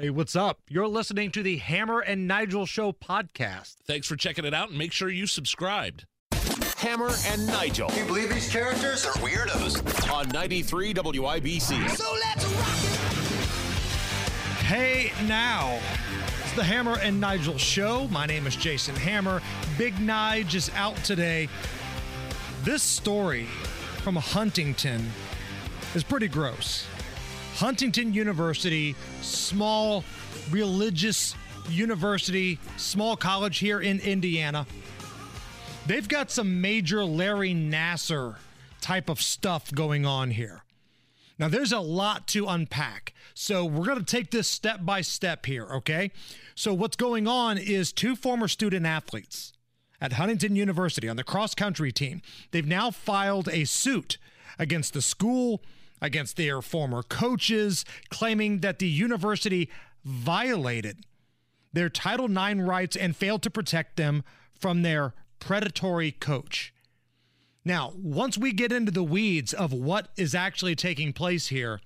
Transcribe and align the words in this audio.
Hey, 0.00 0.08
what's 0.08 0.34
up? 0.34 0.60
You're 0.66 0.88
listening 0.88 1.30
to 1.32 1.42
the 1.42 1.58
Hammer 1.58 2.00
and 2.00 2.26
Nigel 2.26 2.64
Show 2.64 2.90
podcast. 2.90 3.74
Thanks 3.84 4.06
for 4.06 4.16
checking 4.16 4.46
it 4.46 4.54
out 4.54 4.70
and 4.70 4.78
make 4.78 4.92
sure 4.92 5.10
you 5.10 5.26
subscribed. 5.26 6.06
Hammer 6.78 7.10
and 7.26 7.46
Nigel 7.46 7.90
Can 7.90 7.98
you 7.98 8.04
believe 8.06 8.32
these 8.32 8.50
characters 8.50 9.04
are 9.04 9.12
weirdos? 9.16 10.10
on 10.10 10.30
93 10.30 10.94
WIBC. 10.94 11.90
So 11.90 12.14
let's 12.14 12.46
rock 12.46 12.78
it! 14.62 14.64
Hey, 14.64 15.12
now. 15.26 15.78
It's 16.44 16.52
the 16.52 16.64
Hammer 16.64 16.96
and 17.02 17.20
Nigel 17.20 17.58
Show. 17.58 18.08
My 18.08 18.24
name 18.24 18.46
is 18.46 18.56
Jason 18.56 18.96
Hammer. 18.96 19.42
Big 19.76 19.92
Nige 19.96 20.54
is 20.54 20.70
out 20.76 20.96
today. 21.04 21.46
This 22.64 22.82
story 22.82 23.44
from 23.98 24.16
Huntington 24.16 25.10
is 25.94 26.02
pretty 26.02 26.28
gross. 26.28 26.86
Huntington 27.56 28.14
University, 28.14 28.94
small 29.22 30.04
religious 30.50 31.34
university, 31.68 32.58
small 32.76 33.16
college 33.16 33.58
here 33.58 33.80
in 33.80 34.00
Indiana. 34.00 34.66
They've 35.86 36.08
got 36.08 36.30
some 36.30 36.60
major 36.60 37.04
Larry 37.04 37.54
Nassar 37.54 38.36
type 38.80 39.08
of 39.08 39.20
stuff 39.20 39.72
going 39.72 40.06
on 40.06 40.30
here. 40.30 40.62
Now, 41.38 41.48
there's 41.48 41.72
a 41.72 41.80
lot 41.80 42.28
to 42.28 42.46
unpack. 42.46 43.14
So, 43.34 43.64
we're 43.64 43.86
going 43.86 43.98
to 43.98 44.04
take 44.04 44.30
this 44.30 44.46
step 44.46 44.84
by 44.84 45.00
step 45.00 45.46
here, 45.46 45.66
okay? 45.66 46.10
So, 46.54 46.74
what's 46.74 46.96
going 46.96 47.26
on 47.26 47.56
is 47.56 47.92
two 47.92 48.14
former 48.14 48.46
student 48.46 48.84
athletes 48.84 49.54
at 50.00 50.14
Huntington 50.14 50.56
University 50.56 51.08
on 51.08 51.16
the 51.16 51.24
cross 51.24 51.54
country 51.54 51.92
team, 51.92 52.22
they've 52.50 52.66
now 52.66 52.90
filed 52.90 53.48
a 53.48 53.64
suit 53.64 54.18
against 54.58 54.94
the 54.94 55.02
school, 55.02 55.62
against 56.00 56.36
their 56.36 56.62
former 56.62 57.02
coaches, 57.02 57.84
claiming 58.08 58.60
that 58.60 58.78
the 58.78 58.88
university 58.88 59.68
violated 60.04 61.04
their 61.72 61.88
Title 61.88 62.26
IX 62.26 62.60
rights 62.60 62.96
and 62.96 63.16
failed 63.16 63.42
to 63.42 63.50
protect 63.50 63.96
them 63.96 64.24
from 64.58 64.82
their 64.82 65.14
predatory 65.38 66.12
coach. 66.12 66.72
Now, 67.64 67.92
once 67.96 68.38
we 68.38 68.52
get 68.52 68.72
into 68.72 68.90
the 68.90 69.04
weeds 69.04 69.52
of 69.52 69.72
what 69.72 70.08
is 70.16 70.34
actually 70.34 70.74
taking 70.74 71.12
place 71.12 71.48
here, 71.48 71.80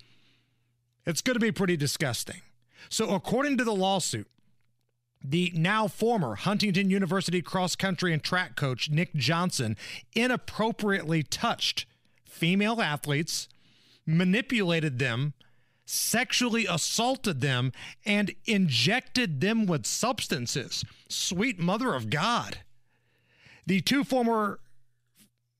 it's 1.04 1.20
going 1.20 1.34
to 1.34 1.40
be 1.40 1.52
pretty 1.52 1.76
disgusting. 1.76 2.40
So, 2.88 3.10
according 3.10 3.58
to 3.58 3.64
the 3.64 3.74
lawsuit, 3.74 4.28
the 5.22 5.50
now 5.54 5.88
former 5.88 6.34
Huntington 6.34 6.90
University 6.90 7.42
cross 7.42 7.74
country 7.76 8.12
and 8.12 8.22
track 8.22 8.56
coach, 8.56 8.90
Nick 8.90 9.14
Johnson, 9.14 9.76
inappropriately 10.14 11.22
touched 11.22 11.86
female 12.28 12.80
athletes, 12.80 13.48
manipulated 14.06 14.98
them, 14.98 15.34
sexually 15.86 16.66
assaulted 16.68 17.40
them, 17.40 17.72
and 18.04 18.34
injected 18.46 19.40
them 19.40 19.66
with 19.66 19.86
substances. 19.86 20.84
Sweet 21.08 21.58
mother 21.58 21.94
of 21.94 22.10
God. 22.10 22.58
The 23.66 23.80
two 23.80 24.04
former 24.04 24.60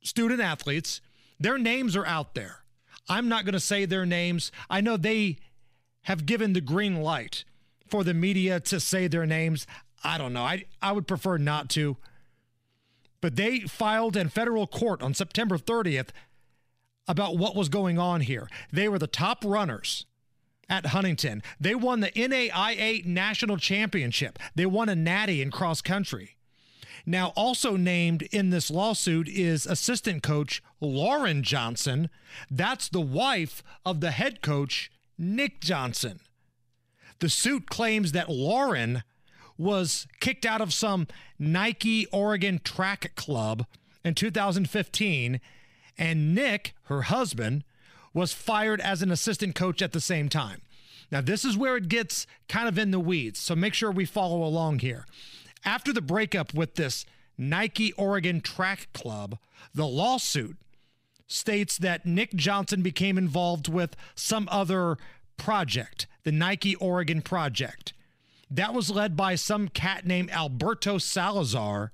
student 0.02 0.40
athletes, 0.40 1.00
their 1.38 1.58
names 1.58 1.96
are 1.96 2.06
out 2.06 2.34
there. 2.34 2.60
I'm 3.08 3.28
not 3.28 3.44
going 3.44 3.54
to 3.54 3.60
say 3.60 3.84
their 3.84 4.06
names. 4.06 4.50
I 4.70 4.80
know 4.80 4.96
they 4.96 5.38
have 6.02 6.26
given 6.26 6.52
the 6.52 6.60
green 6.60 7.02
light 7.02 7.44
for 7.88 8.04
the 8.04 8.14
media 8.14 8.60
to 8.60 8.80
say 8.80 9.08
their 9.08 9.26
names. 9.26 9.66
I 10.02 10.18
don't 10.18 10.32
know. 10.32 10.42
I, 10.42 10.64
I 10.80 10.92
would 10.92 11.06
prefer 11.06 11.38
not 11.38 11.68
to. 11.70 11.96
But 13.20 13.36
they 13.36 13.60
filed 13.60 14.16
in 14.16 14.28
federal 14.28 14.66
court 14.66 15.02
on 15.02 15.14
September 15.14 15.56
30th 15.56 16.08
about 17.06 17.36
what 17.36 17.56
was 17.56 17.68
going 17.68 17.98
on 17.98 18.22
here. 18.22 18.48
They 18.72 18.88
were 18.88 18.98
the 18.98 19.06
top 19.06 19.44
runners 19.44 20.06
at 20.68 20.86
Huntington. 20.86 21.42
They 21.60 21.74
won 21.74 22.00
the 22.00 22.10
NAIA 22.10 23.04
National 23.04 23.56
Championship. 23.56 24.38
They 24.54 24.66
won 24.66 24.88
a 24.88 24.94
natty 24.94 25.42
in 25.42 25.50
cross 25.50 25.80
country. 25.80 26.36
Now, 27.06 27.32
also 27.36 27.76
named 27.76 28.22
in 28.32 28.48
this 28.48 28.70
lawsuit 28.70 29.28
is 29.28 29.66
assistant 29.66 30.22
coach 30.22 30.62
Lauren 30.80 31.42
Johnson. 31.42 32.08
That's 32.50 32.88
the 32.88 33.00
wife 33.00 33.62
of 33.84 34.00
the 34.00 34.10
head 34.10 34.40
coach, 34.40 34.90
Nick 35.18 35.60
Johnson. 35.60 36.20
The 37.18 37.28
suit 37.28 37.68
claims 37.68 38.12
that 38.12 38.30
Lauren 38.30 39.02
was 39.58 40.06
kicked 40.20 40.46
out 40.46 40.60
of 40.60 40.72
some 40.72 41.06
Nike 41.38 42.06
Oregon 42.06 42.60
track 42.64 43.14
club 43.16 43.66
in 44.02 44.14
2015, 44.14 45.40
and 45.98 46.34
Nick, 46.34 46.74
her 46.84 47.02
husband, 47.02 47.64
was 48.12 48.32
fired 48.32 48.80
as 48.80 49.02
an 49.02 49.10
assistant 49.10 49.54
coach 49.54 49.82
at 49.82 49.92
the 49.92 50.00
same 50.00 50.28
time. 50.28 50.60
Now, 51.10 51.20
this 51.20 51.44
is 51.44 51.56
where 51.56 51.76
it 51.76 51.88
gets 51.88 52.26
kind 52.48 52.68
of 52.68 52.78
in 52.78 52.90
the 52.90 53.00
weeds, 53.00 53.38
so 53.38 53.54
make 53.54 53.74
sure 53.74 53.90
we 53.90 54.04
follow 54.04 54.42
along 54.42 54.80
here. 54.80 55.06
After 55.64 55.92
the 55.92 56.02
breakup 56.02 56.54
with 56.54 56.74
this 56.74 57.04
Nike 57.36 57.92
Oregon 57.92 58.40
track 58.40 58.88
club, 58.92 59.38
the 59.74 59.86
lawsuit 59.86 60.56
states 61.26 61.78
that 61.78 62.06
Nick 62.06 62.34
Johnson 62.34 62.82
became 62.82 63.18
involved 63.18 63.68
with 63.68 63.96
some 64.14 64.48
other 64.50 64.96
project, 65.36 66.06
the 66.22 66.32
Nike 66.32 66.74
Oregon 66.76 67.22
project. 67.22 67.92
That 68.50 68.74
was 68.74 68.90
led 68.90 69.16
by 69.16 69.34
some 69.34 69.68
cat 69.68 70.06
named 70.06 70.30
Alberto 70.30 70.98
Salazar, 70.98 71.92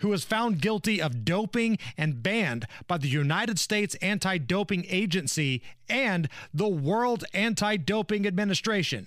who 0.00 0.08
was 0.08 0.24
found 0.24 0.60
guilty 0.60 1.00
of 1.00 1.24
doping 1.24 1.78
and 1.96 2.22
banned 2.22 2.66
by 2.86 2.98
the 2.98 3.08
United 3.08 3.58
States 3.58 3.94
Anti 3.96 4.38
Doping 4.38 4.86
Agency 4.88 5.62
and 5.88 6.28
the 6.52 6.68
World 6.68 7.24
Anti 7.32 7.76
Doping 7.76 8.26
Administration. 8.26 9.06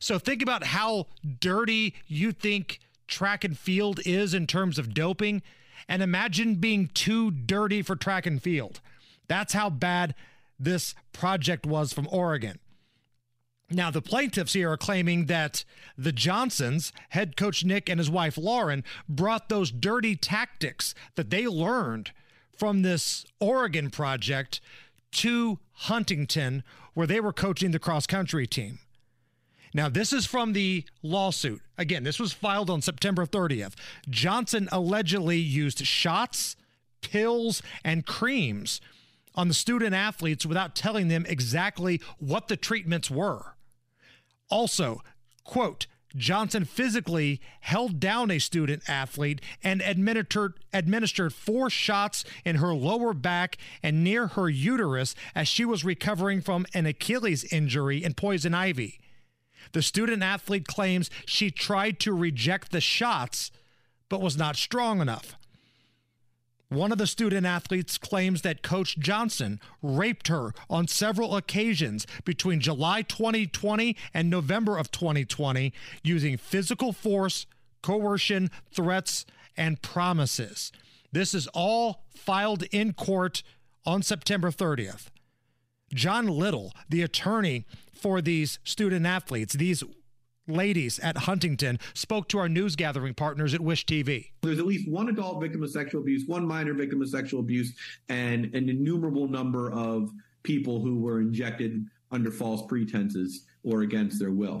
So 0.00 0.18
think 0.18 0.42
about 0.42 0.64
how 0.64 1.06
dirty 1.40 1.94
you 2.06 2.32
think 2.32 2.80
track 3.06 3.44
and 3.44 3.58
field 3.58 4.00
is 4.04 4.34
in 4.34 4.46
terms 4.46 4.78
of 4.78 4.94
doping, 4.94 5.42
and 5.88 6.02
imagine 6.02 6.56
being 6.56 6.90
too 6.92 7.30
dirty 7.30 7.82
for 7.82 7.96
track 7.96 8.26
and 8.26 8.40
field. 8.42 8.80
That's 9.26 9.54
how 9.54 9.70
bad 9.70 10.14
this 10.58 10.94
project 11.12 11.66
was 11.66 11.92
from 11.92 12.08
Oregon. 12.10 12.58
Now, 13.70 13.90
the 13.90 14.00
plaintiffs 14.00 14.54
here 14.54 14.70
are 14.72 14.78
claiming 14.78 15.26
that 15.26 15.64
the 15.96 16.12
Johnsons, 16.12 16.90
head 17.10 17.36
coach 17.36 17.64
Nick 17.64 17.90
and 17.90 18.00
his 18.00 18.10
wife 18.10 18.38
Lauren, 18.38 18.82
brought 19.08 19.50
those 19.50 19.70
dirty 19.70 20.16
tactics 20.16 20.94
that 21.16 21.28
they 21.28 21.46
learned 21.46 22.12
from 22.56 22.80
this 22.80 23.26
Oregon 23.40 23.90
project 23.90 24.62
to 25.12 25.58
Huntington, 25.72 26.62
where 26.94 27.06
they 27.06 27.20
were 27.20 27.32
coaching 27.32 27.70
the 27.70 27.78
cross 27.78 28.06
country 28.06 28.46
team. 28.46 28.78
Now, 29.74 29.90
this 29.90 30.14
is 30.14 30.24
from 30.24 30.54
the 30.54 30.84
lawsuit. 31.02 31.60
Again, 31.76 32.04
this 32.04 32.18
was 32.18 32.32
filed 32.32 32.70
on 32.70 32.80
September 32.80 33.26
30th. 33.26 33.74
Johnson 34.08 34.70
allegedly 34.72 35.36
used 35.36 35.86
shots, 35.86 36.56
pills, 37.02 37.62
and 37.84 38.06
creams 38.06 38.80
on 39.34 39.48
the 39.48 39.54
student 39.54 39.94
athletes 39.94 40.46
without 40.46 40.74
telling 40.74 41.08
them 41.08 41.26
exactly 41.28 42.00
what 42.18 42.48
the 42.48 42.56
treatments 42.56 43.10
were. 43.10 43.54
Also, 44.50 45.02
quote, 45.44 45.86
Johnson 46.16 46.64
physically 46.64 47.40
held 47.60 48.00
down 48.00 48.30
a 48.30 48.38
student 48.38 48.82
athlete 48.88 49.40
and 49.62 49.82
administered 49.82 50.54
administered 50.72 51.34
four 51.34 51.68
shots 51.68 52.24
in 52.44 52.56
her 52.56 52.74
lower 52.74 53.12
back 53.12 53.58
and 53.82 54.02
near 54.02 54.28
her 54.28 54.48
uterus 54.48 55.14
as 55.34 55.48
she 55.48 55.64
was 55.64 55.84
recovering 55.84 56.40
from 56.40 56.66
an 56.74 56.86
Achilles 56.86 57.44
injury 57.52 58.02
in 58.02 58.14
poison 58.14 58.54
ivy. 58.54 58.98
The 59.72 59.82
student 59.82 60.22
athlete 60.22 60.66
claims 60.66 61.10
she 61.26 61.50
tried 61.50 62.00
to 62.00 62.12
reject 62.12 62.72
the 62.72 62.80
shots 62.80 63.50
but 64.08 64.22
was 64.22 64.38
not 64.38 64.56
strong 64.56 65.00
enough. 65.02 65.36
One 66.68 66.92
of 66.92 66.98
the 66.98 67.06
student 67.06 67.46
athletes 67.46 67.96
claims 67.96 68.42
that 68.42 68.62
Coach 68.62 68.98
Johnson 68.98 69.58
raped 69.82 70.28
her 70.28 70.52
on 70.68 70.86
several 70.86 71.34
occasions 71.34 72.06
between 72.24 72.60
July 72.60 73.02
2020 73.02 73.96
and 74.12 74.28
November 74.28 74.76
of 74.76 74.90
2020 74.90 75.72
using 76.02 76.36
physical 76.36 76.92
force, 76.92 77.46
coercion, 77.82 78.50
threats, 78.70 79.24
and 79.56 79.80
promises. 79.80 80.70
This 81.10 81.32
is 81.32 81.46
all 81.48 82.04
filed 82.14 82.64
in 82.64 82.92
court 82.92 83.42
on 83.86 84.02
September 84.02 84.50
30th. 84.50 85.06
John 85.94 86.26
Little, 86.26 86.74
the 86.90 87.00
attorney 87.00 87.64
for 87.94 88.20
these 88.20 88.58
student 88.62 89.06
athletes, 89.06 89.54
these 89.54 89.82
ladies 90.48 90.98
at 90.98 91.16
Huntington, 91.18 91.78
spoke 91.94 92.28
to 92.28 92.38
our 92.38 92.48
news 92.48 92.76
gathering 92.76 93.14
partners 93.14 93.54
at 93.54 93.60
Wish 93.60 93.86
TV. 93.86 94.30
There's 94.42 94.58
at 94.58 94.66
least 94.66 94.88
one 94.88 95.08
adult 95.08 95.40
victim 95.40 95.62
of 95.62 95.70
sexual 95.70 96.00
abuse, 96.00 96.24
one 96.26 96.46
minor 96.46 96.74
victim 96.74 97.02
of 97.02 97.08
sexual 97.08 97.40
abuse, 97.40 97.74
and 98.08 98.46
an 98.54 98.68
innumerable 98.68 99.28
number 99.28 99.72
of 99.72 100.10
people 100.42 100.80
who 100.80 100.98
were 100.98 101.20
injected 101.20 101.84
under 102.10 102.30
false 102.30 102.62
pretenses 102.66 103.44
or 103.62 103.82
against 103.82 104.18
their 104.18 104.30
will. 104.30 104.60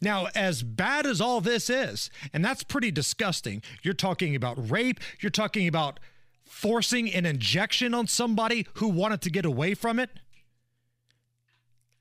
Now, 0.00 0.28
as 0.34 0.62
bad 0.62 1.06
as 1.06 1.20
all 1.20 1.40
this 1.40 1.68
is, 1.68 2.10
and 2.32 2.44
that's 2.44 2.62
pretty 2.62 2.90
disgusting, 2.90 3.62
you're 3.82 3.94
talking 3.94 4.36
about 4.36 4.70
rape, 4.70 5.00
you're 5.20 5.30
talking 5.30 5.66
about 5.66 5.98
forcing 6.44 7.12
an 7.12 7.26
injection 7.26 7.94
on 7.94 8.06
somebody 8.06 8.66
who 8.74 8.88
wanted 8.88 9.20
to 9.22 9.30
get 9.30 9.44
away 9.44 9.74
from 9.74 9.98
it. 9.98 10.10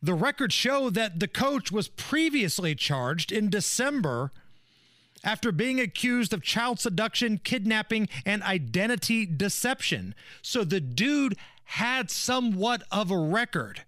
The 0.02 0.14
records 0.14 0.54
show 0.54 0.90
that 0.92 1.20
the 1.20 1.28
coach 1.28 1.72
was 1.72 1.88
previously 1.88 2.76
charged 2.76 3.32
in 3.32 3.50
December 3.50 4.32
after 5.24 5.52
being 5.52 5.80
accused 5.80 6.34
of 6.34 6.44
child 6.44 6.80
seduction, 6.80 7.40
kidnapping, 7.40 8.08
and 8.26 8.44
identity 8.44 9.26
deception. 9.26 10.14
So 10.42 10.64
the 10.64 10.80
dude 10.80 11.36
had 11.64 12.12
somewhat 12.12 12.84
of 12.92 13.10
a 13.10 13.18
record. 13.18 13.82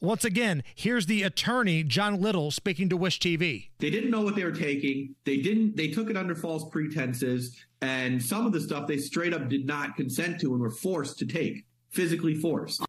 Once 0.00 0.24
again, 0.24 0.64
here's 0.74 1.06
the 1.06 1.22
attorney, 1.22 1.82
John 1.82 2.20
Little, 2.20 2.50
speaking 2.50 2.88
to 2.88 2.96
Wish 2.96 3.20
TV. 3.20 3.68
They 3.78 3.88
didn't 3.88 4.10
know 4.10 4.20
what 4.20 4.34
they 4.34 4.44
were 4.44 4.50
taking. 4.50 5.14
They 5.24 5.38
didn't, 5.38 5.76
they 5.76 5.88
took 5.88 6.10
it 6.10 6.16
under 6.16 6.34
false 6.34 6.68
pretenses. 6.70 7.56
And 7.80 8.22
some 8.22 8.44
of 8.44 8.52
the 8.52 8.60
stuff 8.60 8.86
they 8.86 8.98
straight 8.98 9.32
up 9.32 9.48
did 9.48 9.64
not 9.64 9.96
consent 9.96 10.40
to 10.40 10.52
and 10.52 10.60
were 10.60 10.70
forced 10.70 11.18
to 11.20 11.26
take, 11.26 11.64
physically 11.90 12.34
forced. 12.34 12.84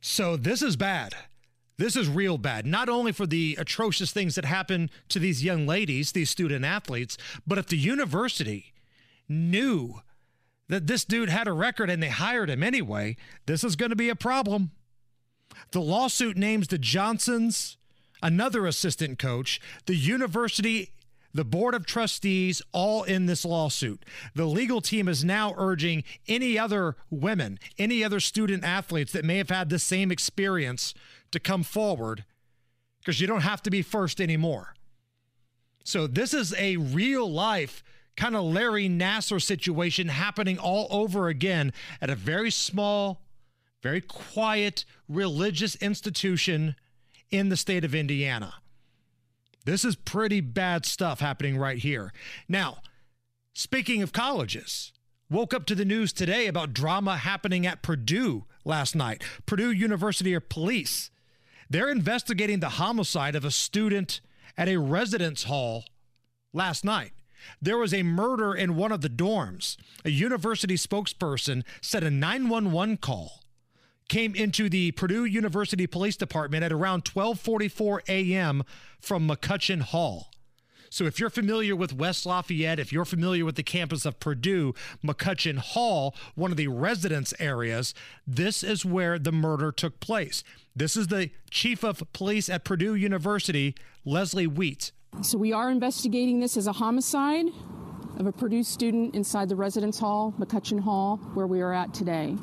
So 0.00 0.36
this 0.36 0.62
is 0.62 0.76
bad. 0.76 1.14
This 1.78 1.96
is 1.96 2.08
real 2.08 2.38
bad, 2.38 2.64
not 2.66 2.88
only 2.88 3.12
for 3.12 3.26
the 3.26 3.56
atrocious 3.58 4.10
things 4.10 4.34
that 4.34 4.46
happen 4.46 4.90
to 5.10 5.18
these 5.18 5.44
young 5.44 5.66
ladies, 5.66 6.12
these 6.12 6.30
student 6.30 6.64
athletes, 6.64 7.18
but 7.46 7.58
if 7.58 7.66
the 7.66 7.76
university 7.76 8.72
knew 9.28 10.00
that 10.68 10.86
this 10.86 11.04
dude 11.04 11.28
had 11.28 11.46
a 11.46 11.52
record 11.52 11.90
and 11.90 12.02
they 12.02 12.08
hired 12.08 12.48
him 12.48 12.62
anyway, 12.62 13.16
this 13.44 13.62
is 13.62 13.76
going 13.76 13.90
to 13.90 13.96
be 13.96 14.08
a 14.08 14.16
problem. 14.16 14.70
The 15.72 15.80
lawsuit 15.80 16.36
names 16.36 16.68
the 16.68 16.78
Johnsons, 16.78 17.76
another 18.22 18.66
assistant 18.66 19.18
coach, 19.18 19.60
the 19.84 19.94
university, 19.94 20.92
the 21.34 21.44
board 21.44 21.74
of 21.74 21.84
trustees, 21.84 22.62
all 22.72 23.02
in 23.02 23.26
this 23.26 23.44
lawsuit. 23.44 24.04
The 24.34 24.46
legal 24.46 24.80
team 24.80 25.08
is 25.08 25.24
now 25.24 25.54
urging 25.56 26.04
any 26.26 26.58
other 26.58 26.96
women, 27.10 27.58
any 27.78 28.02
other 28.02 28.20
student 28.20 28.64
athletes 28.64 29.12
that 29.12 29.24
may 29.24 29.36
have 29.36 29.50
had 29.50 29.68
the 29.68 29.78
same 29.78 30.10
experience 30.10 30.94
to 31.36 31.40
come 31.40 31.62
forward 31.62 32.24
because 33.00 33.20
you 33.20 33.26
don't 33.26 33.42
have 33.42 33.62
to 33.62 33.70
be 33.70 33.82
first 33.82 34.20
anymore. 34.20 34.74
So, 35.84 36.06
this 36.06 36.34
is 36.34 36.52
a 36.54 36.76
real 36.76 37.30
life 37.30 37.84
kind 38.16 38.34
of 38.34 38.44
Larry 38.44 38.88
Nassar 38.88 39.40
situation 39.40 40.08
happening 40.08 40.58
all 40.58 40.88
over 40.90 41.28
again 41.28 41.72
at 42.00 42.10
a 42.10 42.14
very 42.14 42.50
small 42.50 43.20
very 43.86 44.00
quiet 44.00 44.84
religious 45.08 45.76
institution 45.76 46.74
in 47.30 47.50
the 47.50 47.56
state 47.56 47.84
of 47.84 47.94
Indiana. 47.94 48.54
This 49.64 49.84
is 49.84 49.94
pretty 49.94 50.40
bad 50.40 50.84
stuff 50.84 51.20
happening 51.20 51.56
right 51.56 51.78
here. 51.78 52.12
Now, 52.48 52.78
speaking 53.52 54.02
of 54.02 54.12
colleges, 54.12 54.92
woke 55.30 55.54
up 55.54 55.66
to 55.66 55.76
the 55.76 55.84
news 55.84 56.12
today 56.12 56.48
about 56.48 56.72
drama 56.72 57.16
happening 57.16 57.64
at 57.64 57.82
Purdue 57.82 58.46
last 58.64 58.96
night. 58.96 59.22
Purdue 59.46 59.70
University 59.70 60.34
of 60.34 60.48
Police. 60.48 61.10
They're 61.68 61.90
investigating 61.90 62.60
the 62.60 62.70
homicide 62.70 63.34
of 63.34 63.44
a 63.44 63.50
student 63.50 64.20
at 64.56 64.68
a 64.68 64.78
residence 64.78 65.44
hall 65.44 65.84
last 66.52 66.84
night. 66.84 67.12
There 67.60 67.78
was 67.78 67.92
a 67.92 68.02
murder 68.02 68.54
in 68.54 68.76
one 68.76 68.92
of 68.92 69.00
the 69.00 69.08
dorms. 69.10 69.76
A 70.04 70.10
university 70.10 70.76
spokesperson 70.76 71.64
said 71.80 72.02
a 72.02 72.10
911 72.10 72.98
call 72.98 73.42
came 74.08 74.34
into 74.34 74.68
the 74.68 74.92
Purdue 74.92 75.24
University 75.24 75.86
Police 75.86 76.16
Department 76.16 76.62
at 76.62 76.72
around 76.72 77.04
12:44 77.04 78.00
a.m. 78.08 78.62
from 79.00 79.28
McCutcheon 79.28 79.82
Hall. 79.82 80.30
So 80.96 81.04
if 81.04 81.20
you're 81.20 81.28
familiar 81.28 81.76
with 81.76 81.92
West 81.92 82.24
Lafayette, 82.24 82.78
if 82.78 82.90
you're 82.90 83.04
familiar 83.04 83.44
with 83.44 83.56
the 83.56 83.62
campus 83.62 84.06
of 84.06 84.18
Purdue, 84.18 84.74
McCutcheon 85.04 85.58
Hall, 85.58 86.14
one 86.36 86.50
of 86.50 86.56
the 86.56 86.68
residence 86.68 87.34
areas, 87.38 87.92
this 88.26 88.64
is 88.64 88.82
where 88.82 89.18
the 89.18 89.30
murder 89.30 89.70
took 89.70 90.00
place. 90.00 90.42
This 90.74 90.96
is 90.96 91.08
the 91.08 91.28
chief 91.50 91.84
of 91.84 92.02
police 92.14 92.48
at 92.48 92.64
Purdue 92.64 92.94
University, 92.94 93.74
Lesley 94.06 94.48
Wiete. 94.48 94.92
So 95.20 95.36
we 95.36 95.52
are 95.52 95.70
investigating 95.70 96.40
this 96.40 96.56
as 96.56 96.66
a 96.66 96.72
homicide 96.72 97.48
of 98.18 98.26
a 98.26 98.32
Purdue 98.32 98.62
student 98.62 99.14
inside 99.14 99.50
the 99.50 99.56
residence 99.56 99.98
hall, 99.98 100.32
McCutcheon 100.38 100.80
Hall, 100.80 101.18
where 101.34 101.46
we 101.46 101.60
are 101.60 101.74
at 101.74 101.92
today. 101.92 102.38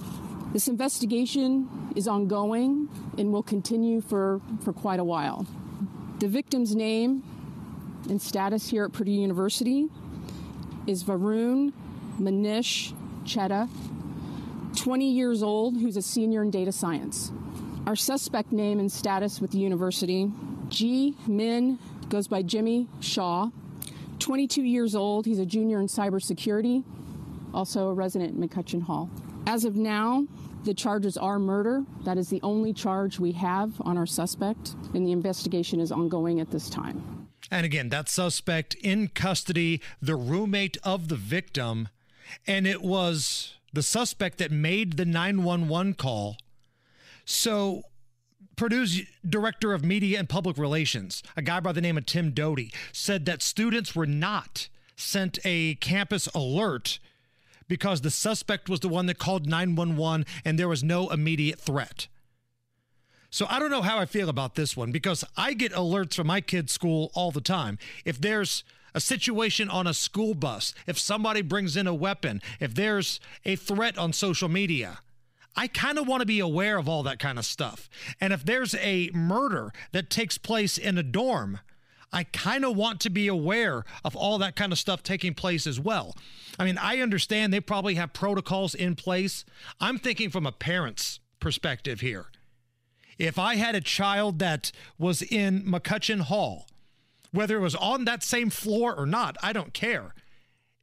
This 0.52 0.68
investigation 0.68 1.92
is 1.96 2.08
ongoing 2.08 2.88
and 3.18 3.34
will 3.34 3.42
continue 3.42 4.00
for, 4.00 4.42
for 4.64 4.74
quite 4.74 5.00
a 5.00 5.04
while. 5.04 5.48
The 6.20 6.28
victim's 6.28 6.76
name 6.76 7.24
and 8.10 8.22
status 8.22 8.70
here 8.70 8.86
at 8.86 8.94
Purdue 8.94 9.12
University 9.12 9.88
is 10.88 11.04
Varun 11.04 11.74
Manish 12.20 12.94
Chheda, 13.24 13.70
20 14.76 15.12
years 15.12 15.44
old, 15.44 15.78
who's 15.78 15.98
a 15.98 16.02
senior 16.02 16.42
in 16.42 16.52
data 16.52 16.72
science. 16.72 17.32
Our 17.86 17.96
suspect 17.96 18.52
name 18.52 18.80
and 18.80 18.92
status 18.92 19.40
with 19.40 19.52
the 19.52 19.58
university, 19.58 20.32
Ji 20.70 21.16
Min, 21.28 21.80
goes 22.10 22.28
by 22.28 22.42
Jimmy 22.42 22.88
Sha, 23.00 23.50
22 24.20 24.64
years 24.64 24.96
old. 24.96 25.26
He's 25.26 25.40
a 25.40 25.46
junior 25.46 25.80
in 25.80 25.88
cybersecurity, 25.88 26.84
also 27.54 27.90
a 27.90 27.94
resident 27.94 28.36
in 28.36 28.48
McCutcheon 28.48 28.84
Hall. 28.84 29.10
As 29.46 29.66
of 29.66 29.76
now, 29.76 30.28
the 30.64 30.74
charges 30.74 31.18
are 31.18 31.40
murder. 31.40 31.84
That 32.06 32.18
is 32.18 32.30
the 32.30 32.42
only 32.42 32.74
charge 32.74 33.20
we 33.20 33.34
have 33.34 33.74
on 33.82 33.98
our 33.98 34.06
suspect, 34.06 34.76
and 34.94 35.06
the 35.06 35.12
investigation 35.12 35.80
is 35.80 35.92
ongoing 35.92 36.40
at 36.40 36.52
this 36.52 36.70
time. 36.70 37.23
And 37.54 37.68
again, 37.68 37.90
that 37.90 38.10
suspect 38.10 38.74
in 38.74 39.10
custody, 39.10 39.80
the 40.02 40.16
roommate 40.16 40.76
of 40.84 41.08
the 41.08 41.16
victim, 41.16 41.90
and 42.48 42.66
it 42.66 42.82
was 42.82 43.58
the 43.72 43.84
suspect 43.84 44.40
that 44.40 44.50
made 44.50 44.98
the 44.98 45.06
911 45.06 45.94
call. 45.94 46.38
So, 47.26 47.84
Purdue's 48.56 49.04
director 49.24 49.72
of 49.72 49.86
media 49.86 50.18
and 50.18 50.28
public 50.28 50.58
relations, 50.58 51.22
a 51.38 51.44
guy 51.44 51.60
by 51.60 51.74
the 51.74 51.82
name 51.82 51.96
of 51.96 52.08
Tim 52.08 52.32
Doty, 52.32 52.74
said 52.92 53.26
that 53.28 53.44
students 53.44 53.96
were 53.96 54.08
not 54.08 54.68
sent 54.96 55.38
a 55.46 55.76
campus 55.76 56.26
alert 56.34 56.98
because 57.68 58.02
the 58.02 58.10
suspect 58.10 58.68
was 58.68 58.80
the 58.80 58.90
one 58.90 59.06
that 59.06 59.20
called 59.20 59.46
911 59.46 60.26
and 60.44 60.58
there 60.58 60.68
was 60.68 60.84
no 60.84 61.08
immediate 61.12 61.60
threat. 61.60 62.08
So 63.34 63.48
I 63.50 63.58
don't 63.58 63.72
know 63.72 63.82
how 63.82 63.98
I 63.98 64.06
feel 64.06 64.30
about 64.30 64.54
this 64.54 64.78
one 64.78 64.92
because 64.92 65.26
I 65.36 65.54
get 65.54 65.72
alerts 65.72 66.14
from 66.14 66.28
my 66.28 66.40
kids' 66.40 66.72
school 66.72 67.10
all 67.16 67.32
the 67.32 67.42
time. 67.42 67.80
If 68.06 68.22
there's 68.22 68.64
a 68.94 69.02
situation 69.02 69.72
on 69.72 69.88
a 69.88 69.94
school 69.96 70.36
bus, 70.36 70.76
if 70.86 71.00
somebody 71.00 71.42
brings 71.42 71.76
in 71.76 71.88
a 71.88 71.96
weapon, 71.96 72.44
if 72.60 72.76
there's 72.76 73.20
a 73.44 73.56
threat 73.56 73.98
on 73.98 74.14
social 74.14 74.50
media, 74.50 75.00
I 75.56 75.66
kind 75.66 75.98
of 75.98 76.08
want 76.08 76.20
to 76.20 76.28
be 76.28 76.40
aware 76.40 76.78
of 76.78 76.88
all 76.88 77.02
that 77.02 77.18
kind 77.18 77.40
of 77.40 77.46
stuff. 77.46 77.90
And 78.22 78.34
if 78.34 78.46
there's 78.46 78.76
a 78.76 79.10
murder 79.16 79.74
that 79.94 80.12
takes 80.12 80.38
place 80.38 80.78
in 80.78 81.00
a 81.00 81.04
dorm, 81.04 81.60
I 82.12 82.26
kind 82.26 82.64
of 82.64 82.78
want 82.78 83.00
to 83.00 83.10
be 83.10 83.28
aware 83.28 83.84
of 84.06 84.16
all 84.16 84.38
that 84.38 84.56
kind 84.56 84.72
of 84.72 84.78
stuff 84.78 85.02
taking 85.02 85.34
place 85.34 85.66
as 85.66 85.80
well. 85.80 86.16
I 86.60 86.66
mean, 86.66 86.78
I 86.78 87.00
understand 87.00 87.52
they 87.52 87.62
probably 87.62 87.96
have 87.96 88.13
protocols 88.13 88.75
in 88.75 88.94
place. 88.94 89.44
I'm 89.82 89.98
thinking 89.98 90.30
from 90.30 90.46
a 90.46 90.52
parent's 90.52 91.20
perspective 91.40 92.02
here. 92.02 92.28
If 93.17 93.38
I 93.38 93.55
had 93.55 93.75
a 93.75 93.82
child 93.82 94.39
that 94.39 94.72
was 94.98 95.22
in 95.22 95.63
McCutcheon 95.63 96.22
Hall, 96.22 96.67
whether 97.32 97.58
it 97.58 97.62
was 97.62 97.75
on 97.75 98.05
that 98.05 98.24
same 98.24 98.50
floor 98.50 98.96
or 98.96 99.05
not, 99.05 99.38
I 99.41 99.53
don't 99.53 99.74
care. 99.74 100.13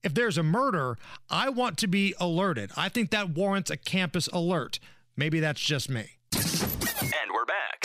If 0.03 0.15
there's 0.15 0.39
a 0.39 0.43
murder, 0.43 0.97
I 1.29 1.51
want 1.51 1.77
to 1.79 1.87
be 1.87 2.15
alerted. 2.19 2.71
I 2.77 2.89
think 2.89 3.11
that 3.11 3.31
warrants 3.31 3.71
a 3.71 3.77
campus 3.77 4.29
alert. 4.29 4.79
Maybe 5.17 5.41
that's 5.41 5.61
just 5.61 5.91
me. 5.91 6.17
And 6.33 7.31
we're 7.33 7.45
back. 7.45 7.81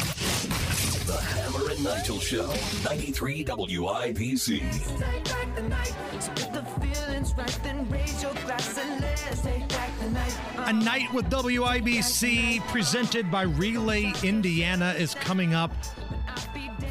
The 1.06 1.18
Hammer 1.22 1.72
and 1.72 1.84
Nigel 1.84 2.20
Show, 2.20 2.48
93 2.86 3.44
WIBC. 3.46 4.62
A 10.58 10.74
night 10.74 11.12
with 11.14 11.30
WIBC 11.30 12.66
presented 12.68 13.32
by 13.32 13.44
Relay 13.44 14.14
Indiana 14.24 14.94
is 14.98 15.16
coming 15.16 15.54
up. 15.54 15.72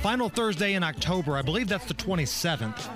Final 0.02 0.28
Thursday 0.28 0.74
in 0.74 0.82
October. 0.82 1.36
I 1.36 1.42
believe 1.42 1.68
that's 1.68 1.86
the 1.86 1.94
27th. 1.94 2.90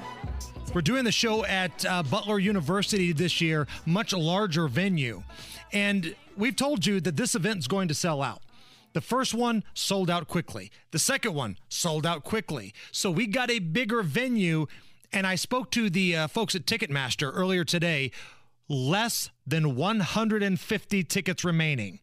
We're 0.74 0.82
doing 0.82 1.04
the 1.04 1.12
show 1.12 1.44
at 1.44 1.84
uh, 1.86 2.02
Butler 2.02 2.38
University 2.38 3.12
this 3.12 3.40
year, 3.40 3.66
much 3.86 4.12
larger 4.12 4.68
venue. 4.68 5.22
And 5.72 6.14
we've 6.36 6.56
told 6.56 6.84
you 6.86 7.00
that 7.00 7.16
this 7.16 7.34
event 7.34 7.58
is 7.58 7.68
going 7.68 7.88
to 7.88 7.94
sell 7.94 8.20
out. 8.20 8.42
The 8.92 9.00
first 9.00 9.34
one 9.34 9.64
sold 9.74 10.10
out 10.10 10.28
quickly. 10.28 10.70
The 10.90 10.98
second 10.98 11.34
one 11.34 11.56
sold 11.68 12.04
out 12.04 12.24
quickly. 12.24 12.74
So 12.90 13.10
we 13.10 13.26
got 13.26 13.50
a 13.50 13.58
bigger 13.58 14.02
venue. 14.02 14.66
And 15.12 15.26
I 15.26 15.34
spoke 15.34 15.70
to 15.72 15.90
the 15.90 16.16
uh, 16.16 16.28
folks 16.28 16.54
at 16.54 16.66
Ticketmaster 16.66 17.30
earlier 17.34 17.64
today. 17.64 18.10
Less 18.68 19.30
than 19.46 19.76
150 19.76 21.04
tickets 21.04 21.44
remaining. 21.44 22.00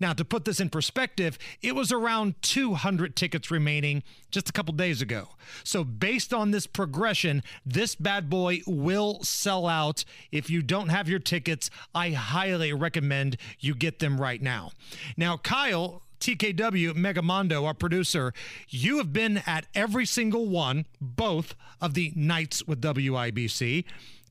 Now, 0.00 0.12
to 0.12 0.24
put 0.24 0.44
this 0.44 0.60
in 0.60 0.70
perspective, 0.70 1.38
it 1.60 1.74
was 1.74 1.90
around 1.90 2.40
200 2.42 3.16
tickets 3.16 3.50
remaining 3.50 4.02
just 4.30 4.48
a 4.48 4.52
couple 4.52 4.72
days 4.74 5.02
ago. 5.02 5.28
So, 5.64 5.82
based 5.82 6.32
on 6.32 6.50
this 6.50 6.66
progression, 6.66 7.42
this 7.66 7.94
bad 7.94 8.30
boy 8.30 8.60
will 8.66 9.22
sell 9.22 9.66
out. 9.66 10.04
If 10.30 10.50
you 10.50 10.62
don't 10.62 10.88
have 10.88 11.08
your 11.08 11.18
tickets, 11.18 11.68
I 11.94 12.10
highly 12.10 12.72
recommend 12.72 13.38
you 13.58 13.74
get 13.74 13.98
them 13.98 14.20
right 14.20 14.40
now. 14.40 14.70
Now, 15.16 15.36
Kyle 15.36 16.02
TKW 16.20 16.94
Megamondo, 16.94 17.64
our 17.64 17.74
producer, 17.74 18.32
you 18.68 18.98
have 18.98 19.12
been 19.12 19.42
at 19.46 19.66
every 19.74 20.06
single 20.06 20.48
one, 20.48 20.86
both 21.00 21.54
of 21.80 21.94
the 21.94 22.12
nights 22.14 22.66
with 22.66 22.80
WIBC. 22.80 23.84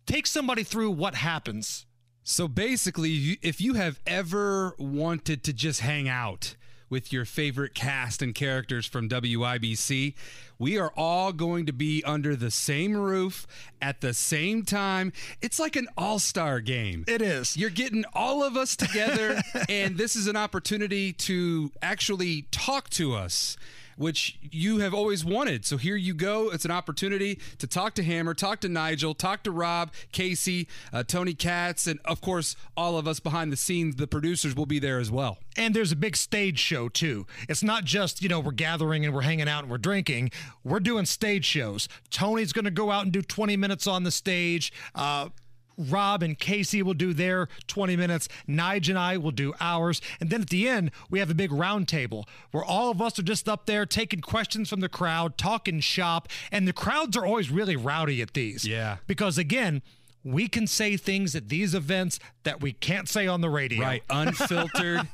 Take 0.05 0.27
somebody 0.27 0.63
through 0.63 0.91
what 0.91 1.15
happens. 1.15 1.85
So 2.23 2.47
basically, 2.47 3.37
if 3.41 3.61
you 3.61 3.75
have 3.75 3.99
ever 4.05 4.75
wanted 4.77 5.43
to 5.43 5.53
just 5.53 5.81
hang 5.81 6.09
out 6.09 6.55
with 6.89 7.11
your 7.11 7.25
favorite 7.25 7.73
cast 7.73 8.21
and 8.21 8.33
characters 8.33 8.85
from 8.85 9.09
WIBC, 9.09 10.13
we 10.59 10.77
are 10.77 10.91
all 10.95 11.31
going 11.33 11.65
to 11.65 11.73
be 11.73 12.03
under 12.05 12.35
the 12.35 12.51
same 12.51 12.95
roof 12.95 13.45
at 13.81 14.01
the 14.01 14.13
same 14.13 14.63
time. 14.63 15.13
It's 15.41 15.59
like 15.59 15.75
an 15.75 15.87
all 15.97 16.19
star 16.19 16.59
game. 16.59 17.05
It 17.07 17.21
is. 17.21 17.57
You're 17.57 17.69
getting 17.69 18.05
all 18.13 18.43
of 18.43 18.57
us 18.57 18.75
together, 18.75 19.41
and 19.69 19.97
this 19.97 20.15
is 20.15 20.27
an 20.27 20.35
opportunity 20.35 21.13
to 21.13 21.71
actually 21.81 22.47
talk 22.51 22.89
to 22.91 23.13
us. 23.13 23.57
Which 23.97 24.37
you 24.41 24.77
have 24.77 24.93
always 24.93 25.25
wanted. 25.25 25.65
So 25.65 25.77
here 25.77 25.95
you 25.95 26.13
go. 26.13 26.49
It's 26.49 26.65
an 26.65 26.71
opportunity 26.71 27.39
to 27.57 27.67
talk 27.67 27.95
to 27.95 28.03
Hammer, 28.03 28.33
talk 28.33 28.61
to 28.61 28.69
Nigel, 28.69 29.13
talk 29.13 29.43
to 29.43 29.51
Rob, 29.51 29.91
Casey, 30.11 30.67
uh, 30.93 31.03
Tony 31.03 31.33
Katz, 31.33 31.87
and 31.87 31.99
of 32.05 32.21
course, 32.21 32.55
all 32.75 32.97
of 32.97 33.07
us 33.07 33.19
behind 33.19 33.51
the 33.51 33.57
scenes, 33.57 33.95
the 33.95 34.07
producers 34.07 34.55
will 34.55 34.65
be 34.65 34.79
there 34.79 34.99
as 34.99 35.11
well. 35.11 35.39
And 35.57 35.75
there's 35.75 35.91
a 35.91 35.95
big 35.95 36.15
stage 36.15 36.59
show 36.59 36.89
too. 36.89 37.25
It's 37.49 37.63
not 37.63 37.83
just, 37.83 38.21
you 38.21 38.29
know, 38.29 38.39
we're 38.39 38.51
gathering 38.51 39.03
and 39.03 39.13
we're 39.13 39.21
hanging 39.21 39.49
out 39.49 39.63
and 39.63 39.71
we're 39.71 39.79
drinking. 39.79 40.31
We're 40.63 40.79
doing 40.79 41.05
stage 41.05 41.45
shows. 41.45 41.89
Tony's 42.11 42.53
going 42.53 42.65
to 42.65 42.71
go 42.71 42.91
out 42.91 43.03
and 43.03 43.11
do 43.11 43.21
20 43.21 43.57
minutes 43.57 43.87
on 43.87 44.03
the 44.03 44.11
stage. 44.11 44.71
Uh, 44.93 45.29
Rob 45.77 46.23
and 46.23 46.37
Casey 46.37 46.81
will 46.81 46.93
do 46.93 47.13
their 47.13 47.47
20 47.67 47.95
minutes. 47.95 48.27
Nige 48.47 48.89
and 48.89 48.97
I 48.97 49.17
will 49.17 49.31
do 49.31 49.53
ours. 49.59 50.01
And 50.19 50.29
then 50.29 50.41
at 50.41 50.49
the 50.49 50.67
end, 50.67 50.91
we 51.09 51.19
have 51.19 51.29
a 51.29 51.35
big 51.35 51.51
round 51.51 51.87
table 51.87 52.27
where 52.51 52.63
all 52.63 52.89
of 52.89 53.01
us 53.01 53.19
are 53.19 53.23
just 53.23 53.47
up 53.47 53.65
there 53.65 53.85
taking 53.85 54.21
questions 54.21 54.69
from 54.69 54.79
the 54.79 54.89
crowd, 54.89 55.37
talking 55.37 55.79
shop. 55.79 56.27
And 56.51 56.67
the 56.67 56.73
crowds 56.73 57.15
are 57.15 57.25
always 57.25 57.49
really 57.49 57.75
rowdy 57.75 58.21
at 58.21 58.33
these. 58.33 58.67
Yeah. 58.67 58.97
Because 59.07 59.37
again, 59.37 59.81
we 60.27 60.47
can 60.47 60.67
say 60.67 60.97
things 60.97 61.35
at 61.35 61.47
these 61.47 61.73
events 61.73 62.19
that 62.43 62.61
we 62.61 62.73
can't 62.73 63.07
say 63.07 63.27
on 63.27 63.41
the 63.41 63.49
radio. 63.49 63.81
Right, 63.81 64.03
unfiltered. 64.09 65.07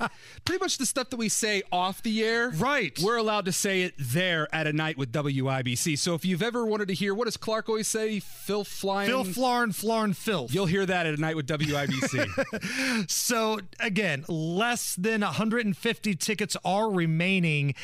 Pretty 0.43 0.59
much 0.59 0.77
the 0.77 0.85
stuff 0.85 1.09
that 1.11 1.17
we 1.17 1.29
say 1.29 1.61
off 1.71 2.01
the 2.01 2.23
air. 2.23 2.49
Right. 2.49 2.97
We're 3.01 3.17
allowed 3.17 3.45
to 3.45 3.51
say 3.51 3.83
it 3.83 3.93
there 3.97 4.47
at 4.53 4.67
a 4.67 4.73
night 4.73 4.97
with 4.97 5.11
WIBC. 5.11 5.97
So 5.99 6.15
if 6.15 6.25
you've 6.25 6.41
ever 6.43 6.65
wanted 6.65 6.87
to 6.87 6.93
hear, 6.93 7.13
what 7.13 7.25
does 7.25 7.37
Clark 7.37 7.69
always 7.69 7.87
say? 7.87 8.19
Phil 8.19 8.63
flying. 8.63 9.09
Phil 9.09 9.23
Flarn, 9.23 9.71
Flarn, 9.71 10.13
Filth. 10.13 10.53
You'll 10.53 10.65
hear 10.65 10.85
that 10.85 11.05
at 11.05 11.13
a 11.13 11.21
night 11.21 11.35
with 11.35 11.47
WIBC. 11.47 13.07
So 13.07 13.59
again, 13.79 14.25
less 14.27 14.95
than 14.95 15.21
150 15.21 16.15
tickets 16.15 16.57
are 16.63 16.89
remaining. 16.89 17.75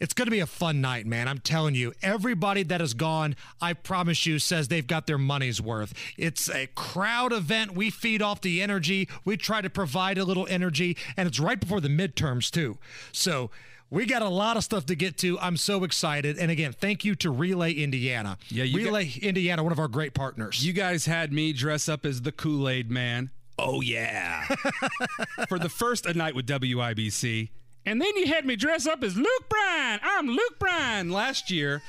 It's 0.00 0.12
going 0.12 0.26
to 0.26 0.30
be 0.30 0.40
a 0.40 0.46
fun 0.46 0.80
night, 0.80 1.06
man. 1.06 1.28
I'm 1.28 1.38
telling 1.38 1.74
you. 1.74 1.92
Everybody 2.02 2.62
that 2.64 2.80
has 2.80 2.94
gone, 2.94 3.36
I 3.60 3.72
promise 3.72 4.26
you, 4.26 4.38
says 4.38 4.68
they've 4.68 4.86
got 4.86 5.06
their 5.06 5.18
money's 5.18 5.60
worth. 5.60 5.94
It's 6.16 6.50
a 6.50 6.66
crowd 6.74 7.32
event. 7.32 7.74
We 7.74 7.90
feed 7.90 8.20
off 8.20 8.40
the 8.40 8.60
energy. 8.62 9.08
We 9.24 9.36
try 9.36 9.60
to 9.60 9.70
provide 9.70 10.18
a 10.18 10.24
little 10.24 10.46
energy, 10.48 10.96
and 11.16 11.28
it's 11.28 11.40
right 11.40 11.58
before 11.58 11.80
the 11.80 11.88
midterms, 11.88 12.50
too. 12.50 12.78
So 13.12 13.50
we 13.90 14.06
got 14.06 14.22
a 14.22 14.28
lot 14.28 14.56
of 14.56 14.64
stuff 14.64 14.86
to 14.86 14.96
get 14.96 15.16
to. 15.18 15.38
I'm 15.38 15.56
so 15.56 15.84
excited. 15.84 16.38
And 16.38 16.50
again, 16.50 16.72
thank 16.72 17.04
you 17.04 17.14
to 17.16 17.30
Relay 17.30 17.72
Indiana. 17.72 18.38
Yeah, 18.48 18.64
you 18.64 18.78
Relay 18.78 19.12
Indiana, 19.22 19.62
one 19.62 19.72
of 19.72 19.78
our 19.78 19.88
great 19.88 20.14
partners. 20.14 20.66
you 20.66 20.72
guys 20.72 21.06
had 21.06 21.32
me 21.32 21.52
dress 21.52 21.88
up 21.88 22.04
as 22.04 22.22
the 22.22 22.32
Kool 22.32 22.68
Aid 22.68 22.90
Man. 22.90 23.30
Oh, 23.56 23.80
yeah. 23.80 24.44
For 25.48 25.60
the 25.60 25.68
first 25.68 26.06
A 26.06 26.14
Night 26.14 26.34
with 26.34 26.46
WIBC. 26.46 27.50
And 27.86 28.00
then 28.00 28.16
you 28.16 28.26
had 28.26 28.46
me 28.46 28.56
dress 28.56 28.86
up 28.86 29.02
as 29.02 29.16
Luke 29.16 29.48
Bryan. 29.48 30.00
I'm 30.02 30.28
Luke 30.28 30.58
Bryan 30.58 31.10
last 31.10 31.50
year. 31.50 31.82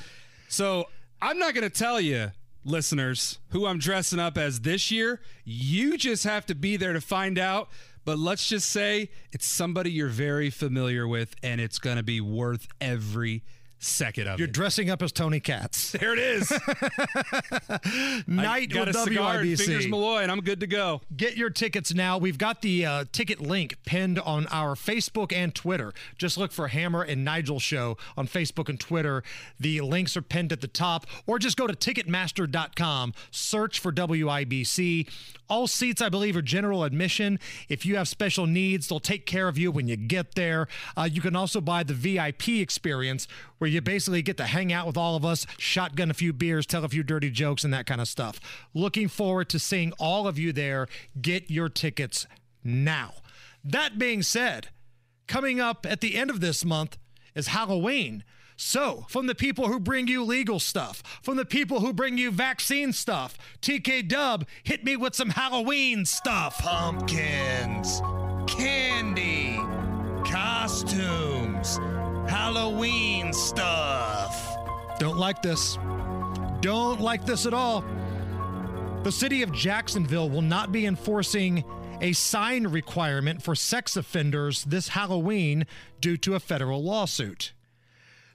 So 0.49 0.85
I'm 1.21 1.39
not 1.39 1.53
going 1.53 1.69
to 1.69 1.75
tell 1.75 2.01
you, 2.01 2.31
listeners, 2.65 3.39
who 3.49 3.65
I'm 3.65 3.79
dressing 3.79 4.19
up 4.19 4.37
as 4.37 4.61
this 4.61 4.91
year. 4.91 5.21
You 5.45 5.97
just 5.97 6.25
have 6.25 6.45
to 6.47 6.55
be 6.55 6.75
there 6.75 6.93
to 6.93 7.01
find 7.01 7.39
out. 7.39 7.69
But 8.03 8.19
let's 8.19 8.47
just 8.47 8.69
say 8.69 9.09
it's 9.31 9.47
somebody 9.47 9.91
you're 9.91 10.09
very 10.09 10.51
familiar 10.51 11.07
with, 11.07 11.35
and 11.41 11.59
it's 11.59 11.79
going 11.79 11.97
to 11.97 12.03
be 12.03 12.21
worth 12.21 12.67
every 12.79 13.43
second 13.79 14.27
of 14.27 14.39
You're 14.39 14.47
it. 14.47 14.53
dressing 14.53 14.89
up 14.89 15.01
as 15.01 15.11
Tony 15.11 15.39
Katz. 15.39 15.91
there 15.99 16.13
it 16.13 16.19
is. 16.19 16.51
Night 18.27 18.69
Got 18.71 18.87
with 18.87 18.95
a 18.95 18.99
cigar 18.99 19.39
and 19.39 19.47
WIBC. 19.47 19.65
Fingers 19.65 19.87
Malloy, 19.87 20.21
and 20.21 20.31
I'm 20.31 20.41
good 20.41 20.59
to 20.61 20.67
go. 20.67 21.01
Get 21.15 21.37
your 21.37 21.49
tickets 21.49 21.93
now. 21.93 22.17
We've 22.17 22.37
got 22.37 22.61
the 22.61 22.85
uh, 22.85 23.05
ticket 23.11 23.39
link 23.39 23.77
pinned 23.85 24.19
on 24.19 24.47
our 24.47 24.75
Facebook 24.75 25.33
and 25.33 25.53
Twitter. 25.53 25.93
Just 26.17 26.37
look 26.37 26.51
for 26.51 26.69
Hammer 26.69 27.01
and 27.01 27.23
Nigel 27.23 27.59
Show 27.59 27.97
on 28.17 28.27
Facebook 28.27 28.69
and 28.69 28.79
Twitter. 28.79 29.23
The 29.59 29.81
links 29.81 30.15
are 30.17 30.21
pinned 30.21 30.51
at 30.51 30.61
the 30.61 30.67
top, 30.67 31.05
or 31.27 31.39
just 31.39 31.57
go 31.57 31.67
to 31.67 31.73
Ticketmaster.com, 31.73 33.13
search 33.31 33.79
for 33.79 33.91
WIBC. 33.91 35.07
All 35.49 35.67
seats, 35.67 36.01
I 36.01 36.09
believe, 36.09 36.35
are 36.35 36.41
general 36.41 36.83
admission. 36.83 37.39
If 37.69 37.85
you 37.85 37.97
have 37.97 38.07
special 38.07 38.47
needs, 38.47 38.87
they'll 38.87 38.99
take 38.99 39.25
care 39.25 39.47
of 39.47 39.57
you 39.57 39.71
when 39.71 39.87
you 39.87 39.95
get 39.95 40.35
there. 40.35 40.67
Uh, 40.97 41.07
you 41.11 41.21
can 41.21 41.35
also 41.35 41.61
buy 41.61 41.83
the 41.83 41.93
VIP 41.93 42.49
experience, 42.49 43.27
where 43.59 43.69
you 43.69 43.81
basically 43.81 44.21
get 44.21 44.37
to 44.37 44.45
hang 44.45 44.73
out 44.73 44.87
with 44.87 44.97
all 44.97 45.15
of 45.15 45.23
us, 45.23 45.45
shotgun 45.57 46.09
a 46.09 46.15
few 46.15 46.33
beers, 46.33 46.65
tell 46.65 46.83
a 46.83 46.89
few 46.89 47.03
dirty 47.03 47.29
jokes, 47.29 47.63
and 47.63 47.73
that 47.73 47.85
kind 47.85 48.01
of 48.01 48.07
stuff. 48.07 48.39
Looking 48.73 49.07
forward 49.07 49.49
to 49.49 49.59
seeing 49.59 49.91
all 49.99 50.27
of 50.27 50.39
you 50.39 50.51
there. 50.51 50.87
Get 51.21 51.51
your 51.51 51.69
tickets 51.69 52.25
now. 52.63 53.13
That 53.63 53.97
being 53.97 54.21
said, 54.21 54.69
coming 55.27 55.59
up 55.59 55.85
at 55.85 56.01
the 56.01 56.15
end 56.15 56.29
of 56.29 56.39
this 56.39 56.65
month 56.65 56.97
is 57.33 57.47
Halloween. 57.47 58.23
So, 58.57 59.05
from 59.09 59.27
the 59.27 59.35
people 59.35 59.67
who 59.67 59.79
bring 59.79 60.07
you 60.07 60.23
legal 60.23 60.59
stuff, 60.59 61.03
from 61.21 61.35
the 61.35 61.45
people 61.45 61.81
who 61.81 61.91
bring 61.91 62.17
you 62.17 62.31
vaccine 62.31 62.93
stuff, 62.93 63.37
TK 63.61 64.07
Dub, 64.07 64.45
hit 64.63 64.83
me 64.83 64.95
with 64.95 65.13
some 65.13 65.29
Halloween 65.29 66.05
stuff. 66.05 66.59
Pumpkins, 66.59 68.01
candy, 68.47 69.59
costumes, 70.23 71.77
Halloween 72.29 73.33
stuff. 73.33 74.57
Don't 74.99 75.17
like 75.17 75.41
this. 75.41 75.77
Don't 76.61 77.01
like 77.01 77.25
this 77.25 77.45
at 77.45 77.53
all. 77.53 77.83
The 79.03 79.11
city 79.11 79.43
of 79.43 79.51
Jacksonville 79.51 80.29
will 80.29 80.41
not 80.41 80.71
be 80.71 80.85
enforcing 80.85 81.63
a 82.01 82.13
sign 82.13 82.67
requirement 82.67 83.41
for 83.41 83.53
sex 83.53 83.97
offenders 83.97 84.63
this 84.63 84.87
Halloween 84.87 85.65
due 85.99 86.17
to 86.17 86.35
a 86.35 86.39
federal 86.39 86.83
lawsuit. 86.83 87.53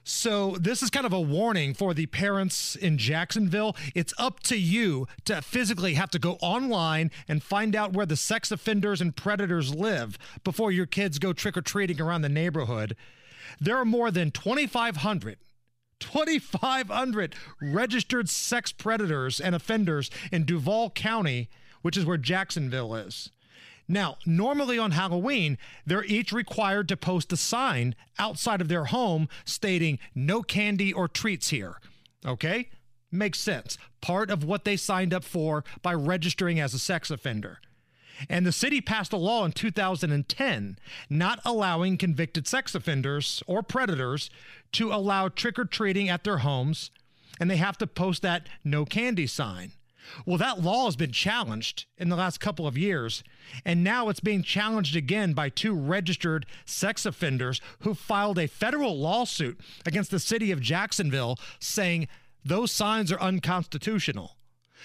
So, 0.03 0.55
this 0.59 0.81
is 0.81 0.89
kind 0.89 1.05
of 1.05 1.13
a 1.13 1.21
warning 1.21 1.75
for 1.75 1.93
the 1.93 2.07
parents 2.07 2.75
in 2.75 2.97
Jacksonville. 2.97 3.75
It's 3.93 4.15
up 4.17 4.39
to 4.41 4.57
you 4.57 5.07
to 5.25 5.43
physically 5.43 5.93
have 5.93 6.09
to 6.11 6.19
go 6.19 6.37
online 6.41 7.11
and 7.27 7.43
find 7.43 7.75
out 7.75 7.93
where 7.93 8.07
the 8.07 8.15
sex 8.15 8.51
offenders 8.51 8.99
and 8.99 9.15
predators 9.15 9.75
live 9.75 10.17
before 10.43 10.71
your 10.71 10.87
kids 10.87 11.19
go 11.19 11.33
trick 11.33 11.55
or 11.55 11.61
treating 11.61 12.01
around 12.01 12.23
the 12.23 12.29
neighborhood. 12.29 12.95
There 13.59 13.77
are 13.77 13.85
more 13.85 14.09
than 14.09 14.31
2,500 14.31 15.37
2,500 15.99 17.35
registered 17.61 18.27
sex 18.27 18.71
predators 18.71 19.39
and 19.39 19.53
offenders 19.53 20.09
in 20.31 20.45
Duval 20.45 20.89
County, 20.89 21.47
which 21.83 21.95
is 21.95 22.05
where 22.05 22.17
Jacksonville 22.17 22.95
is. 22.95 23.29
Now, 23.91 24.17
normally 24.25 24.79
on 24.79 24.91
Halloween, 24.91 25.57
they're 25.85 26.05
each 26.05 26.31
required 26.31 26.87
to 26.87 26.95
post 26.95 27.33
a 27.33 27.37
sign 27.37 27.93
outside 28.17 28.61
of 28.61 28.69
their 28.69 28.85
home 28.85 29.27
stating 29.43 29.99
no 30.15 30.43
candy 30.43 30.93
or 30.93 31.09
treats 31.09 31.49
here. 31.49 31.75
Okay? 32.25 32.69
Makes 33.11 33.39
sense. 33.39 33.77
Part 33.99 34.29
of 34.29 34.45
what 34.45 34.63
they 34.63 34.77
signed 34.77 35.13
up 35.13 35.25
for 35.25 35.65
by 35.81 35.93
registering 35.93 36.57
as 36.57 36.73
a 36.73 36.79
sex 36.79 37.11
offender. 37.11 37.59
And 38.29 38.45
the 38.45 38.53
city 38.53 38.79
passed 38.79 39.11
a 39.11 39.17
law 39.17 39.43
in 39.43 39.51
2010 39.51 40.79
not 41.09 41.41
allowing 41.43 41.97
convicted 41.97 42.47
sex 42.47 42.73
offenders 42.73 43.43
or 43.45 43.61
predators 43.61 44.29
to 44.71 44.93
allow 44.93 45.27
trick 45.27 45.59
or 45.59 45.65
treating 45.65 46.07
at 46.07 46.23
their 46.23 46.37
homes, 46.37 46.91
and 47.41 47.51
they 47.51 47.57
have 47.57 47.77
to 47.79 47.87
post 47.87 48.21
that 48.21 48.47
no 48.63 48.85
candy 48.85 49.27
sign. 49.27 49.73
Well, 50.25 50.37
that 50.37 50.61
law 50.61 50.85
has 50.85 50.95
been 50.95 51.11
challenged 51.11 51.85
in 51.97 52.09
the 52.09 52.15
last 52.15 52.39
couple 52.39 52.67
of 52.67 52.77
years, 52.77 53.23
and 53.65 53.83
now 53.83 54.09
it's 54.09 54.19
being 54.19 54.43
challenged 54.43 54.95
again 54.95 55.33
by 55.33 55.49
two 55.49 55.73
registered 55.73 56.45
sex 56.65 57.05
offenders 57.05 57.61
who 57.79 57.93
filed 57.93 58.39
a 58.39 58.47
federal 58.47 58.97
lawsuit 58.97 59.59
against 59.85 60.11
the 60.11 60.19
city 60.19 60.51
of 60.51 60.61
Jacksonville 60.61 61.37
saying 61.59 62.07
those 62.43 62.71
signs 62.71 63.11
are 63.11 63.21
unconstitutional. 63.21 64.37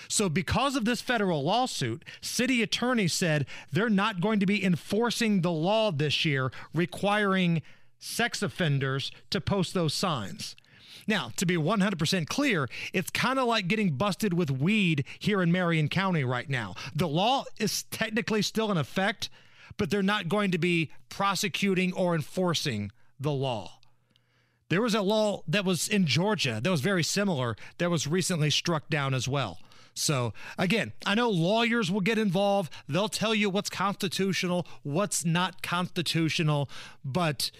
So, 0.08 0.28
because 0.28 0.76
of 0.76 0.84
this 0.84 1.00
federal 1.00 1.42
lawsuit, 1.42 2.04
city 2.20 2.62
attorneys 2.62 3.14
said 3.14 3.46
they're 3.72 3.88
not 3.88 4.20
going 4.20 4.40
to 4.40 4.46
be 4.46 4.62
enforcing 4.62 5.40
the 5.40 5.50
law 5.50 5.90
this 5.90 6.24
year 6.24 6.52
requiring 6.74 7.62
sex 7.98 8.42
offenders 8.42 9.10
to 9.30 9.40
post 9.40 9.72
those 9.72 9.94
signs. 9.94 10.54
Now, 11.06 11.30
to 11.36 11.46
be 11.46 11.56
100% 11.56 12.26
clear, 12.26 12.68
it's 12.92 13.10
kind 13.10 13.38
of 13.38 13.46
like 13.46 13.68
getting 13.68 13.92
busted 13.92 14.34
with 14.34 14.50
weed 14.50 15.04
here 15.18 15.40
in 15.40 15.52
Marion 15.52 15.88
County 15.88 16.24
right 16.24 16.48
now. 16.48 16.74
The 16.94 17.08
law 17.08 17.44
is 17.58 17.84
technically 17.84 18.42
still 18.42 18.70
in 18.72 18.78
effect, 18.78 19.28
but 19.76 19.90
they're 19.90 20.02
not 20.02 20.28
going 20.28 20.50
to 20.50 20.58
be 20.58 20.90
prosecuting 21.08 21.92
or 21.92 22.14
enforcing 22.14 22.90
the 23.20 23.32
law. 23.32 23.72
There 24.68 24.82
was 24.82 24.94
a 24.94 25.02
law 25.02 25.42
that 25.46 25.64
was 25.64 25.86
in 25.86 26.06
Georgia 26.06 26.60
that 26.60 26.70
was 26.70 26.80
very 26.80 27.04
similar 27.04 27.56
that 27.78 27.90
was 27.90 28.08
recently 28.08 28.50
struck 28.50 28.90
down 28.90 29.14
as 29.14 29.28
well. 29.28 29.58
So, 29.94 30.34
again, 30.58 30.92
I 31.06 31.14
know 31.14 31.30
lawyers 31.30 31.90
will 31.90 32.02
get 32.02 32.18
involved. 32.18 32.70
They'll 32.88 33.08
tell 33.08 33.34
you 33.34 33.48
what's 33.48 33.70
constitutional, 33.70 34.66
what's 34.82 35.24
not 35.24 35.62
constitutional, 35.62 36.68
but 37.02 37.50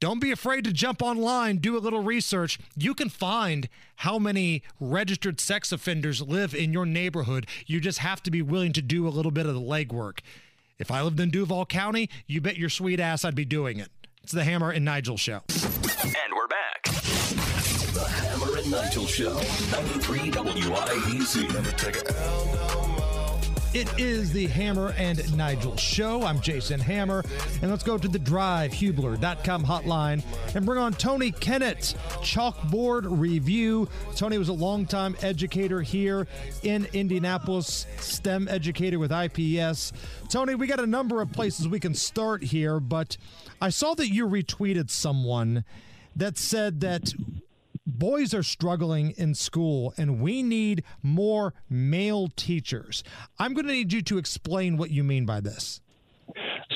don't 0.00 0.20
be 0.20 0.30
afraid 0.30 0.64
to 0.64 0.72
jump 0.72 1.02
online, 1.02 1.58
do 1.58 1.76
a 1.76 1.78
little 1.78 2.02
research. 2.02 2.58
You 2.76 2.94
can 2.94 3.08
find 3.08 3.68
how 3.96 4.18
many 4.18 4.62
registered 4.80 5.40
sex 5.40 5.72
offenders 5.72 6.20
live 6.20 6.54
in 6.54 6.72
your 6.72 6.86
neighborhood. 6.86 7.46
You 7.66 7.80
just 7.80 7.98
have 7.98 8.22
to 8.24 8.30
be 8.30 8.42
willing 8.42 8.72
to 8.74 8.82
do 8.82 9.06
a 9.06 9.10
little 9.10 9.32
bit 9.32 9.46
of 9.46 9.54
the 9.54 9.60
legwork. 9.60 10.20
If 10.78 10.90
I 10.90 11.02
lived 11.02 11.20
in 11.20 11.30
Duval 11.30 11.66
County, 11.66 12.10
you 12.26 12.40
bet 12.40 12.56
your 12.56 12.68
sweet 12.68 12.98
ass 13.00 13.24
I'd 13.24 13.34
be 13.34 13.44
doing 13.44 13.78
it. 13.78 13.88
It's 14.22 14.32
the 14.32 14.44
Hammer 14.44 14.70
and 14.70 14.84
Nigel 14.84 15.16
show. 15.16 15.42
And 16.02 16.34
we're 16.34 16.48
back. 16.48 16.82
The 17.94 18.08
Hammer 18.08 18.56
and 18.58 18.70
Nigel 18.70 19.06
Show. 19.06 19.34
93 19.34 20.30
WIBC. 20.32 21.48
It 23.74 23.98
is 23.98 24.32
the 24.32 24.46
Hammer 24.46 24.94
and 24.96 25.36
Nigel 25.36 25.76
show. 25.76 26.22
I'm 26.22 26.40
Jason 26.40 26.78
Hammer, 26.78 27.24
and 27.60 27.72
let's 27.72 27.82
go 27.82 27.98
to 27.98 28.06
the 28.06 28.20
drivehubler.com 28.20 29.64
hotline 29.64 30.22
and 30.54 30.64
bring 30.64 30.78
on 30.78 30.92
Tony 30.92 31.32
Kinnett, 31.32 31.96
Chalkboard 32.22 33.06
Review. 33.08 33.88
Tony 34.14 34.38
was 34.38 34.48
a 34.48 34.52
longtime 34.52 35.16
educator 35.22 35.82
here 35.82 36.28
in 36.62 36.86
Indianapolis, 36.92 37.88
STEM 37.98 38.46
educator 38.46 39.00
with 39.00 39.10
IPS. 39.10 39.92
Tony, 40.28 40.54
we 40.54 40.68
got 40.68 40.78
a 40.78 40.86
number 40.86 41.20
of 41.20 41.32
places 41.32 41.66
we 41.66 41.80
can 41.80 41.94
start 41.94 42.44
here, 42.44 42.78
but 42.78 43.16
I 43.60 43.70
saw 43.70 43.94
that 43.94 44.08
you 44.08 44.28
retweeted 44.28 44.88
someone 44.88 45.64
that 46.14 46.38
said 46.38 46.78
that 46.82 47.12
boys 47.86 48.32
are 48.34 48.42
struggling 48.42 49.12
in 49.16 49.34
school 49.34 49.94
and 49.96 50.20
we 50.20 50.42
need 50.42 50.84
more 51.02 51.54
male 51.68 52.28
teachers. 52.36 53.04
I'm 53.38 53.54
going 53.54 53.66
to 53.66 53.72
need 53.72 53.92
you 53.92 54.02
to 54.02 54.18
explain 54.18 54.76
what 54.76 54.90
you 54.90 55.04
mean 55.04 55.26
by 55.26 55.40
this. 55.40 55.80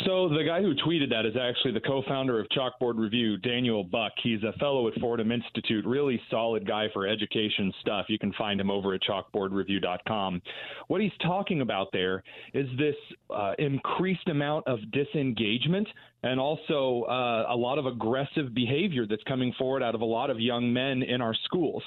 So 0.09 0.27
the 0.27 0.43
guy 0.43 0.63
who 0.63 0.75
tweeted 0.75 1.11
that 1.11 1.27
is 1.27 1.35
actually 1.39 1.73
the 1.73 1.83
co-founder 1.83 2.41
of 2.41 2.47
Chalkboard 2.49 2.97
Review, 2.97 3.37
Daniel 3.37 3.85
Buck. 3.85 4.13
He's 4.23 4.43
a 4.43 4.55
fellow 4.59 4.89
at 4.89 4.95
Fordham 5.01 5.31
Institute, 5.31 5.85
really 5.85 6.19
solid 6.31 6.67
guy 6.67 6.87
for 6.95 7.07
education 7.07 7.71
stuff. 7.83 8.07
You 8.09 8.19
can 8.19 8.33
find 8.33 8.59
him 8.59 8.71
over 8.71 8.95
at 8.95 9.03
chalkboardreview.com. 9.03 10.41
What 10.87 11.03
he's 11.03 11.13
talking 11.21 11.61
about 11.61 11.89
there 11.93 12.23
is 12.55 12.67
this 12.79 12.95
uh, 13.29 13.53
increased 13.59 14.27
amount 14.31 14.67
of 14.67 14.79
disengagement 14.93 15.87
and 16.23 16.41
also 16.41 17.03
uh, 17.03 17.45
a 17.51 17.57
lot 17.57 17.77
of 17.77 17.85
aggressive 17.85 18.55
behavior 18.55 19.05
that's 19.07 19.25
coming 19.25 19.53
forward 19.59 19.83
out 19.83 19.95
of 19.95 20.01
a 20.01 20.07
lot 20.07 20.31
of 20.31 20.41
young 20.41 20.73
men 20.73 21.03
in 21.03 21.21
our 21.21 21.35
schools. 21.45 21.83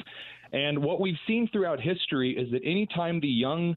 And 0.54 0.78
what 0.84 1.01
we've 1.01 1.18
seen 1.25 1.50
throughout 1.51 1.82
history 1.82 2.38
is 2.38 2.51
that 2.51 2.62
anytime 2.63 3.20
the 3.20 3.28
young 3.28 3.75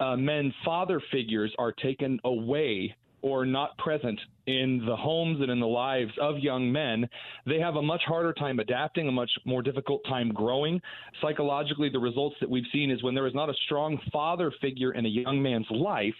uh, 0.00 0.16
men 0.16 0.54
father 0.64 0.98
figures 1.12 1.54
are 1.58 1.72
taken 1.72 2.18
away 2.24 2.96
or 3.22 3.46
not 3.46 3.76
present 3.78 4.20
in 4.46 4.84
the 4.86 4.96
homes 4.96 5.40
and 5.40 5.50
in 5.50 5.60
the 5.60 5.66
lives 5.66 6.12
of 6.20 6.38
young 6.38 6.70
men, 6.70 7.08
they 7.46 7.58
have 7.58 7.76
a 7.76 7.82
much 7.82 8.02
harder 8.06 8.32
time 8.32 8.58
adapting, 8.58 9.08
a 9.08 9.12
much 9.12 9.30
more 9.44 9.62
difficult 9.62 10.02
time 10.08 10.32
growing. 10.32 10.80
Psychologically, 11.20 11.88
the 11.88 11.98
results 11.98 12.36
that 12.40 12.50
we've 12.50 12.64
seen 12.72 12.90
is 12.90 13.02
when 13.02 13.14
there 13.14 13.26
is 13.26 13.34
not 13.34 13.48
a 13.48 13.54
strong 13.64 13.98
father 14.12 14.52
figure 14.60 14.92
in 14.92 15.06
a 15.06 15.08
young 15.08 15.40
man's 15.40 15.70
life, 15.70 16.14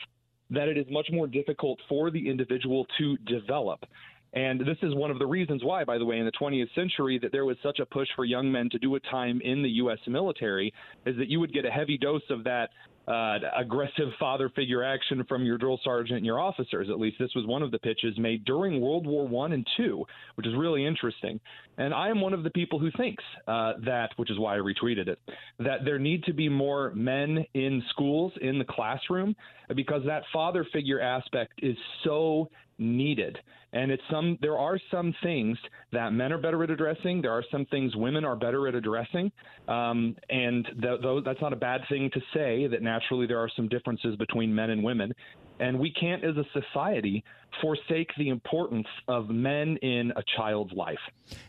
that 0.51 0.69
it 0.69 0.79
is 0.79 0.87
much 0.91 1.09
more 1.13 1.27
difficult 1.27 1.79
for 1.89 2.11
the 2.11 2.29
individual 2.29 2.87
to 2.99 3.17
develop. 3.19 3.85
And 4.35 4.61
this 4.61 4.79
is 4.83 4.95
one 4.95 5.11
of 5.11 5.19
the 5.19 5.27
reasons 5.27 5.63
why, 5.63 5.85
by 5.85 5.99
the 5.99 6.07
way, 6.07 6.19
in 6.19 6.25
the 6.25 6.33
20th 6.33 6.75
century, 6.75 7.19
that 7.19 7.33
there 7.33 7.45
was 7.45 7.57
such 7.63 7.81
a 7.81 7.87
push 7.87 8.09
for 8.17 8.25
young 8.25 8.51
men 8.51 8.71
to 8.71 8.79
do 8.79 8.95
a 8.95 9.01
time 9.01 9.43
in 9.43 9.63
the 9.63 9.69
U.S. 9.71 9.99
military, 10.07 10.73
is 11.05 11.17
that 11.19 11.29
you 11.29 11.39
would 11.39 11.53
get 11.53 11.67
a 11.67 11.71
heavy 11.71 11.99
dose 11.99 12.23
of 12.31 12.43
that 12.45 12.71
uh, 13.09 13.39
aggressive 13.57 14.09
father 14.19 14.49
figure 14.51 14.85
action 14.85 15.25
from 15.29 15.45
your 15.45 15.59
drill 15.59 15.81
sergeant 15.83 16.19
and 16.19 16.27
your 16.27 16.41
officers. 16.41 16.89
At 16.89 17.01
least 17.01 17.17
this 17.19 17.31
was 17.35 17.47
one 17.47 17.63
of 17.63 17.71
the 17.71 17.79
pitches 17.79 18.17
made 18.19 18.45
during 18.45 18.81
World 18.81 19.07
War 19.07 19.27
One 19.27 19.53
and 19.53 19.67
Two, 19.77 20.05
which 20.37 20.47
is 20.47 20.55
really 20.57 20.87
interesting. 20.87 21.41
And 21.79 21.93
I 21.93 22.09
am 22.09 22.21
one 22.21 22.33
of 22.33 22.45
the 22.45 22.51
people 22.51 22.79
who 22.79 22.91
thinks 22.97 23.25
uh, 23.49 23.75
that, 23.85 24.11
which 24.17 24.31
is 24.31 24.39
why 24.39 24.57
I 24.57 24.59
retweeted 24.59 25.09
it, 25.09 25.19
that 25.59 25.85
there 25.85 25.99
need 25.99 26.23
to 26.25 26.33
be 26.33 26.49
more 26.49 26.93
men 26.95 27.45
in 27.55 27.83
schools 27.91 28.33
in 28.41 28.59
the 28.59 28.65
classroom 28.65 29.35
because 29.75 30.03
that 30.07 30.23
father 30.33 30.67
figure 30.73 31.01
aspect 31.01 31.55
is 31.63 31.77
so 32.05 32.49
needed. 32.79 33.39
And 33.73 33.91
it's 33.91 34.03
some 34.11 34.39
there 34.43 34.59
are 34.59 34.79
some 34.91 35.15
things 35.23 35.57
that 35.93 36.13
men 36.13 36.33
are 36.33 36.39
better 36.39 36.63
at 36.63 36.71
addressing. 36.71 37.23
There 37.23 37.33
are 37.33 37.45
some 37.51 37.65
things 37.67 37.97
women 37.97 38.25
are 38.25 38.37
better 38.37 38.69
at 38.69 38.75
addressing, 38.75 39.33
um, 39.67 40.15
and 40.29 40.67
th- 40.81 41.01
th- 41.01 41.25
that's 41.25 41.41
not 41.41 41.53
a 41.55 41.57
bad 41.57 41.81
thing 41.89 42.11
to 42.13 42.21
say. 42.35 42.67
That 42.67 42.83
naturally 42.83 43.27
there 43.27 43.39
are 43.39 43.51
some 43.57 43.69
differences 43.69 44.17
between 44.17 44.55
men 44.55 44.71
and 44.71 44.85
women, 44.85 45.15
and 45.59 45.79
we 45.79 45.91
can't, 45.91 46.23
as 46.23 46.37
a 46.37 46.45
society, 46.53 47.25
forsake 47.61 48.11
the 48.19 48.29
importance 48.29 48.87
of 49.09 49.29
men 49.29 49.77
in 49.79 50.13
a 50.17 50.23
child's 50.37 50.73
life. 50.73 50.99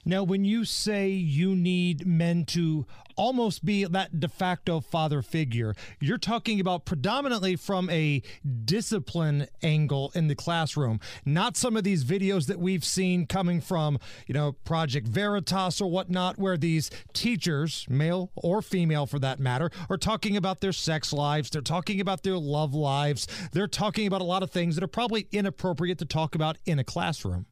Now, 0.05 0.23
when 0.23 0.45
you 0.45 0.65
say 0.65 1.09
you 1.09 1.55
need 1.55 2.05
men 2.05 2.45
to 2.45 2.85
almost 3.15 3.65
be 3.65 3.83
that 3.85 4.19
de 4.19 4.27
facto 4.27 4.79
father 4.79 5.21
figure, 5.21 5.75
you're 5.99 6.17
talking 6.17 6.59
about 6.59 6.85
predominantly 6.85 7.55
from 7.55 7.89
a 7.89 8.21
discipline 8.65 9.47
angle 9.61 10.11
in 10.15 10.27
the 10.27 10.35
classroom, 10.35 10.99
not 11.25 11.57
some 11.57 11.77
of 11.77 11.83
these 11.83 12.03
videos 12.03 12.47
that 12.47 12.59
we've 12.59 12.85
seen 12.85 13.25
coming 13.25 13.61
from, 13.61 13.99
you 14.27 14.33
know, 14.33 14.51
Project 14.51 15.07
Veritas 15.07 15.81
or 15.81 15.89
whatnot, 15.89 16.37
where 16.37 16.57
these 16.57 16.89
teachers, 17.13 17.85
male 17.89 18.31
or 18.35 18.61
female 18.61 19.05
for 19.05 19.19
that 19.19 19.39
matter, 19.39 19.69
are 19.89 19.97
talking 19.97 20.37
about 20.37 20.61
their 20.61 20.73
sex 20.73 21.13
lives, 21.13 21.49
they're 21.49 21.61
talking 21.61 21.99
about 22.01 22.23
their 22.23 22.37
love 22.37 22.73
lives, 22.73 23.27
they're 23.51 23.67
talking 23.67 24.07
about 24.07 24.21
a 24.21 24.25
lot 24.25 24.43
of 24.43 24.51
things 24.51 24.75
that 24.75 24.83
are 24.83 24.87
probably 24.87 25.27
inappropriate 25.31 25.97
to 25.99 26.05
talk 26.05 26.35
about 26.35 26.57
in 26.65 26.79
a 26.79 26.83
classroom. 26.83 27.45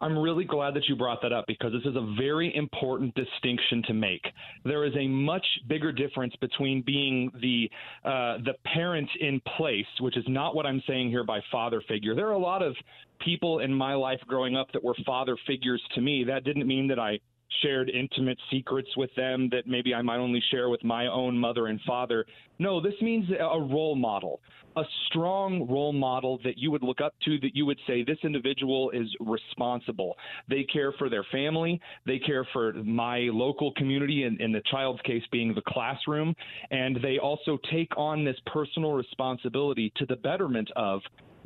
I'm 0.00 0.18
really 0.18 0.44
glad 0.44 0.74
that 0.74 0.88
you 0.88 0.96
brought 0.96 1.22
that 1.22 1.32
up 1.32 1.46
because 1.46 1.72
this 1.72 1.88
is 1.88 1.96
a 1.96 2.14
very 2.18 2.54
important 2.54 3.14
distinction 3.14 3.82
to 3.86 3.94
make. 3.94 4.22
There 4.64 4.84
is 4.84 4.92
a 4.96 5.06
much 5.08 5.46
bigger 5.68 5.90
difference 5.90 6.34
between 6.40 6.82
being 6.82 7.30
the 7.40 7.70
uh, 8.04 8.38
the 8.44 8.54
parent 8.74 9.08
in 9.20 9.40
place, 9.56 9.86
which 10.00 10.16
is 10.16 10.24
not 10.28 10.54
what 10.54 10.66
I'm 10.66 10.82
saying 10.86 11.10
here 11.10 11.24
by 11.24 11.40
father 11.50 11.82
figure. 11.88 12.14
There 12.14 12.28
are 12.28 12.32
a 12.32 12.38
lot 12.38 12.62
of 12.62 12.76
people 13.20 13.60
in 13.60 13.72
my 13.72 13.94
life 13.94 14.20
growing 14.26 14.54
up 14.54 14.70
that 14.72 14.84
were 14.84 14.94
father 15.06 15.36
figures 15.46 15.82
to 15.94 16.00
me. 16.00 16.24
That 16.24 16.44
didn't 16.44 16.66
mean 16.66 16.88
that 16.88 16.98
I 16.98 17.18
shared 17.62 17.90
intimate 17.90 18.38
secrets 18.50 18.88
with 18.96 19.10
them 19.14 19.48
that 19.50 19.66
maybe 19.66 19.94
I 19.94 20.02
might 20.02 20.18
only 20.18 20.42
share 20.50 20.68
with 20.68 20.82
my 20.84 21.06
own 21.06 21.38
mother 21.38 21.66
and 21.66 21.80
father. 21.86 22.24
No, 22.58 22.80
this 22.80 22.94
means 23.00 23.28
a 23.30 23.60
role 23.60 23.96
model, 23.96 24.40
a 24.76 24.82
strong 25.06 25.66
role 25.68 25.92
model 25.92 26.38
that 26.44 26.58
you 26.58 26.70
would 26.70 26.82
look 26.82 27.00
up 27.00 27.14
to, 27.24 27.38
that 27.40 27.54
you 27.54 27.66
would 27.66 27.78
say, 27.86 28.02
this 28.02 28.18
individual 28.24 28.90
is 28.90 29.08
responsible. 29.20 30.16
They 30.48 30.64
care 30.64 30.92
for 30.92 31.08
their 31.08 31.24
family, 31.32 31.80
they 32.06 32.18
care 32.18 32.46
for 32.52 32.72
my 32.74 33.28
local 33.32 33.72
community, 33.74 34.24
and 34.24 34.40
in 34.40 34.52
the 34.52 34.62
child's 34.70 35.00
case 35.02 35.22
being 35.30 35.54
the 35.54 35.62
classroom, 35.68 36.34
and 36.70 36.98
they 37.02 37.18
also 37.18 37.58
take 37.70 37.96
on 37.96 38.24
this 38.24 38.36
personal 38.46 38.92
responsibility 38.92 39.92
to 39.96 40.06
the 40.06 40.16
betterment 40.16 40.70
of 40.76 41.00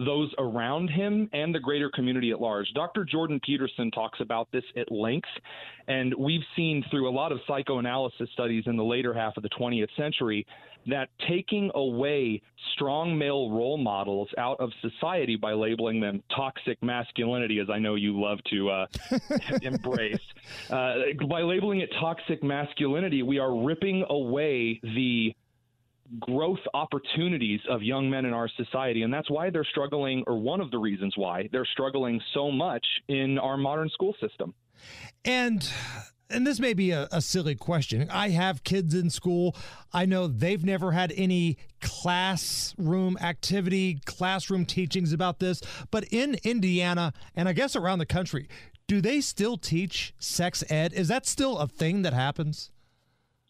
those 0.04 0.32
around 0.38 0.88
him 0.88 1.28
and 1.32 1.54
the 1.54 1.58
greater 1.58 1.90
community 1.90 2.30
at 2.30 2.40
large. 2.40 2.66
Dr. 2.74 3.04
Jordan 3.04 3.40
Peterson 3.44 3.90
talks 3.90 4.20
about 4.20 4.48
this 4.52 4.64
at 4.76 4.90
length, 4.90 5.28
and 5.88 6.14
we've 6.14 6.44
seen 6.56 6.84
through 6.90 7.08
a 7.08 7.12
lot 7.12 7.32
of 7.32 7.38
psychoanalysis 7.46 8.28
studies 8.32 8.64
in 8.66 8.76
the 8.76 8.84
later 8.84 9.12
half 9.12 9.36
of 9.36 9.42
the 9.42 9.50
20th 9.50 9.94
century 9.96 10.46
that 10.86 11.08
taking 11.28 11.70
away 11.74 12.40
strong 12.74 13.16
male 13.16 13.50
role 13.50 13.76
models 13.76 14.28
out 14.38 14.58
of 14.60 14.70
society 14.80 15.36
by 15.36 15.52
labeling 15.52 16.00
them 16.00 16.22
toxic 16.34 16.82
masculinity, 16.82 17.58
as 17.58 17.68
I 17.68 17.78
know 17.78 17.96
you 17.96 18.18
love 18.18 18.38
to 18.50 18.70
uh, 18.70 18.86
embrace, 19.62 20.20
uh, 20.70 20.94
by 21.28 21.42
labeling 21.42 21.80
it 21.80 21.90
toxic 22.00 22.42
masculinity, 22.42 23.22
we 23.22 23.38
are 23.38 23.54
ripping 23.54 24.04
away 24.08 24.80
the 24.82 25.34
growth 26.18 26.60
opportunities 26.74 27.60
of 27.68 27.82
young 27.82 28.10
men 28.10 28.24
in 28.24 28.32
our 28.32 28.48
society. 28.48 29.02
And 29.02 29.12
that's 29.12 29.30
why 29.30 29.50
they're 29.50 29.64
struggling, 29.64 30.24
or 30.26 30.38
one 30.38 30.60
of 30.60 30.70
the 30.70 30.78
reasons 30.78 31.14
why 31.16 31.48
they're 31.52 31.68
struggling 31.72 32.20
so 32.34 32.50
much 32.50 32.84
in 33.08 33.38
our 33.38 33.56
modern 33.56 33.88
school 33.90 34.14
system. 34.20 34.54
And 35.24 35.68
and 36.30 36.46
this 36.46 36.60
may 36.60 36.74
be 36.74 36.92
a, 36.92 37.08
a, 37.10 37.20
silly 37.20 37.56
question. 37.56 38.08
I 38.08 38.28
have 38.28 38.62
kids 38.62 38.94
in 38.94 39.10
school. 39.10 39.56
I 39.92 40.06
know 40.06 40.28
they've 40.28 40.64
never 40.64 40.92
had 40.92 41.12
any 41.16 41.58
classroom 41.80 43.18
activity, 43.20 44.00
classroom 44.04 44.64
teachings 44.64 45.12
about 45.12 45.40
this. 45.40 45.60
But 45.90 46.04
in 46.04 46.36
Indiana, 46.44 47.12
and 47.34 47.48
I 47.48 47.52
guess 47.52 47.74
around 47.74 47.98
the 47.98 48.06
country, 48.06 48.48
do 48.86 49.00
they 49.00 49.20
still 49.20 49.56
teach 49.56 50.14
sex 50.18 50.62
ed? 50.70 50.92
Is 50.92 51.08
that 51.08 51.26
still 51.26 51.58
a 51.58 51.66
thing 51.66 52.02
that 52.02 52.12
happens? 52.12 52.70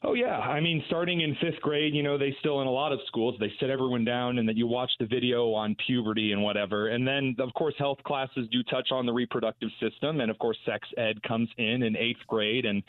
Oh 0.03 0.15
yeah, 0.15 0.39
I 0.39 0.61
mean, 0.61 0.83
starting 0.87 1.21
in 1.21 1.37
fifth 1.43 1.61
grade, 1.61 1.95
you 1.95 2.03
know, 2.03 2.17
they 2.17 2.35
still 2.41 2.63
in 2.63 2.67
a 2.67 2.71
lot 2.71 2.91
of 2.91 3.01
schools 3.07 3.35
they 3.39 3.53
sit 3.61 3.69
everyone 3.69 4.03
down 4.03 4.39
and 4.39 4.49
that 4.49 4.57
you 4.57 4.67
watch 4.67 4.91
the 4.99 5.05
video 5.05 5.53
on 5.53 5.77
puberty 5.87 6.33
and 6.33 6.43
whatever, 6.43 6.89
and 6.89 7.07
then 7.07 7.37
of 7.39 7.53
course 7.53 7.75
health 7.79 7.99
classes 8.05 8.49
do 8.51 8.63
touch 8.63 8.89
on 8.93 9.05
the 9.05 9.13
reproductive 9.13 9.69
system, 9.79 10.23
and 10.23 10.31
of 10.31 10.39
course 10.39 10.57
sex 10.65 10.89
ed 10.97 11.23
comes 11.23 11.51
in 11.59 11.83
in 11.83 11.97
eighth 11.97 12.27
grade, 12.27 12.65
and 12.65 12.83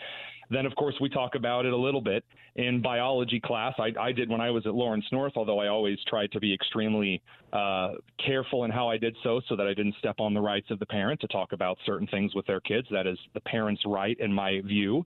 then 0.50 0.66
of 0.66 0.74
course 0.76 0.96
we 1.02 1.10
talk 1.10 1.36
about 1.36 1.66
it 1.66 1.74
a 1.74 1.78
little 1.78 2.00
bit 2.00 2.24
in 2.56 2.82
biology 2.82 3.42
class. 3.42 3.74
I, 3.78 3.92
I 4.00 4.14
did 4.14 4.30
when 4.30 4.40
I 4.40 4.50
was 4.50 4.66
at 4.66 4.74
Lawrence 4.74 5.06
North, 5.12 5.34
although 5.36 5.60
I 5.60 5.68
always 5.68 5.98
tried 6.08 6.32
to 6.32 6.40
be 6.40 6.54
extremely 6.54 7.22
uh, 7.52 7.96
careful 8.26 8.64
in 8.64 8.72
how 8.72 8.88
I 8.88 8.98
did 8.98 9.18
so, 9.22 9.42
so 9.50 9.58
that 9.58 9.68
I 9.68 9.74
didn't 9.74 9.96
step 10.00 10.22
on 10.22 10.34
the 10.34 10.42
rights 10.42 10.72
of 10.72 10.80
the 10.80 10.86
parent 10.86 11.20
to 11.22 11.28
talk 11.28 11.52
about 11.52 11.78
certain 11.86 12.08
things 12.08 12.36
with 12.36 12.48
their 12.48 12.62
kids. 12.62 12.88
That 12.90 13.06
is 13.06 13.18
the 13.34 13.42
parent's 13.42 13.82
right, 13.86 14.18
in 14.18 14.32
my 14.32 14.62
view. 14.62 15.06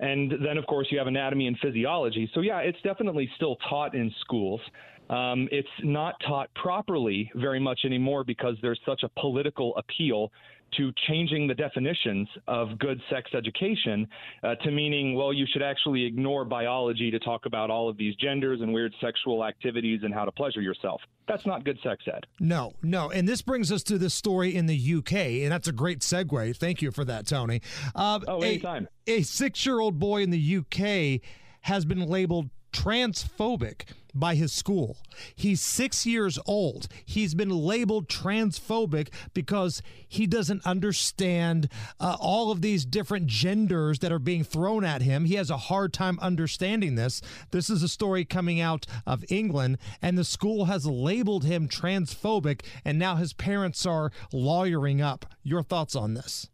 And 0.00 0.32
then, 0.44 0.58
of 0.58 0.66
course, 0.66 0.88
you 0.90 0.98
have 0.98 1.06
anatomy 1.06 1.46
and 1.46 1.56
physiology. 1.58 2.30
So, 2.34 2.40
yeah, 2.40 2.58
it's 2.58 2.80
definitely 2.82 3.30
still 3.36 3.56
taught 3.68 3.94
in 3.94 4.12
schools. 4.20 4.60
Um, 5.08 5.48
it's 5.52 5.68
not 5.82 6.16
taught 6.26 6.52
properly 6.54 7.30
very 7.36 7.60
much 7.60 7.80
anymore 7.84 8.24
because 8.24 8.56
there's 8.60 8.80
such 8.84 9.04
a 9.04 9.08
political 9.20 9.76
appeal 9.76 10.32
to 10.76 10.92
changing 11.08 11.46
the 11.46 11.54
definitions 11.54 12.28
of 12.48 12.78
good 12.78 13.00
sex 13.10 13.30
education 13.34 14.06
uh, 14.42 14.54
to 14.56 14.70
meaning, 14.70 15.14
well, 15.14 15.32
you 15.32 15.46
should 15.52 15.62
actually 15.62 16.04
ignore 16.04 16.44
biology 16.44 17.10
to 17.10 17.18
talk 17.18 17.46
about 17.46 17.70
all 17.70 17.88
of 17.88 17.96
these 17.96 18.14
genders 18.16 18.60
and 18.60 18.72
weird 18.72 18.94
sexual 19.00 19.44
activities 19.44 20.00
and 20.02 20.12
how 20.12 20.24
to 20.24 20.32
pleasure 20.32 20.60
yourself. 20.60 21.00
That's 21.28 21.46
not 21.46 21.64
good 21.64 21.78
sex 21.82 22.04
ed. 22.06 22.26
No, 22.40 22.72
no. 22.82 23.10
And 23.10 23.28
this 23.28 23.42
brings 23.42 23.72
us 23.72 23.82
to 23.84 23.98
this 23.98 24.14
story 24.14 24.54
in 24.54 24.66
the 24.66 24.94
UK, 24.98 25.12
and 25.12 25.52
that's 25.52 25.68
a 25.68 25.72
great 25.72 26.00
segue. 26.00 26.56
Thank 26.56 26.82
you 26.82 26.90
for 26.90 27.04
that, 27.04 27.26
Tony. 27.26 27.62
Uh, 27.94 28.20
oh, 28.28 28.40
anytime. 28.40 28.88
A, 29.06 29.18
a 29.18 29.22
six 29.22 29.64
year 29.66 29.80
old 29.80 29.98
boy 29.98 30.22
in 30.22 30.30
the 30.30 30.56
UK 30.58 31.20
has 31.62 31.84
been 31.84 32.06
labeled 32.06 32.50
transphobic 32.72 33.82
by 34.16 34.34
his 34.34 34.52
school. 34.52 34.96
He's 35.34 35.60
six 35.60 36.06
years 36.06 36.38
old. 36.46 36.88
He's 37.04 37.34
been 37.34 37.50
labeled 37.50 38.08
transphobic 38.08 39.08
because 39.34 39.82
he 40.08 40.26
doesn't 40.26 40.66
understand 40.66 41.68
uh, 42.00 42.16
all 42.18 42.50
of 42.50 42.62
these 42.62 42.84
different 42.84 43.26
genders 43.26 43.98
that 43.98 44.12
are 44.12 44.18
being 44.18 44.42
thrown 44.42 44.84
at 44.84 45.02
him. 45.02 45.26
He 45.26 45.34
has 45.34 45.50
a 45.50 45.56
hard 45.56 45.92
time 45.92 46.18
understanding 46.20 46.94
this. 46.94 47.20
This 47.50 47.68
is 47.68 47.82
a 47.82 47.88
story 47.88 48.24
coming 48.24 48.60
out 48.60 48.86
of 49.06 49.24
England, 49.28 49.78
and 50.00 50.16
the 50.16 50.24
school 50.24 50.64
has 50.64 50.86
labeled 50.86 51.44
him 51.44 51.68
transphobic, 51.68 52.62
and 52.84 52.98
now 52.98 53.16
his 53.16 53.34
parents 53.34 53.84
are 53.84 54.10
lawyering 54.32 55.02
up. 55.02 55.26
Your 55.42 55.62
thoughts 55.62 55.94
on 55.94 56.14
this? 56.14 56.48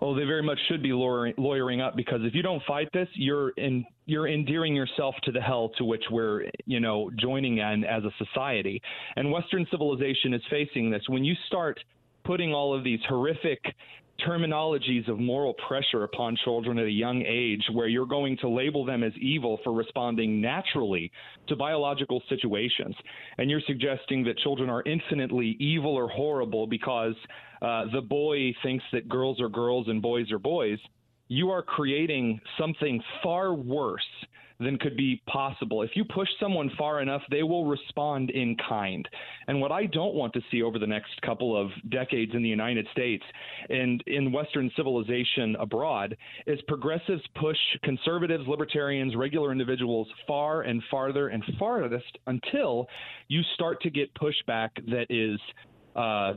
well, 0.00 0.14
they 0.14 0.24
very 0.24 0.42
much 0.42 0.58
should 0.68 0.82
be 0.82 0.92
lawyering, 0.92 1.34
lawyering 1.36 1.80
up 1.80 1.94
because 1.94 2.20
if 2.22 2.34
you 2.34 2.42
don't 2.42 2.62
fight 2.66 2.88
this, 2.92 3.08
you're 3.14 3.50
in 3.50 3.84
you're 4.10 4.28
endearing 4.28 4.74
yourself 4.74 5.14
to 5.22 5.32
the 5.32 5.40
hell 5.40 5.70
to 5.78 5.84
which 5.84 6.04
we're 6.10 6.44
you 6.66 6.80
know 6.80 7.10
joining 7.18 7.58
in 7.58 7.84
as 7.84 8.02
a 8.04 8.10
society. 8.24 8.82
And 9.16 9.30
Western 9.30 9.66
civilization 9.70 10.34
is 10.34 10.42
facing 10.50 10.90
this. 10.90 11.02
When 11.08 11.24
you 11.24 11.34
start 11.46 11.78
putting 12.24 12.52
all 12.52 12.74
of 12.74 12.84
these 12.84 13.00
horrific 13.08 13.60
terminologies 14.26 15.08
of 15.08 15.18
moral 15.18 15.54
pressure 15.66 16.04
upon 16.04 16.36
children 16.44 16.78
at 16.78 16.84
a 16.84 16.90
young 16.90 17.22
age 17.26 17.62
where 17.72 17.88
you're 17.88 18.06
going 18.06 18.36
to 18.38 18.48
label 18.48 18.84
them 18.84 19.02
as 19.02 19.12
evil 19.20 19.58
for 19.64 19.72
responding 19.72 20.40
naturally 20.40 21.10
to 21.48 21.56
biological 21.56 22.22
situations. 22.28 22.94
And 23.38 23.50
you're 23.50 23.62
suggesting 23.66 24.24
that 24.24 24.36
children 24.38 24.68
are 24.68 24.82
infinitely 24.84 25.56
evil 25.58 25.94
or 25.94 26.08
horrible 26.08 26.66
because 26.66 27.14
uh, 27.62 27.84
the 27.92 28.02
boy 28.02 28.54
thinks 28.62 28.84
that 28.92 29.08
girls 29.08 29.40
are 29.40 29.48
girls 29.48 29.88
and 29.88 30.02
boys 30.02 30.30
are 30.32 30.38
boys. 30.38 30.78
You 31.30 31.52
are 31.52 31.62
creating 31.62 32.40
something 32.58 33.00
far 33.22 33.54
worse 33.54 34.02
than 34.58 34.76
could 34.78 34.96
be 34.96 35.22
possible. 35.28 35.82
If 35.82 35.90
you 35.94 36.04
push 36.04 36.28
someone 36.40 36.72
far 36.76 37.00
enough, 37.00 37.22
they 37.30 37.44
will 37.44 37.66
respond 37.66 38.30
in 38.30 38.56
kind. 38.68 39.08
And 39.46 39.60
what 39.60 39.70
I 39.70 39.86
don't 39.86 40.16
want 40.16 40.32
to 40.32 40.40
see 40.50 40.62
over 40.62 40.80
the 40.80 40.88
next 40.88 41.22
couple 41.22 41.56
of 41.56 41.70
decades 41.88 42.32
in 42.34 42.42
the 42.42 42.48
United 42.48 42.84
States 42.90 43.22
and 43.68 44.02
in 44.08 44.32
Western 44.32 44.72
civilization 44.76 45.54
abroad 45.60 46.16
is 46.48 46.60
progressives 46.66 47.22
push 47.40 47.56
conservatives, 47.84 48.48
libertarians, 48.48 49.14
regular 49.14 49.52
individuals 49.52 50.08
far 50.26 50.62
and 50.62 50.82
farther 50.90 51.28
and 51.28 51.44
farthest 51.60 52.18
until 52.26 52.88
you 53.28 53.42
start 53.54 53.80
to 53.82 53.90
get 53.90 54.12
pushback 54.14 54.70
that 54.90 55.06
is. 55.08 55.38
Uh, 55.94 56.34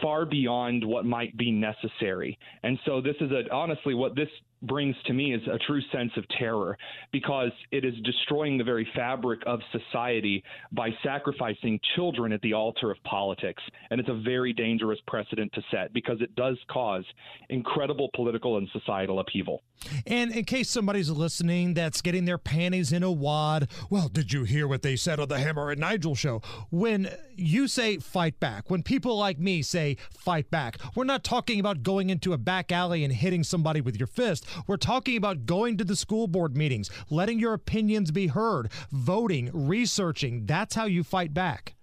far 0.00 0.24
beyond 0.24 0.84
what 0.84 1.04
might 1.04 1.36
be 1.36 1.50
necessary. 1.50 2.38
And 2.62 2.78
so 2.84 3.00
this 3.00 3.16
is 3.20 3.30
a 3.30 3.52
honestly 3.52 3.94
what 3.94 4.14
this 4.14 4.28
brings 4.66 4.96
to 5.06 5.12
me 5.12 5.34
is 5.34 5.42
a 5.46 5.58
true 5.66 5.80
sense 5.92 6.12
of 6.16 6.24
terror 6.38 6.76
because 7.12 7.50
it 7.70 7.84
is 7.84 7.94
destroying 8.04 8.58
the 8.58 8.64
very 8.64 8.86
fabric 8.94 9.40
of 9.46 9.60
society 9.72 10.42
by 10.72 10.90
sacrificing 11.02 11.78
children 11.94 12.32
at 12.32 12.40
the 12.42 12.52
altar 12.52 12.90
of 12.90 13.02
politics. 13.04 13.62
And 13.90 14.00
it's 14.00 14.08
a 14.08 14.20
very 14.24 14.52
dangerous 14.52 14.98
precedent 15.06 15.52
to 15.54 15.62
set 15.70 15.92
because 15.92 16.20
it 16.20 16.34
does 16.34 16.58
cause 16.70 17.04
incredible 17.48 18.10
political 18.14 18.58
and 18.58 18.68
societal 18.72 19.20
upheaval. 19.20 19.62
And 20.06 20.32
in 20.32 20.44
case 20.44 20.70
somebody's 20.70 21.10
listening 21.10 21.74
that's 21.74 22.00
getting 22.00 22.24
their 22.24 22.38
panties 22.38 22.92
in 22.92 23.02
a 23.02 23.12
wad, 23.12 23.68
well, 23.90 24.08
did 24.08 24.32
you 24.32 24.44
hear 24.44 24.66
what 24.66 24.82
they 24.82 24.96
said 24.96 25.20
on 25.20 25.28
the 25.28 25.38
Hammer 25.38 25.70
and 25.70 25.80
Nigel 25.80 26.14
show? 26.14 26.40
When 26.70 27.10
you 27.36 27.68
say 27.68 27.98
fight 27.98 28.40
back, 28.40 28.70
when 28.70 28.82
people 28.82 29.18
like 29.18 29.38
me 29.38 29.62
say 29.62 29.96
fight 30.10 30.50
back, 30.50 30.78
we're 30.94 31.04
not 31.04 31.24
talking 31.24 31.60
about 31.60 31.82
going 31.82 32.10
into 32.10 32.32
a 32.32 32.38
back 32.38 32.72
alley 32.72 33.04
and 33.04 33.12
hitting 33.12 33.42
somebody 33.42 33.80
with 33.80 33.96
your 33.98 34.06
fist. 34.06 34.46
We're 34.66 34.76
talking 34.76 35.16
about 35.16 35.46
going 35.46 35.76
to 35.78 35.84
the 35.84 35.96
school 35.96 36.26
board 36.26 36.56
meetings, 36.56 36.90
letting 37.10 37.38
your 37.38 37.54
opinions 37.54 38.10
be 38.10 38.28
heard, 38.28 38.70
voting, 38.90 39.50
researching. 39.52 40.46
That's 40.46 40.74
how 40.74 40.86
you 40.86 41.04
fight 41.04 41.34
back. 41.34 41.74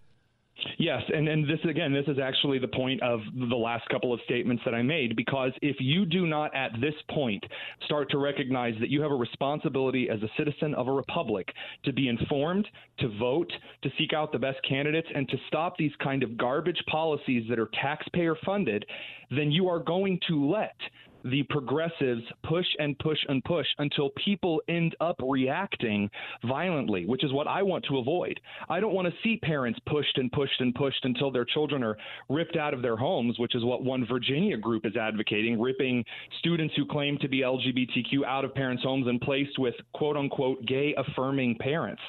Yes, 0.77 1.01
and, 1.13 1.27
and 1.27 1.45
this 1.45 1.59
again, 1.67 1.93
this 1.93 2.05
is 2.07 2.19
actually 2.19 2.59
the 2.59 2.67
point 2.67 3.01
of 3.01 3.19
the 3.49 3.55
last 3.55 3.87
couple 3.89 4.13
of 4.13 4.19
statements 4.25 4.61
that 4.65 4.73
I 4.73 4.81
made 4.81 5.15
because 5.15 5.51
if 5.61 5.77
you 5.79 6.05
do 6.05 6.25
not 6.25 6.53
at 6.55 6.71
this 6.79 6.93
point 7.09 7.43
start 7.85 8.09
to 8.11 8.17
recognize 8.17 8.73
that 8.79 8.89
you 8.89 9.01
have 9.01 9.11
a 9.11 9.15
responsibility 9.15 10.09
as 10.09 10.21
a 10.21 10.29
citizen 10.37 10.73
of 10.75 10.87
a 10.87 10.91
republic 10.91 11.47
to 11.85 11.93
be 11.93 12.07
informed, 12.07 12.67
to 12.99 13.09
vote, 13.17 13.51
to 13.83 13.89
seek 13.97 14.13
out 14.13 14.31
the 14.31 14.39
best 14.39 14.59
candidates, 14.67 15.07
and 15.13 15.27
to 15.29 15.37
stop 15.47 15.77
these 15.77 15.91
kind 16.03 16.23
of 16.23 16.37
garbage 16.37 16.81
policies 16.89 17.43
that 17.49 17.59
are 17.59 17.69
taxpayer 17.81 18.35
funded, 18.45 18.85
then 19.29 19.51
you 19.51 19.67
are 19.67 19.79
going 19.79 20.19
to 20.27 20.49
let 20.49 20.75
the 21.23 21.43
progressives 21.43 22.23
push 22.43 22.65
and 22.79 22.97
push 22.99 23.19
and 23.27 23.43
push 23.43 23.67
until 23.77 24.09
people 24.23 24.61
end 24.67 24.95
up 24.99 25.15
reacting 25.21 26.09
violently, 26.45 27.05
which 27.05 27.23
is 27.23 27.33
what 27.33 27.47
I 27.47 27.63
want 27.63 27.85
to 27.85 27.97
avoid. 27.97 28.39
I 28.69 28.79
don't 28.79 28.93
want 28.93 29.07
to 29.07 29.13
see 29.23 29.37
parents 29.37 29.79
pushed 29.85 30.17
and 30.17 30.31
pushed 30.31 30.59
and 30.59 30.73
pushed 30.73 31.03
until 31.03 31.31
their 31.31 31.45
children 31.45 31.83
are 31.83 31.97
ripped 32.29 32.55
out 32.55 32.73
of 32.73 32.81
their 32.81 32.97
homes, 32.97 33.39
which 33.39 33.55
is 33.55 33.63
what 33.63 33.83
one 33.83 34.05
Virginia 34.05 34.57
group 34.57 34.85
is 34.85 34.95
advocating, 34.95 35.59
ripping 35.59 36.03
students 36.39 36.73
who 36.75 36.85
claim 36.85 37.17
to 37.19 37.27
be 37.27 37.41
LGBTQ 37.41 38.25
out 38.25 38.45
of 38.45 38.53
parents' 38.53 38.83
homes 38.83 39.07
and 39.07 39.21
placed 39.21 39.59
with 39.59 39.75
quote 39.93 40.17
unquote 40.17 40.65
gay 40.65 40.93
affirming 40.97 41.57
parents. 41.59 42.01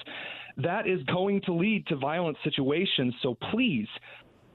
That 0.59 0.87
is 0.87 1.03
going 1.05 1.40
to 1.46 1.55
lead 1.55 1.87
to 1.87 1.96
violent 1.96 2.37
situations. 2.44 3.14
So 3.22 3.37
please, 3.51 3.88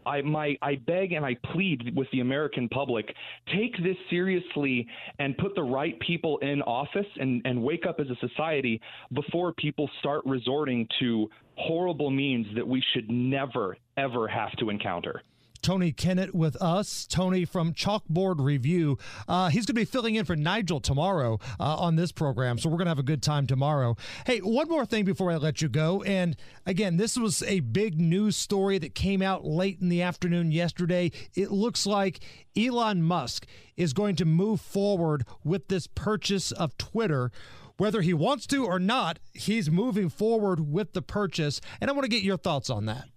I 0.08 0.22
my 0.22 0.58
I 0.62 0.76
beg 0.76 1.12
and 1.12 1.26
I 1.26 1.36
plead 1.54 1.96
with 1.96 2.08
the 2.12 2.22
American 2.22 2.70
public, 2.70 3.14
take 3.54 3.78
this 3.84 3.98
seriously 4.10 4.88
and 5.20 5.38
put 5.38 5.54
the 5.56 5.64
right 5.64 6.00
people 6.00 6.38
in 6.40 6.62
office 6.62 7.06
and, 7.20 7.42
and 7.46 7.62
wake 7.62 7.86
up 7.86 8.00
as 8.00 8.08
a 8.10 8.28
society 8.28 8.82
before 9.14 9.54
people 9.54 9.90
start 10.00 10.22
resorting 10.26 10.88
to 11.00 11.30
horrible 11.56 12.10
means 12.10 12.48
that 12.56 12.68
we 12.68 12.82
should 12.94 13.10
never, 13.10 13.78
ever 13.98 14.28
have 14.28 14.52
to 14.54 14.70
encounter. 14.70 15.22
Tony 15.68 15.92
Kinnett 15.92 16.34
with 16.34 16.56
us. 16.62 17.06
Tony 17.06 17.44
from 17.44 17.74
Chalkboard 17.74 18.40
Review. 18.40 18.98
Uh, 19.28 19.50
he's 19.50 19.66
going 19.66 19.76
to 19.76 19.82
be 19.82 19.84
filling 19.84 20.16
in 20.16 20.24
for 20.24 20.38
Nigel 20.38 20.80
tomorrow 20.80 21.42
uh, 21.60 21.76
on 21.76 21.98
this 21.98 22.14
program, 22.14 22.58
so 22.58 22.70
we're 22.70 22.78
going 22.78 22.86
to 22.86 22.92
have 22.92 23.00
a 23.00 23.04
good 23.04 23.22
time 23.22 23.46
tomorrow. 23.46 23.98
Hey, 24.26 24.40
one 24.40 24.70
more 24.70 24.86
thing 24.86 25.04
before 25.04 25.30
I 25.30 25.36
let 25.36 25.62
you 25.62 25.68
go. 25.68 26.04
And 26.04 26.38
again, 26.66 26.96
this 26.96 27.18
was 27.18 27.44
a 27.44 27.60
big 27.60 28.00
news 28.00 28.38
story 28.38 28.78
that 28.78 28.96
came 28.96 29.22
out 29.22 29.44
late 29.44 29.80
in 29.82 29.90
the 29.90 30.02
afternoon 30.02 30.54
yesterday. 30.54 31.12
It 31.36 31.52
looks 31.52 31.86
like 31.86 32.22
Elon 32.56 33.02
Musk 33.02 33.46
is 33.76 33.92
going 33.92 34.16
to 34.16 34.26
move 34.26 34.62
forward 34.62 35.26
with 35.44 35.68
this 35.68 35.86
purchase 35.86 36.54
of 36.54 36.78
Twitter 36.78 37.30
whether 37.76 38.02
he 38.02 38.14
wants 38.14 38.48
to 38.48 38.66
or 38.66 38.80
not, 38.80 39.20
he's 39.34 39.70
moving 39.70 40.10
forward 40.10 40.72
with 40.72 40.94
the 40.94 41.02
purchase. 41.02 41.62
And 41.80 41.92
I 41.92 41.94
want 41.94 42.06
to 42.06 42.10
get 42.10 42.24
your 42.24 42.38
thoughts 42.38 42.72
on 42.72 42.86
that. 42.86 43.10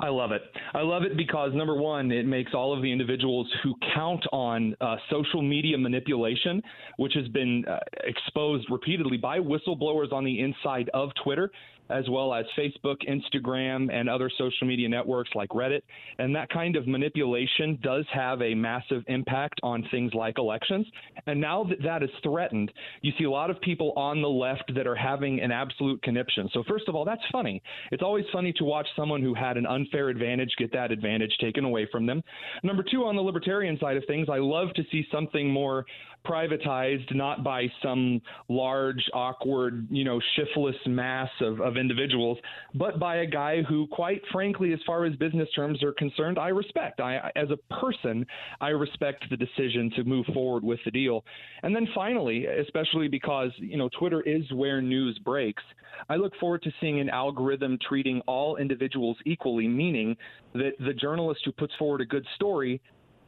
I 0.00 0.08
love 0.08 0.30
it. 0.30 0.42
I 0.74 0.82
love 0.82 1.02
it 1.02 1.16
because 1.16 1.52
number 1.54 1.74
one, 1.74 2.12
it 2.12 2.24
makes 2.24 2.54
all 2.54 2.72
of 2.72 2.82
the 2.82 2.92
individuals 2.92 3.52
who 3.62 3.74
count 3.94 4.24
on 4.32 4.76
uh, 4.80 4.96
social 5.10 5.42
media 5.42 5.76
manipulation, 5.76 6.62
which 6.98 7.14
has 7.14 7.26
been 7.28 7.64
uh, 7.66 7.78
exposed 8.04 8.68
repeatedly 8.70 9.16
by 9.16 9.40
whistleblowers 9.40 10.12
on 10.12 10.24
the 10.24 10.40
inside 10.40 10.88
of 10.94 11.10
Twitter, 11.22 11.50
as 11.90 12.08
well 12.08 12.34
as 12.34 12.44
Facebook, 12.56 12.96
Instagram, 13.08 13.92
and 13.92 14.08
other 14.08 14.30
social 14.36 14.66
media 14.66 14.88
networks 14.88 15.30
like 15.34 15.48
Reddit. 15.50 15.82
And 16.18 16.34
that 16.34 16.48
kind 16.50 16.76
of 16.76 16.86
manipulation 16.86 17.78
does 17.82 18.04
have 18.12 18.42
a 18.42 18.54
massive 18.54 19.02
impact 19.08 19.60
on 19.62 19.86
things 19.90 20.12
like 20.14 20.38
elections. 20.38 20.86
And 21.26 21.40
now 21.40 21.64
that 21.64 21.82
that 21.82 22.02
is 22.02 22.10
threatened, 22.22 22.72
you 23.02 23.12
see 23.18 23.24
a 23.24 23.30
lot 23.30 23.50
of 23.50 23.60
people 23.60 23.92
on 23.96 24.22
the 24.22 24.28
left 24.28 24.72
that 24.74 24.86
are 24.86 24.94
having 24.94 25.40
an 25.40 25.50
absolute 25.50 26.02
conniption. 26.02 26.48
So, 26.52 26.62
first 26.68 26.88
of 26.88 26.94
all, 26.94 27.04
that's 27.04 27.22
funny. 27.32 27.62
It's 27.92 28.02
always 28.02 28.24
funny 28.32 28.52
to 28.54 28.64
watch 28.64 28.86
someone 28.96 29.22
who 29.22 29.34
had 29.34 29.56
an 29.56 29.66
unfair 29.66 30.08
advantage 30.08 30.50
get 30.58 30.72
that 30.72 30.90
advantage 30.90 31.32
taken 31.40 31.64
away 31.64 31.88
from 31.90 32.06
them. 32.06 32.22
Number 32.62 32.84
two, 32.88 33.04
on 33.04 33.16
the 33.16 33.22
libertarian 33.22 33.78
side 33.78 33.96
of 33.96 34.04
things, 34.06 34.28
I 34.30 34.38
love 34.38 34.68
to 34.74 34.82
see 34.90 35.06
something 35.10 35.50
more 35.50 35.84
privatized, 36.26 37.14
not 37.14 37.42
by 37.42 37.66
some 37.82 38.20
large, 38.48 39.02
awkward, 39.14 39.86
you 39.90 40.04
know, 40.04 40.20
shiftless 40.36 40.76
mass 40.86 41.30
of, 41.40 41.60
of 41.60 41.76
individuals, 41.76 42.38
but 42.74 42.98
by 42.98 43.16
a 43.16 43.26
guy 43.26 43.62
who, 43.62 43.86
quite 43.88 44.22
frankly, 44.32 44.72
as 44.72 44.78
far 44.86 45.04
as 45.04 45.14
business 45.16 45.48
terms 45.54 45.82
are 45.82 45.92
concerned, 45.92 46.38
I 46.38 46.48
respect. 46.48 47.00
I, 47.00 47.30
as 47.36 47.48
a 47.50 47.74
person, 47.74 48.26
I 48.60 48.68
respect 48.68 49.24
the 49.30 49.36
decision 49.36 49.90
to 49.96 50.04
move 50.04 50.26
forward 50.34 50.64
with 50.64 50.80
the 50.84 50.90
deal. 50.90 51.24
And 51.62 51.74
then 51.74 51.88
finally, 51.94 52.46
especially 52.46 53.08
because, 53.08 53.50
you 53.58 53.76
know, 53.76 53.88
Twitter 53.98 54.20
is 54.22 54.50
where 54.52 54.80
news 54.82 55.18
breaks, 55.24 55.62
I 56.08 56.16
look 56.16 56.32
forward 56.38 56.62
to 56.62 56.72
seeing 56.80 57.00
an 57.00 57.08
algorithm 57.08 57.78
treating 57.86 58.20
all 58.26 58.56
individuals 58.56 59.16
equally, 59.24 59.66
meaning 59.66 60.16
that 60.54 60.72
the 60.78 60.92
journalist 60.92 61.40
who 61.44 61.52
puts 61.52 61.74
forward 61.78 62.00
a 62.00 62.06
good 62.06 62.26
story 62.34 62.80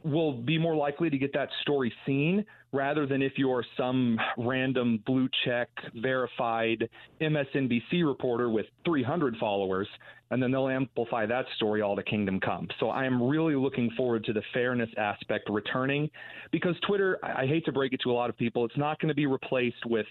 will 0.03 0.33
be 0.33 0.57
more 0.57 0.75
likely 0.75 1.09
to 1.09 1.17
get 1.17 1.33
that 1.33 1.49
story 1.61 1.93
seen 2.05 2.45
rather 2.71 3.05
than 3.05 3.21
if 3.21 3.33
you're 3.37 3.65
some 3.77 4.17
random 4.37 5.01
blue 5.05 5.27
check 5.45 5.69
verified 5.95 6.89
MSNBC 7.21 8.05
reporter 8.05 8.49
with 8.49 8.65
300 8.85 9.35
followers 9.37 9.87
and 10.31 10.41
then 10.41 10.49
they'll 10.49 10.69
amplify 10.69 11.25
that 11.25 11.45
story 11.57 11.81
all 11.81 11.95
to 11.95 12.03
kingdom 12.03 12.39
come. 12.39 12.67
So 12.79 12.89
I 12.89 13.05
am 13.05 13.21
really 13.21 13.55
looking 13.55 13.91
forward 13.97 14.23
to 14.23 14.33
the 14.33 14.41
fairness 14.53 14.89
aspect 14.97 15.49
returning 15.49 16.09
because 16.51 16.75
Twitter, 16.87 17.19
I 17.21 17.45
hate 17.45 17.65
to 17.65 17.73
break 17.73 17.91
it 17.91 17.99
to 18.03 18.11
a 18.11 18.13
lot 18.13 18.29
of 18.29 18.37
people, 18.37 18.63
it's 18.63 18.77
not 18.77 18.99
going 18.99 19.09
to 19.09 19.15
be 19.15 19.25
replaced 19.25 19.85
with 19.85 20.05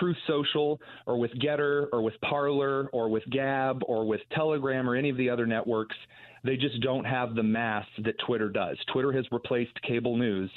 Truth 0.00 0.16
Social 0.26 0.80
or 1.06 1.18
with 1.18 1.30
Gettr 1.38 1.86
or 1.92 2.02
with 2.02 2.14
Parler 2.22 2.88
or 2.92 3.08
with 3.08 3.22
Gab 3.30 3.82
or 3.86 4.04
with 4.04 4.20
Telegram 4.34 4.90
or 4.90 4.96
any 4.96 5.08
of 5.08 5.16
the 5.16 5.30
other 5.30 5.46
networks. 5.46 5.96
They 6.42 6.56
just 6.56 6.80
don't 6.80 7.04
have 7.04 7.36
the 7.36 7.42
mass 7.42 7.86
that 8.04 8.14
Twitter 8.26 8.48
does. 8.48 8.76
Twitter 8.92 9.12
has 9.12 9.24
replaced 9.30 9.80
cable 9.82 10.16
news 10.16 10.50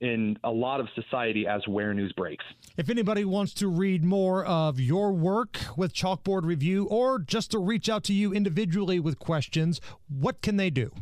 in 0.00 0.38
a 0.44 0.50
lot 0.50 0.80
of 0.80 0.88
society 0.94 1.46
as 1.46 1.66
where 1.66 1.92
news 1.92 2.12
breaks. 2.12 2.44
If 2.76 2.88
anybody 2.88 3.24
wants 3.24 3.52
to 3.54 3.68
read 3.68 4.04
more 4.04 4.44
of 4.44 4.78
your 4.78 5.12
work 5.12 5.58
with 5.76 5.92
Chalkboard 5.92 6.44
Review 6.44 6.86
or 6.86 7.18
just 7.18 7.50
to 7.50 7.58
reach 7.58 7.88
out 7.88 8.04
to 8.04 8.12
you 8.12 8.32
individually 8.32 9.00
with 9.00 9.18
questions, 9.18 9.80
what 10.08 10.40
can 10.42 10.56
they 10.56 10.70
do? 10.70 10.92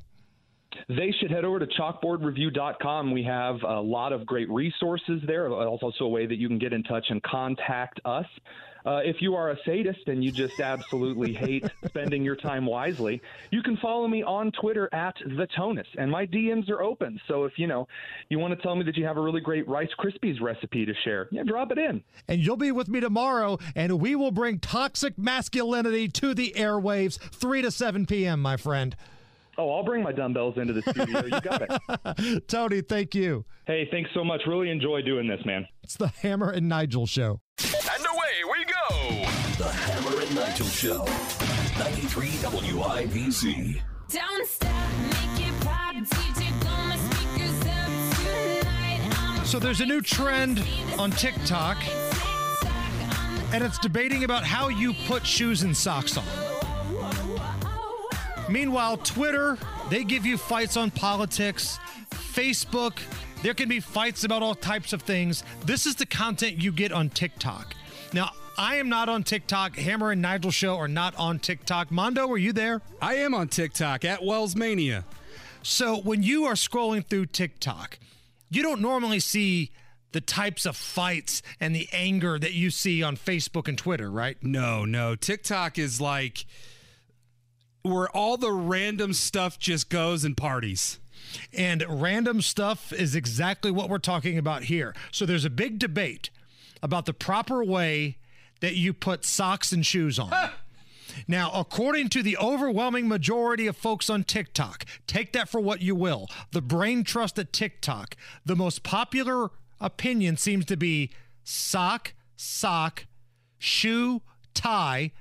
They 0.89 1.13
should 1.19 1.31
head 1.31 1.45
over 1.45 1.59
to 1.59 1.67
chalkboardreview.com. 1.67 3.11
We 3.11 3.25
have 3.25 3.57
a 3.67 3.81
lot 3.81 4.13
of 4.13 4.27
great 4.27 4.49
resources 4.51 5.23
there, 5.27 5.51
also 5.51 6.05
a 6.05 6.09
way 6.09 6.27
that 6.27 6.37
you 6.37 6.49
can 6.49 6.59
get 6.59 6.73
in 6.73 6.83
touch 6.83 7.07
and 7.09 7.23
contact 7.23 7.99
us. 8.05 8.27
Uh, 8.87 9.01
if 9.05 9.17
you 9.21 9.35
are 9.35 9.51
a 9.51 9.57
sadist 9.67 10.07
and 10.07 10.23
you 10.23 10.31
just 10.31 10.61
absolutely 10.61 11.33
hate 11.33 11.65
spending 11.87 12.23
your 12.23 12.37
time 12.37 12.65
wisely, 12.65 13.21
you 13.51 13.61
can 13.61 13.77
follow 13.79 14.07
me 14.07 14.23
on 14.23 14.53
Twitter 14.53 14.89
at 14.95 15.17
the 15.25 15.49
Tonus, 15.57 15.89
and 15.99 16.09
my 16.09 16.25
DMs 16.25 16.71
are 16.71 16.81
open. 16.83 17.21
So 17.27 17.45
if 17.45 17.55
you 17.57 17.67
know 17.67 17.89
you 18.29 18.39
want 18.39 18.57
to 18.57 18.63
tell 18.63 18.77
me 18.77 18.85
that 18.85 18.97
you 18.97 19.05
have 19.05 19.17
a 19.17 19.21
really 19.21 19.41
great 19.41 19.67
Rice 19.69 19.91
Krispies 19.99 20.41
recipe 20.41 20.87
to 20.87 20.95
share, 21.05 21.27
yeah, 21.33 21.43
drop 21.43 21.73
it 21.73 21.79
in. 21.79 22.03
And 22.29 22.41
you'll 22.41 22.57
be 22.57 22.71
with 22.71 22.89
me 22.89 23.01
tomorrow, 23.01 23.59
and 23.75 24.01
we 24.01 24.15
will 24.15 24.31
bring 24.31 24.61
toxic 24.61 25.19
masculinity 25.19 26.07
to 26.09 26.33
the 26.33 26.55
airwaves, 26.57 27.19
three 27.19 27.63
to 27.63 27.73
seven 27.73 28.07
p.m., 28.07 28.41
my 28.41 28.57
friend. 28.57 28.95
Oh, 29.59 29.73
I'll 29.73 29.85
bring 29.85 30.03
my 30.03 30.13
dumbbells 30.13 30.59
into 30.59 30.75
the 30.75 30.83
studio. 30.83 31.25
You 31.25 31.41
got 31.41 31.63
it. 31.63 32.47
Tony, 32.49 32.83
thank 32.83 33.15
you. 33.15 33.47
Hey, 33.67 33.89
thanks 33.91 34.11
so 34.13 34.23
much. 34.23 34.43
Really 34.47 34.71
enjoy 34.71 35.01
doing 35.01 35.27
this, 35.27 35.41
man. 35.47 35.67
It's 35.83 35.97
the 35.97 36.09
Hammer 36.09 36.51
and 36.51 36.69
Nigel 36.69 37.07
show. 37.07 37.41
Show. 40.77 41.07
93 41.79 42.27
WIBC. 42.27 43.81
Don't 44.11 44.47
stop, 44.47 44.71
make 45.05 45.49
it 45.49 45.61
pop, 45.63 45.95
DJ, 45.95 46.61
blow 46.61 46.71
my 46.85 46.97
speakers 46.99 47.61
up 47.63 47.89
tonight. 48.61 49.47
So 49.47 49.59
there's 49.59 49.81
a 49.81 49.87
new 49.87 50.03
trend 50.03 50.63
on 50.99 51.13
TikTok, 51.13 51.79
and 53.55 53.65
it's 53.65 53.79
debating 53.79 54.25
about 54.25 54.45
how 54.45 54.69
you 54.69 54.93
put 55.07 55.27
shoes 55.27 55.63
and 55.63 55.75
socks 55.75 56.19
on. 56.19 56.25
Meanwhile, 58.51 58.99
Twitter, 58.99 59.57
they 59.89 60.05
give 60.05 60.27
you 60.27 60.37
fights 60.37 60.77
on 60.77 60.91
politics. 60.91 61.79
Facebook, 62.11 62.99
there 63.43 63.55
can 63.55 63.71
be 63.71 63.81
fights 63.81 64.25
about 64.25 64.43
all 64.43 64.55
types 64.55 64.93
of 64.93 65.01
things. 65.01 65.43
This 65.65 65.87
is 65.87 65.95
the 65.95 66.07
content 66.07 66.63
you 66.63 66.71
get 66.71 66.93
on 66.93 67.09
TikTok. 67.09 67.75
Now, 68.13 68.33
I 68.59 68.77
am 68.77 68.89
not 68.89 69.09
on 69.09 69.23
TikTok. 69.23 69.77
Hammer 69.77 70.13
and 70.13 70.23
Nigel 70.23 70.51
Show 70.51 70.77
are 70.77 70.89
not 70.89 71.15
on 71.17 71.39
TikTok. 71.39 71.91
Mondo, 71.91 72.31
are 72.31 72.39
you 72.39 72.53
there? 72.53 72.81
I 73.03 73.17
am 73.17 73.35
on 73.35 73.49
TikTok 73.49 74.05
at 74.05 74.25
Wells 74.25 74.57
Mania. 74.57 75.05
So 75.63 75.99
when 75.99 76.23
you 76.23 76.45
are 76.45 76.55
scrolling 76.55 77.05
through 77.05 77.27
TikTok, 77.27 77.99
you 78.49 78.63
don't 78.63 78.81
normally 78.81 79.21
see 79.21 79.73
the 80.13 80.23
types 80.23 80.65
of 80.65 80.77
fights 80.77 81.43
and 81.61 81.77
the 81.77 81.89
anger 81.93 82.39
that 82.39 82.55
you 82.55 82.71
see 82.71 83.03
on 83.03 83.17
Facebook 83.17 83.69
and 83.69 83.77
Twitter, 83.77 84.11
right? 84.11 84.43
No, 84.43 84.87
no. 84.87 85.15
TikTok 85.15 85.79
is 85.79 86.01
like 86.01 86.47
where 87.83 88.09
all 88.09 88.39
the 88.39 88.53
random 88.53 89.13
stuff 89.13 89.59
just 89.59 89.91
goes 89.91 90.25
and 90.25 90.35
parties. 90.37 90.99
And 91.53 91.85
random 91.89 92.41
stuff 92.41 92.93
is 92.93 93.15
exactly 93.15 93.71
what 93.71 93.91
we're 93.91 93.99
talking 93.99 94.39
about 94.39 94.65
here. 94.65 94.95
So 95.11 95.27
there's 95.27 95.45
a 95.45 95.51
big 95.51 95.79
debate 95.79 96.31
about 96.83 97.05
the 97.05 97.13
proper 97.13 97.63
way 97.63 98.17
that 98.61 98.75
you 98.75 98.93
put 98.93 99.25
socks 99.25 99.73
and 99.73 99.85
shoes 99.85 100.19
on. 100.19 100.33
Now, 101.27 101.51
according 101.55 102.11
to 102.11 102.23
the 102.23 102.37
overwhelming 102.37 103.09
majority 103.09 103.67
of 103.67 103.77
folks 103.77 104.11
on 104.11 104.25
TikTok, 104.25 104.85
take 105.07 105.33
that 105.33 105.49
for 105.49 105.61
what 105.61 105.81
you 105.81 105.95
will. 105.95 106.29
The 106.53 106.61
brain 106.61 107.05
trust 107.05 107.39
at 107.39 107.53
TikTok, 107.53 108.17
the 108.45 108.57
most 108.57 108.83
popular 108.83 109.51
opinion 109.81 110.37
seems 110.37 110.65
to 110.67 110.77
be 110.77 111.11
sock, 111.43 112.15
sock, 112.37 113.07
shoe, 113.59 114.23
tie, 114.53 115.13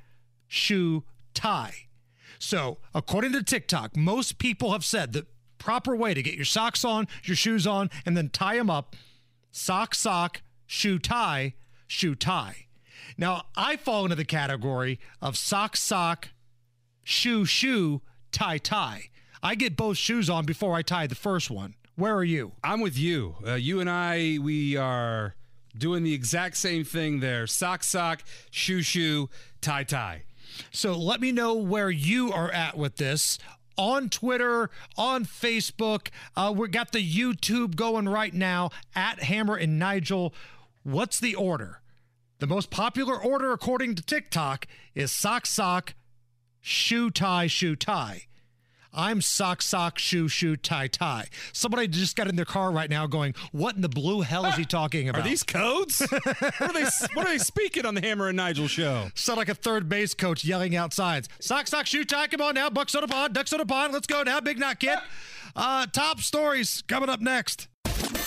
shoe, 0.48 1.04
tie. 1.34 1.74
So, 2.40 2.78
according 2.94 3.32
to 3.34 3.44
TikTok, 3.44 3.96
most 3.96 4.38
people 4.38 4.72
have 4.72 4.86
said 4.86 5.14
the 5.14 5.26
proper 5.58 5.96
way 5.96 6.14
to 6.14 6.22
get 6.22 6.36
your 6.36 6.46
socks 6.46 6.84
on, 6.84 7.08
your 7.24 7.36
shoes 7.36 7.66
on, 7.66 7.90
and 8.06 8.16
then 8.16 8.30
tie 8.30 8.58
them 8.58 8.70
up 8.70 8.96
sock, 9.52 9.96
sock, 9.96 10.42
shoe, 10.68 11.00
tie, 11.00 11.54
shoe, 11.88 12.14
tie. 12.14 12.65
Now, 13.18 13.44
I 13.56 13.78
fall 13.78 14.04
into 14.04 14.16
the 14.16 14.26
category 14.26 15.00
of 15.22 15.38
sock, 15.38 15.76
sock, 15.76 16.30
shoe, 17.04 17.46
shoe, 17.46 18.02
tie, 18.32 18.58
tie. 18.58 19.10
I 19.42 19.56
get 19.56 19.78
both 19.78 19.98
shoes 19.98 20.30
on 20.30 20.46
before 20.46 20.76
I 20.76 20.82
tie 20.82 21.08
the 21.08 21.16
first 21.16 21.52
one. 21.52 21.76
Where 21.96 22.16
are 22.16 22.24
you? 22.24 22.54
I'm 22.64 22.82
with 22.82 22.98
you. 22.98 23.36
Uh, 23.46 23.54
you 23.54 23.80
and 23.80 23.90
I, 23.90 24.38
we 24.42 24.76
are 24.76 25.36
doing 25.78 26.04
the 26.04 26.14
exact 26.14 26.58
same 26.58 26.84
thing 26.84 27.20
there 27.20 27.48
sock, 27.48 27.84
sock, 27.84 28.24
shoe, 28.52 28.82
shoe, 28.82 29.30
tie, 29.62 29.84
tie. 29.84 30.24
So 30.72 30.98
let 30.98 31.22
me 31.22 31.32
know 31.32 31.54
where 31.54 31.90
you 31.90 32.32
are 32.32 32.52
at 32.52 32.78
with 32.78 32.98
this 32.98 33.38
on 33.78 34.10
Twitter, 34.10 34.70
on 34.98 35.26
Facebook. 35.26 36.10
Uh, 36.36 36.54
we 36.56 36.68
got 36.70 36.92
the 36.92 37.00
YouTube 37.00 37.76
going 37.76 38.08
right 38.08 38.34
now 38.34 38.72
at 38.96 39.24
Hammer 39.24 39.56
and 39.56 39.80
Nigel. 39.80 40.34
What's 40.84 41.20
the 41.20 41.36
order? 41.36 41.82
The 42.40 42.48
most 42.48 42.70
popular 42.70 43.16
order, 43.16 43.54
according 43.54 43.96
to 43.96 44.04
TikTok, 44.04 44.68
is 44.94 45.12
sock, 45.12 45.46
sock, 45.46 45.96
shoe, 46.60 47.10
tie, 47.10 47.48
shoe, 47.48 47.76
tie. 47.76 48.24
I'm 48.96 49.22
sock, 49.22 49.62
sock, 49.62 50.00
shoe, 50.00 50.28
shoe, 50.28 50.56
tie, 50.56 50.88
tie. 50.88 51.28
Somebody 51.52 51.88
just 51.88 52.16
got 52.16 52.28
in 52.28 52.38
their 52.38 52.46
car 52.46 52.72
right 52.72 52.90
now 52.90 53.08
going, 53.08 53.36
What 53.52 53.76
in 53.76 53.82
the 53.82 53.90
blue 53.90 54.22
hell 54.22 54.46
is 54.46 54.56
he 54.56 54.64
talking 54.64 55.10
about? 55.10 55.22
Are 55.22 55.28
these 55.28 55.44
codes? 55.44 56.00
what, 56.10 56.62
are 56.62 56.74
they, 56.74 56.86
what 57.14 57.28
are 57.28 57.32
they 57.32 57.38
speaking 57.38 57.86
on 57.86 57.96
the 57.96 58.02
Hammer 58.02 58.30
and 58.30 58.38
Nigel 58.38 58.68
show? 58.68 59.10
Sound 59.14 59.38
like 59.38 59.50
a 59.50 59.56
third 59.56 59.90
base 59.90 60.14
coach 60.14 60.46
yelling 60.46 60.76
outside. 60.76 61.28
Sock, 61.40 61.68
sock, 61.68 61.88
shoe, 61.88 62.06
tie. 62.06 62.28
Come 62.28 62.42
on 62.42 62.56
now. 62.56 62.70
Bucks 62.70 62.96
on 62.96 63.04
a 63.04 63.08
pond. 63.08 63.34
Ducks 63.34 63.52
on 63.52 63.60
a 63.60 63.66
pond. 63.66 63.92
Let's 63.92 64.08
go 64.08 64.24
now. 64.24 64.40
Big 64.40 64.60
Knot 64.60 64.80
Kid. 64.80 64.98
Uh, 65.56 65.86
top 65.88 66.20
stories 66.20 66.84
coming 66.88 67.10
up 67.10 67.22
next. 67.22 67.70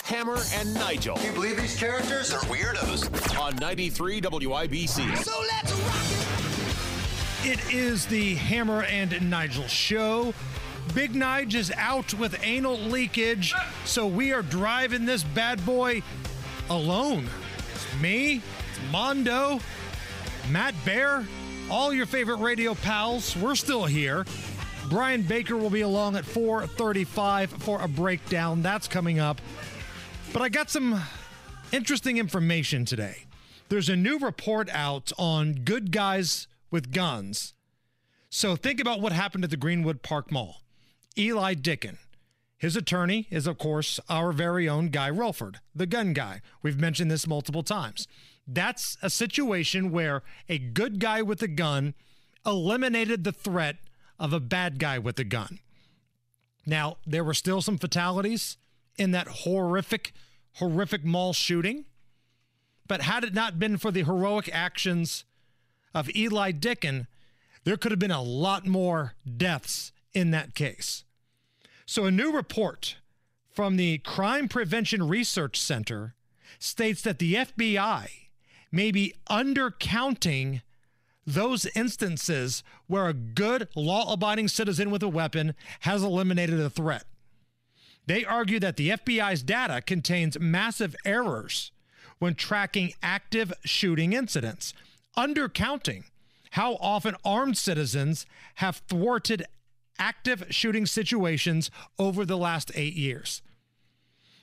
Hammer 0.05 0.37
and 0.55 0.73
Nigel. 0.73 1.15
Can 1.15 1.25
you 1.27 1.31
believe 1.33 1.57
these 1.57 1.77
characters 1.77 2.33
are 2.33 2.39
weirdos? 2.41 3.39
On 3.39 3.55
93 3.57 4.19
WIBC. 4.21 5.17
So 5.17 5.39
let's 5.41 5.71
rock 5.71 7.45
it. 7.45 7.59
It 7.59 7.73
is 7.73 8.07
the 8.07 8.33
Hammer 8.35 8.83
and 8.83 9.29
Nigel 9.29 9.67
show. 9.67 10.33
Big 10.95 11.13
Nige 11.13 11.53
is 11.53 11.71
out 11.77 12.15
with 12.15 12.35
anal 12.43 12.77
leakage, 12.77 13.53
so 13.85 14.07
we 14.07 14.33
are 14.33 14.41
driving 14.41 15.05
this 15.05 15.23
bad 15.23 15.63
boy 15.63 16.01
alone. 16.71 17.29
It's 17.75 18.01
me, 18.01 18.41
it's 18.71 18.91
Mondo, 18.91 19.59
Matt 20.49 20.73
Bear, 20.83 21.27
all 21.69 21.93
your 21.93 22.07
favorite 22.07 22.37
radio 22.37 22.73
pals. 22.73 23.37
We're 23.37 23.53
still 23.53 23.85
here. 23.85 24.25
Brian 24.89 25.21
Baker 25.21 25.55
will 25.55 25.69
be 25.69 25.81
along 25.81 26.15
at 26.15 26.25
4:35 26.25 27.49
for 27.61 27.79
a 27.81 27.87
breakdown. 27.87 28.63
That's 28.63 28.87
coming 28.87 29.19
up. 29.19 29.39
But 30.33 30.41
I 30.41 30.49
got 30.49 30.71
some 30.71 31.01
interesting 31.71 32.17
information 32.17 32.85
today. 32.85 33.25
There's 33.69 33.89
a 33.89 33.95
new 33.95 34.17
report 34.17 34.67
out 34.71 35.11
on 35.19 35.53
good 35.63 35.91
guys 35.91 36.47
with 36.71 36.91
guns. 36.91 37.53
So 38.31 38.55
think 38.55 38.79
about 38.79 38.99
what 38.99 39.11
happened 39.11 39.43
at 39.43 39.51
the 39.51 39.57
Greenwood 39.57 40.01
Park 40.01 40.31
Mall. 40.31 40.63
Eli 41.15 41.53
Dicken. 41.53 41.99
His 42.57 42.75
attorney 42.75 43.27
is, 43.29 43.45
of 43.45 43.57
course, 43.57 43.99
our 44.09 44.31
very 44.31 44.67
own 44.67 44.89
Guy 44.89 45.09
Relford, 45.09 45.57
the 45.73 45.85
gun 45.85 46.13
guy. 46.13 46.41
We've 46.61 46.79
mentioned 46.79 47.09
this 47.09 47.27
multiple 47.27 47.63
times. 47.63 48.07
That's 48.45 48.97
a 49.01 49.09
situation 49.09 49.91
where 49.91 50.23
a 50.49 50.57
good 50.57 50.99
guy 50.99 51.21
with 51.21 51.41
a 51.41 51.47
gun 51.47 51.93
eliminated 52.45 53.23
the 53.23 53.31
threat 53.31 53.77
of 54.19 54.33
a 54.33 54.39
bad 54.39 54.79
guy 54.79 54.99
with 54.99 55.17
a 55.19 55.23
gun. 55.23 55.59
Now, 56.65 56.97
there 57.05 57.23
were 57.23 57.33
still 57.33 57.61
some 57.61 57.77
fatalities 57.77 58.57
in 58.97 59.11
that 59.11 59.27
horrific, 59.27 60.13
horrific 60.55 61.03
mall 61.05 61.33
shooting. 61.33 61.85
But 62.87 63.01
had 63.01 63.23
it 63.23 63.33
not 63.33 63.59
been 63.59 63.77
for 63.77 63.91
the 63.91 64.03
heroic 64.03 64.49
actions 64.51 65.23
of 65.93 66.13
Eli 66.15 66.51
Dicken, 66.51 67.07
there 67.63 67.77
could 67.77 67.91
have 67.91 67.99
been 67.99 68.11
a 68.11 68.21
lot 68.21 68.67
more 68.67 69.13
deaths 69.37 69.91
in 70.13 70.31
that 70.31 70.55
case. 70.55 71.03
So, 71.85 72.05
a 72.05 72.11
new 72.11 72.31
report 72.31 72.97
from 73.51 73.77
the 73.77 73.99
Crime 73.99 74.47
Prevention 74.47 75.07
Research 75.07 75.59
Center 75.59 76.15
states 76.59 77.01
that 77.01 77.19
the 77.19 77.35
FBI 77.35 78.09
may 78.71 78.91
be 78.91 79.13
undercounting 79.29 80.61
those 81.33 81.65
instances 81.75 82.63
where 82.87 83.07
a 83.07 83.13
good, 83.13 83.67
law 83.75 84.11
abiding 84.11 84.47
citizen 84.47 84.89
with 84.89 85.03
a 85.03 85.07
weapon 85.07 85.53
has 85.81 86.03
eliminated 86.03 86.59
a 86.59 86.69
threat. 86.69 87.05
They 88.05 88.25
argue 88.25 88.59
that 88.59 88.77
the 88.77 88.89
FBI's 88.89 89.43
data 89.43 89.81
contains 89.81 90.39
massive 90.39 90.95
errors 91.05 91.71
when 92.17 92.33
tracking 92.33 92.93
active 93.03 93.53
shooting 93.63 94.13
incidents, 94.13 94.73
undercounting 95.15 96.05
how 96.51 96.75
often 96.75 97.15
armed 97.23 97.57
citizens 97.57 98.25
have 98.55 98.81
thwarted 98.87 99.45
active 99.99 100.45
shooting 100.49 100.85
situations 100.85 101.69
over 101.99 102.25
the 102.25 102.37
last 102.37 102.71
eight 102.73 102.95
years. 102.95 103.43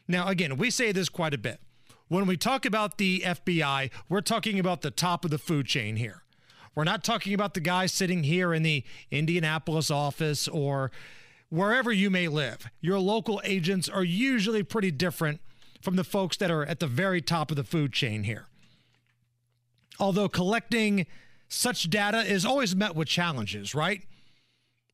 Now, 0.07 0.29
again, 0.29 0.57
we 0.57 0.71
say 0.71 0.93
this 0.93 1.09
quite 1.09 1.35
a 1.35 1.39
bit. 1.39 1.61
When 2.09 2.27
we 2.27 2.37
talk 2.37 2.65
about 2.65 2.99
the 2.99 3.25
FBI, 3.27 3.91
we're 4.09 4.21
talking 4.21 4.61
about 4.61 4.83
the 4.83 4.93
top 4.93 5.25
of 5.25 5.33
the 5.33 5.39
food 5.39 5.67
chain 5.67 5.97
here. 5.97 6.23
We're 6.77 6.85
not 6.85 7.03
talking 7.03 7.33
about 7.33 7.55
the 7.55 7.61
guy 7.61 7.87
sitting 7.87 8.23
here 8.23 8.53
in 8.53 8.63
the 8.63 8.85
Indianapolis 9.11 9.91
office 9.91 10.47
or 10.47 10.93
wherever 11.49 11.91
you 11.91 12.11
may 12.11 12.29
live. 12.29 12.69
Your 12.83 12.99
local 12.99 13.41
agents 13.45 13.89
are 13.89 14.05
usually 14.05 14.63
pretty 14.63 14.91
different 14.91 15.41
from 15.81 15.97
the 15.97 16.05
folks 16.05 16.37
that 16.37 16.51
are 16.51 16.67
at 16.67 16.79
the 16.79 16.87
very 16.87 17.23
top 17.23 17.51
of 17.51 17.57
the 17.57 17.65
food 17.65 17.95
chain 17.95 18.25
here. 18.25 18.47
Although 19.99 20.29
collecting 20.29 21.07
such 21.49 21.89
data 21.89 22.19
is 22.19 22.45
always 22.45 22.77
met 22.77 22.95
with 22.95 23.09
challenges, 23.09 23.75
right? 23.75 24.03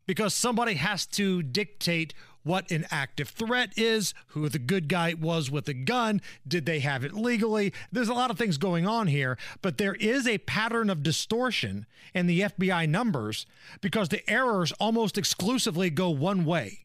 Because 0.06 0.34
somebody 0.34 0.74
has 0.74 1.04
to 1.06 1.42
dictate 1.42 2.14
what 2.42 2.70
an 2.70 2.86
active 2.90 3.28
threat 3.28 3.72
is, 3.76 4.14
who 4.28 4.48
the 4.48 4.58
good 4.58 4.88
guy 4.88 5.14
was 5.14 5.50
with 5.50 5.66
the 5.66 5.74
gun, 5.74 6.20
did 6.46 6.66
they 6.66 6.80
have 6.80 7.04
it 7.04 7.14
legally? 7.14 7.72
There's 7.90 8.08
a 8.08 8.14
lot 8.14 8.30
of 8.30 8.38
things 8.38 8.58
going 8.58 8.86
on 8.86 9.06
here, 9.06 9.38
but 9.60 9.78
there 9.78 9.94
is 9.94 10.26
a 10.26 10.38
pattern 10.38 10.90
of 10.90 11.02
distortion 11.02 11.86
in 12.14 12.26
the 12.26 12.40
FBI 12.40 12.88
numbers 12.88 13.46
because 13.80 14.08
the 14.08 14.28
errors 14.30 14.72
almost 14.72 15.16
exclusively 15.16 15.90
go 15.90 16.10
one 16.10 16.44
way. 16.44 16.80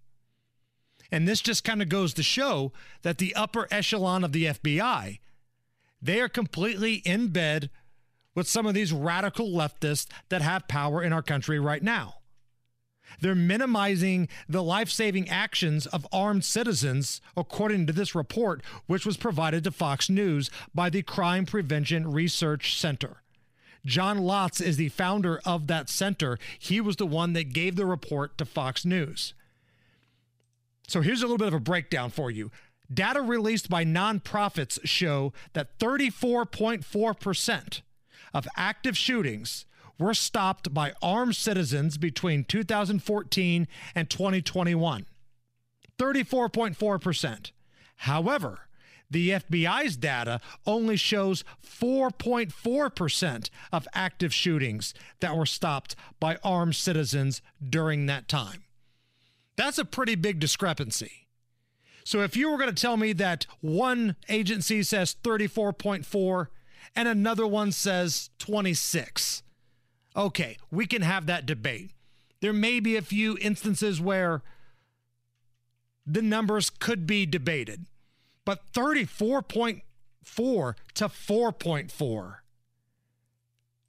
And 1.12 1.28
this 1.28 1.42
just 1.42 1.64
kind 1.64 1.82
of 1.82 1.90
goes 1.90 2.14
to 2.16 2.24
show 2.24 2.74
that 3.02 3.18
the 3.18 3.34
upper 3.34 3.68
echelon 3.72 4.24
of 4.24 4.34
the 4.34 4.46
FBI, 4.46 5.20
they 6.02 6.20
are 6.20 6.30
completely 6.30 6.96
in 7.06 7.30
bed 7.30 7.70
with 8.36 8.48
some 8.48 8.66
of 8.68 8.74
these 8.74 8.94
radical 8.94 9.50
leftists 9.50 10.08
that 10.30 10.42
have 10.42 10.68
power 10.68 11.02
in 11.02 11.14
our 11.14 11.24
country 11.24 11.60
right 11.60 11.82
now. 11.82 12.16
They're 13.20 13.36
minimizing 13.36 14.28
the 14.48 14.64
life 14.64 14.90
saving 14.90 15.30
actions 15.30 15.88
of 15.88 16.08
armed 16.12 16.46
citizens, 16.46 17.22
according 17.36 17.88
to 17.88 17.94
this 17.94 18.14
report, 18.14 18.62
which 18.86 19.06
was 19.06 19.18
provided 19.18 19.64
to 19.64 19.72
Fox 19.72 20.10
News 20.10 20.50
by 20.74 20.90
the 20.90 21.02
Crime 21.02 21.46
Prevention 21.46 22.12
Research 22.12 22.78
Center. 22.78 23.18
John 23.86 24.20
Lott 24.20 24.60
is 24.60 24.78
the 24.78 24.90
founder 24.90 25.40
of 25.46 25.68
that 25.68 25.90
center. 25.90 26.38
He 26.60 26.82
was 26.82 26.98
the 26.98 27.06
one 27.06 27.34
that 27.34 27.54
gave 27.54 27.76
the 27.76 27.86
report 27.86 28.38
to 28.38 28.46
Fox 28.46 28.86
News. 28.86 29.34
So 30.88 31.02
here's 31.02 31.22
a 31.22 31.26
little 31.26 31.38
bit 31.38 31.50
of 31.50 31.54
a 31.54 31.60
breakdown 31.60 32.10
for 32.10 32.30
you. 32.30 32.52
Data 32.94 33.22
released 33.22 33.70
by 33.70 33.84
nonprofits 33.84 34.80
show 34.86 35.34
that 35.54 35.78
34.4% 35.80 37.82
of 38.34 38.48
active 38.56 38.98
shootings 38.98 39.66
were 40.00 40.14
stopped 40.14 40.74
by 40.74 40.94
armed 41.02 41.36
citizens 41.36 41.98
between 41.98 42.44
2014 42.44 43.68
and 43.96 44.10
2021. 44.10 45.06
34.4%. 45.98 47.52
However, 47.98 48.60
the 49.10 49.30
FBI's 49.30 49.96
data 49.98 50.40
only 50.66 50.98
shows 50.98 51.44
4.4% 51.64 53.50
of 53.72 53.88
active 53.94 54.34
shootings 54.34 54.94
that 55.20 55.36
were 55.36 55.46
stopped 55.46 55.96
by 56.20 56.38
armed 56.44 56.76
citizens 56.76 57.42
during 57.68 58.06
that 58.06 58.28
time. 58.28 58.64
That's 59.56 59.78
a 59.78 59.86
pretty 59.86 60.16
big 60.16 60.40
discrepancy. 60.40 61.28
So 62.04 62.22
if 62.22 62.38
you 62.38 62.50
were 62.52 62.58
going 62.58 62.74
to 62.74 62.82
tell 62.82 62.96
me 62.96 63.12
that 63.14 63.46
one 63.60 64.16
agency 64.30 64.84
says 64.84 65.16
34.4 65.24 66.48
and 66.96 67.08
another 67.08 67.48
one 67.48 67.72
says 67.72 68.30
26, 68.40 69.44
okay, 70.18 70.58
we 70.72 70.86
can 70.86 71.04
have 71.04 71.28
that 71.28 71.46
debate. 71.46 71.92
There 72.42 72.54
may 72.54 72.80
be 72.80 72.98
a 72.98 73.02
few 73.02 73.38
instances 73.40 74.02
where 74.02 74.42
the 76.06 76.22
numbers 76.22 76.70
could 76.70 77.06
be 77.06 77.26
debated, 77.26 77.86
but 78.46 78.62
34.4 78.74 79.82
to 80.96 81.06
4.4. 81.06 82.36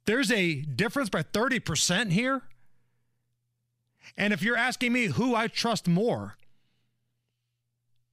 There's 0.05 0.31
a 0.31 0.61
difference 0.61 1.09
by 1.09 1.23
30% 1.23 2.11
here. 2.11 2.43
And 4.17 4.33
if 4.33 4.41
you're 4.41 4.57
asking 4.57 4.93
me 4.93 5.05
who 5.05 5.35
I 5.35 5.47
trust 5.47 5.87
more, 5.87 6.35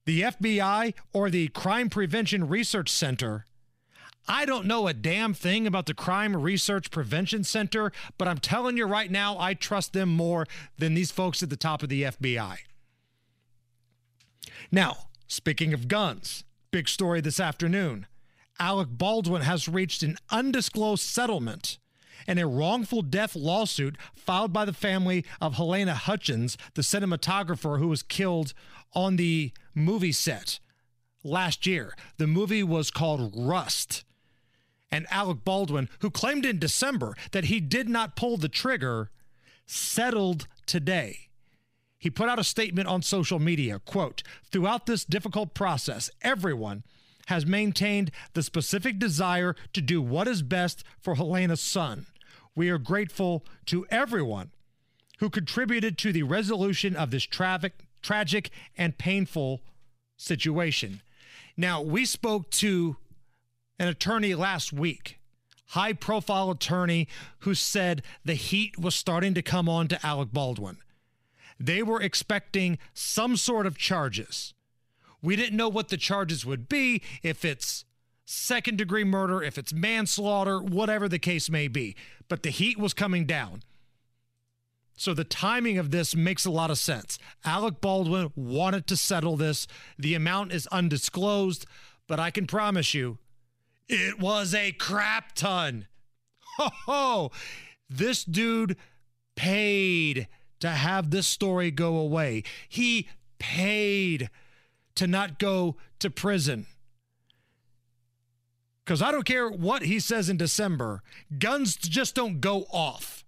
the 0.05 0.21
FBI 0.21 0.93
or 1.11 1.29
the 1.29 1.49
Crime 1.49 1.89
Prevention 1.89 2.47
Research 2.47 2.89
Center, 2.89 3.45
I 4.27 4.45
don't 4.45 4.65
know 4.65 4.87
a 4.87 4.93
damn 4.93 5.33
thing 5.33 5.65
about 5.65 5.85
the 5.85 5.93
Crime 5.93 6.35
Research 6.35 6.91
Prevention 6.91 7.43
Center, 7.43 7.91
but 8.17 8.27
I'm 8.27 8.39
telling 8.39 8.75
you 8.75 8.85
right 8.85 9.09
now, 9.09 9.39
I 9.39 9.53
trust 9.53 9.93
them 9.93 10.09
more 10.09 10.45
than 10.77 10.93
these 10.93 11.11
folks 11.11 11.41
at 11.41 11.49
the 11.49 11.55
top 11.55 11.81
of 11.81 11.89
the 11.89 12.03
FBI. 12.03 12.57
Now, 14.71 14.97
speaking 15.27 15.73
of 15.73 15.87
guns, 15.87 16.43
big 16.71 16.89
story 16.89 17.21
this 17.21 17.39
afternoon. 17.39 18.05
Alec 18.59 18.89
Baldwin 18.91 19.43
has 19.43 19.69
reached 19.69 20.03
an 20.03 20.17
undisclosed 20.29 21.03
settlement 21.03 21.77
in 22.27 22.37
a 22.37 22.47
wrongful 22.47 23.03
death 23.03 23.35
lawsuit 23.35 23.95
filed 24.15 24.51
by 24.51 24.65
the 24.65 24.73
family 24.73 25.23
of 25.39 25.55
Halyna 25.55 25.93
Hutchins, 25.93 26.57
the 26.73 26.81
cinematographer 26.81 27.79
who 27.79 27.87
was 27.87 28.03
killed 28.03 28.53
on 28.93 29.15
the 29.15 29.53
movie 29.73 30.11
set 30.11 30.59
last 31.23 31.65
year. 31.65 31.93
The 32.17 32.27
movie 32.27 32.63
was 32.63 32.91
called 32.91 33.33
Rust. 33.35 34.03
And 34.91 35.05
Alec 35.09 35.43
Baldwin, 35.43 35.89
who 35.99 36.09
claimed 36.09 36.45
in 36.45 36.59
December 36.59 37.15
that 37.31 37.45
he 37.45 37.59
did 37.59 37.89
not 37.89 38.15
pull 38.15 38.37
the 38.37 38.49
trigger, 38.49 39.11
settled 39.65 40.47
today. 40.65 41.27
He 41.99 42.09
put 42.09 42.29
out 42.29 42.39
a 42.39 42.43
statement 42.43 42.87
on 42.87 43.01
social 43.01 43.39
media, 43.39 43.79
quote, 43.79 44.23
"Throughout 44.51 44.85
this 44.85 45.03
difficult 45.03 45.53
process, 45.53 46.09
everyone 46.21 46.83
has 47.25 47.45
maintained 47.45 48.11
the 48.33 48.43
specific 48.43 48.97
desire 48.99 49.55
to 49.73 49.81
do 49.81 50.01
what 50.01 50.27
is 50.27 50.41
best 50.41 50.83
for 51.01 51.15
Halyna's 51.15 51.59
son. 51.59 52.05
We 52.55 52.69
are 52.69 52.77
grateful 52.77 53.45
to 53.65 53.85
everyone 53.89 54.51
who 55.19 55.29
contributed 55.29 55.97
to 55.97 56.13
the 56.13 56.23
resolution 56.23 56.95
of 56.95 57.11
this 57.11 57.23
tragic, 57.23 57.73
tragic 58.01 58.51
and 58.77 58.97
painful 58.97 59.61
situation. 60.15 61.01
Now, 61.57 61.81
we 61.81 62.05
spoke 62.05 62.49
to 62.51 62.97
an 63.79 63.87
attorney 63.87 64.35
last 64.35 64.73
week, 64.73 65.19
high 65.67 65.93
profile 65.93 66.49
attorney 66.51 67.07
who 67.39 67.53
said 67.53 68.01
the 68.23 68.33
heat 68.33 68.77
was 68.77 68.95
starting 68.95 69.33
to 69.33 69.41
come 69.41 69.67
on 69.69 69.87
to 69.87 70.05
Alec 70.05 70.29
Baldwin. 70.31 70.77
They 71.59 71.83
were 71.83 72.01
expecting 72.01 72.77
some 72.93 73.35
sort 73.35 73.65
of 73.65 73.77
charges. 73.77 74.53
We 75.21 75.35
didn't 75.35 75.57
know 75.57 75.69
what 75.69 75.89
the 75.89 75.97
charges 75.97 76.45
would 76.45 76.69
be, 76.69 77.01
if 77.23 77.43
it's 77.43 77.85
second 78.25 78.77
degree 78.77 79.03
murder, 79.03 79.41
if 79.41 79.57
it's 79.57 79.73
manslaughter, 79.73 80.61
whatever 80.61 81.07
the 81.07 81.19
case 81.19 81.49
may 81.49 81.67
be. 81.67 81.95
But 82.27 82.43
the 82.43 82.49
heat 82.49 82.77
was 82.77 82.93
coming 82.93 83.25
down. 83.25 83.63
So 84.95 85.13
the 85.13 85.23
timing 85.23 85.77
of 85.77 85.91
this 85.91 86.15
makes 86.15 86.45
a 86.45 86.51
lot 86.51 86.71
of 86.71 86.77
sense. 86.77 87.19
Alec 87.45 87.81
Baldwin 87.81 88.31
wanted 88.35 88.87
to 88.87 88.97
settle 88.97 89.37
this. 89.37 89.67
The 89.97 90.15
amount 90.15 90.51
is 90.51 90.67
undisclosed, 90.67 91.65
but 92.07 92.19
I 92.19 92.31
can 92.31 92.47
promise 92.47 92.93
you 92.93 93.17
it 93.89 94.19
was 94.19 94.53
a 94.53 94.71
crap 94.71 95.33
ton. 95.33 95.87
Ho 96.57 96.69
ho! 96.85 97.31
This 97.89 98.23
dude 98.23 98.75
paid 99.35 100.27
to 100.59 100.69
have 100.69 101.11
this 101.11 101.27
story 101.27 101.71
go 101.71 101.97
away. 101.97 102.43
He 102.67 103.07
paid 103.39 104.29
to 104.95 105.07
not 105.07 105.39
go 105.39 105.75
to 105.99 106.09
prison. 106.09 106.65
Because 108.83 109.01
I 109.01 109.11
don't 109.11 109.25
care 109.25 109.49
what 109.49 109.83
he 109.83 109.99
says 109.99 110.29
in 110.29 110.37
December, 110.37 111.03
guns 111.37 111.75
just 111.75 112.15
don't 112.15 112.39
go 112.39 112.65
off, 112.71 113.25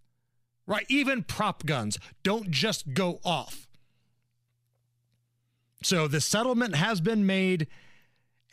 right? 0.66 0.86
Even 0.88 1.22
prop 1.22 1.66
guns 1.66 2.00
don't 2.24 2.50
just 2.50 2.94
go 2.94 3.20
off. 3.24 3.68
So 5.84 6.08
the 6.08 6.22
settlement 6.22 6.76
has 6.76 7.02
been 7.02 7.26
made, 7.26 7.68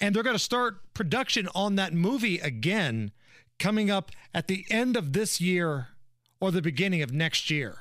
and 0.01 0.14
they're 0.14 0.22
going 0.22 0.36
to 0.36 0.42
start 0.42 0.94
production 0.94 1.49
on 1.55 1.76
that 1.76 1.92
movie 1.92 2.38
again 2.38 3.12
coming 3.59 3.90
up 3.90 4.11
at 4.34 4.47
the 4.47 4.66
end 4.70 4.97
of 4.97 5.12
this 5.12 5.40
year 5.40 5.88
or 6.40 6.51
the 6.51 6.62
beginning 6.62 7.03
of 7.03 7.12
next 7.12 7.51
year. 7.51 7.78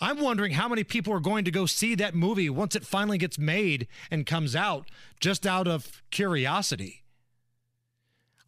I'm 0.00 0.20
wondering 0.20 0.52
how 0.52 0.68
many 0.68 0.84
people 0.84 1.12
are 1.14 1.20
going 1.20 1.44
to 1.44 1.50
go 1.50 1.64
see 1.64 1.94
that 1.94 2.14
movie 2.14 2.50
once 2.50 2.76
it 2.76 2.84
finally 2.84 3.16
gets 3.16 3.38
made 3.38 3.88
and 4.10 4.26
comes 4.26 4.54
out, 4.54 4.90
just 5.20 5.46
out 5.46 5.66
of 5.66 6.02
curiosity. 6.10 7.02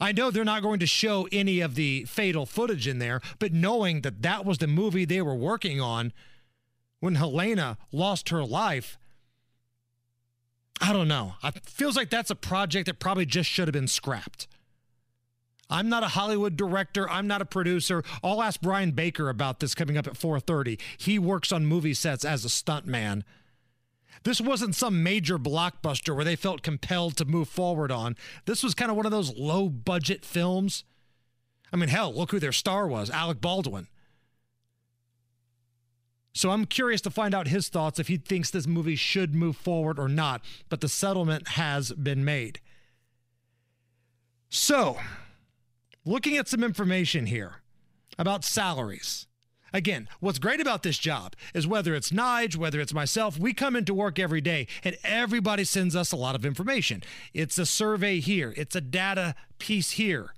I 0.01 0.13
know 0.13 0.31
they're 0.31 0.45
not 0.45 0.63
going 0.63 0.79
to 0.81 0.87
show 0.87 1.27
any 1.33 1.61
of 1.61 1.75
the 1.75 2.05
fatal 2.05 2.47
footage 2.47 2.87
in 2.87 2.99
there, 2.99 3.21
but 3.39 3.53
knowing 3.53 4.03
that 4.03 4.23
that 4.23 4.45
was 4.45 4.59
the 4.59 4.67
movie 4.67 5.05
they 5.05 5.23
were 5.23 5.35
working 5.35 5.81
on 5.81 6.13
when 7.01 7.17
Halyna 7.17 7.77
lost 7.93 8.29
her 8.29 8.45
life, 8.45 8.99
I 10.81 10.93
don't 10.93 11.09
know. 11.09 11.35
It 11.43 11.67
feels 11.67 11.97
like 11.97 12.11
that's 12.11 12.31
a 12.31 12.37
project 12.37 12.87
that 12.87 12.99
probably 12.99 13.27
just 13.27 13.51
should 13.51 13.69
have 13.69 13.73
been 13.73 13.89
scrapped. 13.89 14.47
I'm 15.71 15.89
not 15.89 16.03
a 16.03 16.09
Hollywood 16.09 16.57
director. 16.57 17.09
I'm 17.11 17.27
not 17.27 17.43
a 17.43 17.47
producer. 17.47 18.03
I'll 18.23 18.43
ask 18.43 18.61
Brian 18.61 18.93
Baker 18.93 19.29
about 19.29 19.61
this 19.61 19.75
coming 19.75 19.99
up 19.99 20.07
at 20.07 20.17
4:30. 20.17 20.81
He 20.97 21.19
works 21.19 21.53
on 21.53 21.67
movie 21.67 21.95
sets 21.95 22.25
as 22.25 22.45
a 22.45 22.49
stuntman. 22.49 23.23
This 24.25 24.41
wasn't 24.41 24.75
some 24.75 25.03
major 25.03 25.39
blockbuster 25.39 26.15
where 26.15 26.25
they 26.25 26.37
felt 26.37 26.63
compelled 26.63 27.17
to 27.19 27.25
move 27.25 27.49
forward 27.49 27.93
on. 27.93 28.17
This 28.47 28.63
was 28.63 28.75
kind 28.75 28.91
of 28.91 28.97
one 28.97 29.07
of 29.07 29.13
those 29.13 29.37
low 29.37 29.69
budget 29.69 30.25
films. 30.25 30.85
I 31.73 31.77
mean, 31.77 31.89
hell, 31.89 32.13
look 32.15 32.31
who 32.31 32.41
their 32.41 32.53
star 32.53 32.89
was, 32.89 33.11
Alec 33.11 33.41
Baldwin. 33.41 33.89
So 36.39 36.53
I'm 36.53 36.67
curious 36.67 37.01
to 37.01 37.11
find 37.11 37.35
out 37.35 37.49
his 37.49 37.69
thoughts 37.69 37.99
if 37.99 38.07
he 38.07 38.17
thinks 38.17 38.49
this 38.49 38.65
movie 38.65 38.95
should 38.95 39.35
move 39.35 39.57
forward 39.57 39.99
or 39.99 40.09
not, 40.09 40.41
but 40.69 40.81
the 40.81 40.89
settlement 40.89 41.49
has 41.49 41.91
been 41.91 42.25
made. 42.25 42.61
So, 44.49 44.99
looking 46.05 46.37
at 46.37 46.47
some 46.47 46.63
information 46.63 47.27
here 47.27 47.57
about 48.21 48.45
salaries. 48.45 49.27
Again, 49.73 50.09
what's 50.21 50.39
great 50.39 50.61
about 50.61 50.85
this 50.85 50.97
job 50.97 51.35
is 51.55 51.67
whether 51.67 51.93
it's 51.93 52.13
Nige, 52.13 52.55
whether 52.55 52.81
it's 52.81 52.95
myself, 52.95 53.37
we 53.37 53.53
come 53.53 53.75
into 53.75 53.93
work 53.93 54.21
every 54.21 54.41
day 54.41 54.69
and 54.85 54.97
everybody 55.03 55.65
sends 55.65 55.97
us 55.97 56.13
a 56.13 56.17
lot 56.17 56.37
of 56.37 56.47
information. 56.47 57.03
It's 57.35 57.59
a 57.59 57.67
survey 57.67 58.21
here, 58.21 58.55
it's 58.57 58.77
a 58.77 58.81
data 58.81 59.35
piece 59.59 59.91
here. 59.91 60.35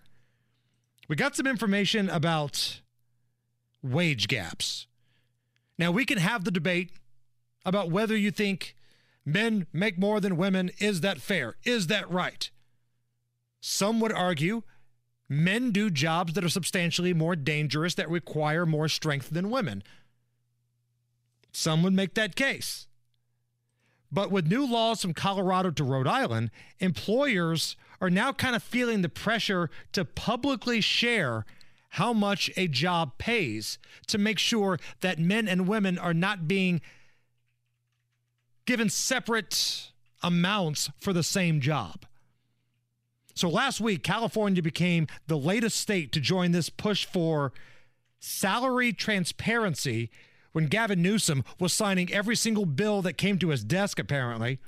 We 1.08 1.16
got 1.16 1.36
some 1.36 1.46
information 1.46 2.08
about 2.08 2.80
wage 3.82 4.28
gaps. 4.28 4.86
Now, 5.80 5.90
we 5.90 6.04
can 6.04 6.18
have 6.18 6.44
the 6.44 6.50
debate 6.50 6.90
about 7.64 7.90
whether 7.90 8.14
you 8.14 8.30
think 8.30 8.76
men 9.24 9.66
make 9.72 9.98
more 9.98 10.20
than 10.20 10.36
women. 10.36 10.70
Is 10.78 11.00
that 11.00 11.22
fair? 11.22 11.54
Is 11.64 11.86
that 11.86 12.08
right? 12.10 12.50
Some 13.62 13.98
would 14.00 14.12
argue 14.12 14.62
men 15.26 15.70
do 15.70 15.88
jobs 15.88 16.34
that 16.34 16.44
are 16.44 16.50
substantially 16.50 17.14
more 17.14 17.34
dangerous, 17.34 17.94
that 17.94 18.10
require 18.10 18.66
more 18.66 18.88
strength 18.88 19.30
than 19.30 19.48
women. 19.48 19.82
Some 21.50 21.82
would 21.82 21.94
make 21.94 22.12
that 22.12 22.36
case. 22.36 22.86
But 24.12 24.30
with 24.30 24.48
new 24.48 24.70
laws 24.70 25.00
from 25.00 25.14
Colorado 25.14 25.70
to 25.70 25.84
Rhode 25.84 26.06
Island, 26.06 26.50
employers 26.78 27.74
are 28.02 28.10
now 28.10 28.34
kind 28.34 28.54
of 28.54 28.62
feeling 28.62 29.00
the 29.00 29.08
pressure 29.08 29.70
to 29.92 30.04
publicly 30.04 30.82
share 30.82 31.46
how 31.90 32.12
much 32.12 32.50
a 32.56 32.68
job 32.68 33.18
pays 33.18 33.78
to 34.06 34.18
make 34.18 34.38
sure 34.38 34.78
that 35.00 35.18
men 35.18 35.48
and 35.48 35.66
women 35.66 35.98
are 35.98 36.14
not 36.14 36.46
being 36.46 36.80
given 38.64 38.88
separate 38.88 39.90
amounts 40.22 40.90
for 41.00 41.12
the 41.12 41.22
same 41.22 41.60
job. 41.60 42.06
So 43.34 43.48
last 43.48 43.80
week, 43.80 44.02
California 44.02 44.62
became 44.62 45.06
the 45.26 45.38
latest 45.38 45.80
state 45.80 46.12
to 46.12 46.20
join 46.20 46.52
this 46.52 46.68
push 46.68 47.06
for 47.06 47.52
salary 48.18 48.92
transparency 48.92 50.10
when 50.52 50.66
Gavin 50.66 51.00
Newsom 51.00 51.42
was 51.58 51.72
signing 51.72 52.12
every 52.12 52.36
single 52.36 52.66
bill 52.66 53.02
that 53.02 53.14
came 53.14 53.38
to 53.38 53.48
his 53.48 53.64
desk, 53.64 53.98
apparently. 53.98 54.58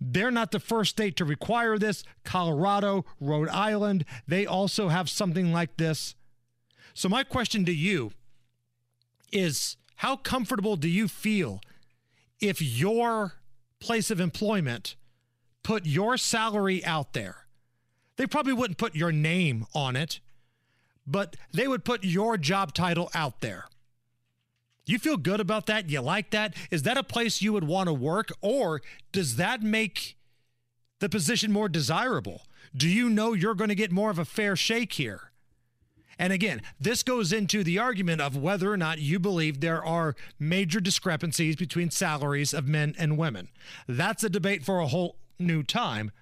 They're 0.00 0.30
not 0.30 0.50
the 0.50 0.60
first 0.60 0.90
state 0.90 1.16
to 1.16 1.24
require 1.24 1.78
this. 1.78 2.04
Colorado, 2.24 3.04
Rhode 3.20 3.48
Island, 3.48 4.04
they 4.26 4.46
also 4.46 4.88
have 4.88 5.08
something 5.08 5.52
like 5.52 5.76
this. 5.76 6.14
So, 6.92 7.08
my 7.08 7.24
question 7.24 7.64
to 7.64 7.74
you 7.74 8.12
is 9.32 9.76
how 9.96 10.16
comfortable 10.16 10.76
do 10.76 10.88
you 10.88 11.08
feel 11.08 11.60
if 12.40 12.60
your 12.60 13.34
place 13.80 14.10
of 14.10 14.20
employment 14.20 14.96
put 15.62 15.86
your 15.86 16.16
salary 16.16 16.84
out 16.84 17.12
there? 17.12 17.46
They 18.16 18.26
probably 18.26 18.52
wouldn't 18.52 18.78
put 18.78 18.94
your 18.94 19.10
name 19.10 19.66
on 19.74 19.96
it, 19.96 20.20
but 21.06 21.36
they 21.52 21.66
would 21.66 21.84
put 21.84 22.04
your 22.04 22.36
job 22.36 22.74
title 22.74 23.10
out 23.14 23.40
there. 23.40 23.66
You 24.86 24.98
feel 24.98 25.16
good 25.16 25.40
about 25.40 25.66
that? 25.66 25.88
You 25.88 26.00
like 26.00 26.30
that? 26.30 26.54
Is 26.70 26.82
that 26.82 26.98
a 26.98 27.02
place 27.02 27.40
you 27.40 27.52
would 27.52 27.64
want 27.64 27.88
to 27.88 27.94
work? 27.94 28.30
Or 28.40 28.82
does 29.12 29.36
that 29.36 29.62
make 29.62 30.16
the 31.00 31.08
position 31.08 31.52
more 31.52 31.68
desirable? 31.68 32.42
Do 32.76 32.88
you 32.88 33.08
know 33.08 33.32
you're 33.32 33.54
going 33.54 33.68
to 33.68 33.74
get 33.74 33.92
more 33.92 34.10
of 34.10 34.18
a 34.18 34.24
fair 34.24 34.56
shake 34.56 34.94
here? 34.94 35.30
And 36.18 36.32
again, 36.32 36.62
this 36.78 37.02
goes 37.02 37.32
into 37.32 37.64
the 37.64 37.78
argument 37.78 38.20
of 38.20 38.36
whether 38.36 38.70
or 38.70 38.76
not 38.76 39.00
you 39.00 39.18
believe 39.18 39.60
there 39.60 39.84
are 39.84 40.14
major 40.38 40.80
discrepancies 40.80 41.56
between 41.56 41.90
salaries 41.90 42.54
of 42.54 42.68
men 42.68 42.94
and 42.98 43.18
women. 43.18 43.48
That's 43.88 44.22
a 44.22 44.30
debate 44.30 44.64
for 44.64 44.78
a 44.78 44.86
whole 44.86 45.16
new 45.38 45.62
time. 45.62 46.12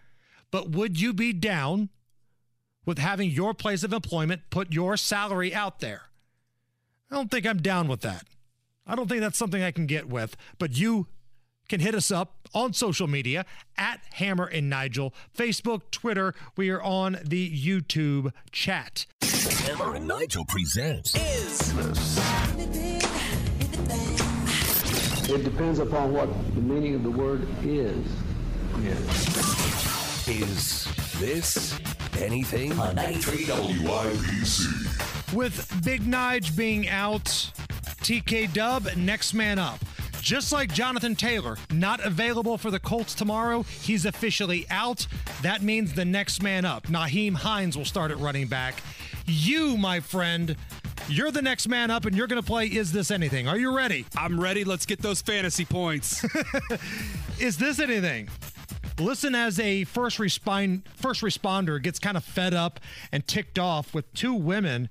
But 0.51 0.71
would 0.71 1.01
you 1.01 1.13
be 1.13 1.33
down 1.33 1.91
with 2.87 2.99
having 2.99 3.31
your 3.31 3.55
place 3.55 3.83
of 3.83 3.93
employment 3.93 4.43
put 4.51 4.73
your 4.73 4.97
salary 4.97 5.55
out 5.55 5.81
there? 5.81 6.03
I 7.11 7.17
don't 7.17 7.31
think 7.31 7.47
I'm 7.47 7.61
down 7.61 7.89
with 7.89 8.01
that. 8.01 8.25
I 8.87 8.95
don't 8.95 9.09
think 9.09 9.21
that's 9.21 9.39
something 9.39 9.63
I 9.63 9.71
can 9.71 9.87
get 9.87 10.09
with, 10.09 10.37
but 10.59 10.77
you 10.77 11.07
can 11.69 11.81
hit 11.81 11.95
us 11.95 12.11
up 12.11 12.49
on 12.55 12.73
social 12.73 13.07
media 13.07 13.47
at 13.79 14.01
Hammer 14.15 14.45
and 14.45 14.69
Nigel, 14.69 15.15
Facebook, 15.37 15.91
Twitter. 15.91 16.35
We 16.57 16.71
are 16.71 16.83
on 16.83 17.19
the 17.25 17.51
YouTube 17.51 18.33
chat. 18.51 19.07
Hammer 19.23 19.95
and 19.95 20.07
Nigel 20.07 20.45
presents 20.47 21.15
is 21.15 21.73
this? 21.75 22.19
It 25.31 25.45
depends 25.45 25.79
upon 25.79 26.13
what 26.13 26.29
the 26.55 26.61
meaning 26.61 26.97
of 26.97 27.05
the 27.05 27.11
word 27.11 27.47
is. 27.65 28.07
Is 30.29 30.87
This 31.19 31.79
Anything? 32.19 32.79
On 32.79 32.95
93 32.95 33.45
WIBC. 33.47 35.35
With 35.35 35.83
Big 35.85 36.03
Nige 36.03 36.55
being 36.57 36.89
out, 36.89 37.51
TK 38.03 38.53
Dub, 38.53 38.89
next 38.97 39.33
man 39.33 39.61
up. 39.61 39.79
Just 40.21 40.51
like 40.53 40.73
Jonathan 40.73 41.15
Taylor, 41.15 41.57
not 41.73 42.05
available 42.05 42.59
for 42.59 42.73
the 42.73 42.81
Colts 42.81 43.15
tomorrow, 43.15 43.63
he's 43.63 44.07
officially 44.07 44.67
out. 44.71 45.07
That 45.43 45.63
means 45.63 45.93
the 45.93 46.05
next 46.05 46.43
man 46.43 46.65
up. 46.65 46.89
Nyheim 46.89 47.35
Hines 47.35 47.79
will 47.79 47.85
start 47.85 48.11
at 48.11 48.19
running 48.19 48.49
back. 48.49 48.83
You, 49.27 49.77
my 49.77 50.01
friend, 50.01 50.57
you're 51.09 51.31
the 51.31 51.43
next 51.43 51.69
man 51.69 51.93
up 51.93 52.05
and 52.05 52.17
you're 52.17 52.27
going 52.27 52.43
to 52.43 52.47
play 52.47 52.67
Is 52.67 52.91
This 52.91 53.13
Anything? 53.13 53.47
Are 53.47 53.57
you 53.57 53.75
ready? 53.75 54.05
I'm 54.17 54.41
ready. 54.41 54.65
Let's 54.65 54.85
get 54.85 55.01
those 55.01 55.23
fantasy 55.23 55.65
points. 55.65 56.25
Is 57.39 57.57
this 57.57 57.79
anything? 57.79 58.29
Listen 58.99 59.37
as 59.37 59.61
a 59.61 59.85
first 59.85 60.19
respond 60.19 60.83
first 60.97 61.23
responder 61.23 61.81
gets 61.81 61.99
kind 62.01 62.17
of 62.17 62.25
fed 62.25 62.53
up 62.53 62.81
and 63.13 63.27
ticked 63.27 63.59
off 63.59 63.95
with 63.95 64.13
two 64.13 64.35
women 64.35 64.89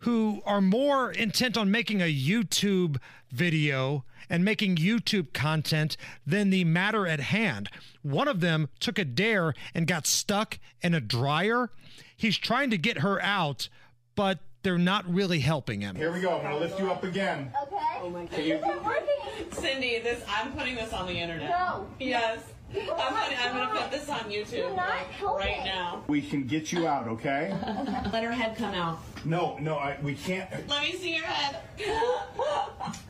who 0.00 0.42
are 0.44 0.60
more 0.60 1.10
intent 1.12 1.56
on 1.56 1.70
making 1.70 2.00
a 2.00 2.12
YouTube 2.12 2.96
video 3.30 4.04
and 4.28 4.44
making 4.44 4.76
YouTube 4.76 5.32
content 5.32 5.96
than 6.26 6.50
the 6.50 6.64
matter 6.64 7.06
at 7.06 7.20
hand. 7.20 7.68
One 8.02 8.28
of 8.28 8.40
them 8.40 8.68
took 8.78 8.98
a 8.98 9.04
dare 9.04 9.54
and 9.74 9.86
got 9.86 10.06
stuck 10.06 10.58
in 10.82 10.94
a 10.94 11.00
dryer. 11.00 11.70
He's 12.16 12.38
trying 12.38 12.70
to 12.70 12.78
get 12.78 12.98
her 12.98 13.20
out, 13.22 13.68
but 14.14 14.38
they're 14.62 14.78
not 14.78 15.08
really 15.12 15.40
helping 15.40 15.80
him. 15.80 15.96
Here 15.96 16.12
we 16.12 16.20
go. 16.20 16.36
I'm 16.36 16.42
gonna 16.42 16.58
lift 16.58 16.78
you 16.78 16.90
up 16.90 17.02
again. 17.02 17.52
Okay. 17.62 17.76
Oh 18.02 18.10
my 18.10 18.26
Can 18.26 18.44
you- 18.44 18.60
Cindy, 19.52 19.98
this 20.00 20.22
I'm 20.28 20.52
putting 20.52 20.74
this 20.76 20.92
on 20.92 21.06
the 21.06 21.14
internet. 21.14 21.48
No. 21.50 21.86
Yes. 21.98 22.40
I'm, 22.72 23.14
putting, 23.14 23.38
I'm 23.38 23.56
gonna 23.56 23.80
put 23.80 23.90
this 23.90 24.08
on 24.08 24.20
YouTube 24.30 24.76
like, 24.76 25.20
right 25.22 25.62
now. 25.64 26.02
We 26.06 26.22
can 26.22 26.44
get 26.46 26.72
you 26.72 26.86
out, 26.86 27.08
okay? 27.08 27.56
Let 28.12 28.22
her 28.24 28.32
head 28.32 28.56
come 28.56 28.74
out. 28.74 29.00
No, 29.24 29.56
no, 29.58 29.76
I, 29.76 29.96
we 30.02 30.14
can't. 30.14 30.48
Let 30.68 30.82
me 30.82 30.92
see 30.92 31.14
your 31.16 31.24
head. 31.26 31.60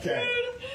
Okay. 0.00 0.26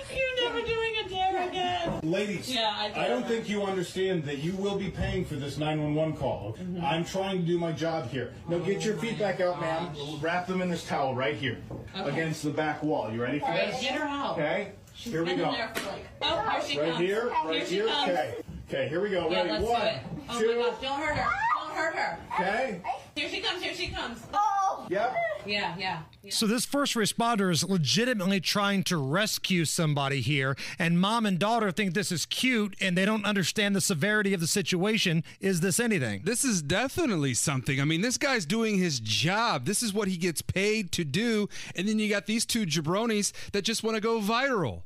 Dude, 0.10 0.18
you're 0.18 0.50
never 0.54 0.66
doing 0.66 0.94
a 1.06 1.10
dare 1.10 1.50
again. 1.50 2.00
Ladies, 2.04 2.54
Yeah, 2.54 2.74
I 2.78 2.90
do. 3.08 3.10
don't 3.10 3.28
think 3.28 3.50
you 3.50 3.64
understand 3.64 4.24
that 4.24 4.38
you 4.38 4.54
will 4.56 4.78
be 4.78 4.90
paying 4.90 5.26
for 5.26 5.36
this 5.36 5.58
911 5.58 6.16
call. 6.16 6.56
Mm-hmm. 6.58 6.86
I'm 6.86 7.04
trying 7.04 7.40
to 7.40 7.44
do 7.46 7.58
my 7.60 7.72
job 7.74 8.10
here. 8.10 8.34
Now 8.48 8.60
get 8.60 8.86
your 8.86 8.96
feet 8.98 9.20
back 9.20 9.42
out, 9.42 9.60
ma'am. 9.60 9.90
Wrap 10.22 10.48
them 10.48 10.62
in 10.62 10.70
this 10.70 10.86
towel 10.86 11.14
right 11.14 11.36
here 11.36 11.58
Okay. 11.98 12.10
against 12.10 12.44
the 12.44 12.52
back 12.52 12.84
wall. 12.84 13.12
You 13.12 13.22
ready 13.22 13.40
for 13.40 13.46
All 13.48 13.52
right, 13.52 13.72
this? 13.72 13.82
get 13.82 13.96
her 14.00 14.06
out. 14.06 14.34
Okay. 14.34 14.72
She's 14.96 15.12
here 15.12 15.24
we 15.24 15.36
go. 15.36 15.50
in 15.50 15.54
there 15.54 15.72
for 15.76 15.90
like, 15.92 16.06
oh, 16.22 16.50
here 16.50 16.62
she 16.62 16.80
right 16.80 16.88
comes. 16.92 17.00
here, 17.00 17.28
right 17.46 17.68
she 17.68 17.76
here. 17.76 17.88
comes. 17.88 18.10
Okay. 18.10 18.36
Okay, 18.70 18.90
here 18.90 19.02
we 19.02 19.10
go. 19.10 19.30
Yeah, 19.30 19.38
Ready? 19.44 19.50
let's 19.52 19.64
One, 19.64 19.82
do 19.82 19.88
it. 19.88 19.98
Oh 20.30 20.40
two. 20.40 20.48
my 20.48 20.64
gosh, 20.70 20.82
don't 20.82 21.00
hurt 21.00 21.16
her. 21.18 21.32
Don't 21.60 21.76
hurt 21.76 21.96
her. 21.96 22.20
Okay. 22.34 22.82
Here 23.16 23.30
she 23.30 23.42
comes, 23.42 23.62
here 23.62 23.74
she 23.74 23.88
comes. 23.90 24.20
Oh! 24.34 24.88
Yep. 24.90 25.16
Yeah, 25.46 25.76
yeah. 25.78 26.02
So 26.30 26.48
this 26.48 26.66
first 26.66 26.96
responder 26.96 27.52
is 27.52 27.64
legitimately 27.64 28.40
trying 28.42 28.84
to 28.86 28.98
rescue 28.98 29.66
somebody 29.66 30.22
here, 30.22 30.56
and 30.80 31.00
mom 31.00 31.26
and 31.26 31.38
daughter 31.38 31.72
think 31.72 31.94
this 31.94 32.12
is 32.12 32.26
cute, 32.26 32.76
and 32.82 32.98
they 32.98 33.06
don't 33.06 33.26
understand 33.26 33.76
the 33.76 33.82
severity 33.82 34.34
of 34.34 34.40
the 34.40 34.48
situation. 34.48 35.24
Is 35.40 35.62
this 35.62 35.80
anything? 35.80 36.22
This 36.24 36.44
is 36.44 36.62
definitely 36.62 37.34
something. 37.34 37.80
I 37.80 37.86
mean, 37.86 38.02
this 38.02 38.18
guy's 38.18 38.46
doing 38.46 38.78
his 38.78 39.00
job. 39.00 39.66
This 39.66 39.84
is 39.84 39.94
what 39.94 40.08
he 40.08 40.18
gets 40.18 40.42
paid 40.42 40.92
to 40.94 41.04
do. 41.04 41.48
And 41.76 41.88
then 41.88 42.00
you 42.00 42.10
got 42.10 42.26
these 42.26 42.46
two 42.46 42.66
jabronis 42.66 43.32
that 43.52 43.64
just 43.64 43.84
want 43.84 43.96
to 43.96 44.02
go 44.02 44.20
viral. 44.20 44.84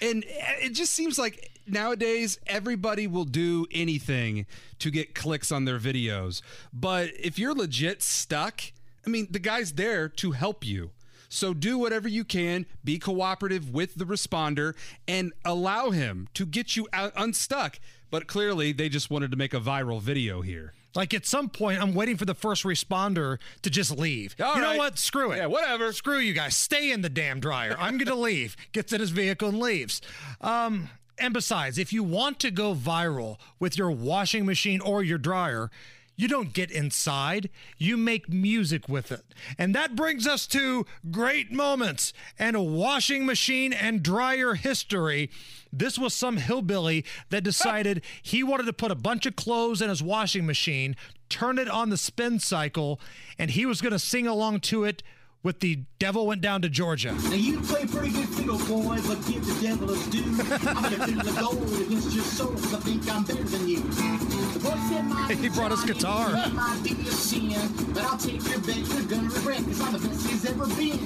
And 0.00 0.24
eh, 0.24 0.66
it 0.66 0.70
just 0.70 0.92
seems 0.92 1.18
like 1.18 1.50
nowadays 1.66 2.38
everybody 2.46 3.06
will 3.06 3.24
do 3.24 3.66
anything 3.72 4.46
to 4.78 4.90
get 4.90 5.14
clicks 5.14 5.52
on 5.52 5.64
their 5.64 5.78
videos. 5.78 6.40
But 6.72 7.10
if 7.18 7.38
you're 7.38 7.54
legit 7.54 8.02
stuck, 8.02 8.62
I 9.08 9.10
mean, 9.10 9.28
the 9.30 9.38
guy's 9.38 9.72
there 9.72 10.06
to 10.06 10.32
help 10.32 10.66
you. 10.66 10.90
So 11.30 11.54
do 11.54 11.78
whatever 11.78 12.08
you 12.08 12.24
can, 12.24 12.66
be 12.84 12.98
cooperative 12.98 13.70
with 13.70 13.94
the 13.94 14.04
responder, 14.04 14.74
and 15.06 15.32
allow 15.46 15.90
him 15.90 16.28
to 16.34 16.44
get 16.44 16.76
you 16.76 16.86
out 16.92 17.14
unstuck. 17.16 17.80
But 18.10 18.26
clearly, 18.26 18.72
they 18.72 18.90
just 18.90 19.10
wanted 19.10 19.30
to 19.30 19.38
make 19.38 19.54
a 19.54 19.60
viral 19.60 20.02
video 20.02 20.42
here. 20.42 20.74
Like 20.94 21.14
at 21.14 21.24
some 21.24 21.48
point, 21.48 21.80
I'm 21.80 21.94
waiting 21.94 22.18
for 22.18 22.26
the 22.26 22.34
first 22.34 22.64
responder 22.64 23.38
to 23.62 23.70
just 23.70 23.98
leave. 23.98 24.36
All 24.42 24.56
you 24.56 24.60
know 24.60 24.68
right. 24.68 24.78
what? 24.78 24.98
Screw 24.98 25.32
it. 25.32 25.38
Yeah, 25.38 25.46
whatever. 25.46 25.90
Screw 25.94 26.18
you 26.18 26.34
guys. 26.34 26.54
Stay 26.54 26.92
in 26.92 27.00
the 27.00 27.08
damn 27.08 27.40
dryer. 27.40 27.76
I'm 27.78 27.96
going 27.96 28.06
to 28.08 28.14
leave. 28.14 28.58
Gets 28.72 28.92
in 28.92 29.00
his 29.00 29.10
vehicle 29.10 29.48
and 29.48 29.58
leaves. 29.58 30.02
Um, 30.42 30.90
and 31.18 31.32
besides, 31.32 31.78
if 31.78 31.94
you 31.94 32.02
want 32.02 32.40
to 32.40 32.50
go 32.50 32.74
viral 32.74 33.38
with 33.58 33.78
your 33.78 33.90
washing 33.90 34.44
machine 34.44 34.82
or 34.82 35.02
your 35.02 35.18
dryer, 35.18 35.70
you 36.18 36.26
don't 36.26 36.52
get 36.52 36.72
inside. 36.72 37.48
You 37.78 37.96
make 37.96 38.28
music 38.28 38.88
with 38.88 39.12
it. 39.12 39.24
And 39.56 39.72
that 39.74 39.94
brings 39.94 40.26
us 40.26 40.48
to 40.48 40.84
great 41.12 41.52
moments 41.52 42.12
and 42.38 42.56
a 42.56 42.60
washing 42.60 43.24
machine 43.24 43.72
and 43.72 44.02
dryer 44.02 44.54
history. 44.54 45.30
This 45.72 45.96
was 45.96 46.12
some 46.12 46.38
hillbilly 46.38 47.04
that 47.30 47.44
decided 47.44 48.02
he 48.20 48.42
wanted 48.42 48.66
to 48.66 48.72
put 48.72 48.90
a 48.90 48.96
bunch 48.96 49.26
of 49.26 49.36
clothes 49.36 49.80
in 49.80 49.90
his 49.90 50.02
washing 50.02 50.44
machine, 50.44 50.96
turn 51.28 51.56
it 51.56 51.68
on 51.68 51.90
the 51.90 51.96
spin 51.96 52.40
cycle, 52.40 53.00
and 53.38 53.52
he 53.52 53.64
was 53.64 53.80
going 53.80 53.92
to 53.92 53.98
sing 53.98 54.26
along 54.26 54.60
to 54.60 54.82
it 54.82 55.04
with 55.42 55.60
the 55.60 55.84
devil 55.98 56.26
went 56.26 56.40
down 56.40 56.62
to 56.62 56.68
Georgia. 56.68 57.12
Now 57.12 57.34
you 57.34 57.60
play 57.60 57.86
pretty 57.86 58.10
good 58.10 58.28
fiddle, 58.28 58.58
boy, 58.58 58.98
but 59.06 59.24
give 59.26 59.44
the 59.46 59.54
devil 59.62 59.88
his 59.88 60.06
due. 60.08 60.24
I'm 60.68 60.82
gonna 60.82 61.06
fiddle 61.06 61.22
the 61.24 61.40
gold 61.40 61.80
against 61.80 62.12
your 62.14 62.24
soul, 62.24 62.52
'cause 62.52 62.74
I 62.74 62.80
think 62.80 63.08
I'm 63.10 63.24
better 63.24 63.42
than 63.44 63.68
you. 63.68 63.80
The 63.80 64.58
boy 64.60 64.74
my 65.02 65.32
He 65.40 65.48
brought 65.48 65.72
us 65.72 65.84
guitar. 65.84 66.30
Might 66.50 66.82
be 66.82 66.92
a 66.92 67.12
sin, 67.12 67.72
but 67.94 68.02
I'll 68.04 68.18
take 68.18 68.46
your 68.48 68.60
bet 68.60 68.76
you're 68.76 69.02
gonna 69.02 69.28
regret, 69.30 69.64
'cause 69.64 69.80
I'm 69.80 69.92
the 69.92 69.98
best 70.08 70.26
he's 70.28 70.44
ever 70.44 70.66
been. 70.66 70.98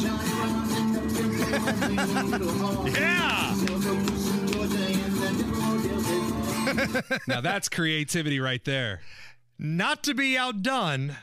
Johnny 0.00 0.30
running 0.40 0.96
up 0.96 1.04
the 2.40 2.46
road, 2.60 2.88
Yeah! 2.96 3.52
And 3.52 3.60
the 3.60 3.66
devil 3.66 3.96
will 4.58 4.68
do 4.68 4.76
now 7.28 7.40
that's 7.40 7.68
creativity 7.68 8.40
right 8.40 8.64
there. 8.64 9.00
Not 9.58 10.02
to 10.04 10.14
be 10.14 10.36
outdone, 10.38 11.16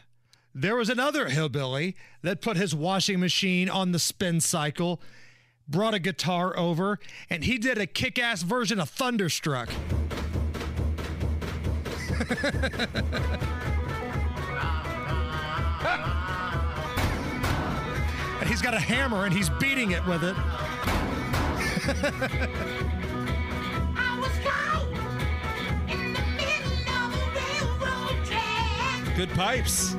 there 0.59 0.75
was 0.75 0.89
another 0.89 1.29
hillbilly 1.29 1.95
that 2.23 2.41
put 2.41 2.57
his 2.57 2.73
washing 2.73 3.19
machine 3.19 3.69
on 3.69 3.91
the 3.91 3.99
spin 3.99 4.41
cycle, 4.41 4.99
brought 5.67 5.93
a 5.93 5.99
guitar 5.99 6.57
over, 6.57 6.97
and 7.29 7.43
he 7.43 7.59
did 7.59 7.77
a 7.77 7.85
kick 7.85 8.17
ass 8.17 8.41
version 8.41 8.79
of 8.79 8.89
Thunderstruck. 8.89 9.69
and 18.39 18.49
he's 18.49 18.63
got 18.63 18.73
a 18.73 18.79
hammer 18.79 19.25
and 19.25 19.33
he's 19.35 19.51
beating 19.51 19.91
it 19.91 20.03
with 20.07 20.23
it. 20.23 20.35
Good 29.15 29.29
pipes. 29.29 29.95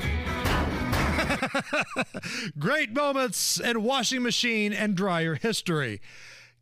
Great 2.59 2.93
moments 2.93 3.61
in 3.61 3.83
washing 3.83 4.23
machine 4.23 4.73
and 4.73 4.95
dryer 4.95 5.35
history. 5.35 6.01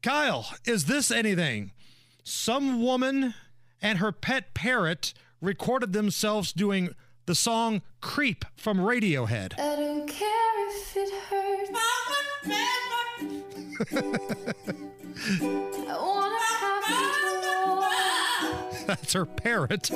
Kyle, 0.03 0.49
is 0.65 0.87
this 0.87 1.11
anything? 1.11 1.73
Some 2.25 2.83
woman 2.83 3.35
and 3.83 3.99
her 3.99 4.13
pet 4.13 4.55
parrot 4.55 5.13
recorded 5.41 5.93
themselves 5.93 6.53
doing 6.53 6.91
the 7.27 7.35
song 7.35 7.83
Creep 8.01 8.45
from 8.57 8.79
Radiohead. 8.79 9.59
I 9.59 9.77
don't 9.77 10.09
care 10.09 10.69
if 10.69 10.97
it 10.97 11.13
hurts. 11.31 11.71
I 15.89 15.99
wanna 15.99 16.39
have. 16.39 16.67
That's 18.87 19.13
her 19.15 19.27
parrot. 19.27 19.91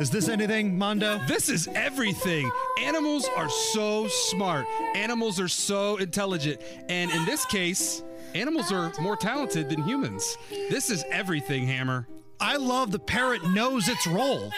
Is 0.00 0.08
this 0.08 0.28
anything, 0.28 0.78
Mondo? 0.78 1.20
This 1.28 1.48
is 1.48 1.68
everything. 1.74 2.50
Animals 2.80 3.28
are 3.36 3.48
so 3.48 4.08
smart. 4.08 4.66
Animals 4.94 5.38
are 5.38 5.48
so 5.48 5.96
intelligent. 5.98 6.60
And 6.88 7.10
in 7.10 7.24
this 7.26 7.44
case, 7.44 8.02
animals 8.34 8.72
are 8.72 8.92
more 9.00 9.16
talented 9.16 9.68
than 9.68 9.82
humans. 9.82 10.36
This 10.50 10.90
is 10.90 11.04
everything, 11.10 11.66
Hammer. 11.66 12.06
I 12.40 12.56
love 12.56 12.90
the 12.90 12.98
parrot 12.98 13.44
knows 13.44 13.88
its 13.88 14.06
role. 14.06 14.50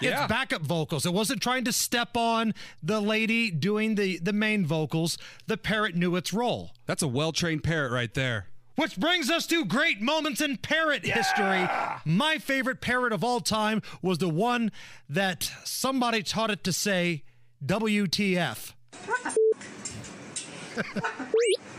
Yeah. 0.00 0.22
It's 0.22 0.28
backup 0.28 0.62
vocals. 0.62 1.06
It 1.06 1.12
wasn't 1.12 1.42
trying 1.42 1.64
to 1.64 1.72
step 1.72 2.16
on 2.16 2.54
the 2.82 3.00
lady 3.00 3.50
doing 3.50 3.94
the, 3.94 4.18
the 4.18 4.32
main 4.32 4.66
vocals. 4.66 5.18
The 5.46 5.56
parrot 5.56 5.94
knew 5.94 6.16
its 6.16 6.32
role. 6.32 6.70
That's 6.86 7.02
a 7.02 7.08
well 7.08 7.32
trained 7.32 7.64
parrot 7.64 7.92
right 7.92 8.12
there. 8.12 8.46
Which 8.76 8.98
brings 8.98 9.30
us 9.30 9.46
to 9.46 9.64
great 9.64 10.02
moments 10.02 10.42
in 10.42 10.58
parrot 10.58 11.06
history. 11.06 11.66
My 12.04 12.36
favorite 12.36 12.82
parrot 12.82 13.14
of 13.14 13.24
all 13.24 13.40
time 13.40 13.80
was 14.02 14.18
the 14.18 14.28
one 14.28 14.70
that 15.08 15.50
somebody 15.64 16.22
taught 16.22 16.50
it 16.50 16.62
to 16.64 16.74
say 16.74 17.22
WTF. 17.64 18.74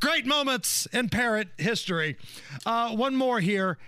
Great 0.00 0.26
moments 0.26 0.86
in 0.92 1.08
parrot 1.08 1.48
history. 1.58 2.16
Uh, 2.66 2.90
one 2.90 3.14
more 3.16 3.40
here. 3.40 3.78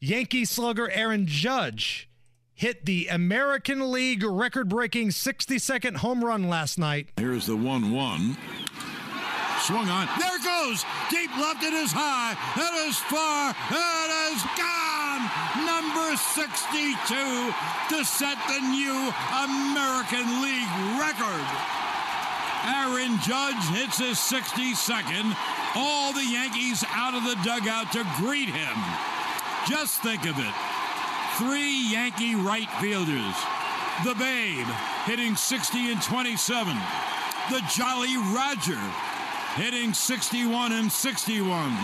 Yankee 0.00 0.44
slugger 0.44 0.90
Aaron 0.90 1.26
Judge. 1.26 2.08
hit 2.54 2.84
the 2.86 3.08
American 3.08 3.90
League 3.92 4.22
record 4.22 4.68
breaking 4.68 5.10
60 5.10 5.58
second 5.58 5.96
home 5.98 6.24
run 6.24 6.48
last 6.48 6.78
night. 6.78 7.08
Here's 7.16 7.46
the 7.46 7.56
1 7.56 7.90
1. 7.92 8.36
Swung 9.60 9.88
on. 9.88 10.06
There 10.20 10.36
it 10.36 10.44
goes. 10.44 10.84
Deep 11.10 11.30
left. 11.38 11.62
It 11.64 11.72
is 11.72 11.90
high. 11.90 12.36
It 12.56 12.74
is 12.88 12.96
far. 13.08 13.50
It 13.72 14.10
is 14.30 14.40
gone. 14.54 15.24
Number 15.64 16.14
62 16.14 17.96
to 17.96 18.04
set 18.04 18.36
the 18.46 18.60
new 18.68 19.10
American 19.42 20.44
League 20.44 20.74
record. 21.00 21.46
Aaron 22.66 23.18
Judge 23.20 23.62
hits 23.70 23.98
his 23.98 24.18
62nd. 24.18 25.36
All 25.76 26.12
the 26.12 26.24
Yankees 26.24 26.84
out 26.90 27.14
of 27.14 27.22
the 27.22 27.36
dugout 27.44 27.92
to 27.92 28.04
greet 28.16 28.48
him. 28.48 28.76
Just 29.68 30.02
think 30.02 30.26
of 30.26 30.36
it. 30.38 30.54
Three 31.38 31.92
Yankee 31.92 32.34
right 32.34 32.68
fielders. 32.80 33.36
The 34.04 34.14
Babe 34.14 34.66
hitting 35.04 35.36
60 35.36 35.92
and 35.92 36.02
27. 36.02 36.76
The 37.50 37.62
Jolly 37.70 38.16
Roger 38.34 38.80
hitting 39.54 39.94
61 39.94 40.72
and 40.72 40.90
61. 40.90 41.76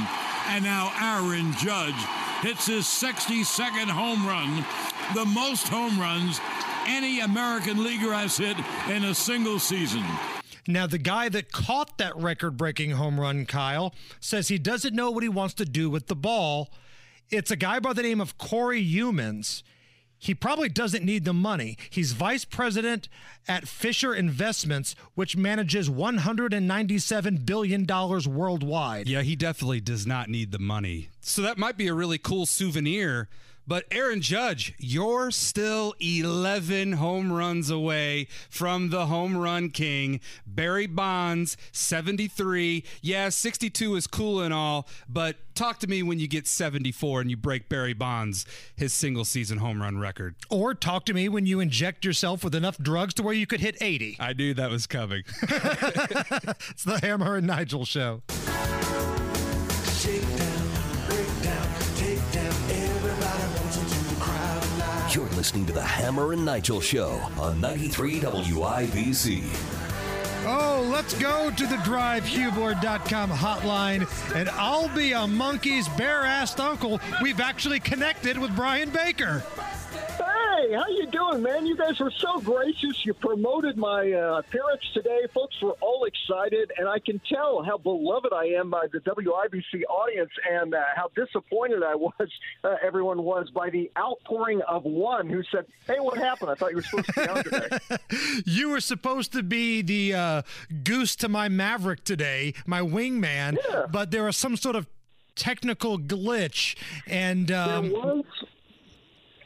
And 0.49 0.65
now 0.65 0.93
Aaron 1.01 1.53
Judge 1.53 1.95
hits 2.43 2.67
his 2.67 2.85
62nd 2.87 3.89
home 3.89 4.27
run, 4.27 4.65
the 5.15 5.25
most 5.25 5.69
home 5.69 5.99
runs 5.99 6.41
any 6.87 7.21
American 7.21 7.85
leaguer 7.85 8.13
has 8.13 8.37
hit 8.37 8.57
in 8.89 9.05
a 9.05 9.15
single 9.15 9.61
season. 9.61 10.05
Now, 10.67 10.87
the 10.87 10.99
guy 10.99 11.29
that 11.29 11.51
caught 11.51 11.99
that 11.99 12.17
record 12.17 12.57
breaking 12.57 12.93
home 12.93 13.19
run, 13.19 13.47
Kyle, 13.47 13.95
says 14.21 14.49
he 14.49 14.59
doesn't 14.59 14.95
know 14.95 15.11
what 15.11 15.23
he 15.23 15.29
wants 15.29 15.55
to 15.55 15.65
do 15.65 15.91
with 15.91 16.07
the 16.07 16.15
ball. 16.15 16.71
It's 17.31 17.51
a 17.51 17.57
guy 17.57 17.81
by 17.81 17.93
the 17.93 18.03
name 18.03 18.21
of 18.21 18.39
Cory 18.39 18.85
Youmans. 18.85 19.63
He 20.19 20.37
probably 20.37 20.69
doesn't 20.69 21.05
need 21.05 21.25
the 21.25 21.33
money. 21.33 21.77
He's 21.91 22.13
vice 22.13 22.45
president 22.45 23.09
at 23.49 23.67
Fisher 23.67 24.15
Investments, 24.15 24.95
which 25.17 25.37
manages 25.37 25.91
$197 25.91 27.45
billion 27.45 27.85
worldwide. 28.33 29.09
Yeah, 29.09 29.23
he 29.23 29.35
definitely 29.35 29.81
does 29.81 30.07
not 30.07 30.29
need 30.29 30.53
the 30.53 30.61
money. 30.61 31.09
So 31.23 31.43
that 31.43 31.59
might 31.59 31.77
be 31.77 31.89
a 31.89 31.95
really 31.95 32.19
cool 32.19 32.47
souvenir. 32.47 33.29
But 33.67 33.85
Aaron 33.91 34.21
Judge, 34.21 34.75
you're 34.79 35.31
still 35.31 35.95
11 36.01 36.93
home 36.95 37.33
runs 37.33 37.71
away 37.71 38.27
from 38.51 38.91
the 38.91 39.07
home 39.07 39.37
run 39.37 39.71
king. 39.71 40.21
Barry 40.47 40.87
Bonds, 40.87 41.57
73. 41.71 42.85
Yeah, 43.01 43.29
62 43.29 43.95
is 43.95 44.07
cool 44.07 44.41
and 44.41 44.53
all, 44.53 44.89
but 45.09 45.37
talk 45.55 45.79
to 45.81 45.87
me 45.87 46.03
when 46.03 46.19
you 46.19 46.27
get 46.27 46.47
74 46.47 47.21
and 47.21 47.31
you 47.31 47.37
break 47.37 47.69
Barry 47.69 47.95
Bonds, 47.95 48.45
his 48.75 48.93
single 48.93 49.25
season 49.25 49.59
home 49.59 49.81
run 49.81 49.99
record. 49.99 50.35
Or 50.51 50.75
talk 50.75 51.05
to 51.07 51.15
me 51.15 51.29
when 51.29 51.47
you 51.47 51.61
inject 51.61 52.05
yourself 52.05 52.43
with 52.43 52.55
enough 52.55 52.79
drugs 52.79 53.15
to 53.15 53.23
where 53.23 53.35
you 53.35 53.47
could 53.47 53.61
hit 53.61 53.81
80. 53.81 54.17
I 54.19 54.33
knew 54.33 54.55
that 54.55 54.71
was 54.71 54.87
coming. 54.87 55.23
it's 55.43 56.85
the 56.85 56.99
Hammer 57.01 57.37
and 57.37 57.47
Nigel 57.47 57.85
show. 57.85 58.23
Listening 65.43 65.67
to 65.67 65.73
the 65.73 65.83
Hammer 65.83 66.35
and 66.35 66.45
Nigel 66.45 66.81
Show 66.81 67.21
on 67.37 67.61
93 67.61 68.21
WIBC. 68.21 69.43
Oh, 70.47 70.89
let's 70.89 71.15
go 71.19 71.51
to 71.51 71.67
the 71.67 71.79
drivehubler.com 71.79 73.29
hotline, 73.29 74.37
and 74.37 74.49
I'll 74.51 74.89
be 74.95 75.11
a 75.11 75.27
monkey's 75.27 75.89
bare-assed 75.89 76.61
uncle. 76.61 77.01
We've 77.21 77.41
actually 77.41 77.81
connected 77.81 78.39
with 78.39 78.55
Brian 78.55 78.91
Baker. 78.91 79.43
Hey, 80.57 80.73
how 80.75 80.87
you 80.89 81.07
doing, 81.07 81.43
man? 81.43 81.65
You 81.67 81.77
guys 81.77 81.99
were 81.99 82.11
so 82.11 82.39
gracious. 82.41 83.07
You 83.07 83.15
promoted 83.15 83.77
my 83.79 84.13
uh, 84.13 84.39
appearance 84.41 84.83
today. 84.93 85.21
Folks 85.33 85.61
were 85.63 85.77
all 85.81 86.05
excited, 86.05 86.71
and 86.77 86.87
I 86.89 86.99
can 86.99 87.21
tell 87.27 87.63
how 87.63 87.79
beloved 87.79 88.33
I 88.35 88.47
am 88.47 88.69
by 88.69 88.87
the 88.93 88.99
WIBC 88.99 89.83
audience 89.89 90.31
and 90.51 90.75
uh, 90.75 90.83
how 90.95 91.09
disappointed 91.17 91.83
I 91.83 91.95
was, 91.95 92.13
uh, 92.65 92.77
everyone 92.83 93.23
was, 93.23 93.49
by 93.51 93.71
the 93.71 93.91
outpouring 93.97 94.61
of 94.63 94.85
one 94.85 95.29
who 95.29 95.43
said, 95.45 95.65
hey, 95.87 96.01
what 96.01 96.19
happened? 96.19 96.51
I 96.51 96.55
thought 96.55 96.71
you 96.71 96.77
were 96.77 96.83
supposed 96.83 97.07
to 97.07 97.13
be 97.15 97.29
on 97.29 97.45
today. 97.45 97.79
you 98.45 98.69
were 98.69 98.81
supposed 98.81 99.33
to 99.33 99.43
be 99.43 99.81
the 99.81 100.15
uh, 100.15 100.43
goose 100.85 101.17
to 101.17 101.29
my 101.29 101.49
maverick 101.49 102.05
today, 102.05 102.53
my 102.67 102.81
wingman, 102.81 103.57
Yeah. 103.71 103.87
but 103.91 104.11
there 104.11 104.25
was 104.25 104.37
some 104.37 104.57
sort 104.57 104.77
of 104.77 104.87
technical 105.35 105.99
glitch, 105.99 106.77
and 107.07 107.51
um, 107.51 108.23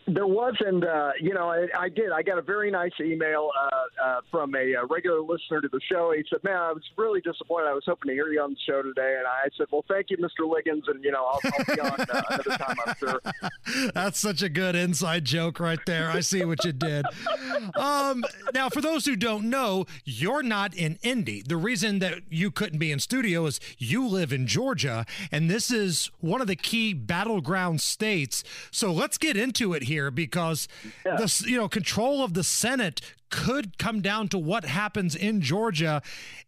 there 0.07 0.27
was. 0.27 0.37
There 0.37 0.37
was, 0.37 0.55
and 0.61 0.85
uh, 0.85 1.11
you 1.21 1.35
know, 1.35 1.51
I, 1.51 1.67
I 1.79 1.89
did. 1.89 2.11
I 2.13 2.23
got 2.23 2.39
a 2.39 2.43
very 2.43 2.71
nice 2.71 2.93
email 3.01 3.51
uh, 3.59 4.05
uh, 4.05 4.21
from 4.31 4.55
a, 4.55 4.75
uh 4.77 4.87
regular 4.87 5.21
listener 5.21 5.61
to 5.61 5.69
the 5.69 5.81
show. 5.91 6.13
He 6.17 6.25
said, 6.31 6.43
"Man, 6.45 6.57
I 6.57 6.73
was 6.73 6.83
really 6.97 7.21
disappointed. 7.21 7.69
I 7.69 7.75
was 7.75 7.85
hoping 7.87 8.09
to 8.09 8.15
hear 8.15 8.29
you 8.29 8.41
on 8.41 8.51
the 8.51 8.59
show 8.67 8.83
today." 8.83 9.17
And 9.19 9.27
I 9.27 9.49
said, 9.57 9.67
"Well, 9.71 9.85
thank 9.89 10.11
you, 10.11 10.17
Mr. 10.19 10.49
Liggins, 10.49 10.85
and 10.89 11.03
you 11.03 11.13
know, 11.13 11.25
I'll, 11.25 11.41
I'll 11.45 11.75
be 11.75 11.81
on 11.81 12.01
uh, 12.01 12.23
another 12.31 12.57
time, 12.57 12.77
I'm 12.87 12.95
sure." 12.99 13.21
That's 13.95 14.19
such 14.19 14.43
a 14.43 14.49
good 14.49 14.77
inside 14.77 15.25
joke 15.25 15.61
right 15.61 15.81
there. 15.87 16.11
I 16.11 16.21
see 16.21 16.45
what 16.45 16.65
you 16.65 16.73
did. 16.73 17.07
Um, 17.75 18.25
now, 18.55 18.69
for 18.69 18.81
those 18.81 19.05
who 19.07 19.17
don't 19.17 19.51
know, 19.51 19.87
you're 20.05 20.43
not 20.43 20.75
in 20.75 20.99
Indy. 21.03 21.43
The 21.43 21.57
reason 21.57 21.99
that 22.01 22.21
you 22.31 22.51
couldn't 22.51 22.79
be 22.79 22.93
in 22.93 23.01
studio 23.01 23.47
is 23.47 23.61
you 23.79 24.07
live 24.07 24.33
in 24.33 24.47
Georgia, 24.47 25.05
and 25.33 25.51
this 25.51 25.71
is 25.71 26.11
one 26.21 26.41
of 26.41 26.47
the 26.47 26.57
key 26.57 26.93
battleground 26.93 27.81
states. 27.81 28.45
So 28.71 28.93
let's 28.93 29.19
get 29.19 29.37
into 29.37 29.73
it 29.73 29.85
here 29.85 29.96
because 30.11 30.69
the 31.05 31.45
you 31.47 31.57
know 31.57 31.69
control 31.69 32.23
of 32.23 32.35
the 32.35 32.45
Senate 32.45 33.01
could 33.31 33.79
come 33.79 34.01
down 34.01 34.29
to 34.29 34.39
what 34.39 34.65
happens 34.65 35.15
in 35.15 35.41
Georgia. 35.41 36.03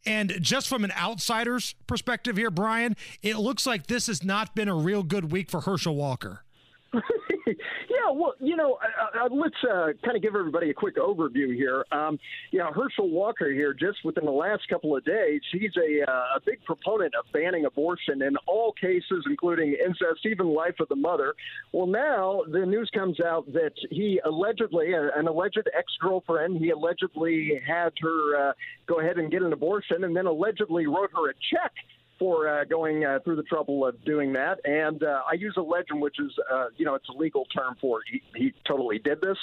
And 0.06 0.34
just 0.40 0.68
from 0.68 0.84
an 0.84 0.92
outsider's 0.92 1.74
perspective 1.86 2.36
here, 2.36 2.50
Brian, 2.50 2.96
it 3.22 3.36
looks 3.36 3.66
like 3.66 3.86
this 3.86 4.06
has 4.06 4.22
not 4.22 4.54
been 4.54 4.68
a 4.68 4.74
real 4.74 5.02
good 5.02 5.32
week 5.32 5.50
for 5.50 5.62
Herschel 5.62 5.96
Walker. 5.96 6.44
yeah, 7.88 8.10
well, 8.12 8.34
you 8.40 8.56
know, 8.56 8.78
uh, 8.82 9.24
uh, 9.24 9.28
let's 9.30 9.56
uh, 9.64 9.88
kind 10.04 10.16
of 10.16 10.22
give 10.22 10.34
everybody 10.34 10.70
a 10.70 10.74
quick 10.74 10.96
overview 10.96 11.54
here. 11.54 11.84
Um, 11.92 12.18
you 12.50 12.58
know, 12.58 12.70
Herschel 12.72 13.08
Walker 13.08 13.50
here, 13.50 13.72
just 13.72 14.04
within 14.04 14.24
the 14.24 14.30
last 14.30 14.68
couple 14.68 14.96
of 14.96 15.04
days, 15.04 15.40
he's 15.52 15.72
a, 15.76 16.10
uh, 16.10 16.36
a 16.36 16.40
big 16.44 16.62
proponent 16.64 17.14
of 17.14 17.30
banning 17.32 17.64
abortion 17.64 18.22
in 18.22 18.36
all 18.46 18.72
cases, 18.72 19.24
including 19.26 19.76
incest, 19.84 20.26
even 20.26 20.48
life 20.48 20.74
of 20.80 20.88
the 20.88 20.96
mother. 20.96 21.34
Well, 21.72 21.86
now 21.86 22.42
the 22.50 22.66
news 22.66 22.90
comes 22.92 23.20
out 23.20 23.50
that 23.52 23.72
he 23.90 24.20
allegedly, 24.24 24.94
uh, 24.94 25.18
an 25.18 25.28
alleged 25.28 25.68
ex 25.76 25.92
girlfriend, 26.00 26.58
he 26.58 26.70
allegedly 26.70 27.60
had 27.66 27.92
her 28.00 28.50
uh, 28.50 28.52
go 28.86 29.00
ahead 29.00 29.18
and 29.18 29.30
get 29.30 29.42
an 29.42 29.52
abortion 29.52 30.04
and 30.04 30.16
then 30.16 30.26
allegedly 30.26 30.86
wrote 30.86 31.10
her 31.14 31.30
a 31.30 31.34
check 31.52 31.72
for 32.18 32.48
uh, 32.48 32.64
going 32.64 33.04
uh, 33.04 33.18
through 33.24 33.36
the 33.36 33.42
trouble 33.44 33.86
of 33.86 34.04
doing 34.04 34.32
that. 34.32 34.58
And 34.64 35.02
uh, 35.02 35.22
I 35.30 35.34
use 35.34 35.54
a 35.56 35.62
legend, 35.62 36.00
which 36.00 36.18
is, 36.18 36.32
you 36.76 36.84
know, 36.84 36.94
it's 36.94 37.08
a 37.08 37.16
legal 37.16 37.44
term 37.46 37.76
for 37.80 38.00
he, 38.10 38.22
he 38.34 38.52
totally 38.66 38.98
did 38.98 39.20
this. 39.20 39.38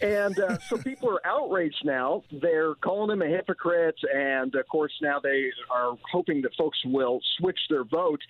And 0.00 0.36
so 0.68 0.78
people 0.78 1.10
are 1.10 1.20
outraged 1.24 1.82
now. 1.84 2.22
They're 2.32 2.74
calling 2.76 3.10
him 3.10 3.22
a 3.22 3.26
hypocrite. 3.26 3.98
And 4.14 4.54
of 4.54 4.66
course, 4.68 4.92
now 5.00 5.20
they 5.20 5.50
are 5.70 5.94
hoping 6.10 6.42
that 6.42 6.54
folks 6.56 6.78
will 6.84 7.20
switch 7.38 7.60
their 7.68 7.84
vote. 7.84 8.20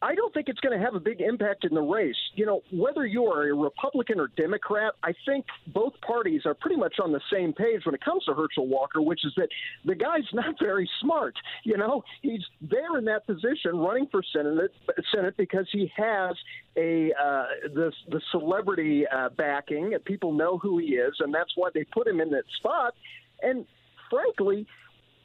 I 0.00 0.14
don't 0.14 0.32
think 0.32 0.48
it's 0.48 0.60
going 0.60 0.78
to 0.78 0.84
have 0.84 0.94
a 0.94 1.00
big 1.00 1.20
impact 1.20 1.64
in 1.64 1.74
the 1.74 1.80
race. 1.80 2.16
You 2.34 2.46
know, 2.46 2.62
whether 2.72 3.04
you 3.04 3.24
are 3.26 3.48
a 3.48 3.54
Republican 3.54 4.20
or 4.20 4.28
Democrat, 4.36 4.94
I 5.02 5.12
think 5.26 5.44
both 5.68 5.92
parties 6.06 6.42
are 6.44 6.54
pretty 6.54 6.76
much 6.76 6.96
on 7.02 7.12
the 7.12 7.20
same 7.32 7.52
page 7.52 7.84
when 7.84 7.94
it 7.94 8.04
comes 8.04 8.24
to 8.26 8.34
Herschel 8.34 8.68
Walker, 8.68 9.02
which 9.02 9.24
is 9.24 9.32
that 9.36 9.48
the 9.84 9.96
guy's 9.96 10.22
not 10.32 10.54
very 10.60 10.88
smart. 11.00 11.34
You 11.64 11.76
know, 11.76 12.04
he's 12.22 12.42
there 12.60 12.96
in 12.96 13.04
that 13.06 13.26
position 13.26 13.76
running 13.76 14.06
for 14.10 14.22
Senate, 14.32 14.72
Senate 15.12 15.36
because 15.36 15.66
he 15.72 15.90
has 15.96 16.36
a 16.76 17.12
uh, 17.12 17.44
the 17.74 17.92
the 18.08 18.20
celebrity 18.30 19.04
uh, 19.06 19.30
backing. 19.30 19.92
People 20.04 20.32
know 20.32 20.58
who 20.58 20.78
he 20.78 20.94
is, 20.94 21.14
and 21.18 21.34
that's 21.34 21.52
why 21.56 21.70
they 21.74 21.84
put 21.84 22.06
him 22.06 22.20
in 22.20 22.30
that 22.30 22.44
spot. 22.58 22.94
And 23.42 23.66
frankly, 24.10 24.66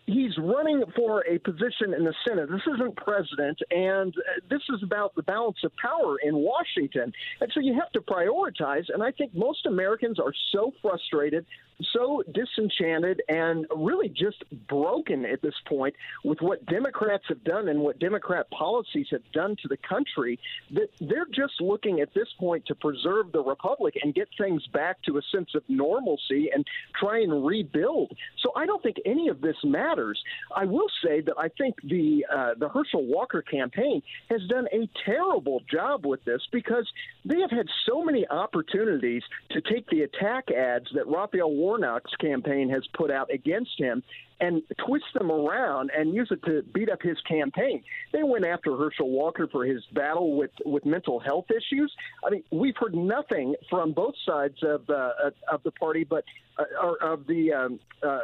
he's 0.05 0.37
running 0.37 0.83
for 0.95 1.25
a 1.27 1.39
position 1.39 1.93
in 1.95 2.03
the 2.03 2.13
Senate. 2.27 2.49
This 2.49 2.61
isn't 2.75 2.95
president, 2.97 3.59
and 3.71 4.13
uh, 4.17 4.39
this 4.49 4.61
is 4.73 4.83
about 4.83 5.15
the 5.15 5.23
balance 5.23 5.57
of 5.63 5.71
power 5.77 6.17
in 6.23 6.35
Washington. 6.35 7.11
And 7.41 7.51
so 7.53 7.59
you 7.59 7.73
have 7.73 7.91
to 7.93 8.01
prioritize. 8.01 8.85
And 8.93 9.01
I 9.01 9.11
think 9.11 9.33
most 9.33 9.65
Americans 9.65 10.19
are 10.19 10.33
so 10.51 10.71
frustrated, 10.81 11.45
so 11.93 12.23
disenchanted, 12.33 13.21
and 13.27 13.65
really 13.75 14.09
just 14.09 14.43
broken 14.67 15.25
at 15.25 15.41
this 15.41 15.55
point 15.67 15.95
with 16.23 16.39
what 16.41 16.65
Democrats 16.65 17.23
have 17.27 17.43
done 17.43 17.67
and 17.67 17.79
what 17.79 17.99
Democrat 17.99 18.49
policies 18.51 19.07
have 19.11 19.21
done 19.33 19.55
to 19.61 19.67
the 19.67 19.77
country 19.77 20.39
that 20.71 20.89
they're 20.99 21.27
just 21.33 21.59
looking 21.59 21.99
at 21.99 22.13
this 22.13 22.27
point 22.39 22.65
to 22.65 22.75
preserve 22.75 23.31
the 23.31 23.41
republic 23.41 23.95
and 24.01 24.13
get 24.13 24.27
things 24.37 24.65
back 24.67 25.01
to 25.03 25.17
a 25.17 25.21
sense 25.33 25.49
of 25.55 25.63
normalcy 25.67 26.49
and 26.53 26.65
try 26.99 27.19
and 27.19 27.45
rebuild. 27.45 28.11
So 28.41 28.51
I 28.55 28.65
don't 28.65 28.81
think 28.83 28.97
any 29.05 29.29
of 29.29 29.41
this 29.41 29.57
matters. 29.63 30.21
I 30.55 30.65
will 30.65 30.87
say 31.03 31.21
that 31.21 31.35
I 31.37 31.49
think 31.57 31.75
the 31.83 32.25
uh, 32.33 32.53
the 32.57 32.69
Herschel 32.69 33.05
Walker 33.05 33.41
campaign 33.41 34.01
has 34.29 34.41
done 34.49 34.67
a 34.71 34.89
terrible 35.05 35.61
job 35.71 36.05
with 36.05 36.23
this 36.25 36.41
because 36.51 36.87
they 37.25 37.39
have 37.39 37.51
had 37.51 37.67
so 37.87 38.03
many 38.03 38.27
opportunities 38.27 39.23
to 39.51 39.61
take 39.61 39.87
the 39.89 40.01
attack 40.01 40.51
ads 40.51 40.87
that 40.93 41.07
Raphael 41.07 41.53
Warnock's 41.63 42.13
campaign 42.19 42.69
has 42.71 42.83
put 42.93 43.09
out 43.09 43.31
against 43.33 43.71
him 43.79 44.03
and 44.39 44.61
twist 44.85 45.05
them 45.13 45.31
around 45.31 45.91
and 45.95 46.13
use 46.13 46.29
it 46.31 46.43
to 46.43 46.63
beat 46.73 46.89
up 46.89 47.01
his 47.01 47.17
campaign. 47.21 47.83
They 48.11 48.23
went 48.23 48.45
after 48.45 48.75
Herschel 48.75 49.09
Walker 49.09 49.47
for 49.51 49.65
his 49.65 49.83
battle 49.93 50.35
with, 50.35 50.51
with 50.65 50.85
mental 50.85 51.19
health 51.19 51.45
issues. 51.49 51.93
I 52.25 52.31
mean, 52.31 52.43
we've 52.51 52.75
heard 52.77 52.95
nothing 52.95 53.55
from 53.69 53.93
both 53.93 54.15
sides 54.25 54.57
of 54.63 54.89
uh, 54.89 55.31
of 55.51 55.63
the 55.63 55.71
party, 55.71 56.03
but 56.03 56.23
uh, 56.57 56.65
or 56.81 57.01
of 57.01 57.25
the 57.27 57.51
um, 57.51 57.79
uh, 58.03 58.19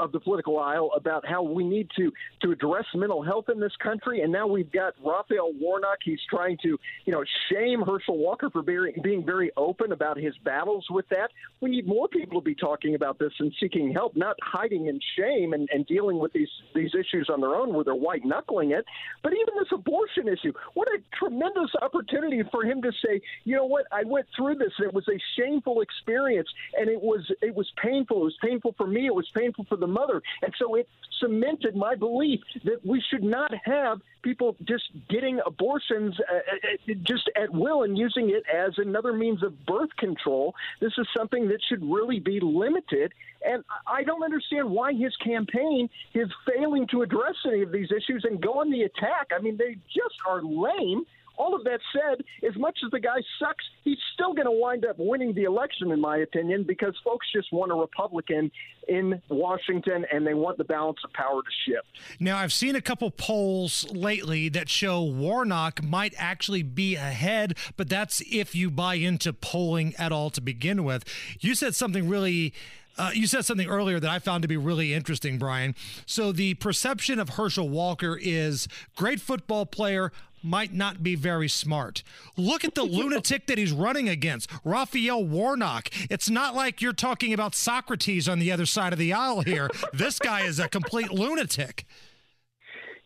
of 0.00 0.12
the 0.12 0.20
political 0.20 0.58
aisle 0.58 0.90
about 0.96 1.26
how 1.26 1.42
we 1.42 1.64
need 1.64 1.88
to 1.96 2.10
to 2.40 2.50
address 2.50 2.84
mental 2.94 3.22
health 3.22 3.46
in 3.52 3.60
this 3.60 3.74
country. 3.82 4.22
And 4.22 4.32
now 4.32 4.46
we've 4.46 4.72
got 4.72 4.94
Raphael 5.04 5.52
Warnock. 5.60 5.98
He's 6.02 6.20
trying 6.30 6.56
to 6.62 6.78
you 7.04 7.12
know 7.12 7.24
shame 7.52 7.82
Herschel 7.82 8.16
Walker 8.16 8.48
for 8.50 8.62
being 8.62 8.94
being 9.02 9.24
very 9.24 9.50
open 9.56 9.92
about 9.92 10.16
his 10.16 10.34
battles 10.44 10.86
with 10.90 11.08
that. 11.10 11.30
We 11.60 11.70
need 11.70 11.86
more 11.86 12.08
people 12.08 12.40
to 12.40 12.44
be 12.44 12.54
talking 12.54 12.94
about 12.94 13.18
this 13.18 13.32
and 13.38 13.52
seeking 13.60 13.92
help, 13.92 14.16
not 14.16 14.36
hiding 14.42 14.86
in 14.86 14.98
shame 15.18 15.52
and, 15.54 15.68
and 15.72 15.86
dealing 15.86 16.18
with 16.18 16.32
these 16.32 16.48
these 16.74 16.90
issues 16.94 17.30
on 17.32 17.40
their 17.40 17.54
own 17.54 17.72
where 17.72 17.84
they're 17.84 17.94
white 17.94 18.24
knuckling 18.24 18.72
it. 18.72 18.84
But 19.22 19.32
even 19.32 19.54
this 19.58 19.72
abortion 19.72 20.28
issue, 20.28 20.52
what 20.74 20.88
a 20.88 20.98
tremendous 21.18 21.70
opportunity 21.80 22.42
for 22.50 22.64
him 22.64 22.82
to 22.82 22.92
say, 23.04 23.20
you 23.44 23.56
know 23.56 23.64
what, 23.64 23.86
I 23.92 24.02
went 24.04 24.26
through 24.36 24.56
this 24.56 24.72
and 24.78 24.88
it 24.88 24.94
was 24.94 25.06
a 25.08 25.18
shameful 25.38 25.80
experience 25.80 26.48
and 26.78 26.90
it 26.90 27.00
was 27.00 27.20
it 27.40 27.54
was 27.54 27.70
painful. 27.82 28.22
It 28.22 28.24
was 28.24 28.38
painful 28.42 28.74
for 28.76 28.86
me. 28.86 29.06
It 29.06 29.14
was 29.14 29.28
painful 29.34 29.64
for 29.68 29.76
the 29.76 29.86
mother. 29.86 30.20
And 30.42 30.52
so 30.58 30.74
it 30.74 30.88
cemented 31.20 31.76
my 31.76 31.94
belief 31.94 32.40
that 32.64 32.84
we 32.84 33.02
should 33.10 33.22
not 33.22 33.52
have 33.64 34.00
people 34.24 34.56
just 34.66 34.84
getting 35.08 35.38
abortions 35.46 36.14
uh, 36.32 36.36
uh, 36.36 36.94
just 37.04 37.30
at 37.40 37.52
will 37.52 37.82
and 37.84 37.96
using 37.96 38.30
it 38.30 38.42
as 38.52 38.72
another 38.78 39.12
means 39.12 39.42
of 39.42 39.52
birth 39.66 39.90
control. 39.98 40.54
This 40.80 40.92
is 40.98 41.06
something 41.16 41.46
that 41.48 41.58
should 41.68 41.82
really 41.82 42.18
be 42.18 42.40
limited. 42.40 43.12
And 43.46 43.62
I 43.86 44.02
don't 44.02 44.24
understand 44.24 44.70
why 44.70 44.94
his 44.94 45.14
campaign 45.16 45.88
is 46.14 46.28
failing 46.48 46.86
to 46.92 47.02
address 47.02 47.34
any 47.46 47.62
of 47.62 47.70
these 47.70 47.90
issues 47.92 48.24
and 48.24 48.42
go 48.42 48.60
on 48.60 48.70
the 48.70 48.82
attack. 48.82 49.28
I 49.36 49.40
mean, 49.40 49.58
they 49.58 49.76
just 49.94 50.16
are 50.26 50.42
lame. 50.42 51.04
All 51.36 51.54
of 51.54 51.64
that 51.64 51.80
said, 51.92 52.24
as 52.48 52.56
much 52.56 52.78
as 52.84 52.90
the 52.90 53.00
guy 53.00 53.16
sucks, 53.38 53.64
he's 53.82 53.98
still 54.12 54.34
going 54.34 54.46
to 54.46 54.52
wind 54.52 54.84
up 54.84 54.96
winning 54.98 55.34
the 55.34 55.44
election, 55.44 55.90
in 55.90 56.00
my 56.00 56.18
opinion, 56.18 56.64
because 56.66 56.94
folks 57.04 57.26
just 57.34 57.52
want 57.52 57.72
a 57.72 57.74
Republican 57.74 58.50
in 58.88 59.20
Washington 59.28 60.04
and 60.12 60.26
they 60.26 60.34
want 60.34 60.58
the 60.58 60.64
balance 60.64 60.98
of 61.04 61.12
power 61.12 61.40
to 61.42 61.70
shift. 61.70 61.86
Now, 62.20 62.36
I've 62.38 62.52
seen 62.52 62.76
a 62.76 62.80
couple 62.80 63.10
polls 63.10 63.86
lately 63.90 64.48
that 64.50 64.68
show 64.68 65.02
Warnock 65.02 65.82
might 65.82 66.14
actually 66.18 66.62
be 66.62 66.94
ahead, 66.96 67.56
but 67.76 67.88
that's 67.88 68.22
if 68.30 68.54
you 68.54 68.70
buy 68.70 68.94
into 68.94 69.32
polling 69.32 69.94
at 69.98 70.12
all 70.12 70.30
to 70.30 70.40
begin 70.40 70.84
with. 70.84 71.04
You 71.40 71.54
said 71.54 71.74
something 71.74 72.08
really. 72.08 72.54
Uh, 72.96 73.10
you 73.12 73.26
said 73.26 73.44
something 73.44 73.68
earlier 73.68 73.98
that 73.98 74.10
I 74.10 74.18
found 74.18 74.42
to 74.42 74.48
be 74.48 74.56
really 74.56 74.94
interesting, 74.94 75.38
Brian. 75.38 75.74
So, 76.06 76.32
the 76.32 76.54
perception 76.54 77.18
of 77.18 77.30
Herschel 77.30 77.68
Walker 77.68 78.18
is 78.20 78.68
great 78.96 79.20
football 79.20 79.66
player, 79.66 80.12
might 80.44 80.72
not 80.72 81.02
be 81.02 81.14
very 81.14 81.48
smart. 81.48 82.02
Look 82.36 82.64
at 82.64 82.74
the 82.74 82.82
lunatic 82.84 83.46
that 83.46 83.58
he's 83.58 83.72
running 83.72 84.08
against, 84.08 84.50
Raphael 84.62 85.24
Warnock. 85.24 85.88
It's 86.10 86.28
not 86.28 86.54
like 86.54 86.82
you're 86.82 86.92
talking 86.92 87.32
about 87.32 87.54
Socrates 87.54 88.28
on 88.28 88.38
the 88.38 88.52
other 88.52 88.66
side 88.66 88.92
of 88.92 88.98
the 88.98 89.12
aisle 89.12 89.40
here. 89.40 89.70
This 89.92 90.18
guy 90.18 90.42
is 90.42 90.60
a 90.60 90.68
complete 90.68 91.10
lunatic. 91.10 91.86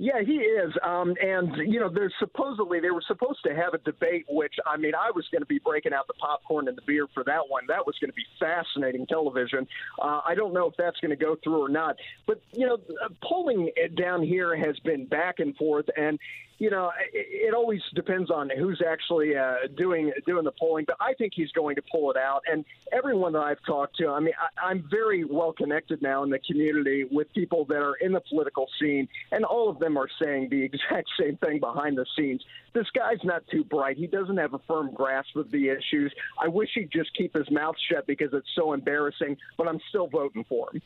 Yeah, 0.00 0.22
he 0.24 0.34
is. 0.34 0.72
Um, 0.84 1.14
and, 1.20 1.56
you 1.70 1.80
know, 1.80 1.90
there's 1.92 2.14
supposedly, 2.20 2.78
they 2.78 2.90
were 2.90 3.02
supposed 3.06 3.40
to 3.44 3.54
have 3.54 3.74
a 3.74 3.78
debate, 3.78 4.26
which, 4.28 4.54
I 4.64 4.76
mean, 4.76 4.92
I 4.94 5.10
was 5.10 5.26
going 5.32 5.42
to 5.42 5.46
be 5.46 5.58
breaking 5.58 5.92
out 5.92 6.06
the 6.06 6.14
popcorn 6.14 6.68
and 6.68 6.76
the 6.76 6.82
beer 6.86 7.08
for 7.12 7.24
that 7.24 7.48
one. 7.48 7.64
That 7.66 7.84
was 7.84 7.96
going 8.00 8.10
to 8.10 8.14
be 8.14 8.24
fascinating 8.38 9.06
television. 9.08 9.66
Uh, 10.00 10.20
I 10.24 10.36
don't 10.36 10.54
know 10.54 10.68
if 10.68 10.74
that's 10.78 11.00
going 11.00 11.10
to 11.10 11.16
go 11.16 11.36
through 11.42 11.64
or 11.64 11.68
not. 11.68 11.96
But, 12.28 12.40
you 12.52 12.64
know, 12.64 12.74
uh, 13.04 13.08
polling 13.24 13.70
down 13.96 14.22
here 14.22 14.56
has 14.56 14.78
been 14.84 15.06
back 15.06 15.40
and 15.40 15.56
forth. 15.56 15.86
And, 15.96 16.16
you 16.58 16.70
know, 16.70 16.90
it, 17.12 17.48
it 17.48 17.54
always 17.54 17.80
depends 17.94 18.30
on 18.30 18.50
who's 18.50 18.82
actually 18.86 19.36
uh, 19.36 19.54
doing 19.76 20.12
doing 20.26 20.44
the 20.44 20.52
polling. 20.58 20.84
But 20.86 20.96
I 21.00 21.14
think 21.14 21.32
he's 21.34 21.52
going 21.52 21.76
to 21.76 21.82
pull 21.90 22.10
it 22.10 22.16
out. 22.16 22.42
And 22.50 22.64
everyone 22.92 23.32
that 23.34 23.42
I've 23.42 23.62
talked 23.64 23.96
to, 23.98 24.08
I 24.08 24.20
mean, 24.20 24.34
I, 24.38 24.68
I'm 24.68 24.84
very 24.90 25.24
well 25.24 25.52
connected 25.52 26.02
now 26.02 26.24
in 26.24 26.30
the 26.30 26.40
community 26.40 27.04
with 27.10 27.32
people 27.32 27.64
that 27.66 27.78
are 27.78 27.94
in 28.00 28.12
the 28.12 28.20
political 28.28 28.66
scene, 28.80 29.08
and 29.30 29.44
all 29.44 29.68
of 29.68 29.78
them 29.78 29.96
are 29.96 30.08
saying 30.20 30.48
the 30.50 30.62
exact 30.68 31.08
same 31.18 31.36
thing 31.36 31.60
behind 31.60 31.96
the 31.96 32.06
scenes. 32.16 32.42
This 32.74 32.86
guy's 32.94 33.22
not 33.24 33.42
too 33.50 33.64
bright. 33.64 33.96
He 33.96 34.06
doesn't 34.06 34.36
have 34.36 34.54
a 34.54 34.60
firm 34.66 34.92
grasp 34.92 35.36
of 35.36 35.50
the 35.50 35.68
issues. 35.68 36.12
I 36.40 36.48
wish 36.48 36.70
he'd 36.74 36.90
just 36.92 37.10
keep 37.16 37.34
his 37.34 37.50
mouth 37.50 37.74
shut 37.90 38.06
because 38.06 38.28
it's 38.32 38.48
so 38.54 38.72
embarrassing. 38.72 39.36
But 39.56 39.68
I'm 39.68 39.80
still 39.88 40.06
voting 40.06 40.44
for 40.48 40.68
him. 40.72 40.82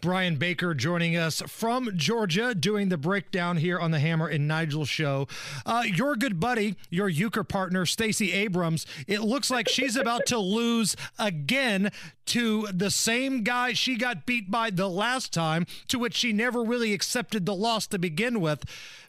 Brian 0.00 0.36
Baker 0.36 0.74
joining 0.74 1.16
us 1.16 1.42
from 1.46 1.90
Georgia, 1.96 2.54
doing 2.54 2.88
the 2.88 2.96
breakdown 2.96 3.58
here 3.58 3.78
on 3.78 3.90
the 3.90 4.00
Hammer 4.00 4.28
and 4.28 4.48
Nigel 4.48 4.84
show. 4.84 5.15
Uh, 5.64 5.84
your 5.86 6.16
good 6.16 6.38
buddy, 6.38 6.76
your 6.90 7.08
euchre 7.08 7.44
partner, 7.44 7.86
Stacey 7.86 8.32
Abrams, 8.32 8.86
it 9.06 9.20
looks 9.22 9.50
like 9.50 9.68
she's 9.68 9.96
about 9.96 10.26
to 10.26 10.38
lose 10.38 10.96
again 11.18 11.90
to 12.26 12.66
the 12.72 12.90
same 12.90 13.42
guy 13.42 13.72
she 13.72 13.96
got 13.96 14.26
beat 14.26 14.50
by 14.50 14.70
the 14.70 14.88
last 14.88 15.32
time, 15.32 15.66
to 15.88 15.98
which 15.98 16.14
she 16.14 16.32
never 16.32 16.62
really 16.62 16.92
accepted 16.92 17.46
the 17.46 17.54
loss 17.54 17.86
to 17.86 17.98
begin 17.98 18.40
with. 18.40 18.64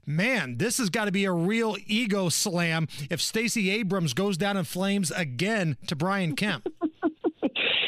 Man, 0.05 0.57
this 0.57 0.77
has 0.77 0.89
got 0.89 1.05
to 1.05 1.11
be 1.11 1.25
a 1.25 1.31
real 1.33 1.75
ego 1.85 2.29
slam 2.29 2.87
if 3.09 3.21
Stacey 3.21 3.69
Abrams 3.71 4.13
goes 4.13 4.37
down 4.37 4.55
in 4.55 4.63
flames 4.63 5.11
again 5.11 5.75
to 5.87 5.95
Brian 5.95 6.35
Kemp. 6.35 6.67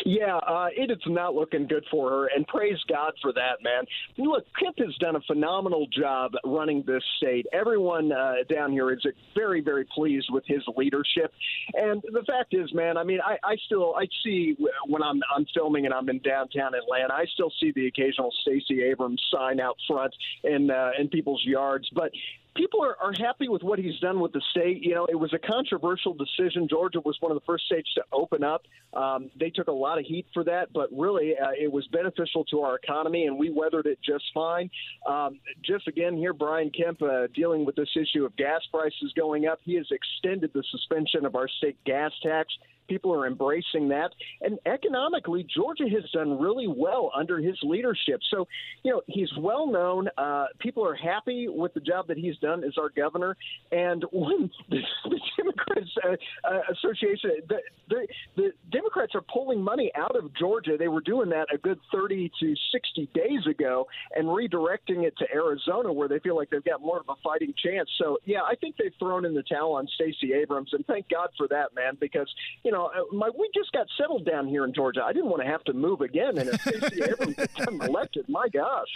Yeah, 0.09 0.37
uh, 0.37 0.69
it 0.75 0.89
is 0.89 0.97
not 1.05 1.35
looking 1.35 1.67
good 1.67 1.85
for 1.91 2.09
her, 2.09 2.29
and 2.35 2.47
praise 2.47 2.79
God 2.89 3.13
for 3.21 3.31
that, 3.33 3.61
man. 3.61 3.83
Look, 4.17 4.43
Kemp 4.59 4.79
has 4.79 4.95
done 4.95 5.15
a 5.15 5.21
phenomenal 5.21 5.85
job 5.85 6.31
running 6.43 6.83
this 6.87 7.03
state. 7.17 7.45
Everyone 7.53 8.11
uh, 8.11 8.37
down 8.49 8.71
here 8.71 8.91
is 8.91 9.05
very, 9.35 9.61
very 9.61 9.85
pleased 9.93 10.25
with 10.31 10.43
his 10.47 10.63
leadership. 10.75 11.31
And 11.75 12.01
the 12.11 12.23
fact 12.25 12.55
is, 12.55 12.73
man, 12.73 12.97
I 12.97 13.03
mean, 13.03 13.19
I, 13.23 13.37
I 13.43 13.55
still 13.67 13.93
I 13.95 14.07
see 14.23 14.57
when 14.87 15.03
I'm 15.03 15.21
I'm 15.35 15.45
filming 15.53 15.85
and 15.85 15.93
I'm 15.93 16.09
in 16.09 16.17
downtown 16.19 16.73
Atlanta, 16.73 17.13
I 17.13 17.25
still 17.35 17.51
see 17.61 17.71
the 17.75 17.85
occasional 17.85 18.33
Stacey 18.41 18.81
Abrams 18.81 19.21
sign 19.31 19.59
out 19.59 19.77
front 19.87 20.15
in 20.43 20.71
uh, 20.71 20.89
in 20.97 21.09
people's 21.09 21.43
yards, 21.45 21.87
but 21.93 22.11
people 22.59 22.83
are, 22.83 22.97
are 23.01 23.13
happy 23.17 23.47
with 23.47 23.63
what 23.63 23.79
he's 23.79 23.97
done 23.99 24.19
with 24.19 24.33
the 24.33 24.41
state. 24.51 24.83
You 24.83 24.93
know, 24.93 25.05
it 25.05 25.15
was 25.15 25.33
a 25.33 25.39
controversial 25.39 26.13
decision. 26.13 26.67
Georgia 26.69 26.99
was 26.99 27.15
one 27.21 27.31
of 27.31 27.37
the 27.37 27.45
first 27.45 27.65
states 27.65 27.89
to 27.95 28.03
open 28.11 28.43
up. 28.43 28.63
Um, 28.93 29.31
they 29.39 29.49
took 29.49 29.67
a 29.67 29.71
lot 29.71 29.97
of 29.97 30.05
heat 30.05 30.25
for 30.33 30.43
that, 30.43 30.73
but 30.73 30.89
really, 30.91 31.35
uh, 31.37 31.51
it 31.57 31.71
was 31.71 31.87
beneficial 31.87 32.43
to 32.45 32.59
our 32.59 32.75
economy, 32.75 33.27
and 33.27 33.39
we 33.39 33.49
weathered 33.49 33.85
it 33.85 33.97
just 34.05 34.25
fine. 34.33 34.69
Um, 35.07 35.39
just 35.63 35.87
again, 35.87 36.17
here, 36.17 36.33
Brian 36.33 36.69
Kemp 36.69 37.01
uh, 37.01 37.27
dealing 37.33 37.65
with 37.65 37.75
this 37.75 37.89
issue 37.95 38.25
of 38.25 38.35
gas 38.35 38.61
prices 38.71 39.13
going 39.15 39.47
up. 39.47 39.59
He 39.63 39.75
has 39.75 39.87
extended 39.91 40.51
the 40.53 40.63
suspension 40.69 41.25
of 41.25 41.35
our 41.35 41.47
state 41.47 41.77
gas 41.85 42.11
tax. 42.21 42.53
People 42.89 43.13
are 43.13 43.27
embracing 43.27 43.87
that. 43.89 44.09
And 44.41 44.59
economically, 44.65 45.47
Georgia 45.55 45.85
has 45.89 46.09
done 46.11 46.39
really 46.39 46.67
well 46.67 47.11
under 47.15 47.39
his 47.39 47.57
leadership. 47.63 48.19
So, 48.31 48.47
you 48.83 48.91
know, 48.91 49.01
he's 49.07 49.29
well 49.37 49.67
known. 49.71 50.09
Uh, 50.17 50.47
people 50.59 50.85
are 50.85 50.95
happy 50.95 51.47
with 51.47 51.73
the 51.73 51.79
job 51.79 52.07
that 52.07 52.17
he's 52.17 52.37
done 52.37 52.63
as 52.63 52.73
our 52.77 52.89
governor. 52.89 53.37
And 53.71 54.03
when 54.11 54.49
the, 54.69 54.79
the 55.09 55.19
Democrats 55.37 55.89
uh, 56.03 56.49
uh, 56.49 56.59
Association, 56.71 57.31
the, 57.47 57.57
the, 57.89 58.07
the 58.35 58.51
Democrats 58.71 59.13
are 59.15 59.23
pulling 59.31 59.61
money 59.61 59.91
out 59.95 60.15
of 60.15 60.33
Georgia. 60.35 60.77
They 60.77 60.87
were 60.87 61.01
doing 61.01 61.29
that 61.29 61.47
a 61.53 61.57
good 61.57 61.79
30 61.91 62.31
to 62.39 62.55
60 62.71 63.09
days 63.13 63.45
ago 63.49 63.87
and 64.15 64.27
redirecting 64.27 65.03
it 65.03 65.13
to 65.17 65.25
Arizona, 65.33 65.91
where 65.91 66.07
they 66.07 66.19
feel 66.19 66.35
like 66.35 66.49
they've 66.49 66.63
got 66.63 66.81
more 66.81 66.99
of 66.99 67.05
a 67.09 67.15
fighting 67.23 67.53
chance. 67.63 67.89
So, 67.97 68.17
yeah, 68.25 68.41
I 68.41 68.55
think 68.55 68.75
they've 68.77 68.93
thrown 68.99 69.25
in 69.25 69.33
the 69.33 69.43
towel 69.43 69.73
on 69.73 69.87
Stacey 69.95 70.33
Abrams, 70.33 70.71
and 70.73 70.85
thank 70.85 71.09
God 71.09 71.29
for 71.37 71.47
that, 71.49 71.75
man, 71.75 71.97
because 71.99 72.29
you 72.63 72.71
know 72.71 72.78
my 73.11 73.29
we 73.37 73.49
just 73.53 73.71
got 73.71 73.87
settled 73.97 74.25
down 74.25 74.47
here 74.47 74.65
in 74.65 74.73
Georgia. 74.73 75.01
I 75.03 75.13
didn't 75.13 75.29
want 75.29 75.41
to 75.41 75.47
have 75.47 75.63
to 75.65 75.73
move 75.73 76.01
again, 76.01 76.37
and 76.37 76.49
if 76.49 76.61
Stacey 76.61 77.03
Abrams 77.03 77.35
had 77.55 77.69
elected, 77.69 78.27
my 78.29 78.47
gosh. 78.49 78.87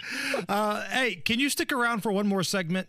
Uh, 0.48 0.82
hey, 0.84 1.16
can 1.16 1.38
you 1.38 1.48
stick 1.48 1.72
around 1.72 2.02
for 2.02 2.12
one 2.12 2.26
more 2.26 2.42
segment? 2.42 2.88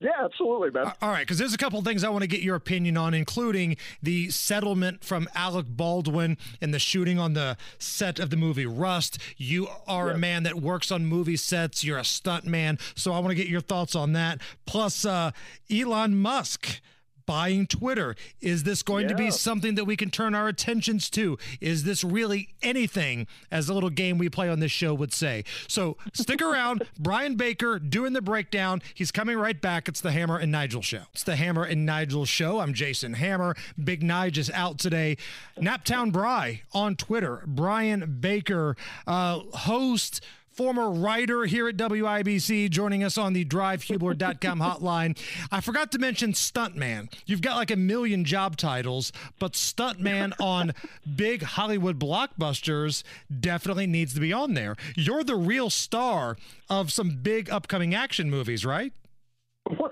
Yeah, 0.00 0.10
absolutely, 0.22 0.70
man. 0.70 0.92
All 1.02 1.10
right, 1.10 1.26
because 1.26 1.38
there's 1.38 1.54
a 1.54 1.58
couple 1.58 1.82
things 1.82 2.04
I 2.04 2.08
want 2.08 2.22
to 2.22 2.28
get 2.28 2.40
your 2.40 2.54
opinion 2.54 2.96
on, 2.96 3.14
including 3.14 3.76
the 4.00 4.30
settlement 4.30 5.02
from 5.02 5.28
Alec 5.34 5.66
Baldwin 5.68 6.38
and 6.60 6.72
the 6.72 6.78
shooting 6.78 7.18
on 7.18 7.32
the 7.32 7.56
set 7.78 8.20
of 8.20 8.30
the 8.30 8.36
movie 8.36 8.66
Rust. 8.66 9.18
You 9.36 9.66
are 9.88 10.10
a 10.10 10.18
man 10.18 10.44
that 10.44 10.60
works 10.60 10.92
on 10.92 11.06
movie 11.06 11.36
sets. 11.36 11.82
You're 11.82 11.98
a 11.98 12.04
stunt 12.04 12.44
man, 12.44 12.78
so 12.94 13.12
I 13.12 13.18
want 13.18 13.30
to 13.30 13.34
get 13.34 13.48
your 13.48 13.60
thoughts 13.60 13.96
on 13.96 14.12
that. 14.12 14.40
Plus, 14.66 15.04
uh, 15.04 15.32
Elon 15.68 16.14
Musk 16.14 16.80
buying 17.28 17.66
Twitter? 17.66 18.16
Is 18.40 18.62
this 18.62 18.82
going 18.82 19.06
to 19.06 19.14
be 19.14 19.30
something 19.30 19.74
that 19.74 19.84
we 19.84 19.96
can 19.96 20.08
turn 20.08 20.34
our 20.34 20.48
attentions 20.48 21.10
to? 21.10 21.36
Is 21.60 21.84
this 21.84 22.02
really 22.02 22.48
anything, 22.62 23.26
as 23.50 23.68
a 23.68 23.74
little 23.74 23.90
game 23.90 24.16
we 24.16 24.30
play 24.30 24.48
on 24.48 24.60
this 24.60 24.72
show 24.72 24.94
would 24.94 25.12
say? 25.12 25.44
So 25.68 25.98
stick 26.14 26.40
around. 26.48 26.88
Brian 26.98 27.36
Baker 27.36 27.78
doing 27.78 28.14
the 28.14 28.22
breakdown. 28.22 28.80
He's 28.94 29.12
coming 29.12 29.36
right 29.36 29.60
back. 29.60 29.88
It's 29.88 30.00
the 30.00 30.12
Hammer 30.12 30.38
and 30.38 30.50
Nigel 30.50 30.80
show. 30.80 31.02
It's 31.12 31.22
the 31.22 31.36
Hammer 31.36 31.64
and 31.64 31.84
Nigel 31.84 32.24
show. 32.24 32.60
I'm 32.60 32.72
Jason 32.72 33.12
Hammer. 33.12 33.54
Big 33.82 34.02
Nige 34.02 34.38
is 34.38 34.50
out 34.52 34.78
today. 34.78 35.18
Naptown 35.58 36.10
Bry 36.10 36.62
on 36.72 36.96
Twitter. 36.96 37.42
Brian 37.46 38.16
Baker, 38.20 38.74
uh, 39.06 39.40
host 39.52 40.22
former 40.52 40.90
writer 40.90 41.44
here 41.44 41.68
at 41.68 41.76
WIBC, 41.76 42.70
joining 42.70 43.04
us 43.04 43.16
on 43.16 43.32
the 43.32 43.44
drivehubler.com 43.44 44.58
hotline. 44.60 45.18
I 45.52 45.60
forgot 45.60 45.92
to 45.92 45.98
mention 45.98 46.32
Stuntman. 46.32 47.12
You've 47.26 47.42
got 47.42 47.56
like 47.56 47.70
a 47.70 47.76
million 47.76 48.24
job 48.24 48.56
titles, 48.56 49.12
but 49.38 49.52
Stuntman 49.52 50.32
on 50.40 50.72
big 51.16 51.42
Hollywood 51.42 51.98
blockbusters 51.98 53.02
definitely 53.40 53.86
needs 53.86 54.14
to 54.14 54.20
be 54.20 54.32
on 54.32 54.54
there. 54.54 54.76
You're 54.96 55.24
the 55.24 55.36
real 55.36 55.70
star 55.70 56.36
of 56.68 56.92
some 56.92 57.18
big 57.22 57.50
upcoming 57.50 57.94
action 57.94 58.30
movies, 58.30 58.64
right? 58.64 58.92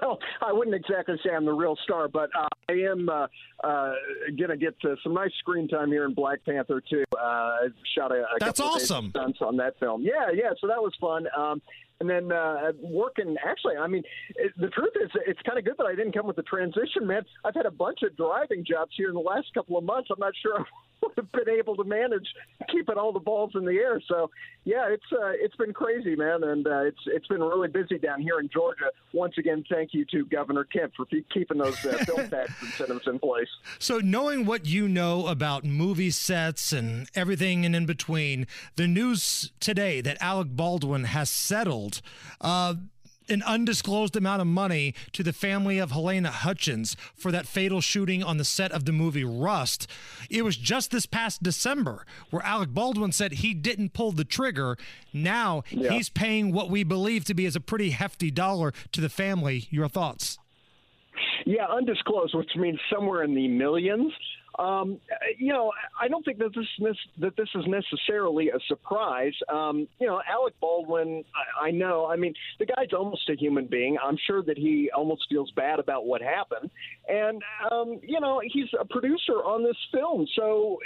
Well, 0.01 0.19
I 0.43 0.53
wouldn't 0.53 0.75
exactly 0.77 1.17
say 1.25 1.31
I'm 1.35 1.45
the 1.45 1.53
real 1.53 1.77
star, 1.85 2.09
but 2.09 2.31
uh, 2.39 2.49
I 2.69 2.73
am 2.73 3.09
uh, 3.09 3.27
uh, 3.65 3.93
going 4.37 4.51
to 4.51 4.57
get 4.57 4.75
some 5.03 5.15
nice 5.15 5.31
screen 5.39 5.69
time 5.69 5.91
here 5.91 6.05
in 6.05 6.15
Black 6.15 6.45
Panther 6.45 6.83
too. 6.89 7.05
Uh, 7.17 7.21
I 7.21 7.67
shot 7.95 8.13
a, 8.13 8.21
a 8.21 8.27
That's 8.41 8.61
couple 8.61 8.75
awesome. 8.75 9.11
stunts 9.11 9.39
on 9.41 9.57
that 9.59 9.79
film. 9.79 10.03
Yeah, 10.03 10.31
yeah. 10.35 10.51
So 10.61 10.67
that 10.67 10.83
was 10.83 10.93
fun. 11.01 11.27
Um, 11.37 11.63
and 12.01 12.11
then 12.11 12.31
uh, 12.31 12.73
working, 12.83 13.37
actually, 13.45 13.77
I 13.77 13.87
mean, 13.87 14.03
it, 14.35 14.53
the 14.59 14.69
truth 14.69 14.93
is, 15.03 15.11
it's 15.27 15.41
kind 15.43 15.59
of 15.59 15.65
good 15.65 15.77
that 15.79 15.87
I 15.87 15.95
didn't 15.95 16.13
come 16.13 16.27
with 16.27 16.37
the 16.37 16.43
transition, 16.43 17.07
man. 17.07 17.23
I've 17.45 17.55
had 17.55 17.67
a 17.67 17.71
bunch 17.71 18.01
of 18.03 18.17
driving 18.17 18.65
jobs 18.67 18.93
here 18.97 19.09
in 19.09 19.15
the 19.15 19.21
last 19.21 19.47
couple 19.55 19.79
of 19.79 19.85
months. 19.85 20.11
I'm 20.11 20.21
not 20.21 20.35
sure 20.43 20.65
would 21.03 21.13
have 21.17 21.33
been 21.33 21.49
able 21.49 21.77
to 21.77 21.85
manage 21.85 22.27
keeping 22.71 22.97
all 22.97 23.13
the 23.13 23.21
balls 23.21 23.53
in 23.55 23.65
the 23.65 23.73
air. 23.73 24.01
So, 24.09 24.31
yeah, 24.65 24.89
it's 24.89 25.05
uh, 25.13 25.33
it's 25.35 25.57
been 25.57 25.73
crazy, 25.73 26.17
man, 26.17 26.43
and 26.45 26.67
uh, 26.67 26.81
it's 26.81 27.01
it's 27.07 27.27
been 27.27 27.41
really 27.41 27.69
busy 27.69 27.99
down 27.99 28.21
here 28.21 28.41
in 28.41 28.49
Georgia. 28.53 28.91
Once 29.13 29.35
again, 29.39 29.65
thank 29.71 29.91
you 29.93 30.05
to 30.07 30.25
Governor 30.27 30.65
Kemp 30.65 30.93
for 30.97 31.07
keep- 31.07 31.29
keeping 31.31 31.59
those 31.59 31.85
uh, 31.85 31.99
film 32.05 32.29
tax 32.31 32.53
incentives 32.63 33.07
in 33.07 33.19
place. 33.19 33.49
So, 33.79 33.99
knowing 33.99 34.47
what 34.47 34.67
you 34.67 34.89
know 34.89 35.27
about 35.27 35.65
movie 35.65 36.11
sets 36.11 36.73
and 36.73 37.09
everything 37.15 37.65
and 37.65 37.77
in 37.77 37.87
between, 37.87 38.47
the 38.77 38.87
news 38.87 39.53
today 39.61 40.01
that 40.01 40.17
Alec 40.21 40.49
Baldwin 40.51 41.05
has 41.05 41.31
settled 41.31 42.01
uh, 42.41 42.75
an 43.29 43.43
undisclosed 43.43 44.17
amount 44.17 44.41
of 44.41 44.47
money 44.47 44.95
to 45.13 45.23
the 45.23 45.33
family 45.33 45.79
of 45.79 45.91
Halyna 45.93 46.29
Hutchins 46.29 46.97
for 47.15 47.33
that 47.33 47.47
fatal 47.47 47.81
shooting 47.81 48.23
on 48.23 48.37
the 48.37 48.45
set 48.45 48.73
of 48.73 48.85
the 48.85 48.93
movie 48.93 49.25
Rust. 49.25 49.89
It 50.31 50.43
was 50.45 50.57
just 50.57 50.91
this 50.91 51.07
past 51.07 51.43
December 51.43 52.05
where 52.31 52.43
Alec 52.43 52.71
Baldwin 52.71 53.13
said 53.13 53.33
he 53.33 53.55
didn't 53.55 53.93
pull 53.93 54.13
the 54.13 54.25
trigger. 54.25 54.77
Now 55.13 55.63
Yeah. 55.71 55.91
he's 55.93 56.09
paying 56.09 56.53
what 56.53 56.71
we 56.71 56.85
believe 56.85 57.25
to 57.27 57.35
be 57.35 57.47
as 57.47 57.57
a 57.57 57.61
pretty 57.61 57.91
hefty 57.91 58.31
dollar 58.31 58.73
to 58.93 59.01
the 59.01 59.09
family. 59.09 59.67
Your 59.71 59.89
thoughts? 59.89 60.39
Yeah, 61.45 61.67
undisclosed, 61.67 62.35
which 62.35 62.51
means 62.57 62.79
somewhere 62.93 63.23
in 63.23 63.35
the 63.35 63.49
millions. 63.49 64.13
Um, 64.59 64.99
you 65.39 65.53
know, 65.53 65.73
I 66.01 66.09
don't 66.09 66.25
think 66.25 66.39
that 66.39 66.55
this 66.55 66.97
that 67.21 67.37
this 67.37 67.49
is 67.55 67.65
necessarily 67.67 68.49
a 68.49 68.59
surprise. 68.69 69.35
Um, 69.53 69.87
you 70.01 70.07
know, 70.07 70.21
Alec 70.29 70.55
Baldwin, 70.61 71.25
I, 71.61 71.67
I 71.67 71.71
know. 71.71 72.07
I 72.07 72.17
mean, 72.17 72.35
the 72.59 72.67
guy's 72.67 72.93
almost 72.97 73.29
a 73.29 73.35
human 73.35 73.67
being. 73.67 73.97
I'm 74.03 74.17
sure 74.27 74.43
that 74.43 74.57
he 74.57 74.91
almost 74.97 75.27
feels 75.29 75.51
bad 75.53 75.79
about 75.79 76.07
what 76.07 76.23
happened, 76.23 76.71
and 77.09 77.43
um, 77.71 78.01
you 78.03 78.21
know, 78.21 78.41
he's 78.43 78.69
a 78.79 78.85
producer 78.85 79.35
on 79.45 79.63
this 79.63 79.77
film, 79.93 80.27
so 80.35 80.79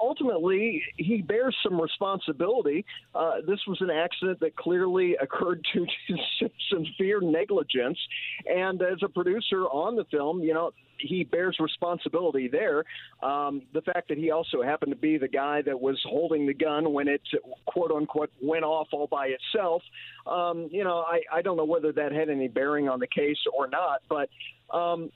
ultimately 0.00 0.82
he 0.96 1.20
bears 1.20 1.56
some 1.62 1.80
responsibility. 1.80 2.84
Uh, 3.14 3.36
this 3.46 3.60
was 3.66 3.78
an 3.80 3.90
accident 3.90 4.40
that 4.40 4.56
clearly 4.56 5.16
occurred 5.20 5.64
due 5.74 5.86
to 6.08 6.48
severe 6.70 7.20
negligence, 7.20 7.98
and 8.46 8.80
as 8.80 8.98
a 9.02 9.08
producer 9.08 9.64
on 9.64 9.96
the 9.96 10.04
film, 10.10 10.40
you 10.40 10.54
know 10.54 10.70
he 11.04 11.24
bears 11.24 11.56
responsibility 11.60 12.48
there. 12.48 12.84
Um, 13.22 13.62
the 13.72 13.82
fact 13.82 14.08
that 14.08 14.18
he 14.18 14.30
also 14.30 14.62
happened 14.62 14.92
to 14.92 14.96
be 14.96 15.18
the 15.18 15.28
guy 15.28 15.62
that 15.62 15.80
was 15.80 16.00
holding 16.04 16.46
the 16.46 16.54
gun 16.54 16.92
when 16.92 17.08
it 17.08 17.22
quote 17.66 17.90
unquote 17.90 18.30
went 18.42 18.64
off 18.64 18.88
all 18.92 19.06
by 19.06 19.28
itself, 19.28 19.82
um, 20.26 20.68
you 20.70 20.84
know, 20.84 21.04
I, 21.06 21.20
I 21.32 21.42
don't 21.42 21.56
know 21.56 21.64
whether 21.64 21.92
that 21.92 22.12
had 22.12 22.28
any 22.28 22.48
bearing 22.48 22.88
on 22.88 23.00
the 23.00 23.08
case 23.08 23.38
or 23.56 23.66
not, 23.66 24.02
but. 24.08 24.28
Um, 24.74 25.10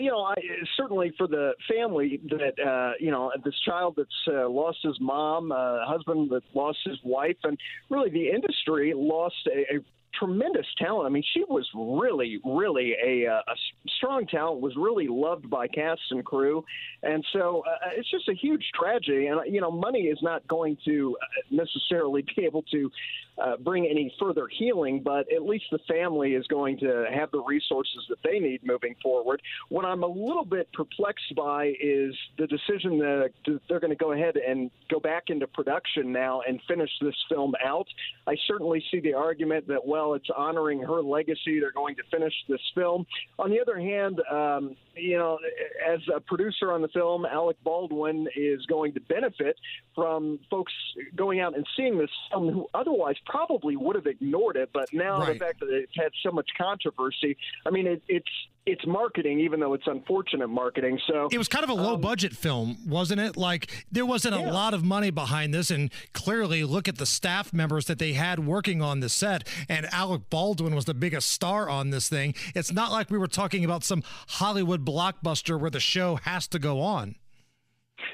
you 0.00 0.10
know, 0.10 0.22
I, 0.22 0.34
certainly 0.78 1.12
for 1.18 1.26
the 1.26 1.52
family 1.70 2.20
that 2.30 2.58
uh, 2.58 2.92
you 2.98 3.10
know 3.10 3.30
this 3.44 3.54
child 3.66 3.94
that's 3.98 4.08
uh, 4.26 4.48
lost 4.48 4.78
his 4.82 4.96
mom, 4.98 5.52
uh, 5.52 5.84
husband 5.84 6.30
that 6.30 6.42
lost 6.54 6.78
his 6.84 6.96
wife, 7.04 7.36
and 7.44 7.58
really 7.90 8.08
the 8.10 8.30
industry 8.30 8.94
lost 8.96 9.36
a, 9.46 9.76
a 9.76 9.80
tremendous 10.18 10.66
talent. 10.78 11.06
I 11.06 11.10
mean, 11.10 11.24
she 11.34 11.44
was 11.48 11.66
really, 11.74 12.40
really 12.44 12.94
a, 13.04 13.26
uh, 13.26 13.40
a 13.46 13.54
strong 13.96 14.26
talent. 14.26 14.60
Was 14.60 14.74
really 14.76 15.08
loved 15.08 15.48
by 15.48 15.68
cast 15.68 16.00
and 16.10 16.24
crew, 16.24 16.64
and 17.02 17.24
so 17.32 17.64
uh, 17.66 17.90
it's 17.96 18.10
just 18.10 18.28
a 18.28 18.34
huge 18.34 18.64
tragedy. 18.74 19.26
And 19.26 19.40
uh, 19.40 19.42
you 19.44 19.60
know, 19.60 19.70
money 19.70 20.02
is 20.02 20.18
not 20.22 20.46
going 20.48 20.76
to 20.84 21.16
uh, 21.20 21.26
necessarily 21.50 22.24
be 22.36 22.44
able 22.44 22.62
to 22.72 22.90
uh, 23.38 23.56
bring 23.56 23.86
any 23.86 24.12
further 24.18 24.48
healing, 24.48 25.00
but 25.02 25.30
at 25.32 25.42
least 25.42 25.66
the 25.70 25.78
family 25.88 26.34
is 26.34 26.46
going 26.48 26.78
to 26.78 27.06
have 27.12 27.30
the 27.30 27.40
resources 27.42 28.04
that 28.08 28.18
they 28.24 28.38
need 28.38 28.60
moving 28.64 28.94
forward. 29.02 29.40
What 29.68 29.84
I'm 29.84 30.02
a 30.02 30.08
little 30.08 30.44
bit 30.44 30.68
perplexed 30.72 31.34
by 31.36 31.72
is 31.80 32.14
the 32.36 32.46
decision 32.46 32.98
that 32.98 33.30
they're 33.68 33.80
going 33.80 33.90
to 33.90 33.96
go 33.96 34.12
ahead 34.12 34.36
and 34.36 34.70
go 34.90 34.98
back 34.98 35.24
into 35.28 35.46
production 35.46 36.10
now 36.12 36.42
and 36.46 36.60
finish 36.66 36.90
this 37.00 37.14
film 37.28 37.54
out. 37.64 37.86
I 38.26 38.34
certainly 38.46 38.82
see 38.90 39.00
the 39.00 39.14
argument 39.14 39.68
that, 39.68 39.86
well, 39.86 40.07
it's 40.14 40.28
honoring 40.36 40.80
her 40.80 41.02
legacy. 41.02 41.60
They're 41.60 41.72
going 41.72 41.96
to 41.96 42.02
finish 42.10 42.32
this 42.48 42.60
film. 42.74 43.06
On 43.38 43.50
the 43.50 43.60
other 43.60 43.78
hand, 43.78 44.20
um, 44.30 44.76
you 44.94 45.16
know, 45.16 45.38
as 45.86 46.00
a 46.14 46.20
producer 46.20 46.72
on 46.72 46.82
the 46.82 46.88
film, 46.88 47.24
Alec 47.26 47.56
Baldwin 47.62 48.26
is 48.36 48.64
going 48.66 48.94
to 48.94 49.00
benefit 49.00 49.56
from 49.94 50.38
folks 50.50 50.72
going 51.16 51.40
out 51.40 51.56
and 51.56 51.66
seeing 51.76 51.98
this 51.98 52.10
film 52.30 52.52
who 52.52 52.66
otherwise 52.74 53.16
probably 53.26 53.76
would 53.76 53.96
have 53.96 54.06
ignored 54.06 54.56
it. 54.56 54.70
But 54.72 54.88
now 54.92 55.20
Right. 55.20 55.34
the 55.34 55.38
fact 55.38 55.60
that 55.60 55.70
it's 55.70 55.92
had 55.96 56.12
so 56.22 56.30
much 56.30 56.48
controversy, 56.56 57.36
I 57.66 57.70
mean, 57.70 57.86
it, 57.86 58.02
it's 58.08 58.28
it's 58.68 58.86
marketing, 58.86 59.40
even 59.40 59.60
though 59.60 59.72
it's 59.72 59.86
unfortunate 59.86 60.48
marketing. 60.48 61.00
So 61.06 61.28
It 61.32 61.38
was 61.38 61.48
kind 61.48 61.64
of 61.64 61.70
a 61.70 61.74
low 61.74 61.94
um, 61.94 62.00
budget 62.00 62.34
film, 62.34 62.76
wasn't 62.86 63.20
it? 63.20 63.36
Like 63.36 63.70
there 63.90 64.04
wasn't 64.04 64.34
a 64.34 64.50
lot 64.50 64.74
of 64.74 64.84
money 64.84 65.10
behind 65.10 65.54
this, 65.54 65.70
and 65.70 65.90
clearly 66.12 66.64
look 66.64 66.86
at 66.86 66.98
the 66.98 67.06
staff 67.06 67.52
members 67.52 67.86
that 67.86 67.98
they 67.98 68.12
had 68.12 68.40
working 68.40 68.82
on 68.82 69.00
the 69.00 69.08
set. 69.08 69.48
And 69.68 69.86
Alec 69.92 70.28
Baldwin 70.28 70.74
was 70.74 70.84
the 70.84 70.94
biggest 70.94 71.30
star 71.30 71.68
on 71.68 71.90
this 71.90 72.08
thing. 72.08 72.34
It's 72.54 72.72
not 72.72 72.92
like 72.92 73.10
we 73.10 73.18
were 73.18 73.26
talking 73.26 73.64
about 73.64 73.84
some 73.84 74.02
Hollywood 74.28 74.84
blockbuster 74.84 75.58
where 75.58 75.70
the 75.70 75.80
show 75.80 76.16
has 76.16 76.46
to 76.48 76.58
go 76.58 76.80
on. 76.80 77.16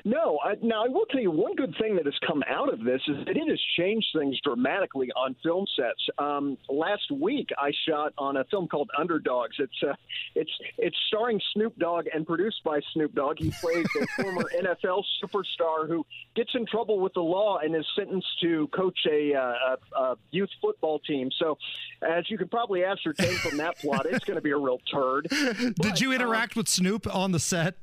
No, 0.04 0.38
I, 0.44 0.54
now 0.62 0.84
I 0.84 0.88
will 0.88 1.06
tell 1.06 1.20
you 1.20 1.30
one 1.30 1.54
good 1.54 1.74
thing 1.80 1.96
that 1.96 2.04
has 2.04 2.14
come 2.26 2.42
out 2.48 2.72
of 2.72 2.84
this 2.84 3.00
is 3.08 3.16
that 3.26 3.36
it 3.36 3.48
has 3.48 3.60
changed 3.78 4.06
things 4.16 4.38
dramatically 4.42 5.10
on 5.16 5.36
film 5.42 5.66
sets. 5.76 6.08
Um, 6.18 6.58
last 6.68 7.10
week, 7.10 7.48
I 7.58 7.70
shot 7.88 8.12
on 8.18 8.36
a 8.36 8.44
film 8.44 8.68
called 8.68 8.90
Underdogs. 8.98 9.56
It's 9.58 9.82
uh, 9.82 9.94
it's 10.34 10.50
it's 10.78 10.96
starring 11.08 11.40
Snoop 11.52 11.76
Dogg 11.78 12.06
and 12.12 12.26
produced 12.26 12.62
by 12.64 12.80
Snoop 12.92 13.14
Dogg. 13.14 13.38
He 13.38 13.52
plays 13.60 13.86
a 14.00 14.06
former 14.22 14.44
NFL 14.58 15.02
superstar 15.22 15.88
who 15.88 16.04
gets 16.34 16.50
in 16.54 16.66
trouble 16.66 17.00
with 17.00 17.14
the 17.14 17.20
law 17.20 17.58
and 17.58 17.74
is 17.74 17.86
sentenced 17.96 18.26
to 18.42 18.68
coach 18.68 18.98
a, 19.10 19.34
uh, 19.34 19.76
a, 19.96 20.00
a 20.00 20.16
youth 20.30 20.50
football 20.60 20.98
team. 21.00 21.30
So, 21.38 21.56
as 22.02 22.28
you 22.30 22.38
can 22.38 22.48
probably 22.48 22.84
ascertain 22.84 23.34
from 23.36 23.56
that 23.58 23.78
plot, 23.78 24.06
it's 24.06 24.24
going 24.24 24.36
to 24.36 24.42
be 24.42 24.50
a 24.50 24.56
real 24.56 24.78
turd. 24.92 25.28
Did 25.80 26.00
you 26.00 26.12
interact 26.12 26.56
with 26.56 26.68
Snoop 26.68 27.12
on 27.14 27.32
the 27.32 27.40
set? 27.40 27.76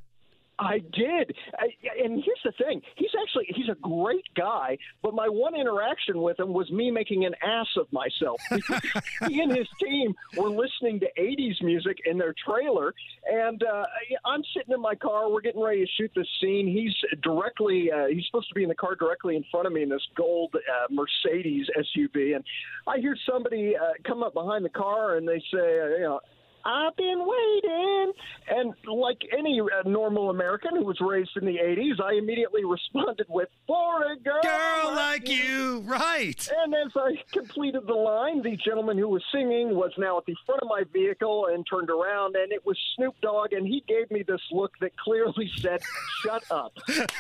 I 0.62 0.78
did, 0.94 1.36
I, 1.58 1.70
and 2.04 2.24
here's 2.24 2.40
the 2.46 2.52
thing: 2.52 2.82
he's 2.96 3.10
actually 3.20 3.48
he's 3.50 3.68
a 3.68 3.76
great 3.82 4.26
guy. 4.36 4.78
But 5.02 5.16
my 5.16 5.28
one 5.28 5.56
interaction 5.56 6.22
with 6.22 6.40
him 6.40 6.54
was 6.54 6.70
me 6.72 6.92
making 6.92 7.26
an 7.26 7.34
ass 7.44 7.68
of 7.78 7.92
myself. 7.92 8.40
he 9.28 9.42
and 9.42 9.52
his 9.52 9.68
team 9.82 10.14
were 10.38 10.50
listening 10.50 11.00
to 11.00 11.08
'80s 11.20 11.64
music 11.64 11.98
in 12.06 12.20
their 12.20 12.36
trailer, 12.46 12.94
and 13.26 13.64
uh, 13.64 13.86
I'm 14.24 14.44
sitting 14.56 14.74
in 14.74 14.82
my 14.82 14.94
car. 14.94 15.32
We're 15.32 15.42
getting 15.42 15.62
ready 15.62 15.84
to 15.84 15.92
shoot 15.98 16.12
this 16.16 16.28
scene. 16.40 16.68
He's 16.68 16.94
directly 17.24 17.92
uh, 17.92 18.06
he's 18.08 18.26
supposed 18.28 18.50
to 18.50 18.56
be 18.56 18.62
in 18.62 18.70
the 18.70 18.76
car 18.76 18.94
directly 18.94 19.36
in 19.36 19.44
front 19.50 19.66
of 19.66 19.74
me 19.74 19.82
in 19.82 19.90
this 19.90 20.06
gold 20.16 20.54
uh, 20.56 20.88
Mercedes 20.92 21.68
SUV, 21.76 22.36
and 22.36 22.44
I 22.88 23.00
hear 23.00 23.18
somebody 23.28 23.76
uh, 23.76 23.94
come 24.06 24.22
up 24.22 24.36
behind 24.36 24.64
the 24.64 24.70
car 24.70 25.16
and 25.16 25.28
they 25.28 25.40
say, 25.52 25.80
uh, 25.80 25.88
you 25.88 26.04
know 26.04 26.20
I've 26.66 26.96
been 26.96 27.20
waiting. 27.20 28.14
And 28.50 28.74
like 28.86 29.22
any 29.38 29.62
uh, 29.62 29.88
normal 29.88 30.30
American 30.30 30.76
who 30.76 30.86
was 30.86 31.00
raised 31.00 31.32
in 31.36 31.46
the 31.46 31.58
80s, 31.58 32.02
I 32.02 32.14
immediately 32.16 32.64
responded 32.66 33.28
with, 33.30 33.50
For 33.68 34.12
a 34.12 34.18
girl, 34.18 34.42
Girl 34.42 34.96
like 34.96 35.30
you, 35.30 35.84
right. 35.86 36.50
And 36.64 36.74
as 36.74 36.92
I 36.96 37.16
completed 37.32 37.88
the 37.88 37.94
line, 37.94 38.42
the 38.42 38.58
gentleman 38.58 38.98
who 38.98 39.08
was 39.08 39.24
singing 39.34 39.76
was 39.76 39.92
now 39.98 40.18
at 40.18 40.26
the 40.26 40.36
front 40.46 40.62
of 40.62 40.68
my 40.68 40.84
vehicle 40.92 41.48
and 41.52 41.66
turned 41.70 41.90
around, 41.90 42.36
and 42.36 42.52
it 42.52 42.66
was 42.66 42.78
Snoop 42.96 43.16
Dogg, 43.22 43.54
and 43.54 43.68
he 43.68 43.84
gave 43.88 44.10
me 44.12 44.24
this 44.28 44.42
look 44.52 44.72
that 44.82 44.96
clearly 44.98 45.50
said, 45.58 45.82
Shut 46.24 46.44
up, 46.52 46.74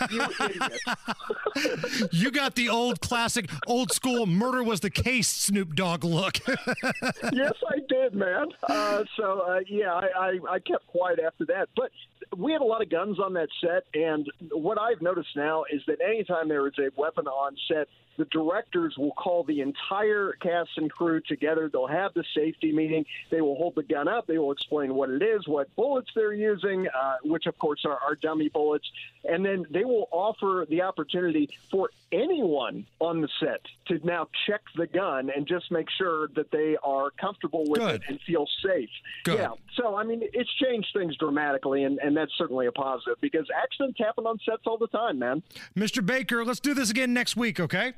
you 0.09 0.25
idiot. 0.39 0.79
You 2.11 2.31
got 2.31 2.55
the 2.55 2.69
old 2.69 3.01
classic, 3.01 3.49
old 3.67 3.91
school 3.91 4.25
murder 4.25 4.63
was 4.63 4.79
the 4.79 4.89
case 4.89 5.27
Snoop 5.27 5.75
Dogg 5.75 6.03
look. 6.03 6.37
yes, 6.47 7.53
I 7.69 7.79
did, 7.87 8.13
man. 8.13 8.47
Uh, 8.63 9.03
uh, 9.39 9.59
yeah, 9.67 9.93
I, 9.93 10.07
I, 10.17 10.39
I 10.55 10.59
kept 10.59 10.87
quiet 10.87 11.19
after 11.19 11.45
that. 11.45 11.69
But 11.75 11.91
we 12.37 12.51
had 12.51 12.61
a 12.61 12.65
lot 12.65 12.81
of 12.81 12.89
guns 12.89 13.19
on 13.19 13.33
that 13.33 13.49
set, 13.59 13.83
and 13.93 14.29
what 14.51 14.79
I've 14.79 15.01
noticed 15.01 15.35
now 15.35 15.65
is 15.71 15.81
that 15.87 15.99
anytime 16.01 16.47
there 16.47 16.67
is 16.67 16.73
a 16.79 16.89
weapon 16.95 17.27
on 17.27 17.55
set, 17.67 17.87
the 18.17 18.25
directors 18.25 18.95
will 18.97 19.13
call 19.13 19.43
the 19.43 19.61
entire 19.61 20.33
cast 20.33 20.69
and 20.77 20.91
crew 20.91 21.21
together. 21.21 21.69
They'll 21.71 21.87
have 21.87 22.13
the 22.13 22.23
safety 22.35 22.71
meeting. 22.71 23.05
They 23.29 23.41
will 23.41 23.55
hold 23.55 23.75
the 23.75 23.83
gun 23.83 24.07
up. 24.07 24.27
They 24.27 24.37
will 24.37 24.51
explain 24.51 24.93
what 24.93 25.09
it 25.09 25.23
is, 25.23 25.47
what 25.47 25.73
bullets 25.75 26.09
they're 26.13 26.33
using, 26.33 26.87
uh, 26.87 27.15
which 27.23 27.45
of 27.47 27.57
course 27.57 27.83
are, 27.85 27.97
are 27.97 28.15
dummy 28.15 28.49
bullets, 28.49 28.89
and 29.23 29.45
then 29.45 29.65
they 29.69 29.85
will 29.85 30.07
offer 30.11 30.65
the 30.69 30.81
opportunity 30.81 31.49
for 31.71 31.89
anyone 32.11 32.85
on 32.99 33.21
the 33.21 33.29
set 33.39 33.61
to 33.87 34.05
now 34.05 34.27
check 34.45 34.61
the 34.75 34.87
gun 34.87 35.31
and 35.33 35.47
just 35.47 35.71
make 35.71 35.87
sure 35.89 36.27
that 36.35 36.51
they 36.51 36.77
are 36.83 37.11
comfortable 37.11 37.63
with 37.69 37.79
Good. 37.79 37.95
it 37.95 38.01
and 38.09 38.19
feel 38.21 38.45
safe. 38.63 38.89
Good. 39.23 39.39
Yeah. 39.39 39.51
So 39.75 39.95
I 39.95 40.03
mean, 40.03 40.21
it's 40.21 40.53
changed 40.55 40.89
things 40.93 41.15
dramatically, 41.17 41.85
and, 41.85 41.99
and 41.99 42.15
that's 42.21 42.31
certainly 42.37 42.67
a 42.67 42.71
positive 42.71 43.15
because 43.19 43.47
accidents 43.55 43.97
happen 43.97 44.25
on 44.25 44.37
sets 44.47 44.63
all 44.67 44.77
the 44.77 44.87
time, 44.87 45.17
man. 45.17 45.41
Mr. 45.75 46.05
Baker, 46.05 46.45
let's 46.45 46.59
do 46.59 46.73
this 46.73 46.91
again 46.91 47.13
next 47.13 47.35
week, 47.35 47.59
okay? 47.59 47.93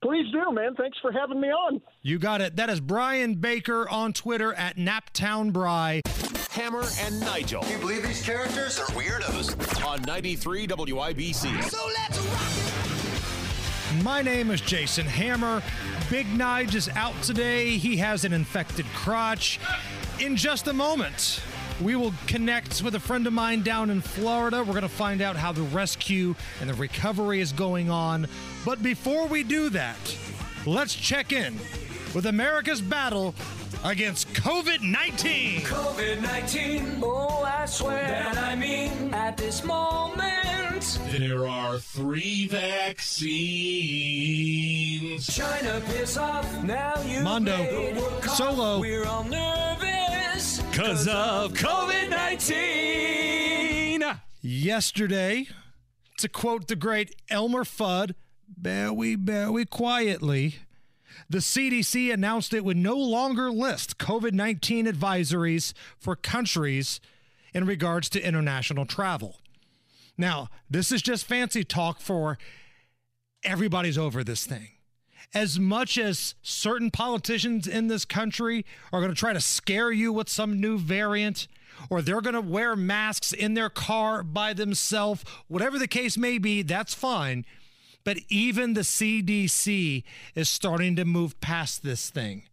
Please 0.00 0.30
do, 0.32 0.52
man. 0.52 0.74
Thanks 0.76 0.98
for 1.00 1.12
having 1.12 1.40
me 1.40 1.48
on. 1.48 1.80
You 2.02 2.18
got 2.18 2.40
it. 2.40 2.56
That 2.56 2.70
is 2.70 2.80
Brian 2.80 3.34
Baker 3.34 3.88
on 3.88 4.12
Twitter 4.12 4.54
at 4.54 4.76
NaptownBry. 4.76 6.00
Hammer 6.50 6.84
and 7.00 7.20
Nigel. 7.20 7.62
Do 7.62 7.68
you 7.68 7.78
believe 7.78 8.02
these 8.02 8.22
characters 8.22 8.78
are 8.78 8.86
weirdos? 8.86 9.84
On 9.86 10.00
93 10.02 10.66
WIBC. 10.66 11.62
So 11.64 11.90
let's 11.94 12.18
rock 12.18 14.04
My 14.04 14.22
name 14.22 14.50
is 14.50 14.60
Jason 14.60 15.06
Hammer. 15.06 15.62
Big 16.10 16.26
Nige 16.26 16.74
is 16.74 16.88
out 16.90 17.20
today. 17.22 17.76
He 17.76 17.96
has 17.96 18.24
an 18.24 18.32
infected 18.32 18.86
crotch. 18.94 19.58
In 20.20 20.36
just 20.36 20.68
a 20.68 20.72
moment, 20.72 21.40
we 21.80 21.96
will 21.96 22.12
connect 22.26 22.82
with 22.82 22.94
a 22.94 23.00
friend 23.00 23.26
of 23.26 23.32
mine 23.32 23.62
down 23.62 23.90
in 23.90 24.00
Florida. 24.00 24.58
We're 24.58 24.72
going 24.72 24.82
to 24.82 24.88
find 24.88 25.20
out 25.20 25.36
how 25.36 25.52
the 25.52 25.62
rescue 25.62 26.34
and 26.60 26.68
the 26.68 26.74
recovery 26.74 27.40
is 27.40 27.52
going 27.52 27.90
on. 27.90 28.26
But 28.64 28.82
before 28.82 29.26
we 29.26 29.42
do 29.42 29.70
that, 29.70 29.96
let's 30.66 30.94
check 30.94 31.32
in 31.32 31.58
with 32.14 32.26
America's 32.26 32.80
battle 32.80 33.34
against 33.84 34.28
COVID 34.34 34.80
19. 34.82 35.62
COVID 35.62 36.22
19. 36.22 37.00
Oh, 37.02 37.42
I 37.44 37.66
swear 37.66 38.02
that 38.02 38.38
I 38.38 38.54
mean 38.54 39.12
at 39.12 39.36
this 39.36 39.64
moment. 39.64 40.98
There 41.10 41.48
are 41.48 41.78
three 41.78 42.46
vaccines. 42.46 43.26
China 45.26 45.82
piss 45.86 46.16
off. 46.16 46.62
Now 46.64 47.00
you 47.02 47.22
Mondo, 47.22 47.56
made 47.56 48.00
solo. 48.28 48.80
We're 48.80 49.04
all 49.06 49.24
nervous. 49.24 50.60
Because 50.62 51.08
of 51.08 51.52
COVID 51.54 52.10
19. 52.10 54.04
Yesterday, 54.40 55.46
to 56.18 56.28
quote 56.28 56.66
the 56.68 56.76
great 56.76 57.14
Elmer 57.30 57.64
Fudd, 57.64 58.14
very, 58.60 59.14
very 59.14 59.64
quietly, 59.64 60.56
the 61.32 61.38
CDC 61.38 62.12
announced 62.12 62.52
it 62.52 62.64
would 62.64 62.76
no 62.76 62.94
longer 62.94 63.50
list 63.50 63.96
COVID 63.96 64.32
19 64.32 64.84
advisories 64.84 65.72
for 65.98 66.14
countries 66.14 67.00
in 67.54 67.64
regards 67.64 68.10
to 68.10 68.22
international 68.22 68.84
travel. 68.84 69.36
Now, 70.18 70.48
this 70.68 70.92
is 70.92 71.00
just 71.00 71.24
fancy 71.24 71.64
talk 71.64 72.00
for 72.00 72.36
everybody's 73.42 73.96
over 73.96 74.22
this 74.22 74.44
thing. 74.44 74.68
As 75.32 75.58
much 75.58 75.96
as 75.96 76.34
certain 76.42 76.90
politicians 76.90 77.66
in 77.66 77.88
this 77.88 78.04
country 78.04 78.66
are 78.92 79.00
going 79.00 79.10
to 79.10 79.18
try 79.18 79.32
to 79.32 79.40
scare 79.40 79.90
you 79.90 80.12
with 80.12 80.28
some 80.28 80.60
new 80.60 80.76
variant, 80.76 81.48
or 81.88 82.02
they're 82.02 82.20
going 82.20 82.34
to 82.34 82.42
wear 82.42 82.76
masks 82.76 83.32
in 83.32 83.54
their 83.54 83.70
car 83.70 84.22
by 84.22 84.52
themselves, 84.52 85.24
whatever 85.48 85.78
the 85.78 85.88
case 85.88 86.18
may 86.18 86.36
be, 86.36 86.60
that's 86.60 86.92
fine. 86.92 87.46
But 88.04 88.18
even 88.28 88.74
the 88.74 88.80
CDC 88.80 90.02
is 90.34 90.48
starting 90.48 90.96
to 90.96 91.04
move 91.04 91.40
past 91.40 91.82
this 91.82 92.10
thing. 92.10 92.44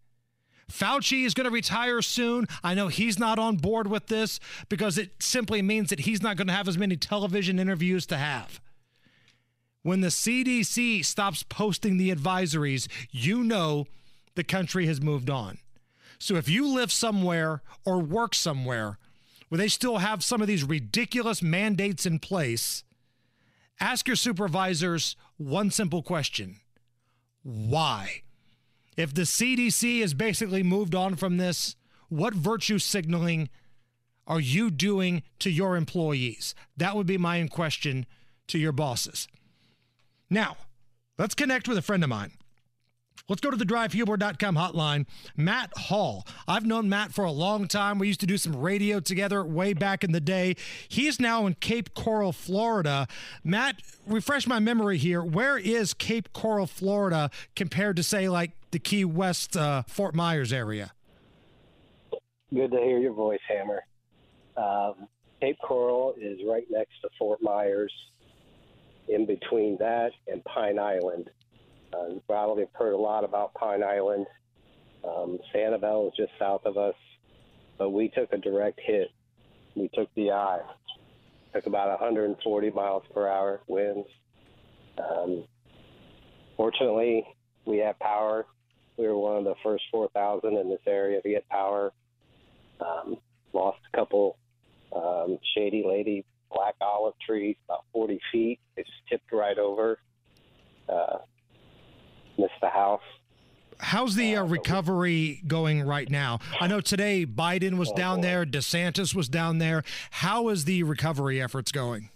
Fauci 0.71 1.25
is 1.25 1.33
going 1.33 1.45
to 1.45 1.51
retire 1.51 2.01
soon. 2.01 2.45
I 2.63 2.75
know 2.75 2.87
he's 2.87 3.17
not 3.17 3.39
on 3.39 3.57
board 3.57 3.87
with 3.87 4.07
this 4.07 4.39
because 4.69 4.97
it 4.97 5.11
simply 5.19 5.61
means 5.61 5.89
that 5.89 6.01
he's 6.01 6.21
not 6.21 6.37
going 6.37 6.47
to 6.47 6.53
have 6.53 6.67
as 6.67 6.77
many 6.77 6.95
television 6.95 7.59
interviews 7.59 8.05
to 8.07 8.17
have. 8.17 8.61
When 9.81 10.01
the 10.01 10.09
CDC 10.09 11.03
stops 11.03 11.43
posting 11.43 11.97
the 11.97 12.13
advisories, 12.13 12.87
you 13.11 13.43
know 13.43 13.87
the 14.35 14.43
country 14.43 14.85
has 14.85 15.01
moved 15.01 15.29
on. 15.29 15.57
So 16.19 16.35
if 16.35 16.49
you 16.49 16.67
live 16.67 16.91
somewhere 16.91 17.61
or 17.85 17.99
work 17.99 18.35
somewhere 18.35 18.99
where 19.47 19.57
they 19.57 19.69
still 19.69 19.97
have 19.97 20.23
some 20.23 20.41
of 20.41 20.47
these 20.47 20.63
ridiculous 20.63 21.41
mandates 21.41 22.05
in 22.05 22.19
place, 22.19 22.83
ask 23.79 24.07
your 24.07 24.15
supervisors 24.15 25.15
one 25.37 25.71
simple 25.71 26.01
question 26.01 26.57
Why? 27.43 28.21
If 28.97 29.13
the 29.13 29.21
CDC 29.21 30.01
has 30.01 30.13
basically 30.13 30.61
moved 30.61 30.93
on 30.93 31.15
from 31.15 31.37
this, 31.37 31.75
what 32.09 32.33
virtue 32.33 32.79
signaling 32.79 33.49
are 34.27 34.39
you 34.39 34.69
doing 34.69 35.23
to 35.39 35.49
your 35.49 35.77
employees? 35.77 36.53
That 36.75 36.95
would 36.95 37.07
be 37.07 37.17
my 37.17 37.45
question 37.47 38.05
to 38.47 38.59
your 38.59 38.71
bosses. 38.71 39.27
Now, 40.29 40.57
let's 41.17 41.33
connect 41.33 41.67
with 41.67 41.77
a 41.77 41.81
friend 41.81 42.03
of 42.03 42.09
mine. 42.09 42.33
Let's 43.29 43.41
go 43.41 43.51
to 43.51 43.57
the 43.57 43.65
drivehubler.com 43.65 44.55
hotline. 44.55 45.05
Matt 45.37 45.71
Hall. 45.77 46.25
I've 46.47 46.65
known 46.65 46.89
Matt 46.89 47.13
for 47.13 47.23
a 47.23 47.31
long 47.31 47.67
time. 47.67 47.99
We 47.99 48.07
used 48.07 48.19
to 48.21 48.25
do 48.25 48.37
some 48.37 48.55
radio 48.55 48.99
together 48.99 49.43
way 49.45 49.73
back 49.73 50.03
in 50.03 50.11
the 50.11 50.19
day. 50.19 50.55
He's 50.89 51.19
now 51.19 51.45
in 51.45 51.53
Cape 51.53 51.93
Coral, 51.93 52.33
Florida. 52.33 53.07
Matt, 53.43 53.81
refresh 54.07 54.47
my 54.47 54.59
memory 54.59 54.97
here. 54.97 55.23
Where 55.23 55.57
is 55.57 55.93
Cape 55.93 56.33
Coral, 56.33 56.65
Florida 56.65 57.29
compared 57.55 57.95
to, 57.97 58.03
say, 58.03 58.27
like 58.27 58.51
the 58.71 58.79
Key 58.79 59.05
West, 59.05 59.55
uh, 59.55 59.83
Fort 59.87 60.15
Myers 60.15 60.51
area? 60.51 60.91
Good 62.53 62.71
to 62.71 62.77
hear 62.77 62.97
your 62.97 63.13
voice, 63.13 63.39
Hammer. 63.47 63.83
Um, 64.57 65.07
Cape 65.39 65.57
Coral 65.63 66.15
is 66.19 66.39
right 66.47 66.65
next 66.71 66.99
to 67.03 67.09
Fort 67.19 67.39
Myers, 67.43 67.93
in 69.07 69.25
between 69.25 69.77
that 69.79 70.11
and 70.27 70.43
Pine 70.45 70.79
Island. 70.79 71.29
Uh, 71.93 72.07
you 72.07 72.23
probably 72.27 72.63
have 72.63 72.73
heard 72.73 72.93
a 72.93 72.97
lot 72.97 73.23
about 73.23 73.53
Pine 73.53 73.83
Island. 73.83 74.25
Um, 75.03 75.39
Sanibel 75.53 76.07
is 76.07 76.13
just 76.15 76.31
south 76.37 76.65
of 76.65 76.77
us, 76.77 76.95
but 77.77 77.89
we 77.89 78.09
took 78.09 78.31
a 78.33 78.37
direct 78.37 78.79
hit. 78.83 79.09
We 79.75 79.89
took 79.93 80.13
the 80.15 80.31
eye. 80.31 80.61
Took 81.53 81.65
about 81.65 81.89
140 81.99 82.69
miles 82.71 83.03
per 83.13 83.27
hour 83.27 83.61
winds. 83.67 84.07
Um, 84.97 85.45
fortunately, 86.57 87.25
we 87.65 87.77
have 87.77 87.97
power. 87.99 88.45
We 88.97 89.07
were 89.07 89.17
one 89.17 89.37
of 89.37 89.43
the 89.45 89.55
first 89.63 89.83
4,000 89.91 90.57
in 90.57 90.69
this 90.69 90.81
area 90.85 91.21
to 91.21 91.29
get 91.29 91.47
power. 91.49 91.91
Um, 92.79 93.17
lost 93.53 93.79
a 93.91 93.97
couple 93.97 94.37
um, 94.95 95.39
shady 95.55 95.83
lady 95.87 96.25
black 96.51 96.75
olive 96.81 97.13
trees, 97.25 97.55
about 97.65 97.85
40 97.93 98.19
feet. 98.31 98.59
It 98.75 98.85
just 98.85 98.97
tipped 99.09 99.31
right 99.31 99.57
over. 99.57 99.99
Uh, 100.87 101.19
missed 102.39 102.59
the 102.61 102.69
house. 102.69 103.01
How's 103.81 104.15
the 104.15 104.35
uh, 104.35 104.43
recovery 104.43 105.41
going 105.47 105.81
right 105.83 106.09
now? 106.09 106.39
I 106.59 106.67
know 106.67 106.81
today 106.81 107.25
Biden 107.25 107.77
was 107.77 107.91
down 107.91 108.21
there, 108.21 108.45
DeSantis 108.45 109.15
was 109.15 109.29
down 109.29 109.57
there. 109.57 109.83
How 110.11 110.49
is 110.49 110.65
the 110.65 110.83
recovery 110.83 111.41
efforts 111.41 111.71
going? 111.71 112.09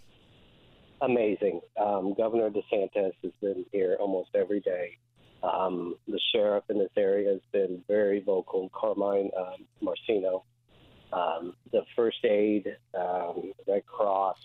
Amazing. 1.00 1.60
Um, 1.80 2.14
Governor 2.16 2.50
DeSantis 2.50 3.12
has 3.22 3.32
been 3.40 3.64
here 3.72 3.96
almost 3.98 4.30
every 4.34 4.60
day. 4.60 4.98
Um, 5.42 5.96
the 6.08 6.20
sheriff 6.32 6.64
in 6.70 6.78
this 6.78 6.90
area 6.96 7.30
has 7.30 7.40
been 7.52 7.82
very 7.88 8.20
vocal, 8.20 8.70
Carmine 8.74 9.30
um, 9.36 9.66
Marceno. 9.82 10.42
Um, 11.12 11.54
the 11.72 11.82
first 11.94 12.24
aid, 12.24 12.76
um, 12.98 13.52
Red 13.68 13.86
Cross, 13.86 14.38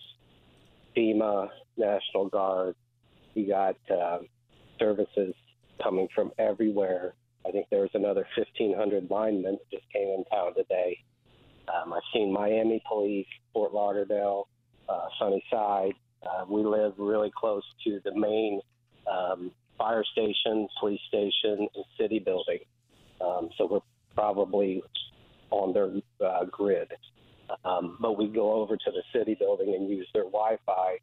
FEMA, 0.96 1.50
National 1.78 2.28
Guard. 2.30 2.76
You 3.34 3.48
got 3.48 3.76
uh, 3.90 4.20
services 4.78 5.34
coming 5.82 6.08
from 6.14 6.32
everywhere. 6.38 7.14
I 7.46 7.52
think 7.52 7.68
there 7.70 7.82
was 7.82 7.90
another 7.94 8.28
1,500 8.38 9.10
linemen 9.10 9.58
that 9.58 9.78
just 9.78 9.92
came 9.94 10.08
in 10.10 10.24
town 10.32 10.54
today. 10.56 10.98
Um, 11.68 11.94
I've 11.94 12.02
seen 12.14 12.34
Miami 12.34 12.82
Police, 12.88 13.28
Fort 13.54 13.74
Lauderdale, 13.74 14.48
uh, 14.88 15.08
Sunnyside. 15.20 15.94
Uh, 16.24 16.46
we 16.50 16.64
live 16.64 16.94
really 16.98 17.32
close 17.36 17.64
to 17.86 18.00
the 18.04 18.14
main 18.16 18.60
um, 19.10 19.52
fire 19.78 20.04
station, 20.12 20.68
police 20.80 21.00
station, 21.08 21.68
and 21.74 21.86
city 21.98 22.20
building. 22.20 22.60
Um, 23.22 23.50
so 23.58 23.68
we're 23.70 23.80
probably 24.16 24.82
on 25.52 25.74
their 25.74 25.90
uh, 26.28 26.46
grid. 26.46 26.92
Um, 27.66 27.98
but 28.00 28.18
we 28.18 28.28
go 28.28 28.54
over 28.54 28.78
to 28.78 28.92
the 28.92 29.02
city 29.18 29.36
building 29.40 29.74
and 29.76 29.90
use 29.90 30.08
their 30.14 30.26
Wi-Fi, 30.26 30.98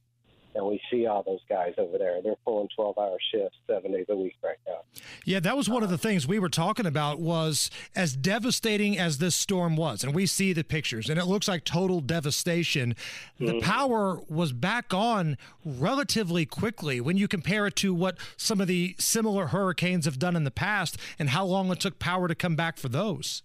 and 0.56 0.66
we 0.66 0.80
see 0.90 1.06
all 1.06 1.22
those 1.22 1.40
guys 1.48 1.74
over 1.76 1.98
there. 1.98 2.20
They're 2.22 2.34
pulling 2.44 2.68
12-hour 2.78 3.18
shifts 3.30 3.58
seven 3.66 3.92
days 3.92 4.06
a 4.08 4.16
week 4.16 4.36
right 4.42 4.56
now. 4.66 4.78
Yeah, 5.24 5.38
that 5.40 5.56
was 5.56 5.68
one 5.68 5.82
of 5.82 5.90
the 5.90 5.98
things 5.98 6.26
we 6.26 6.38
were 6.38 6.48
talking 6.48 6.86
about 6.86 7.20
was 7.20 7.70
as 7.94 8.16
devastating 8.16 8.98
as 8.98 9.18
this 9.18 9.36
storm 9.36 9.76
was, 9.76 10.02
and 10.02 10.14
we 10.14 10.26
see 10.26 10.52
the 10.52 10.64
pictures, 10.64 11.10
and 11.10 11.18
it 11.18 11.26
looks 11.26 11.46
like 11.46 11.64
total 11.64 12.00
devastation. 12.00 12.96
The 13.38 13.60
power 13.60 14.20
was 14.28 14.52
back 14.52 14.94
on 14.94 15.36
relatively 15.64 16.46
quickly 16.46 17.00
when 17.00 17.18
you 17.18 17.28
compare 17.28 17.66
it 17.66 17.76
to 17.76 17.92
what 17.92 18.16
some 18.36 18.60
of 18.60 18.66
the 18.66 18.96
similar 18.98 19.48
hurricanes 19.48 20.06
have 20.06 20.18
done 20.18 20.36
in 20.36 20.44
the 20.44 20.50
past 20.50 20.96
and 21.18 21.30
how 21.30 21.44
long 21.44 21.70
it 21.70 21.80
took 21.80 21.98
power 21.98 22.28
to 22.28 22.34
come 22.34 22.56
back 22.56 22.78
for 22.78 22.88
those. 22.88 23.42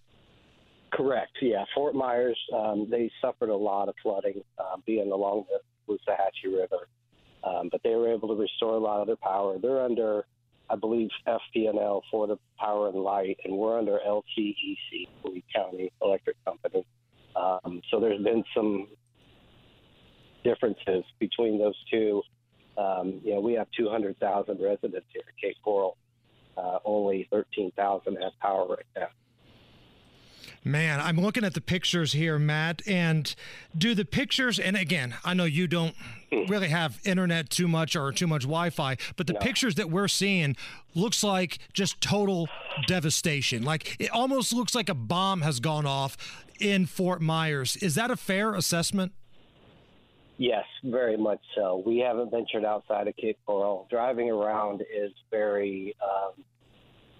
Correct. 0.92 1.32
Yeah, 1.40 1.64
Fort 1.74 1.94
Myers, 1.94 2.38
um, 2.54 2.88
they 2.90 3.10
suffered 3.20 3.48
a 3.48 3.56
lot 3.56 3.88
of 3.88 3.94
flooding, 4.02 4.42
uh, 4.58 4.76
being 4.86 5.10
along 5.10 5.46
the 5.50 5.60
Caloosahatchee 5.86 6.54
River, 6.54 6.88
um, 7.44 7.68
but 7.70 7.82
they 7.82 7.90
were 7.90 8.12
able 8.12 8.28
to 8.28 8.34
restore 8.34 8.74
a 8.74 8.78
lot 8.78 9.00
of 9.00 9.06
their 9.06 9.16
power. 9.16 9.58
They're 9.60 9.82
under, 9.82 10.24
I 10.70 10.76
believe, 10.76 11.10
FPNL, 11.26 12.02
Florida 12.10 12.38
Power 12.58 12.88
and 12.88 12.98
Light, 12.98 13.38
and 13.44 13.56
we're 13.56 13.78
under 13.78 13.98
LCEC, 14.06 15.08
Lee 15.24 15.44
County 15.54 15.92
Electric 16.00 16.42
Company. 16.44 16.86
Um, 17.34 17.80
so 17.90 18.00
there's 18.00 18.22
been 18.22 18.44
some 18.54 18.88
differences 20.44 21.04
between 21.18 21.58
those 21.58 21.76
two. 21.90 22.22
Um, 22.76 23.20
you 23.24 23.34
know, 23.34 23.40
we 23.40 23.54
have 23.54 23.68
200,000 23.76 24.60
residents 24.60 25.06
here 25.12 25.22
at 25.26 25.36
Cape 25.40 25.56
Coral. 25.62 25.96
Uh, 26.56 26.78
only 26.84 27.28
13,000 27.30 28.16
have 28.16 28.32
power 28.40 28.66
right 28.66 28.86
now. 28.96 29.08
Man, 30.64 31.00
I'm 31.00 31.20
looking 31.20 31.42
at 31.42 31.54
the 31.54 31.60
pictures 31.60 32.12
here, 32.12 32.38
Matt, 32.38 32.82
and 32.86 33.34
do 33.76 33.96
the 33.96 34.04
pictures, 34.04 34.60
and 34.60 34.76
again, 34.76 35.16
I 35.24 35.34
know 35.34 35.44
you 35.44 35.66
don't 35.66 35.94
really 36.30 36.68
have 36.68 37.00
internet 37.04 37.50
too 37.50 37.66
much 37.66 37.96
or 37.96 38.12
too 38.12 38.28
much 38.28 38.42
Wi 38.42 38.70
Fi, 38.70 38.96
but 39.16 39.26
the 39.26 39.34
pictures 39.34 39.74
that 39.74 39.90
we're 39.90 40.06
seeing 40.06 40.56
looks 40.94 41.24
like 41.24 41.58
just 41.72 42.00
total 42.00 42.48
devastation. 42.86 43.64
Like 43.64 43.96
it 43.98 44.10
almost 44.10 44.52
looks 44.52 44.72
like 44.72 44.88
a 44.88 44.94
bomb 44.94 45.40
has 45.40 45.58
gone 45.58 45.84
off 45.84 46.44
in 46.60 46.86
Fort 46.86 47.20
Myers. 47.20 47.76
Is 47.76 47.96
that 47.96 48.12
a 48.12 48.16
fair 48.16 48.54
assessment? 48.54 49.12
Yes, 50.38 50.64
very 50.84 51.16
much 51.16 51.40
so. 51.56 51.82
We 51.84 51.98
haven't 51.98 52.30
ventured 52.30 52.64
outside 52.64 53.08
of 53.08 53.16
Cape 53.16 53.38
Coral. 53.46 53.86
Driving 53.90 54.30
around 54.30 54.82
is 54.82 55.12
very 55.30 55.94
um, 56.02 56.44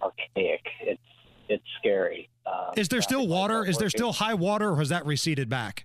archaic. 0.01 0.63
It's 0.81 1.01
it's 1.49 1.65
scary. 1.81 2.29
Um, 2.47 2.75
Is 2.77 2.89
there 2.89 3.03
still 3.03 3.27
water? 3.27 3.65
Is 3.65 3.79
there 3.79 3.91
still 3.91 4.13
high 4.13 4.35
water, 4.35 4.71
or 4.71 4.77
has 4.77 4.89
that 4.89 5.07
receded 5.07 5.49
back? 5.49 5.85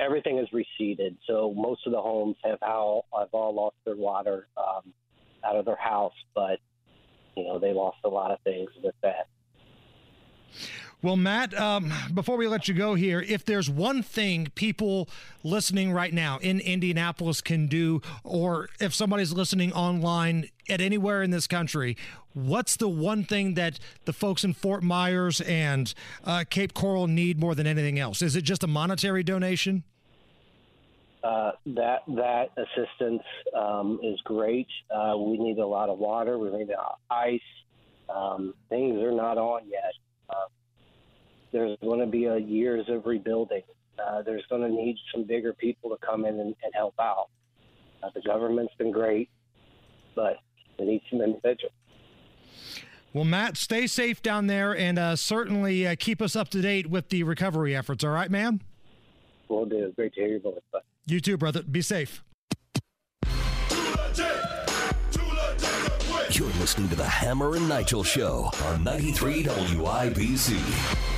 Everything 0.00 0.38
is 0.38 0.48
receded, 0.52 1.16
so 1.26 1.52
most 1.56 1.86
of 1.86 1.92
the 1.92 2.00
homes 2.00 2.36
have 2.44 2.58
all 2.62 3.06
have 3.18 3.28
all 3.32 3.54
lost 3.54 3.76
their 3.84 3.96
water 3.96 4.46
um, 4.56 4.92
out 5.44 5.56
of 5.56 5.64
their 5.64 5.76
house, 5.76 6.14
but 6.34 6.60
you 7.36 7.44
know 7.44 7.58
they 7.58 7.72
lost 7.72 7.98
a 8.04 8.08
lot 8.08 8.30
of 8.30 8.38
things 8.42 8.70
with 8.82 8.94
that. 9.02 9.28
Well, 11.00 11.16
Matt, 11.16 11.56
um, 11.56 11.92
before 12.12 12.36
we 12.36 12.48
let 12.48 12.66
you 12.66 12.74
go 12.74 12.96
here, 12.96 13.20
if 13.20 13.44
there's 13.44 13.70
one 13.70 14.02
thing 14.02 14.48
people 14.56 15.08
listening 15.44 15.92
right 15.92 16.12
now 16.12 16.38
in 16.38 16.58
Indianapolis 16.58 17.40
can 17.40 17.68
do, 17.68 18.02
or 18.24 18.68
if 18.80 18.92
somebody's 18.92 19.32
listening 19.32 19.72
online 19.72 20.48
at 20.68 20.80
anywhere 20.80 21.22
in 21.22 21.30
this 21.30 21.46
country, 21.46 21.96
what's 22.34 22.76
the 22.76 22.88
one 22.88 23.22
thing 23.22 23.54
that 23.54 23.78
the 24.06 24.12
folks 24.12 24.42
in 24.42 24.54
Fort 24.54 24.82
Myers 24.82 25.40
and 25.42 25.94
uh, 26.24 26.42
Cape 26.50 26.74
Coral 26.74 27.06
need 27.06 27.38
more 27.38 27.54
than 27.54 27.68
anything 27.68 28.00
else? 28.00 28.20
Is 28.20 28.34
it 28.34 28.42
just 28.42 28.64
a 28.64 28.68
monetary 28.68 29.22
donation? 29.22 29.84
Uh, 31.22 31.52
that 31.66 32.02
that 32.08 32.50
assistance 32.56 33.22
um, 33.56 34.00
is 34.02 34.20
great. 34.24 34.68
Uh, 34.90 35.16
we 35.16 35.38
need 35.38 35.58
a 35.58 35.66
lot 35.66 35.90
of 35.90 35.98
water. 35.98 36.38
We 36.38 36.50
need 36.50 36.72
uh, 36.72 36.94
ice. 37.08 37.40
Um, 38.08 38.54
things 38.68 39.00
are 39.00 39.12
not 39.12 39.38
on 39.38 39.62
yet. 39.68 39.92
Uh, 40.28 40.46
there's 41.52 41.76
going 41.82 42.00
to 42.00 42.06
be 42.06 42.24
a 42.26 42.36
years 42.36 42.86
of 42.88 43.06
rebuilding. 43.06 43.62
Uh, 43.98 44.22
there's 44.22 44.44
going 44.48 44.62
to 44.62 44.68
need 44.68 44.96
some 45.12 45.24
bigger 45.24 45.52
people 45.52 45.90
to 45.90 45.96
come 46.04 46.24
in 46.24 46.38
and, 46.38 46.54
and 46.62 46.72
help 46.74 46.94
out. 47.00 47.28
Uh, 48.02 48.08
the 48.14 48.22
government's 48.22 48.72
been 48.78 48.92
great, 48.92 49.28
but 50.14 50.36
we 50.78 50.86
need 50.86 51.02
some 51.10 51.20
individuals. 51.20 51.72
Well, 53.12 53.24
Matt, 53.24 53.56
stay 53.56 53.86
safe 53.86 54.22
down 54.22 54.46
there 54.46 54.76
and 54.76 54.98
uh, 54.98 55.16
certainly 55.16 55.86
uh, 55.86 55.96
keep 55.98 56.20
us 56.20 56.36
up 56.36 56.50
to 56.50 56.60
date 56.60 56.88
with 56.88 57.08
the 57.08 57.22
recovery 57.22 57.74
efforts. 57.74 58.04
All 58.04 58.10
right, 58.10 58.30
man? 58.30 58.60
We'll 59.48 59.64
do. 59.64 59.92
Great 59.96 60.14
to 60.14 60.20
hear 60.20 60.28
your 60.28 60.40
voice. 60.40 60.60
Bye. 60.72 60.80
You 61.06 61.20
too, 61.20 61.36
brother. 61.38 61.62
Be 61.62 61.80
safe. 61.80 62.22
You're 66.30 66.46
listening 66.60 66.88
to 66.90 66.94
the 66.94 67.04
Hammer 67.04 67.56
and 67.56 67.68
Nigel 67.68 68.04
Show 68.04 68.50
on 68.66 68.84
93 68.84 69.44
WIBC. 69.44 71.17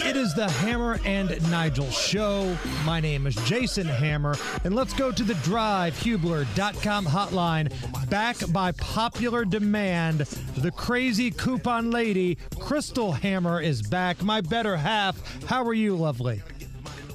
It 0.00 0.16
is 0.16 0.32
the 0.32 0.48
Hammer 0.48 1.00
and 1.04 1.50
Nigel 1.50 1.90
show. 1.90 2.56
My 2.84 3.00
name 3.00 3.26
is 3.26 3.34
Jason 3.46 3.86
Hammer, 3.86 4.36
and 4.64 4.74
let's 4.74 4.94
go 4.94 5.10
to 5.10 5.24
the 5.24 5.34
drivehubler.com 5.34 7.04
hotline. 7.04 8.08
Back 8.08 8.36
by 8.52 8.72
popular 8.72 9.44
demand, 9.44 10.20
the 10.56 10.70
crazy 10.70 11.30
coupon 11.30 11.90
lady, 11.90 12.38
Crystal 12.58 13.12
Hammer, 13.12 13.60
is 13.60 13.82
back. 13.82 14.22
My 14.22 14.40
better 14.40 14.76
half. 14.76 15.44
How 15.44 15.64
are 15.64 15.74
you, 15.74 15.96
lovely? 15.96 16.42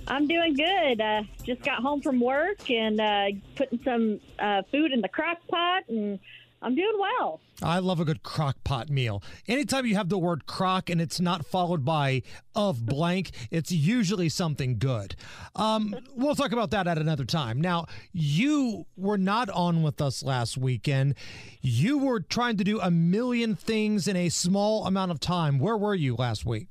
I'm 0.07 0.27
doing 0.27 0.53
good. 0.53 0.99
Uh, 0.99 1.23
just 1.43 1.63
got 1.63 1.81
home 1.81 2.01
from 2.01 2.19
work 2.19 2.69
and 2.69 2.99
uh, 2.99 3.27
putting 3.55 3.79
some 3.83 4.19
uh, 4.39 4.61
food 4.71 4.91
in 4.91 5.01
the 5.01 5.09
crock 5.09 5.37
pot, 5.47 5.83
and 5.87 6.19
I'm 6.63 6.75
doing 6.75 6.97
well. 6.97 7.41
I 7.61 7.79
love 7.79 7.99
a 7.99 8.05
good 8.05 8.23
crock 8.23 8.63
pot 8.63 8.89
meal. 8.89 9.21
Anytime 9.47 9.85
you 9.85 9.95
have 9.95 10.07
the 10.07 10.17
word 10.17 10.45
crock 10.45 10.89
and 10.89 11.01
it's 11.01 11.19
not 11.19 11.45
followed 11.45 11.83
by 11.83 12.23
of 12.55 12.85
blank, 12.85 13.31
it's 13.51 13.71
usually 13.71 14.29
something 14.29 14.77
good. 14.79 15.15
Um, 15.55 15.95
we'll 16.15 16.35
talk 16.35 16.53
about 16.53 16.71
that 16.71 16.87
at 16.87 16.97
another 16.97 17.25
time. 17.25 17.59
Now, 17.59 17.87
you 18.13 18.85
were 18.95 19.17
not 19.17 19.49
on 19.49 19.83
with 19.83 20.01
us 20.01 20.23
last 20.23 20.57
weekend. 20.57 21.15
You 21.61 21.97
were 21.97 22.21
trying 22.21 22.55
to 22.57 22.63
do 22.63 22.79
a 22.79 22.89
million 22.89 23.55
things 23.55 24.07
in 24.07 24.15
a 24.15 24.29
small 24.29 24.85
amount 24.85 25.11
of 25.11 25.19
time. 25.19 25.59
Where 25.59 25.77
were 25.77 25.95
you 25.95 26.15
last 26.15 26.45
week? 26.45 26.69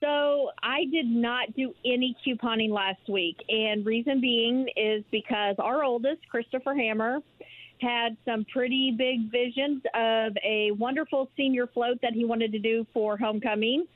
So 0.00 0.50
I 0.62 0.84
did 0.92 1.06
not 1.06 1.54
do 1.56 1.74
any 1.84 2.16
couponing 2.26 2.70
last 2.70 3.08
week, 3.08 3.36
and 3.48 3.84
reason 3.84 4.20
being 4.20 4.68
is 4.76 5.02
because 5.10 5.56
our 5.58 5.82
oldest, 5.82 6.28
Christopher 6.28 6.74
Hammer, 6.74 7.20
had 7.80 8.16
some 8.24 8.44
pretty 8.52 8.90
big 8.96 9.30
visions 9.30 9.82
of 9.94 10.36
a 10.44 10.70
wonderful 10.72 11.28
senior 11.36 11.66
float 11.66 11.98
that 12.02 12.12
he 12.12 12.24
wanted 12.24 12.52
to 12.52 12.58
do 12.58 12.86
for 12.92 13.16
homecoming. 13.16 13.86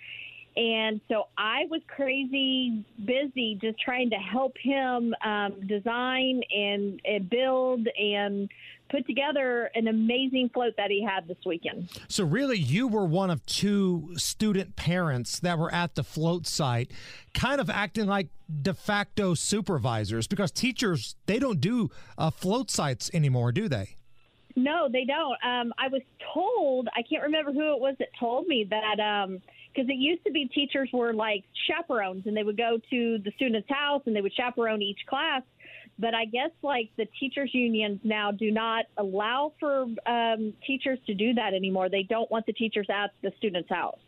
And 0.57 1.01
so 1.09 1.29
I 1.39 1.67
was 1.71 1.81
crazy 1.87 2.85
busy 3.05 3.57
just 3.61 3.79
trying 3.81 4.11
to 4.11 4.17
help 4.17 4.57
him 4.61 5.15
um, 5.25 5.67
design 5.67 6.43
and, 6.55 7.01
and 7.05 7.31
build 7.31 7.87
and 7.99 8.51
put 8.91 9.07
together 9.07 9.71
an 9.75 9.89
amazing 9.89 10.51
float 10.53 10.75
that 10.77 10.91
he 10.91 11.03
had 11.03 11.29
this 11.29 11.39
weekend. 11.47 11.89
So, 12.09 12.25
really, 12.25 12.59
you 12.59 12.89
were 12.89 13.05
one 13.05 13.31
of 13.31 13.45
two 13.47 14.11
student 14.17 14.77
parents 14.77 15.41
that 15.41 15.59
were 15.59 15.73
at 15.73 15.95
the 15.95 16.03
float 16.03 16.47
site, 16.47 16.91
kind 17.35 17.61
of 17.61 17.71
acting 17.71 18.07
like 18.07 18.29
de 18.63 18.75
facto 18.75 19.35
supervisors 19.35 20.27
because 20.27 20.51
teachers, 20.51 21.15
they 21.27 21.39
don't 21.39 21.61
do 21.61 21.91
uh, 22.19 22.31
float 22.31 22.71
sites 22.71 23.11
anymore, 23.15 23.53
do 23.53 23.69
they? 23.69 23.97
No, 24.57 24.89
they 24.91 25.05
don't. 25.05 25.37
Um, 25.45 25.73
I 25.79 25.89
was 25.89 26.03
told, 26.35 26.89
I 26.97 27.03
can't 27.03 27.23
remember 27.23 27.53
who 27.53 27.73
it 27.75 27.81
was 27.81 27.95
that 28.01 28.09
told 28.19 28.47
me 28.47 28.67
that, 28.69 28.97
because 29.73 29.89
it 29.89 29.95
used 29.95 30.25
to 30.25 30.33
be 30.33 30.49
teachers 30.49 30.91
were 30.93 31.15
like 31.15 31.45
chaperones 31.69 32.27
and 32.27 32.37
they 32.37 32.43
would 32.43 32.57
go 32.57 32.79
to 32.91 33.19
the 33.19 33.31
student's 33.37 33.69
house 33.69 34.03
and 34.07 34.17
they 34.17 34.21
would 34.21 34.35
chaperone 34.35 34.83
each 34.83 34.99
class. 35.09 35.43
But 36.01 36.15
I 36.15 36.25
guess 36.25 36.51
like 36.63 36.91
the 36.97 37.07
teachers' 37.19 37.51
unions 37.53 38.01
now 38.03 38.31
do 38.31 38.51
not 38.51 38.87
allow 38.97 39.53
for 39.61 39.83
um, 40.07 40.55
teachers 40.67 40.99
to 41.07 41.15
do 41.15 41.35
that 41.35 41.53
anymore. 41.53 41.91
They 41.91 42.05
don't 42.05 42.31
want 42.31 42.47
the 42.47 42.55
teachers 42.55 42.87
at 42.89 43.11
the 43.23 43.33
student's 43.37 43.69
house. 43.69 43.99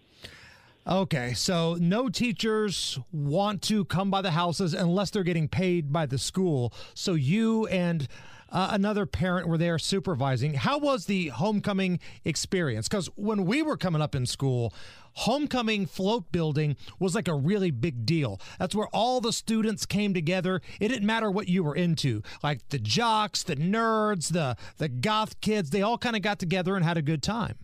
Okay, 0.85 1.33
so 1.35 1.77
no 1.79 2.09
teachers 2.09 2.99
want 3.13 3.63
to 3.63 3.85
come 3.85 4.11
by 4.11 4.21
the 4.21 4.33
houses 4.33 4.75
unless 4.75 5.11
they're 5.11 5.23
getting 5.23 5.47
paid 5.47 5.93
by 5.93 6.07
the 6.07 6.19
school. 6.19 6.73
So 6.95 7.15
you 7.15 7.67
and 7.67 8.09
uh, 8.53 8.69
another 8.71 9.07
parent 9.07 9.49
were 9.49 9.59
there 9.59 9.79
supervising. 9.79 10.55
How 10.55 10.79
was 10.79 11.07
the 11.07 11.29
homecoming 11.29 11.99
experience? 12.25 12.87
Because 12.87 13.07
when 13.17 13.47
we 13.47 13.63
were 13.63 13.77
coming 13.77 14.03
up 14.03 14.15
in 14.15 14.27
school, 14.27 14.75
homecoming 15.15 15.87
float 15.87 16.31
building 16.31 16.77
was 16.99 17.15
like 17.15 17.29
a 17.29 17.35
really 17.35 17.71
big 17.71 18.05
deal. 18.05 18.41
That's 18.59 18.75
where 18.75 18.89
all 18.89 19.21
the 19.21 19.33
students 19.33 19.87
came 19.87 20.15
together. 20.15 20.61
It 20.81 20.89
didn't 20.89 21.07
matter 21.07 21.31
what 21.31 21.49
you 21.49 21.65
were 21.65 21.75
into, 21.75 22.23
like 22.43 22.69
the 22.69 22.79
jocks, 22.79 23.43
the 23.43 23.57
nerds, 23.57 24.33
the 24.33 24.57
the 24.77 24.89
goth 24.89 25.41
kids. 25.41 25.71
They 25.71 25.83
all 25.83 25.99
kind 25.99 26.17
of 26.17 26.23
got 26.23 26.39
together 26.39 26.77
and 26.77 26.85
had 26.85 26.99
a 26.99 27.03
good 27.03 27.23
time. 27.23 27.57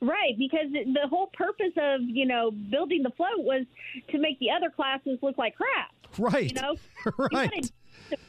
Right, 0.00 0.36
because 0.38 0.70
the 0.72 1.08
whole 1.08 1.30
purpose 1.32 1.72
of 1.76 2.02
you 2.02 2.26
know 2.26 2.50
building 2.50 3.02
the 3.02 3.10
float 3.10 3.38
was 3.38 3.64
to 4.10 4.18
make 4.18 4.38
the 4.38 4.50
other 4.50 4.70
classes 4.70 5.18
look 5.22 5.38
like 5.38 5.56
crap. 5.56 5.90
Right. 6.18 6.54
You 6.54 6.60
know, 6.60 6.76
Right. 7.32 7.50
You 7.54 7.70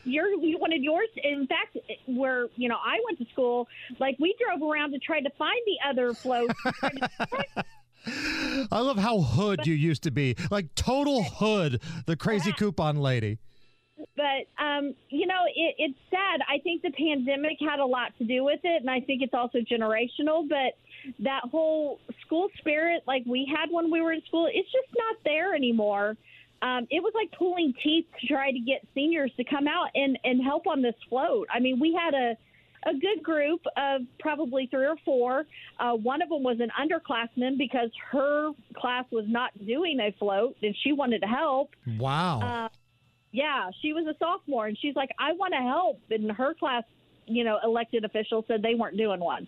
your, 0.03 0.29
you 0.29 0.57
wanted 0.59 0.83
yours. 0.83 1.09
In 1.23 1.47
fact, 1.47 1.77
where 2.05 2.47
you 2.55 2.69
know 2.69 2.77
I 2.77 2.99
went 3.05 3.19
to 3.19 3.25
school, 3.31 3.67
like 3.99 4.17
we 4.19 4.35
drove 4.43 4.61
around 4.67 4.91
to 4.91 4.99
try 4.99 5.21
to 5.21 5.29
find 5.37 5.59
the 5.65 5.89
other 5.89 6.13
floats. 6.13 6.53
I 8.71 8.79
love 8.79 8.97
how 8.97 9.21
hood 9.21 9.65
you 9.65 9.73
used 9.73 10.03
to 10.03 10.11
be, 10.11 10.35
like 10.51 10.73
total 10.75 11.23
hood, 11.23 11.81
the 12.05 12.15
crazy 12.15 12.51
coupon 12.51 12.97
lady. 12.97 13.39
but 14.15 14.63
um, 14.63 14.95
you 15.09 15.27
know, 15.27 15.43
it, 15.55 15.75
it's 15.77 15.99
sad. 16.09 16.41
I 16.47 16.59
think 16.59 16.81
the 16.81 16.91
pandemic 16.91 17.57
had 17.59 17.79
a 17.79 17.85
lot 17.85 18.17
to 18.19 18.23
do 18.23 18.43
with 18.43 18.59
it, 18.63 18.81
and 18.81 18.89
I 18.89 19.01
think 19.01 19.21
it's 19.21 19.33
also 19.33 19.59
generational. 19.59 20.47
But 20.47 20.77
that 21.19 21.41
whole 21.51 21.99
school 22.25 22.49
spirit, 22.59 23.03
like 23.07 23.23
we 23.25 23.51
had 23.53 23.69
when 23.71 23.91
we 23.91 24.01
were 24.01 24.13
in 24.13 24.21
school, 24.27 24.47
it's 24.51 24.71
just 24.71 24.95
not 24.97 25.17
there 25.25 25.53
anymore. 25.53 26.15
Um, 26.61 26.87
it 26.89 27.01
was 27.01 27.13
like 27.15 27.31
pulling 27.37 27.73
teeth 27.83 28.05
to 28.19 28.27
try 28.27 28.51
to 28.51 28.59
get 28.59 28.85
seniors 28.95 29.31
to 29.37 29.43
come 29.43 29.67
out 29.67 29.89
and, 29.93 30.17
and 30.23 30.43
help 30.43 30.65
on 30.67 30.81
this 30.81 30.95
float. 31.09 31.47
I 31.53 31.59
mean, 31.59 31.79
we 31.79 31.93
had 31.93 32.13
a 32.13 32.35
a 32.85 32.93
good 32.93 33.21
group 33.21 33.61
of 33.75 34.01
probably 34.19 34.67
three 34.67 34.85
or 34.85 34.95
four. 35.03 35.45
Uh, 35.79 35.93
one 35.93 36.21
of 36.21 36.29
them 36.29 36.43
was 36.43 36.57
an 36.59 36.69
underclassman 36.79 37.57
because 37.57 37.89
her 38.11 38.51
class 38.75 39.03
was 39.11 39.25
not 39.27 39.51
doing 39.65 39.99
a 39.99 40.15
float 40.17 40.55
and 40.61 40.75
she 40.83 40.93
wanted 40.93 41.21
to 41.21 41.27
help. 41.27 41.71
Wow. 41.97 42.39
Uh, 42.39 42.69
yeah, 43.31 43.69
she 43.81 43.93
was 43.93 44.05
a 44.07 44.17
sophomore, 44.17 44.67
and 44.67 44.77
she's 44.79 44.95
like, 44.95 45.09
I 45.19 45.33
want 45.33 45.53
to 45.53 45.59
help. 45.59 45.99
And 46.09 46.31
her 46.31 46.53
class, 46.53 46.83
you 47.25 47.43
know, 47.43 47.59
elected 47.63 48.05
officials 48.05 48.45
said 48.47 48.61
they 48.61 48.75
weren't 48.75 48.97
doing 48.97 49.19
one. 49.19 49.47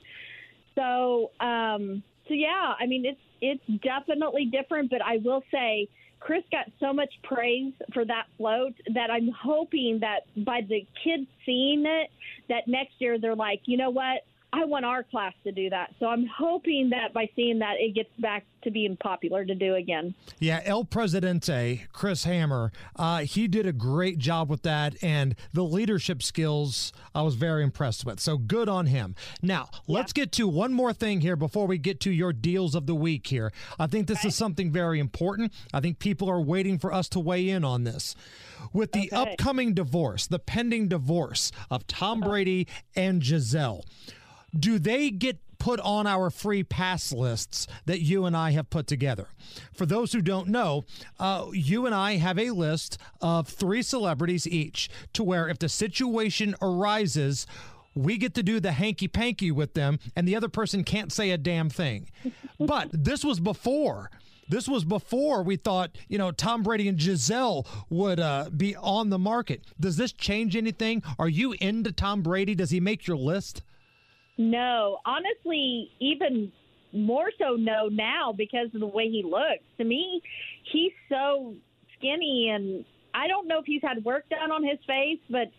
So, 0.75 1.31
um, 1.39 2.03
so 2.27 2.33
yeah, 2.33 2.73
I 2.79 2.85
mean, 2.85 3.05
it's 3.05 3.19
it's 3.41 3.81
definitely 3.81 4.45
different. 4.45 4.89
But 4.89 5.01
I 5.01 5.17
will 5.23 5.43
say, 5.51 5.87
Chris 6.19 6.43
got 6.51 6.65
so 6.79 6.93
much 6.93 7.11
praise 7.23 7.73
for 7.93 8.05
that 8.05 8.25
float 8.37 8.73
that 8.93 9.09
I'm 9.09 9.29
hoping 9.29 9.99
that 10.01 10.25
by 10.45 10.61
the 10.67 10.85
kids 11.03 11.27
seeing 11.45 11.85
it, 11.85 12.09
that 12.49 12.67
next 12.67 12.93
year 12.99 13.17
they're 13.19 13.35
like, 13.35 13.61
you 13.65 13.77
know 13.77 13.89
what, 13.89 14.23
I 14.51 14.65
want 14.65 14.83
our 14.83 15.03
class 15.03 15.33
to 15.43 15.51
do 15.51 15.69
that. 15.69 15.93
So 15.99 16.07
I'm 16.07 16.25
hoping 16.25 16.89
that 16.89 17.13
by 17.13 17.29
seeing 17.35 17.59
that, 17.59 17.75
it 17.79 17.93
gets 17.93 18.09
back 18.17 18.45
to 18.63 18.71
being 18.71 18.97
popular 18.97 19.45
to 19.45 19.55
do 19.55 19.75
again. 19.75 20.15
Yeah, 20.39 20.61
El 20.65 20.85
Presidente, 20.85 21.85
Chris 21.93 22.23
Hammer, 22.23 22.71
uh, 22.95 23.19
he 23.19 23.47
did 23.47 23.65
a 23.65 23.71
great 23.71 24.17
job 24.17 24.49
with 24.49 24.63
that, 24.63 24.95
and 25.03 25.35
the 25.53 25.63
leadership 25.63 26.23
skills 26.23 26.91
I 27.13 27.21
was 27.21 27.35
very 27.35 27.63
impressed 27.63 28.05
with. 28.05 28.19
So 28.19 28.37
good 28.37 28.67
on 28.67 28.87
him. 28.87 29.15
Now, 29.41 29.69
let's 29.87 30.13
get 30.13 30.31
to 30.33 30.47
one 30.47 30.73
more 30.73 30.93
thing 30.93 31.21
here 31.21 31.35
before 31.35 31.67
we 31.67 31.77
get 31.77 31.99
to 32.01 32.11
your 32.11 32.33
deals 32.33 32.75
of 32.75 32.87
the 32.87 32.95
week 32.95 33.27
here. 33.27 33.53
I 33.77 33.87
think 33.87 34.07
this 34.07 34.25
is 34.25 34.35
something 34.35 34.71
very 34.71 34.99
important. 34.99 35.53
I 35.73 35.79
think 35.79 35.99
people 35.99 36.29
are 36.29 36.41
waiting 36.41 36.79
for 36.79 36.91
us 36.91 37.07
to 37.09 37.19
weigh 37.19 37.49
in 37.49 37.63
on 37.63 37.83
this. 37.83 38.15
With 38.73 38.91
the 38.91 39.11
upcoming 39.11 39.73
divorce, 39.73 40.27
the 40.27 40.39
pending 40.39 40.89
divorce 40.89 41.51
of 41.69 41.87
Tom 41.87 42.19
Brady 42.19 42.67
and 42.95 43.21
Gisele, 43.21 43.85
do 44.57 44.79
they 44.79 45.09
get 45.09 45.37
put 45.57 45.79
on 45.81 46.07
our 46.07 46.29
free 46.29 46.63
pass 46.63 47.11
lists 47.11 47.67
that 47.85 48.01
you 48.01 48.25
and 48.25 48.35
I 48.35 48.51
have 48.51 48.69
put 48.69 48.87
together? 48.87 49.27
For 49.73 49.85
those 49.85 50.13
who 50.13 50.21
don't 50.21 50.47
know, 50.47 50.85
uh, 51.19 51.47
you 51.51 51.85
and 51.85 51.93
I 51.93 52.15
have 52.17 52.39
a 52.39 52.51
list 52.51 52.97
of 53.21 53.47
three 53.47 53.81
celebrities 53.81 54.47
each 54.47 54.89
to 55.13 55.23
where 55.23 55.49
if 55.49 55.59
the 55.59 55.69
situation 55.69 56.55
arises, 56.61 57.45
we 57.95 58.17
get 58.17 58.33
to 58.35 58.43
do 58.43 58.59
the 58.59 58.71
hanky 58.71 59.07
panky 59.07 59.51
with 59.51 59.73
them, 59.73 59.99
and 60.15 60.27
the 60.27 60.35
other 60.35 60.49
person 60.49 60.83
can't 60.83 61.11
say 61.11 61.31
a 61.31 61.37
damn 61.37 61.69
thing. 61.69 62.09
But 62.59 62.89
this 62.91 63.23
was 63.23 63.39
before. 63.39 64.11
This 64.49 64.67
was 64.67 64.83
before 64.83 65.43
we 65.43 65.55
thought, 65.55 65.91
you 66.09 66.17
know, 66.17 66.31
Tom 66.31 66.61
Brady 66.61 66.89
and 66.89 66.97
Gisele 66.97 67.65
would 67.89 68.19
uh, 68.19 68.49
be 68.49 68.75
on 68.75 69.09
the 69.09 69.19
market. 69.19 69.63
Does 69.79 69.95
this 69.95 70.11
change 70.11 70.57
anything? 70.57 71.03
Are 71.17 71.29
you 71.29 71.55
into 71.61 71.93
Tom 71.93 72.21
Brady? 72.21 72.55
Does 72.55 72.71
he 72.71 72.79
make 72.79 73.07
your 73.07 73.15
list? 73.15 73.61
No, 74.39 74.99
honestly, 75.05 75.91
even 75.99 76.49
more 76.93 77.29
so 77.37 77.55
no 77.55 77.89
now 77.89 78.33
because 78.35 78.73
of 78.73 78.79
the 78.79 78.87
way 78.87 79.09
he 79.09 79.21
looks. 79.21 79.65
To 79.77 79.83
me, 79.83 80.21
he's 80.71 80.93
so 81.09 81.55
skinny, 81.97 82.49
and 82.49 82.85
I 83.13 83.27
don't 83.27 83.49
know 83.49 83.59
if 83.59 83.65
he's 83.65 83.81
had 83.83 84.03
work 84.05 84.29
done 84.29 84.49
on 84.49 84.63
his 84.63 84.79
face, 84.87 85.19
but 85.29 85.51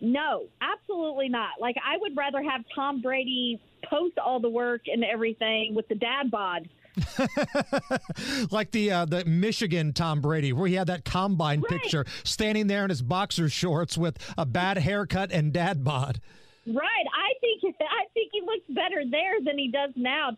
no, 0.00 0.46
absolutely 0.60 1.28
not. 1.28 1.60
Like 1.60 1.76
I 1.86 1.96
would 1.96 2.16
rather 2.16 2.42
have 2.42 2.62
Tom 2.74 3.00
Brady 3.00 3.60
post 3.88 4.18
all 4.18 4.40
the 4.40 4.50
work 4.50 4.82
and 4.88 5.04
everything 5.04 5.72
with 5.72 5.86
the 5.86 5.94
dad 5.94 6.32
bod. 6.32 6.68
like 8.50 8.72
the 8.72 8.90
uh, 8.90 9.04
the 9.04 9.24
Michigan 9.24 9.92
Tom 9.92 10.20
Brady, 10.20 10.52
where 10.52 10.66
he 10.66 10.74
had 10.74 10.88
that 10.88 11.04
combine 11.04 11.62
picture, 11.62 12.04
standing 12.24 12.66
there 12.66 12.82
in 12.82 12.90
his 12.90 13.00
boxer 13.00 13.48
shorts 13.48 13.96
with 13.96 14.18
a 14.36 14.44
bad 14.44 14.78
haircut 14.78 15.30
and 15.30 15.52
dad 15.52 15.84
bod. 15.84 16.20
Right. 16.66 17.06
I 17.12 17.34
think 17.40 17.76
I 17.80 18.04
think 18.14 18.30
he 18.32 18.40
looks 18.40 18.64
better 18.68 19.04
there 19.10 19.40
than 19.44 19.58
he 19.58 19.70
does 19.70 19.90
now. 19.96 20.30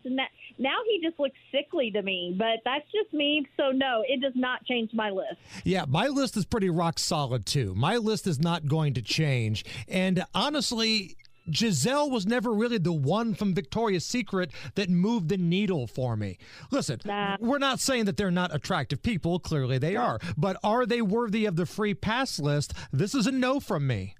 Now 0.57 0.77
he 0.89 1.01
just 1.01 1.19
looks 1.19 1.35
sickly 1.51 1.91
to 1.91 2.01
me, 2.01 2.35
but 2.37 2.59
that's 2.65 2.85
just 2.91 3.13
me. 3.13 3.47
So 3.57 3.71
no, 3.71 4.03
it 4.07 4.21
does 4.21 4.33
not 4.35 4.65
change 4.65 4.91
my 4.93 5.09
list. 5.09 5.37
Yeah, 5.63 5.85
my 5.87 6.07
list 6.07 6.37
is 6.37 6.45
pretty 6.45 6.69
rock 6.69 6.99
solid 6.99 7.45
too. 7.45 7.73
My 7.75 7.97
list 7.97 8.27
is 8.27 8.39
not 8.39 8.67
going 8.67 8.93
to 8.95 9.01
change. 9.01 9.65
And 9.87 10.23
honestly, 10.33 11.17
Gisele 11.49 12.09
was 12.09 12.25
never 12.25 12.51
really 12.51 12.77
the 12.77 12.91
one 12.91 13.33
from 13.33 13.53
Victoria's 13.53 14.05
Secret 14.05 14.51
that 14.75 14.89
moved 14.89 15.29
the 15.29 15.37
needle 15.37 15.87
for 15.87 16.17
me. 16.17 16.37
Listen, 16.71 16.99
we're 17.39 17.57
not 17.57 17.79
saying 17.79 18.05
that 18.05 18.17
they're 18.17 18.31
not 18.31 18.53
attractive 18.53 19.01
people. 19.01 19.39
Clearly 19.39 19.77
they 19.77 19.95
are. 19.95 20.19
But 20.35 20.57
are 20.63 20.85
they 20.85 21.01
worthy 21.01 21.45
of 21.45 21.55
the 21.55 21.65
free 21.65 21.93
pass 21.93 22.37
list? 22.39 22.73
This 22.91 23.15
is 23.15 23.27
a 23.27 23.31
no 23.31 23.59
from 23.59 23.87
me. 23.87 24.15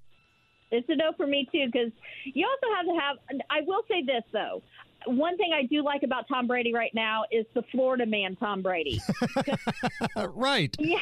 It's 0.70 0.88
a 0.88 0.96
no 0.96 1.12
for 1.16 1.26
me 1.26 1.48
too 1.50 1.66
because 1.66 1.90
you 2.24 2.46
also 2.46 2.74
have 2.76 2.86
to 2.86 3.00
have. 3.00 3.42
I 3.50 3.60
will 3.66 3.82
say 3.88 4.02
this 4.04 4.22
though. 4.32 4.62
One 5.06 5.36
thing 5.36 5.52
I 5.54 5.64
do 5.64 5.82
like 5.82 6.02
about 6.02 6.26
Tom 6.28 6.46
Brady 6.46 6.74
right 6.74 6.92
now 6.94 7.24
is 7.30 7.46
the 7.54 7.62
Florida 7.70 8.04
man, 8.04 8.36
Tom 8.36 8.62
Brady. 8.62 9.00
right. 10.16 10.74
Yeah, 10.78 10.98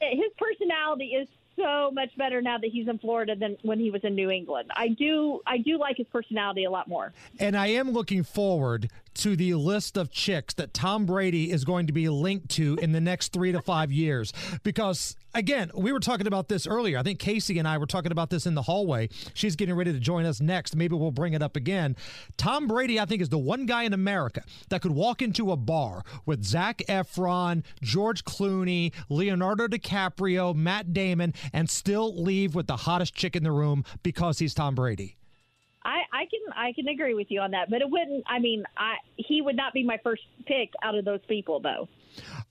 his 0.00 0.32
personality 0.38 1.08
is 1.08 1.28
so 1.56 1.90
much 1.92 2.10
better 2.16 2.42
now 2.42 2.58
that 2.58 2.70
he's 2.72 2.88
in 2.88 2.98
Florida 2.98 3.36
than 3.36 3.56
when 3.62 3.78
he 3.78 3.90
was 3.90 4.02
in 4.02 4.14
New 4.14 4.30
England. 4.30 4.70
I 4.74 4.88
do, 4.88 5.40
I 5.46 5.58
do 5.58 5.78
like 5.78 5.96
his 5.96 6.06
personality 6.08 6.64
a 6.64 6.70
lot 6.70 6.88
more. 6.88 7.12
And 7.38 7.56
I 7.56 7.68
am 7.68 7.90
looking 7.90 8.22
forward 8.22 8.90
to 9.14 9.36
the 9.36 9.54
list 9.54 9.96
of 9.96 10.10
chicks 10.10 10.54
that 10.54 10.74
Tom 10.74 11.06
Brady 11.06 11.50
is 11.50 11.64
going 11.64 11.86
to 11.86 11.92
be 11.92 12.08
linked 12.08 12.48
to 12.50 12.78
in 12.80 12.92
the 12.92 13.00
next 13.00 13.32
three 13.32 13.52
to 13.52 13.60
five 13.60 13.92
years. 13.92 14.32
Because, 14.62 15.16
again, 15.34 15.70
we 15.74 15.92
were 15.92 16.00
talking 16.00 16.26
about 16.26 16.48
this 16.48 16.66
earlier. 16.66 16.98
I 16.98 17.02
think 17.02 17.18
Casey 17.18 17.58
and 17.58 17.66
I 17.66 17.78
were 17.78 17.86
talking 17.86 18.12
about 18.12 18.30
this 18.30 18.46
in 18.46 18.54
the 18.54 18.62
hallway. 18.62 19.08
She's 19.32 19.56
getting 19.56 19.74
ready 19.74 19.92
to 19.92 20.00
join 20.00 20.24
us 20.24 20.40
next. 20.40 20.76
Maybe 20.76 20.94
we'll 20.94 21.10
bring 21.10 21.32
it 21.32 21.42
up 21.42 21.56
again. 21.56 21.96
Tom 22.36 22.66
Brady, 22.66 22.98
I 22.98 23.04
think, 23.04 23.22
is 23.22 23.28
the 23.28 23.38
one 23.38 23.66
guy 23.66 23.84
in 23.84 23.92
America 23.92 24.42
that 24.68 24.82
could 24.82 24.92
walk 24.92 25.22
into 25.22 25.52
a 25.52 25.56
bar 25.56 26.02
with 26.26 26.44
Zac 26.44 26.78
Efron, 26.88 27.64
George 27.82 28.24
Clooney, 28.24 28.92
Leonardo 29.08 29.66
DiCaprio, 29.68 30.54
Matt 30.54 30.92
Damon, 30.92 31.34
and 31.52 31.70
still 31.70 32.22
leave 32.22 32.54
with 32.54 32.66
the 32.66 32.76
hottest 32.76 33.14
chick 33.14 33.36
in 33.36 33.44
the 33.44 33.52
room 33.52 33.84
because 34.02 34.38
he's 34.38 34.54
Tom 34.54 34.74
Brady. 34.74 35.16
I, 35.84 36.02
I 36.12 36.24
can, 36.26 36.52
I 36.56 36.72
can 36.72 36.88
agree 36.88 37.14
with 37.14 37.30
you 37.30 37.40
on 37.40 37.50
that, 37.50 37.68
but 37.70 37.82
it 37.82 37.90
wouldn't. 37.90 38.24
I 38.26 38.38
mean, 38.38 38.64
I 38.76 38.94
he 39.16 39.42
would 39.42 39.56
not 39.56 39.72
be 39.72 39.84
my 39.84 39.98
first 40.02 40.22
pick 40.46 40.70
out 40.82 40.94
of 40.94 41.04
those 41.04 41.20
people, 41.28 41.60
though. 41.60 41.88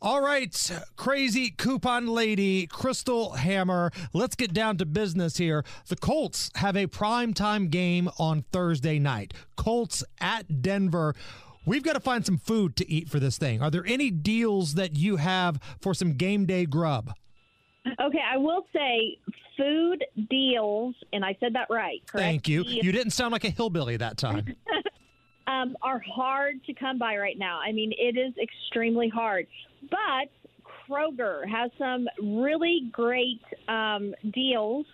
All 0.02 0.22
right, 0.22 0.72
crazy 0.98 1.50
coupon 1.50 2.08
lady, 2.08 2.68
Crystal 2.68 3.32
Hammer. 3.32 3.92
Let's 4.12 4.36
get 4.36 4.54
down 4.54 4.78
to 4.78 4.86
business 4.86 5.38
here. 5.38 5.64
The 5.88 5.96
Colts 5.96 6.52
have 6.56 6.76
a 6.76 6.88
primetime 6.88 7.70
game 7.70 8.10
on 8.20 8.44
Thursday 8.52 9.00
night. 9.00 9.34
Colts 9.56 10.04
at 10.20 10.62
Denver. 10.62 11.16
We've 11.66 11.84
got 11.84 11.94
to 11.94 12.02
find 12.02 12.26
some 12.26 12.38
food 12.38 12.76
to 12.76 12.92
eat 12.92 13.10
for 13.10 13.20
this 13.20 13.38
thing. 13.38 13.62
Are 13.62 13.72
there 13.72 13.86
any 13.86 14.12
deals 14.12 14.74
that 14.74 14.98
you 14.98 15.16
have 15.16 15.60
for 15.80 15.94
some 15.94 16.14
game 16.14 16.46
day 16.46 16.66
grub? 16.66 17.14
Okay, 17.88 18.22
I 18.30 18.38
will 18.38 18.66
say 18.74 19.18
food 19.58 20.04
deals, 20.30 20.96
and 21.12 21.24
I 21.24 21.36
said 21.40 21.54
that 21.56 21.68
right. 21.70 22.02
Correct? 22.08 22.24
Thank 22.24 22.48
you. 22.48 22.64
You 22.64 22.92
didn't 22.92 23.12
sound 23.12 23.32
like 23.32 23.44
a 23.44 23.50
hillbilly 23.50 23.98
that 23.98 24.18
time. 24.18 24.56
um, 25.48 25.76
are 25.82 26.00
hard 26.00 26.64
to 26.66 26.74
come 26.74 26.98
by 26.98 27.18
right 27.18 27.38
now. 27.38 27.60
I 27.60 27.72
mean, 27.72 27.94
it 27.98 28.18
is 28.18 28.34
extremely 28.42 29.10
hard. 29.10 29.48
But 29.90 30.30
Kroger 30.90 31.48
has 31.48 31.72
some 31.78 32.08
really 32.22 32.90
great 32.92 33.42
um, 33.68 34.14
deals 34.34 34.86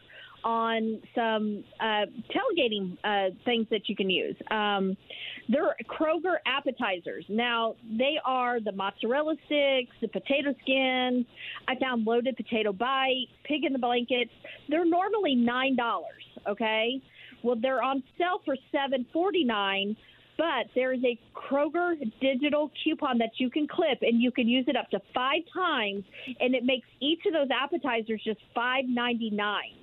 on 0.43 1.01
some 1.15 1.63
uh, 1.79 2.05
tailgating 2.31 2.97
uh, 3.03 3.33
things 3.45 3.67
that 3.71 3.89
you 3.89 3.95
can 3.95 4.09
use. 4.09 4.35
Um, 4.51 4.95
they're 5.49 5.75
Kroger 5.89 6.37
appetizers. 6.45 7.25
Now, 7.27 7.75
they 7.97 8.15
are 8.23 8.59
the 8.59 8.71
mozzarella 8.71 9.35
sticks, 9.45 9.95
the 9.99 10.07
potato 10.07 10.53
skins. 10.61 11.25
I 11.67 11.75
found 11.79 12.05
loaded 12.05 12.37
potato 12.37 12.71
bite, 12.71 13.27
pig 13.43 13.65
in 13.65 13.73
the 13.73 13.79
blankets. 13.79 14.31
They're 14.69 14.85
normally 14.85 15.35
$9, 15.35 15.75
okay? 16.47 17.01
Well, 17.43 17.55
they're 17.61 17.81
on 17.81 18.03
sale 18.17 18.41
for 18.45 18.55
seven 18.71 19.05
forty 19.13 19.43
nine. 19.43 19.95
But 20.37 20.67
there 20.73 20.93
is 20.93 21.01
a 21.03 21.19
Kroger 21.35 21.95
digital 22.21 22.71
coupon 22.81 23.17
that 23.17 23.31
you 23.39 23.49
can 23.49 23.67
clip, 23.67 23.97
and 24.01 24.21
you 24.21 24.31
can 24.31 24.47
use 24.47 24.63
it 24.69 24.77
up 24.77 24.89
to 24.91 25.01
five 25.13 25.41
times, 25.53 26.05
and 26.39 26.55
it 26.55 26.63
makes 26.63 26.87
each 27.01 27.19
of 27.27 27.33
those 27.33 27.49
appetizers 27.51 28.21
just 28.23 28.39
five 28.55 28.85
ninety 28.87 29.29
nine. 29.31 29.75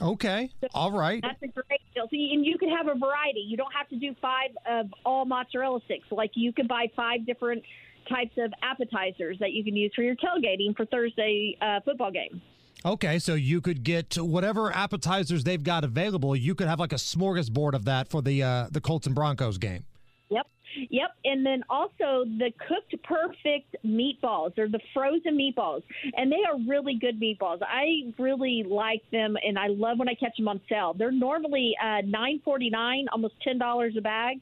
Okay. 0.00 0.50
All 0.74 0.92
right. 0.92 1.22
That's 1.22 1.42
a 1.42 1.48
great 1.48 1.80
deal. 1.94 2.04
So 2.04 2.08
you, 2.12 2.34
and 2.34 2.46
you 2.46 2.58
can 2.58 2.68
have 2.70 2.86
a 2.86 2.98
variety. 2.98 3.40
You 3.40 3.56
don't 3.56 3.72
have 3.72 3.88
to 3.88 3.96
do 3.96 4.14
five 4.20 4.50
of 4.68 4.92
all 5.04 5.24
mozzarella 5.24 5.80
sticks. 5.84 6.06
Like 6.10 6.30
you 6.34 6.52
could 6.52 6.68
buy 6.68 6.86
five 6.94 7.26
different 7.26 7.62
types 8.08 8.36
of 8.38 8.52
appetizers 8.62 9.38
that 9.40 9.52
you 9.52 9.64
can 9.64 9.76
use 9.76 9.92
for 9.94 10.02
your 10.02 10.16
tailgating 10.16 10.76
for 10.76 10.86
Thursday 10.86 11.56
uh, 11.60 11.80
football 11.84 12.10
game. 12.10 12.40
Okay, 12.84 13.18
so 13.18 13.34
you 13.34 13.60
could 13.60 13.82
get 13.82 14.16
whatever 14.16 14.70
appetizers 14.72 15.42
they've 15.42 15.62
got 15.62 15.82
available. 15.82 16.36
You 16.36 16.54
could 16.54 16.68
have 16.68 16.78
like 16.78 16.92
a 16.92 16.96
smorgasbord 16.96 17.74
of 17.74 17.84
that 17.86 18.08
for 18.08 18.22
the 18.22 18.42
uh, 18.42 18.68
the 18.70 18.80
Colts 18.80 19.06
and 19.06 19.16
Broncos 19.16 19.58
game. 19.58 19.84
Yep. 20.30 20.46
Yep. 20.90 21.10
And 21.24 21.44
then 21.44 21.62
also 21.68 22.24
the 22.38 22.52
cooked 22.66 22.94
perfect 23.02 23.76
meatballs 23.84 24.58
or 24.58 24.68
the 24.68 24.80
frozen 24.94 25.36
meatballs. 25.36 25.82
And 26.16 26.30
they 26.30 26.44
are 26.48 26.58
really 26.68 26.98
good 26.98 27.20
meatballs. 27.20 27.60
I 27.62 28.12
really 28.18 28.64
like 28.68 29.02
them 29.10 29.36
and 29.46 29.58
I 29.58 29.68
love 29.68 29.98
when 29.98 30.08
I 30.08 30.14
catch 30.14 30.36
them 30.36 30.48
on 30.48 30.60
sale. 30.68 30.94
They're 30.96 31.10
normally 31.10 31.74
uh, 31.82 32.02
nine 32.04 32.40
forty 32.44 32.70
nine, 32.70 33.06
almost 33.12 33.34
ten 33.42 33.58
dollars 33.58 33.94
a 33.96 34.00
bag. 34.00 34.40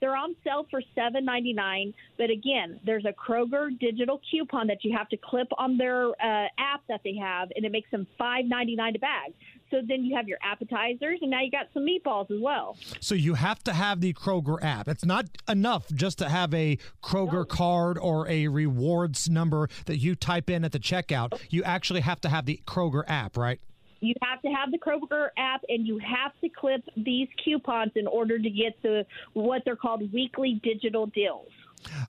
They're 0.00 0.16
on 0.16 0.36
sale 0.44 0.66
for 0.70 0.82
seven 0.94 1.24
ninety 1.24 1.52
nine, 1.52 1.94
but 2.18 2.30
again, 2.30 2.80
there's 2.84 3.04
a 3.04 3.12
Kroger 3.12 3.76
digital 3.78 4.20
coupon 4.30 4.66
that 4.66 4.84
you 4.84 4.96
have 4.96 5.08
to 5.08 5.16
clip 5.16 5.48
on 5.56 5.78
their 5.78 6.08
uh, 6.08 6.48
app 6.58 6.82
that 6.88 7.00
they 7.02 7.14
have, 7.16 7.48
and 7.56 7.64
it 7.64 7.72
makes 7.72 7.90
them 7.90 8.06
five 8.18 8.44
ninety 8.44 8.76
nine 8.76 8.94
a 8.94 8.98
bag. 8.98 9.32
So 9.70 9.78
then 9.86 10.04
you 10.04 10.14
have 10.14 10.28
your 10.28 10.38
appetizers, 10.42 11.18
and 11.22 11.30
now 11.30 11.40
you 11.40 11.50
got 11.50 11.66
some 11.74 11.84
meatballs 11.84 12.30
as 12.30 12.40
well. 12.40 12.76
So 13.00 13.14
you 13.14 13.34
have 13.34 13.64
to 13.64 13.72
have 13.72 14.00
the 14.00 14.12
Kroger 14.12 14.62
app. 14.62 14.86
It's 14.86 15.04
not 15.04 15.26
enough 15.48 15.88
just 15.92 16.18
to 16.18 16.28
have 16.28 16.54
a 16.54 16.78
Kroger 17.02 17.48
card 17.48 17.98
or 17.98 18.28
a 18.28 18.48
rewards 18.48 19.28
number 19.28 19.68
that 19.86 19.96
you 19.96 20.14
type 20.14 20.48
in 20.50 20.64
at 20.64 20.72
the 20.72 20.78
checkout. 20.78 21.40
You 21.50 21.64
actually 21.64 22.02
have 22.02 22.20
to 22.20 22.28
have 22.28 22.46
the 22.46 22.60
Kroger 22.66 23.02
app, 23.08 23.36
right? 23.36 23.60
You 24.06 24.14
have 24.22 24.40
to 24.42 24.48
have 24.48 24.70
the 24.70 24.78
Kroger 24.78 25.28
app, 25.36 25.62
and 25.68 25.84
you 25.84 25.98
have 25.98 26.32
to 26.40 26.48
clip 26.48 26.82
these 26.96 27.28
coupons 27.42 27.92
in 27.96 28.06
order 28.06 28.38
to 28.38 28.50
get 28.50 28.80
the 28.82 29.04
what 29.32 29.62
they're 29.64 29.74
called 29.74 30.12
weekly 30.12 30.60
digital 30.62 31.06
deals. 31.06 31.48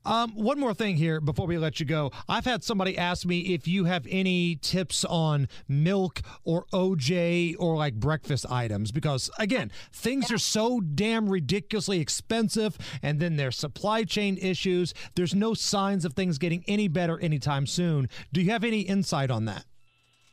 Um, 0.06 0.32
one 0.32 0.60
more 0.60 0.74
thing 0.74 0.95
here 0.95 1.19
before 1.19 1.48
we 1.48 1.57
let 1.57 1.80
you 1.80 1.86
go. 1.86 2.11
I've 2.30 2.45
had 2.45 2.64
somebody 2.64 2.98
ask 2.98 3.26
me 3.26 3.40
if 3.53 3.68
you 3.68 3.86
have 3.86 4.06
any 4.10 4.56
tips 4.56 5.03
on 5.06 5.48
milk 5.68 6.22
or 6.44 6.65
OJ 6.74 7.56
or 7.60 7.76
like 7.76 7.95
breakfast 7.95 8.45
items 8.49 8.91
because, 8.91 9.30
again, 9.40 9.72
things 9.91 10.32
are 10.32 10.38
so 10.38 10.80
damn 10.80 11.28
ridiculously 11.30 11.99
expensive, 11.99 12.78
and 13.02 13.19
then 13.19 13.36
there's 13.38 13.57
supply 13.57 14.03
chain 14.03 14.38
issues. 14.40 14.94
There's 15.15 15.36
no 15.36 15.53
signs 15.53 16.06
of 16.06 16.14
things 16.14 16.38
getting 16.38 16.64
any 16.68 16.88
better 16.88 17.19
anytime 17.19 17.65
soon. 17.65 18.07
Do 18.32 18.41
you 18.41 18.52
have 18.52 18.64
any 18.64 18.82
insight 18.82 19.32
on 19.32 19.45
that? 19.45 19.65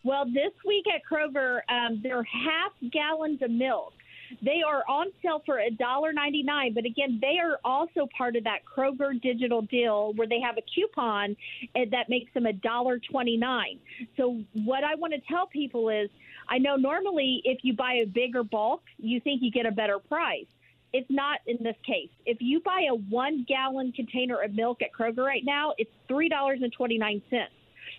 Well, 0.05 0.27
this 0.27 0.53
week 0.67 0.85
at 0.95 1.01
Kroger, 1.11 1.61
um, 1.71 2.01
they're 2.03 2.25
half 2.25 2.73
gallons 2.93 3.41
of 3.41 3.51
milk. 3.51 3.95
They 4.43 4.61
are 4.67 4.83
on 4.89 5.07
sale 5.23 5.43
for 5.47 5.57
$1.99, 5.57 6.75
but 6.75 6.85
again, 6.85 7.19
they 7.21 7.39
are 7.43 7.59
also 7.65 8.09
part 8.17 8.37
of 8.37 8.45
that 8.45 8.61
Kroger 8.65 9.21
digital 9.21 9.63
deal 9.63 10.13
where 10.15 10.27
they 10.27 10.41
have 10.41 10.57
a 10.59 10.63
coupon 10.75 11.37
that 11.75 12.09
makes 12.09 12.33
them 12.35 12.45
$1.29. 12.45 13.79
So, 14.17 14.43
what 14.53 14.85
I 14.85 14.95
want 14.95 15.15
to 15.15 15.21
tell 15.29 15.47
people 15.47 15.89
is 15.89 16.11
I 16.49 16.59
know 16.59 16.77
normally 16.77 17.41
if 17.45 17.61
you 17.63 17.75
buy 17.75 18.01
a 18.03 18.07
bigger 18.07 18.45
bulk, 18.45 18.83
you 18.99 19.21
think 19.21 19.41
you 19.43 19.51
get 19.51 19.67
a 19.67 19.73
better 19.73 19.99
price. 19.99 20.47
It's 20.93 21.11
not 21.11 21.41
in 21.47 21.57
this 21.63 21.77
case. 21.87 22.11
If 22.27 22.39
you 22.41 22.61
buy 22.61 22.87
a 22.91 22.95
one 22.95 23.45
gallon 23.49 23.93
container 23.93 24.41
of 24.43 24.55
milk 24.55 24.81
at 24.83 24.93
Kroger 24.93 25.25
right 25.25 25.43
now, 25.45 25.75
it's 25.79 25.91
$3.29. 26.11 27.23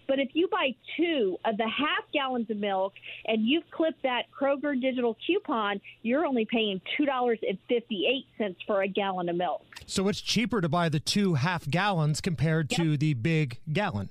But 0.07 0.19
if 0.19 0.29
you 0.33 0.47
buy 0.47 0.75
two 0.97 1.37
of 1.45 1.57
the 1.57 1.67
half 1.67 2.03
gallons 2.13 2.49
of 2.49 2.57
milk 2.57 2.93
and 3.25 3.45
you've 3.45 3.69
clipped 3.71 4.03
that 4.03 4.23
Kroger 4.37 4.79
digital 4.79 5.17
coupon, 5.25 5.81
you're 6.03 6.25
only 6.25 6.45
paying 6.45 6.81
$2.58 6.99 8.55
for 8.65 8.81
a 8.81 8.87
gallon 8.87 9.29
of 9.29 9.35
milk. 9.35 9.63
So 9.85 10.07
it's 10.07 10.21
cheaper 10.21 10.61
to 10.61 10.69
buy 10.69 10.89
the 10.89 10.99
two 10.99 11.35
half 11.35 11.67
gallons 11.69 12.21
compared 12.21 12.69
to 12.71 12.97
the 12.97 13.13
big 13.13 13.59
gallon. 13.71 14.09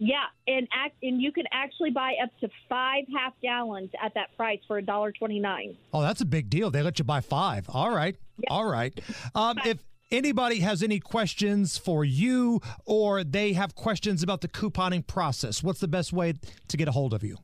Yeah, 0.00 0.26
and 0.46 0.68
act, 0.72 0.94
and 1.02 1.20
you 1.20 1.32
can 1.32 1.44
actually 1.50 1.90
buy 1.90 2.14
up 2.22 2.30
to 2.40 2.48
five 2.68 3.04
half 3.12 3.32
gallons 3.42 3.90
at 4.00 4.14
that 4.14 4.36
price 4.36 4.60
for 4.68 4.78
a 4.78 4.82
dollar 4.82 5.10
twenty 5.10 5.40
nine. 5.40 5.76
Oh, 5.92 6.02
that's 6.02 6.20
a 6.20 6.24
big 6.24 6.48
deal. 6.48 6.70
They 6.70 6.82
let 6.82 7.00
you 7.00 7.04
buy 7.04 7.20
five. 7.20 7.66
All 7.68 7.90
right. 7.90 8.14
All 8.48 8.64
right. 8.64 8.96
Um, 9.34 9.58
if 9.64 9.78
anybody 10.10 10.60
has 10.60 10.82
any 10.82 11.00
questions 11.00 11.78
for 11.78 12.04
you 12.04 12.60
or 12.84 13.24
they 13.24 13.52
have 13.52 13.74
questions 13.74 14.22
about 14.22 14.40
the 14.40 14.48
couponing 14.48 15.06
process, 15.06 15.62
what's 15.62 15.80
the 15.80 15.88
best 15.88 16.12
way 16.12 16.34
to 16.68 16.76
get 16.76 16.88
a 16.88 16.92
hold 16.92 17.14
of 17.14 17.22
you? 17.22 17.36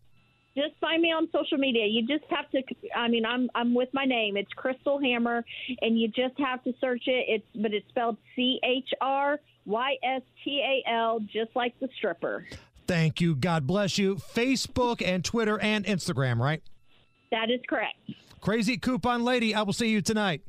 Just 0.56 0.74
find 0.80 1.02
me 1.02 1.08
on 1.08 1.28
social 1.32 1.58
media. 1.58 1.84
You 1.86 2.06
just 2.06 2.30
have 2.30 2.48
to. 2.52 2.62
I 2.94 3.08
mean, 3.08 3.26
I'm 3.26 3.50
I'm 3.56 3.74
with 3.74 3.88
my 3.92 4.04
name. 4.04 4.36
It's 4.36 4.52
Crystal 4.52 5.00
Hammer, 5.00 5.44
and 5.80 5.98
you 5.98 6.06
just 6.06 6.38
have 6.38 6.62
to 6.62 6.72
search 6.80 7.02
it. 7.06 7.24
It's 7.28 7.44
but 7.60 7.74
it's 7.74 7.88
spelled 7.88 8.18
C 8.36 8.60
H 8.62 8.88
R 9.00 9.40
Y 9.66 9.96
S 10.04 10.22
T 10.44 10.62
A 10.64 10.88
L, 10.88 11.18
just 11.18 11.50
like 11.56 11.74
the 11.80 11.88
stripper. 11.96 12.46
Thank 12.86 13.20
you. 13.20 13.34
God 13.34 13.66
bless 13.66 13.98
you. 13.98 14.14
Facebook 14.14 15.02
and 15.04 15.24
Twitter 15.24 15.58
and 15.58 15.84
Instagram, 15.86 16.38
right? 16.38 16.62
That 17.32 17.50
is 17.50 17.60
correct. 17.68 17.96
Crazy 18.40 18.76
Coupon 18.76 19.24
Lady, 19.24 19.56
I 19.56 19.62
will 19.62 19.72
see 19.72 19.88
you 19.88 20.02
tonight. 20.02 20.42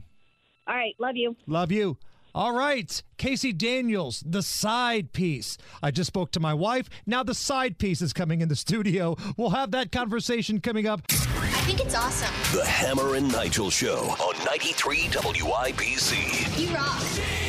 All 0.67 0.75
right, 0.75 0.95
love 0.99 1.15
you. 1.15 1.35
Love 1.47 1.71
you. 1.71 1.97
All 2.35 2.51
right, 2.51 3.01
Casey 3.15 3.53
Daniels, 3.53 4.21
the 4.25 4.41
side 4.41 5.13
piece. 5.13 5.57
I 5.81 5.89
just 5.89 6.07
spoke 6.07 6.31
to 6.31 6.41
my 6.41 6.53
wife. 6.53 6.89
Now 7.05 7.23
the 7.23 7.33
side 7.33 7.77
piece 7.77 8.01
is 8.01 8.11
coming 8.11 8.41
in 8.41 8.49
the 8.49 8.57
studio. 8.57 9.15
We'll 9.37 9.51
have 9.51 9.71
that 9.71 9.93
conversation 9.93 10.59
coming 10.59 10.85
up. 10.85 10.99
I 11.09 11.61
think 11.65 11.79
it's 11.79 11.95
awesome. 11.95 12.33
The 12.53 12.65
Hammer 12.65 13.15
and 13.15 13.31
Nigel 13.31 13.69
Show 13.69 13.99
on 13.99 14.45
93 14.45 14.97
WIBC. 15.13 16.59
You 16.59 16.75
rock. 16.75 17.45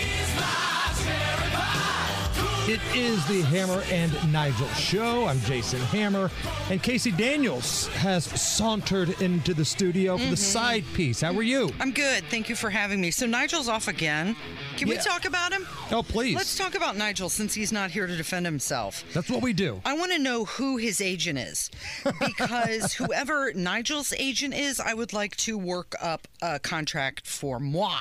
It 2.68 2.80
is 2.96 3.24
the 3.28 3.42
Hammer 3.42 3.80
and 3.92 4.32
Nigel 4.32 4.66
show. 4.70 5.26
I'm 5.26 5.38
Jason 5.42 5.78
Hammer, 5.82 6.32
and 6.68 6.82
Casey 6.82 7.12
Daniels 7.12 7.86
has 7.86 8.24
sauntered 8.24 9.20
into 9.22 9.54
the 9.54 9.64
studio 9.64 10.16
for 10.16 10.24
the 10.24 10.30
mm-hmm. 10.30 10.34
side 10.34 10.84
piece. 10.92 11.20
How 11.20 11.32
are 11.32 11.44
you? 11.44 11.70
I'm 11.78 11.92
good. 11.92 12.24
Thank 12.24 12.48
you 12.48 12.56
for 12.56 12.68
having 12.68 13.00
me. 13.00 13.12
So 13.12 13.24
Nigel's 13.24 13.68
off 13.68 13.86
again. 13.86 14.34
Can 14.76 14.88
we 14.88 14.96
talk 14.96 15.26
about 15.26 15.52
him? 15.52 15.64
Oh, 15.92 16.02
please. 16.02 16.34
Let's 16.34 16.58
talk 16.58 16.74
about 16.74 16.96
Nigel 16.96 17.28
since 17.28 17.54
he's 17.54 17.70
not 17.70 17.92
here 17.92 18.08
to 18.08 18.16
defend 18.16 18.44
himself. 18.44 19.04
That's 19.14 19.30
what 19.30 19.42
we 19.42 19.52
do. 19.52 19.80
I 19.84 19.96
want 19.96 20.10
to 20.10 20.18
know 20.18 20.44
who 20.44 20.76
his 20.76 21.00
agent 21.00 21.38
is 21.38 21.70
because 22.18 22.94
whoever 22.94 23.52
Nigel's 23.54 24.12
agent 24.18 24.54
is, 24.54 24.80
I 24.80 24.92
would 24.92 25.12
like 25.12 25.36
to 25.36 25.56
work 25.56 25.94
up 26.02 26.26
a 26.42 26.58
contract 26.58 27.28
for 27.28 27.60
moi 27.60 28.00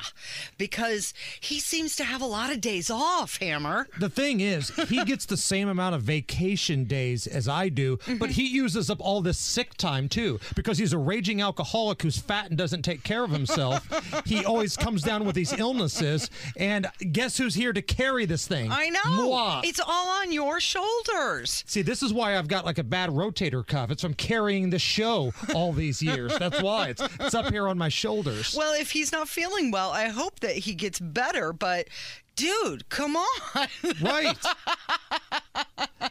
because 0.58 1.14
he 1.38 1.60
seems 1.60 1.94
to 1.96 2.04
have 2.04 2.20
a 2.20 2.26
lot 2.26 2.52
of 2.52 2.60
days 2.60 2.90
off, 2.90 3.38
Hammer. 3.38 3.86
The 4.00 4.10
thing 4.10 4.40
is, 4.40 4.55
he 4.88 5.04
gets 5.04 5.26
the 5.26 5.36
same 5.36 5.68
amount 5.68 5.94
of 5.94 6.02
vacation 6.02 6.84
days 6.84 7.26
as 7.26 7.48
I 7.48 7.68
do, 7.68 7.98
but 8.18 8.30
he 8.30 8.46
uses 8.46 8.90
up 8.90 9.00
all 9.00 9.20
this 9.20 9.38
sick 9.38 9.74
time 9.74 10.08
too 10.08 10.40
because 10.54 10.78
he's 10.78 10.92
a 10.92 10.98
raging 10.98 11.40
alcoholic 11.40 12.02
who's 12.02 12.18
fat 12.18 12.48
and 12.48 12.58
doesn't 12.58 12.82
take 12.82 13.02
care 13.02 13.24
of 13.24 13.30
himself. 13.30 13.86
he 14.26 14.44
always 14.44 14.76
comes 14.76 15.02
down 15.02 15.24
with 15.24 15.34
these 15.34 15.52
illnesses, 15.52 16.30
and 16.56 16.86
guess 17.12 17.36
who's 17.38 17.54
here 17.54 17.72
to 17.72 17.82
carry 17.82 18.24
this 18.24 18.46
thing? 18.46 18.70
I 18.70 18.88
know. 18.88 19.26
Moi. 19.26 19.60
It's 19.64 19.80
all 19.80 20.08
on 20.20 20.32
your 20.32 20.60
shoulders. 20.60 21.64
See, 21.66 21.82
this 21.82 22.02
is 22.02 22.12
why 22.12 22.38
I've 22.38 22.48
got 22.48 22.64
like 22.64 22.78
a 22.78 22.84
bad 22.84 23.10
rotator 23.10 23.66
cuff. 23.66 23.90
It's 23.90 24.02
from 24.02 24.14
carrying 24.14 24.70
the 24.70 24.78
show 24.78 25.32
all 25.54 25.72
these 25.72 26.02
years. 26.02 26.36
That's 26.38 26.62
why 26.62 26.88
it's, 26.88 27.02
it's 27.20 27.34
up 27.34 27.50
here 27.50 27.68
on 27.68 27.78
my 27.78 27.88
shoulders. 27.88 28.54
Well, 28.56 28.74
if 28.78 28.90
he's 28.90 29.12
not 29.12 29.28
feeling 29.28 29.70
well, 29.70 29.90
I 29.90 30.08
hope 30.08 30.40
that 30.40 30.56
he 30.56 30.74
gets 30.74 30.98
better, 30.98 31.52
but 31.52 31.88
dude, 32.36 32.88
come 32.88 33.16
on. 33.16 33.26
Right. 34.02 34.36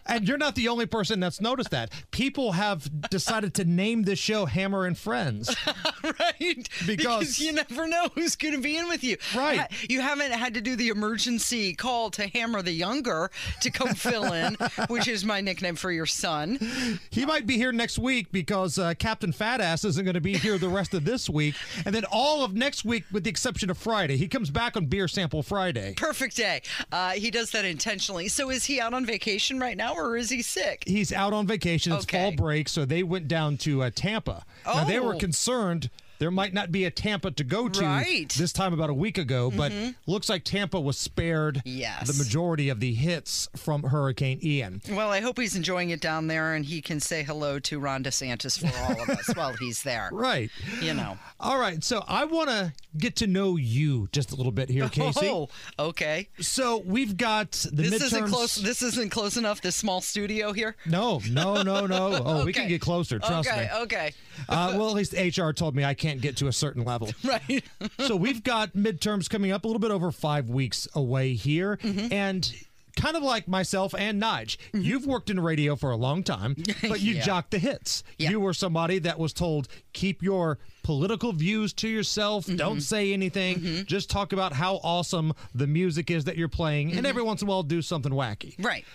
and 0.08 0.28
you're 0.28 0.38
not 0.38 0.56
the 0.56 0.68
only 0.68 0.86
person 0.86 1.20
that's 1.20 1.40
noticed 1.40 1.70
that. 1.72 1.92
People 2.12 2.54
have 2.54 3.10
decided 3.10 3.54
to 3.56 3.66
name 3.66 4.04
this 4.04 4.20
show 4.20 4.46
Hammer 4.46 4.86
and 4.86 4.98
Friends. 4.98 5.56
right? 6.04 6.68
Because- 6.86 7.40
you 7.40 7.52
never 7.54 7.88
know 7.88 8.08
who's 8.16 8.36
going 8.36 8.54
to 8.56 8.62
be 8.62 8.76
in 8.78 8.88
with 8.88 9.04
you. 9.04 9.18
Right. 9.36 9.68
You 9.90 10.02
haven't 10.02 10.32
had 10.32 10.54
to 10.56 10.62
do 10.62 10.76
the 10.76 10.90
emergency 10.90 11.74
call 11.76 12.10
to 12.12 12.28
Hammer 12.28 12.62
the 12.62 12.72
Younger 12.72 13.30
to 13.62 13.70
come 13.72 13.90
fill 13.96 14.34
in, 14.34 14.58
which 14.88 15.08
is 15.08 15.24
my 15.26 15.42
nickname 15.42 15.76
for 15.76 15.92
your 15.92 16.06
son. 16.06 17.00
He 17.12 17.26
might 17.26 17.46
be 17.46 17.58
here 17.58 17.72
next 17.72 18.00
week 18.00 18.32
because 18.32 18.80
uh, 18.80 18.94
Captain 18.98 19.32
Fatass 19.32 19.86
isn't 19.86 20.04
going 20.04 20.16
to 20.16 20.22
be 20.22 20.38
here 20.38 20.58
the 20.58 20.70
rest 20.70 20.94
of 20.94 21.06
this 21.06 21.30
week. 21.30 21.56
And 21.86 21.94
then 21.94 22.06
all 22.12 22.44
of 22.44 22.54
next 22.56 22.84
week, 22.86 23.04
with 23.12 23.24
the 23.24 23.30
exception 23.30 23.70
of 23.70 23.78
Friday. 23.78 24.18
He 24.18 24.28
comes 24.28 24.50
back 24.50 24.76
on 24.76 24.86
Beer 24.88 25.08
Sample 25.08 25.44
Friday. 25.44 25.94
Perfect 25.96 26.15
day. 26.20 26.62
Uh, 26.92 27.12
he 27.12 27.30
does 27.30 27.52
that 27.52 27.66
intentionally. 27.66 28.28
So 28.28 28.50
is 28.50 28.66
he 28.66 28.80
out 28.80 28.94
on 28.94 29.06
vacation 29.06 29.60
right 29.60 29.78
now 29.78 29.94
or 29.94 30.18
is 30.18 30.30
he 30.30 30.42
sick? 30.42 30.84
He's 30.88 31.12
out 31.14 31.34
on 31.34 31.46
vacation. 31.46 31.94
It's 31.94 32.06
Okay. 32.06 32.30
fall 32.32 32.32
break, 32.36 32.70
so 32.70 32.86
they 32.86 33.04
went 33.04 33.28
down 33.28 33.58
to 33.58 33.84
uh, 33.84 33.92
Tampa. 33.94 34.44
Now, 34.66 34.84
they 34.86 35.00
were 35.00 35.16
Oh. 35.16 35.20
concerned 35.20 35.90
there 36.20 36.32
might 36.32 36.54
not 36.54 36.72
be 36.72 36.86
a 36.86 36.92
Tampa 36.92 37.32
to 37.32 37.44
go 37.44 37.68
to 37.70 37.82
Right. 37.84 38.30
this 38.38 38.52
time 38.54 38.74
about 38.74 38.90
a 38.90 38.94
week 38.94 39.18
ago, 39.18 39.52
but 39.52 39.72
Mhm. 39.72 39.96
looks 40.08 40.30
like 40.30 40.44
Tampa 40.44 40.80
was 40.80 40.98
spared 40.98 41.62
Yes. 41.66 42.08
the 42.08 42.14
majority 42.24 42.70
of 42.70 42.80
the 42.80 42.94
hits 42.94 43.48
from 43.56 43.84
Hurricane 43.84 44.40
Ian. 44.44 44.82
Well, 44.90 45.12
I 45.12 45.20
hope 45.22 45.40
he's 45.40 45.56
enjoying 45.56 45.90
it 45.90 46.02
down 46.02 46.28
there 46.28 46.54
and 46.54 46.66
he 46.66 46.82
can 46.82 47.00
say 47.00 47.24
hello 47.24 47.60
to 47.60 47.80
Ron 47.80 48.04
DeSantis 48.04 48.60
for 48.60 48.76
all 48.84 49.02
of 49.02 49.10
us 49.10 49.28
while 49.36 49.54
he's 49.60 49.84
there. 49.84 50.10
Right. 50.12 50.50
You 50.82 50.94
know. 50.94 51.18
All 51.40 51.58
right, 51.60 51.84
so 51.84 52.04
I 52.08 52.26
want 52.26 52.50
to 52.50 52.74
get 52.98 53.16
to 53.18 53.28
know 53.28 53.58
you 53.58 54.08
just 54.12 54.32
a 54.32 54.36
little 54.36 54.52
bit 54.52 54.70
here, 54.70 54.88
Casey. 54.90 55.26
Oh, 55.26 55.50
okay. 55.80 56.30
So 56.40 56.78
we've 56.86 57.18
got 57.18 57.52
the 57.52 57.84
this 57.84 57.94
midterms. 57.94 58.06
isn't 58.06 58.28
close. 58.30 58.56
This 58.56 58.82
isn't 58.82 59.10
close 59.12 59.38
enough. 59.38 59.62
This 59.62 59.76
small 59.76 60.02
studio 60.02 60.54
here. 60.54 60.76
No, 60.86 61.20
no, 61.30 61.62
no, 61.64 61.86
no. 61.88 62.06
Oh, 62.26 62.46
we 62.46 62.54
can 62.54 62.68
get 62.68 62.82
closer. 62.82 63.20
Trust 63.20 63.50
okay, 63.50 63.64
me. 63.74 63.80
Okay. 63.82 64.14
Uh, 64.48 64.74
well, 64.78 64.90
at 64.90 64.96
least 64.96 65.14
HR 65.14 65.52
told 65.52 65.76
me 65.76 65.84
I 65.84 65.94
can't 65.94 66.05
get 66.22 66.38
to 66.38 66.48
a 66.48 66.54
certain 66.54 66.84
level. 66.84 67.10
Right. 67.24 67.64
so 68.06 68.16
we've 68.16 68.44
got 68.44 68.74
midterms 68.74 69.30
coming 69.30 69.52
up 69.52 69.64
a 69.66 69.68
little 69.68 69.80
bit 69.80 69.92
over 69.92 70.12
five 70.12 70.50
weeks 70.50 70.88
away 70.94 71.34
here. 71.34 71.78
Mm-hmm. 71.78 72.14
And 72.14 72.54
kind 72.96 73.18
of 73.18 73.24
like 73.24 73.48
myself 73.48 73.94
and 73.98 74.22
Nige, 74.22 74.58
you've 74.74 75.06
worked 75.06 75.30
in 75.30 75.38
radio 75.40 75.76
for 75.76 75.92
a 75.92 75.96
long 75.98 76.24
time, 76.24 76.56
but 76.88 77.02
you 77.02 77.16
Yeah. 77.16 77.22
jocked 77.24 77.52
the 77.52 77.60
hits. 77.60 78.04
You 78.18 78.40
were 78.40 78.54
somebody 78.54 79.00
that 79.00 79.20
was 79.20 79.34
told, 79.34 79.68
keep 79.94 80.22
your 80.24 80.60
political 80.84 81.34
views 81.34 81.74
to 81.74 81.90
yourself. 81.90 82.46
Mm-hmm. 82.46 82.56
Don't 82.58 82.82
say 82.82 83.12
anything. 83.12 83.86
Just 83.86 84.10
talk 84.10 84.32
about 84.34 84.54
how 84.54 84.76
awesome 84.84 85.34
the 85.54 85.68
music 85.68 86.10
is 86.12 86.24
that 86.26 86.38
you're 86.38 86.48
playing. 86.48 86.94
And 86.96 87.06
every 87.06 87.24
once 87.24 87.42
in 87.42 87.48
a 87.48 87.52
while, 87.52 87.64
do 87.64 87.82
something 87.82 88.12
wacky. 88.14 88.54
Mm-hmm. 88.54 88.64
Right. 88.64 88.86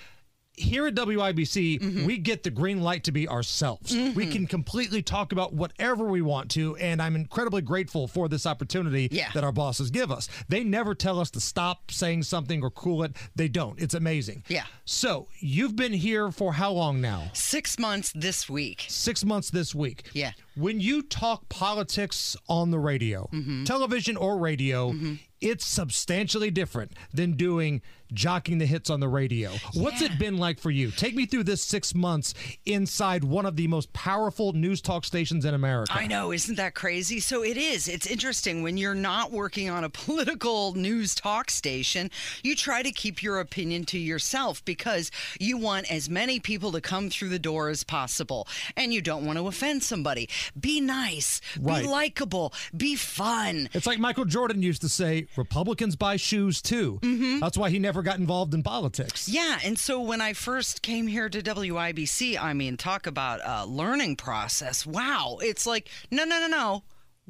Here 0.57 0.87
at 0.87 0.95
WIBC, 0.95 1.81
Mm-hmm. 1.81 2.05
we 2.07 2.19
get 2.19 2.43
the 2.43 2.51
green 2.51 2.83
light 2.83 3.05
to 3.05 3.13
be 3.13 3.27
ourselves. 3.29 3.95
We 4.15 4.27
can 4.27 4.47
completely 4.47 5.01
talk 5.01 5.33
about 5.33 5.55
whatever 5.55 6.05
we 6.05 6.21
want 6.23 6.51
to, 6.53 6.77
and 6.77 7.01
I'm 7.01 7.17
incredibly 7.17 7.63
grateful 7.63 8.07
for 8.09 8.29
this 8.29 8.45
opportunity 8.47 9.09
Yeah. 9.11 9.31
that 9.33 9.43
our 9.45 9.53
bosses 9.53 9.91
give 9.91 10.11
us. 10.11 10.29
They 10.49 10.63
never 10.65 10.95
tell 10.95 11.19
us 11.19 11.31
to 11.33 11.41
stop 11.41 11.91
saying 11.91 12.25
something 12.25 12.63
or 12.63 12.71
cool 12.71 13.03
it. 13.05 13.17
They 13.35 13.49
don't. 13.49 13.81
It's 13.81 13.95
amazing. 13.95 14.45
Yeah. 14.49 14.65
So 14.85 15.29
you've 15.39 15.77
been 15.77 15.93
here 15.95 16.31
for 16.31 16.53
how 16.53 16.73
long 16.73 17.01
now? 17.01 17.31
Six 17.33 17.79
months 17.79 18.13
this 18.15 18.49
week. 18.51 18.85
Six 18.89 19.25
months 19.25 19.51
this 19.51 19.75
week. 19.75 20.11
Yeah. 20.13 20.33
When 20.57 20.79
you 20.81 21.03
talk 21.03 21.49
politics 21.49 22.37
on 22.49 22.71
the 22.71 22.79
radio, 22.79 23.29
Mm-hmm. 23.33 23.65
television 23.65 24.17
or 24.17 24.37
radio, 24.37 24.95
it's 25.41 25.65
substantially 25.65 26.51
different 26.51 26.93
than 27.15 27.33
doing 27.33 27.81
jocking 28.13 28.59
the 28.59 28.67
hits 28.67 28.91
on 28.91 29.01
the 29.01 29.09
radio. 29.09 29.51
What's 29.75 30.03
it 30.03 30.19
been 30.19 30.37
like 30.39 30.59
for 30.59 30.71
you? 30.71 30.91
Take 30.91 31.15
me 31.15 31.27
through 31.27 31.45
this 31.45 31.63
six 31.63 31.95
months 31.95 32.35
inside 32.67 33.25
one 33.25 33.47
of 33.47 33.57
the 33.57 33.67
most 33.67 33.93
powerful 33.93 34.53
news 34.53 34.81
talk 34.81 35.05
stations 35.05 35.45
in 35.45 35.55
America. 35.55 35.93
I 35.95 36.07
know, 36.07 36.33
isn't 36.33 36.57
that 36.57 36.75
crazy? 36.75 37.21
So 37.21 37.43
it 37.45 37.57
is. 37.57 37.89
It's 37.89 38.07
interesting 38.07 38.63
when 38.63 38.77
you're 38.77 38.95
not 38.95 39.31
working 39.33 39.71
on 39.71 39.85
a 39.85 39.91
political 40.11 40.75
news 40.75 41.15
talk 41.15 41.51
station, 41.51 42.11
you 42.43 42.55
try 42.57 42.83
to 42.83 42.93
keep 42.93 43.23
your 43.23 43.41
opinion 43.41 43.85
to 43.87 43.99
yourself 43.99 44.65
because 44.65 45.11
you 45.39 45.57
want 45.59 45.91
as 45.91 46.09
many 46.11 46.41
people 46.41 46.73
to 46.73 46.81
come 46.81 47.11
through 47.11 47.29
the 47.31 47.39
door 47.39 47.69
as 47.69 47.85
possible 47.85 48.47
and 48.77 48.93
you 48.93 49.01
don't 49.01 49.25
want 49.25 49.39
to 49.39 49.47
offend 49.47 49.83
somebody. 49.83 50.29
Be 50.59 50.81
nice, 50.81 51.41
Right. 51.61 51.83
be 51.83 51.89
likable, 51.89 52.53
be 52.77 52.97
fun. 52.97 53.69
It's 53.73 53.87
like 53.87 53.99
Michael 53.99 54.25
Jordan 54.25 54.63
used 54.63 54.83
to 54.83 54.89
say, 54.89 55.27
Republicans 55.37 55.97
buy 55.97 56.17
shoes 56.17 56.61
too. 56.63 56.99
Mm-hmm. 57.03 57.41
That's 57.41 57.57
why 57.59 57.71
he 57.71 57.79
never 57.79 58.00
got 58.03 58.19
involved 58.19 58.55
in 58.55 58.63
politics. 58.63 59.29
Yeah, 59.29 59.59
and 59.65 59.79
so 59.79 60.01
when 60.01 60.21
I 60.21 60.33
first 60.33 60.83
came 60.83 61.07
here 61.07 61.29
to 61.29 61.43
WIBC, 61.43 62.41
I 62.41 62.53
mean, 62.53 62.77
talk 62.77 63.07
about 63.07 63.41
a 63.45 63.67
learning 63.67 64.17
process. 64.17 64.87
Wow, 64.87 65.39
it's 65.41 65.67
like, 65.67 65.89
no, 66.11 66.25
no, 66.25 66.41
no, 66.41 66.47
no. 66.49 66.83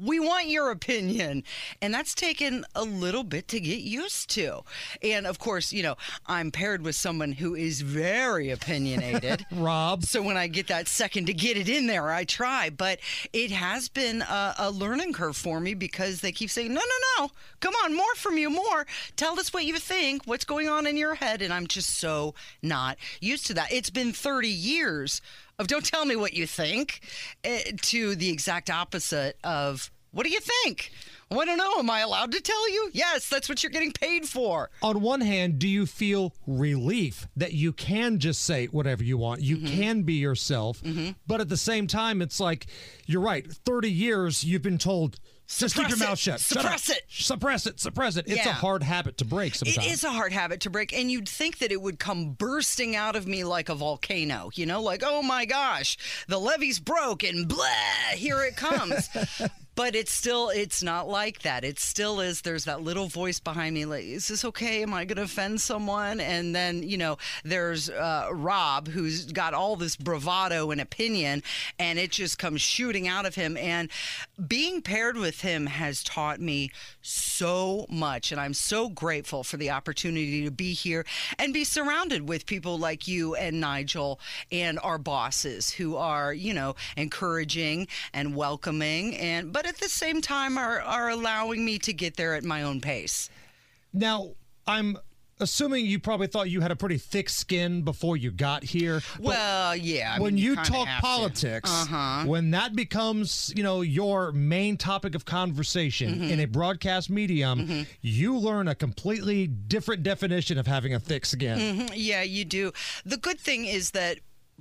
We 0.03 0.19
want 0.19 0.47
your 0.47 0.71
opinion. 0.71 1.43
And 1.81 1.93
that's 1.93 2.13
taken 2.13 2.65
a 2.75 2.83
little 2.83 3.23
bit 3.23 3.47
to 3.49 3.59
get 3.59 3.79
used 3.79 4.29
to. 4.31 4.61
And 5.01 5.27
of 5.27 5.39
course, 5.39 5.71
you 5.71 5.83
know, 5.83 5.95
I'm 6.25 6.51
paired 6.51 6.83
with 6.83 6.95
someone 6.95 7.33
who 7.33 7.55
is 7.55 7.81
very 7.81 8.49
opinionated. 8.49 9.45
Rob. 9.51 10.03
So 10.03 10.21
when 10.21 10.37
I 10.37 10.47
get 10.47 10.67
that 10.67 10.87
second 10.87 11.27
to 11.27 11.33
get 11.33 11.57
it 11.57 11.69
in 11.69 11.87
there, 11.87 12.09
I 12.09 12.23
try. 12.23 12.69
But 12.69 12.99
it 13.33 13.51
has 13.51 13.89
been 13.89 14.21
a, 14.21 14.55
a 14.57 14.71
learning 14.71 15.13
curve 15.13 15.37
for 15.37 15.59
me 15.59 15.73
because 15.73 16.21
they 16.21 16.31
keep 16.31 16.49
saying, 16.49 16.73
no, 16.73 16.81
no, 16.81 17.23
no, 17.23 17.31
come 17.59 17.73
on, 17.83 17.95
more 17.95 18.15
from 18.15 18.37
you, 18.37 18.49
more. 18.49 18.85
Tell 19.15 19.39
us 19.39 19.53
what 19.53 19.65
you 19.65 19.77
think, 19.77 20.23
what's 20.25 20.45
going 20.45 20.67
on 20.67 20.87
in 20.87 20.97
your 20.97 21.15
head. 21.15 21.41
And 21.41 21.53
I'm 21.53 21.67
just 21.67 21.97
so 21.97 22.33
not 22.61 22.97
used 23.19 23.45
to 23.47 23.53
that. 23.55 23.71
It's 23.71 23.89
been 23.89 24.13
30 24.13 24.47
years 24.47 25.21
of 25.61 25.67
don't 25.67 25.85
tell 25.85 26.03
me 26.05 26.15
what 26.17 26.33
you 26.33 26.45
think 26.45 26.99
eh, 27.43 27.71
to 27.83 28.15
the 28.15 28.29
exact 28.29 28.69
opposite 28.69 29.37
of 29.43 29.89
what 30.11 30.25
do 30.25 30.29
you 30.31 30.41
think? 30.41 30.91
Well, 31.29 31.39
I 31.39 31.45
don't 31.45 31.57
know. 31.57 31.79
Am 31.79 31.89
I 31.89 32.01
allowed 32.01 32.33
to 32.33 32.41
tell 32.41 32.69
you? 32.69 32.89
Yes, 32.91 33.29
that's 33.29 33.47
what 33.47 33.63
you're 33.63 33.69
getting 33.69 33.93
paid 33.93 34.27
for. 34.27 34.69
On 34.81 34.99
one 34.99 35.21
hand, 35.21 35.59
do 35.59 35.67
you 35.69 35.85
feel 35.85 36.33
relief 36.45 37.25
that 37.37 37.53
you 37.53 37.71
can 37.71 38.19
just 38.19 38.43
say 38.43 38.65
whatever 38.65 39.01
you 39.05 39.17
want? 39.17 39.39
You 39.39 39.55
Mm-hmm. 39.55 39.81
can 39.81 40.01
be 40.03 40.15
yourself. 40.15 40.81
But 41.25 41.39
at 41.39 41.47
the 41.47 41.55
same 41.55 41.87
time, 41.87 42.21
it's 42.21 42.41
like, 42.41 42.65
you're 43.05 43.21
right. 43.21 43.49
30 43.49 43.89
years 43.89 44.43
you've 44.43 44.61
been 44.61 44.77
told, 44.77 45.17
just 45.57 45.75
keep 45.75 45.89
your 45.89 45.97
mouth 45.97 46.19
shut. 46.19 46.39
Shut 46.39 46.57
up. 46.57 46.63
Suppress 46.63 46.89
it. 46.89 47.03
Suppress 47.09 47.65
it. 47.65 47.79
Suppress 47.79 48.17
it. 48.17 48.25
It's 48.27 48.45
a 48.45 48.53
hard 48.53 48.83
habit 48.83 49.17
to 49.17 49.25
break 49.25 49.55
sometimes. 49.55 49.85
It 49.85 49.91
is 49.91 50.03
a 50.03 50.09
hard 50.09 50.33
habit 50.33 50.61
to 50.61 50.69
break, 50.69 50.93
and 50.93 51.11
you'd 51.11 51.29
think 51.29 51.59
that 51.59 51.71
it 51.71 51.81
would 51.81 51.99
come 51.99 52.31
bursting 52.31 52.95
out 52.95 53.15
of 53.15 53.27
me 53.27 53.43
like 53.43 53.69
a 53.69 53.75
volcano, 53.75 54.49
you 54.53 54.65
know, 54.65 54.81
like, 54.81 55.03
oh 55.05 55.21
my 55.21 55.45
gosh, 55.45 55.97
the 56.27 56.39
levee's 56.39 56.79
broke 56.79 57.23
and 57.23 57.47
blah, 57.47 57.65
here 58.15 58.43
it 58.43 58.55
comes. 58.55 59.09
but 59.75 59.95
it's 59.95 60.11
still, 60.11 60.49
it's 60.49 60.83
not 60.83 61.07
like 61.07 61.41
that. 61.43 61.63
It 61.63 61.79
still 61.79 62.19
is, 62.19 62.41
there's 62.41 62.65
that 62.65 62.81
little 62.81 63.07
voice 63.07 63.39
behind 63.39 63.75
me, 63.75 63.85
like, 63.85 64.03
is 64.03 64.27
this 64.27 64.43
okay? 64.45 64.83
Am 64.83 64.93
I 64.93 65.05
going 65.05 65.17
to 65.17 65.23
offend 65.23 65.61
someone? 65.61 66.19
And 66.19 66.55
then, 66.55 66.83
you 66.83 66.97
know, 66.97 67.17
there's 67.43 67.89
uh, 67.89 68.29
Rob, 68.31 68.87
who's 68.89 69.25
got 69.25 69.53
all 69.53 69.75
this 69.75 69.95
bravado 69.95 70.71
and 70.71 70.81
opinion, 70.81 71.43
and 71.79 71.99
it 71.99 72.11
just 72.11 72.37
comes 72.37 72.61
shooting 72.61 73.07
out 73.07 73.25
of 73.25 73.35
him. 73.35 73.55
And 73.57 73.89
being 74.47 74.81
paired 74.81 75.17
with 75.17 75.41
him 75.41 75.67
has 75.67 76.03
taught 76.03 76.39
me 76.41 76.71
so 77.01 77.85
much. 77.89 78.31
And 78.31 78.41
I'm 78.41 78.53
so 78.53 78.89
grateful 78.89 79.43
for 79.43 79.57
the 79.57 79.69
opportunity 79.69 80.43
to 80.43 80.51
be 80.51 80.73
here 80.73 81.05
and 81.39 81.53
be 81.53 81.63
surrounded 81.63 82.27
with 82.27 82.45
people 82.45 82.77
like 82.77 83.07
you 83.07 83.35
and 83.35 83.61
Nigel 83.61 84.19
and 84.51 84.79
our 84.79 84.97
bosses 84.97 85.71
who 85.71 85.95
are, 85.95 86.33
you 86.33 86.53
know, 86.53 86.75
encouraging 86.97 87.87
and 88.13 88.35
welcoming 88.35 89.15
and 89.17 89.53
but 89.53 89.60
at 89.65 89.77
the 89.77 89.89
same 89.89 90.21
time 90.21 90.57
are 90.57 90.79
are 90.81 91.09
allowing 91.09 91.63
me 91.65 91.79
to 91.79 91.93
get 91.93 92.15
there 92.17 92.33
at 92.35 92.43
my 92.43 92.63
own 92.63 92.81
pace. 92.81 93.29
Now, 93.93 94.31
I'm 94.67 94.97
assuming 95.39 95.87
you 95.87 95.97
probably 95.99 96.27
thought 96.27 96.49
you 96.51 96.61
had 96.61 96.69
a 96.69 96.75
pretty 96.75 96.99
thick 96.99 97.27
skin 97.27 97.81
before 97.81 98.15
you 98.15 98.29
got 98.31 98.63
here. 98.63 99.01
Well, 99.19 99.75
yeah. 99.75 100.13
I 100.15 100.19
when 100.19 100.35
mean, 100.35 100.43
you 100.43 100.55
talk 100.55 100.87
politics, 101.01 101.67
Uh-huh. 101.69 102.25
when 102.27 102.51
that 102.51 102.75
becomes, 102.75 103.51
you 103.55 103.63
know, 103.63 103.81
your 103.81 104.31
main 104.33 104.77
topic 104.77 105.15
of 105.15 105.25
conversation 105.25 106.19
Mhm. 106.19 106.29
in 106.29 106.39
a 106.41 106.45
broadcast 106.45 107.09
medium, 107.09 107.67
Mm-hmm. 107.67 107.81
you 108.01 108.37
learn 108.37 108.67
a 108.67 108.75
completely 108.75 109.47
different 109.47 110.03
definition 110.03 110.59
of 110.59 110.67
having 110.67 110.93
a 110.93 110.99
thick 110.99 111.25
skin. 111.25 111.57
Mhm, 111.57 111.91
Yeah, 111.95 112.21
you 112.21 112.45
do. 112.45 112.71
The 113.03 113.17
good 113.17 113.39
thing 113.39 113.65
is 113.65 113.91
that 113.91 114.19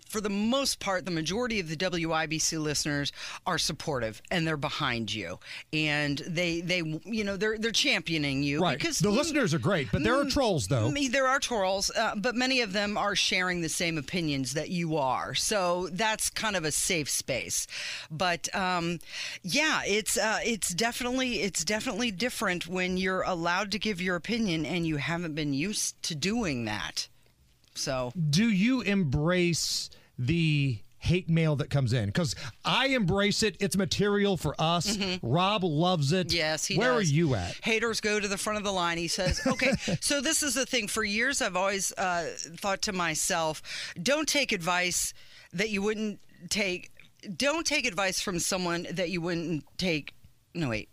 for 0.08 0.20
the 0.20 0.28
most 0.30 0.80
part, 0.80 1.04
the 1.04 1.10
majority 1.10 1.60
of 1.60 1.68
the 1.68 1.76
WIBC 1.76 2.58
listeners 2.62 3.12
are 3.46 3.58
supportive 3.58 4.20
and 4.30 4.46
they're 4.46 4.56
behind 4.56 5.12
you, 5.12 5.38
and 5.72 6.18
they 6.26 6.60
they 6.60 6.78
you 7.04 7.24
know 7.24 7.36
they're 7.36 7.58
they're 7.58 7.70
championing 7.72 8.42
you 8.42 8.60
Right. 8.60 8.78
because 8.78 8.98
the 8.98 9.10
listeners 9.10 9.52
are 9.54 9.58
great, 9.58 9.88
but 9.92 10.02
there 10.02 10.14
are 10.18 10.24
Mm, 10.24 10.32
trolls 10.32 10.68
though. 10.68 10.90
me- 10.90 11.08
There 11.08 11.26
are 11.26 11.38
trolls, 11.40 11.90
uh, 11.96 12.14
but 12.16 12.34
many 12.34 12.60
of 12.60 12.72
them 12.72 12.96
are 12.96 13.16
sharing 13.16 13.60
the 13.60 13.68
same 13.68 13.98
opinions 13.98 14.52
that 14.54 14.70
you 14.70 14.96
are. 14.96 15.34
So 15.34 15.88
that's 15.92 16.30
kind 16.30 16.56
of 16.56 16.64
a 16.64 16.72
safe 16.72 17.08
space. 17.10 17.66
But 18.10 18.52
um, 18.54 18.98
yeah, 19.42 19.82
it's 19.86 20.16
uh, 20.16 20.40
it's 20.44 20.74
definitely 20.74 21.40
it's 21.40 21.64
definitely 21.64 22.10
different 22.10 22.66
when 22.66 22.96
you're 22.96 23.22
allowed 23.22 23.70
to 23.72 23.78
give 23.78 24.00
your 24.00 24.16
opinion 24.16 24.64
and 24.66 24.86
you 24.86 24.96
haven't 24.96 25.34
been 25.34 25.52
used 25.54 26.00
to 26.04 26.14
doing 26.14 26.64
that. 26.66 27.08
So 27.74 28.12
Do 28.30 28.48
you 28.50 28.80
embrace 28.82 29.90
the 30.18 30.78
hate 30.98 31.30
mail 31.30 31.56
that 31.56 31.70
comes 31.70 31.92
in? 31.92 32.06
Because 32.06 32.34
I 32.64 32.88
embrace 32.88 33.42
it. 33.42 33.56
It's 33.60 33.76
material 33.76 34.36
for 34.36 34.54
us. 34.58 34.98
Rob 35.22 35.64
loves 35.64 36.12
it. 36.12 36.28
Mm-hmm. 36.28 36.36
Yes, 36.36 36.66
he 36.66 36.76
Where 36.76 36.98
does. 36.98 37.10
are 37.10 37.14
you 37.14 37.34
at? 37.34 37.56
Haters 37.62 38.00
go 38.00 38.20
to 38.20 38.28
the 38.28 38.36
front 38.36 38.58
of 38.58 38.64
the 38.64 38.72
line. 38.72 38.98
He 38.98 39.08
says, 39.08 39.40
okay, 39.46 39.72
so 40.00 40.20
this 40.20 40.42
is 40.42 40.54
the 40.54 40.66
thing. 40.66 40.88
For 40.88 41.02
years, 41.04 41.40
I've 41.40 41.56
always 41.56 41.92
uh, 41.96 42.30
thought 42.56 42.82
to 42.82 42.92
myself, 42.92 43.62
don't 44.02 44.28
take 44.28 44.52
advice 44.52 45.14
that 45.52 45.70
you 45.70 45.80
wouldn't 45.82 46.20
take. 46.50 46.90
Don't 47.36 47.66
take 47.66 47.86
advice 47.86 48.20
from 48.20 48.38
someone 48.38 48.86
that 48.92 49.10
you 49.10 49.20
wouldn't 49.20 49.64
take. 49.78 50.12
No, 50.54 50.70
wait. 50.70 50.88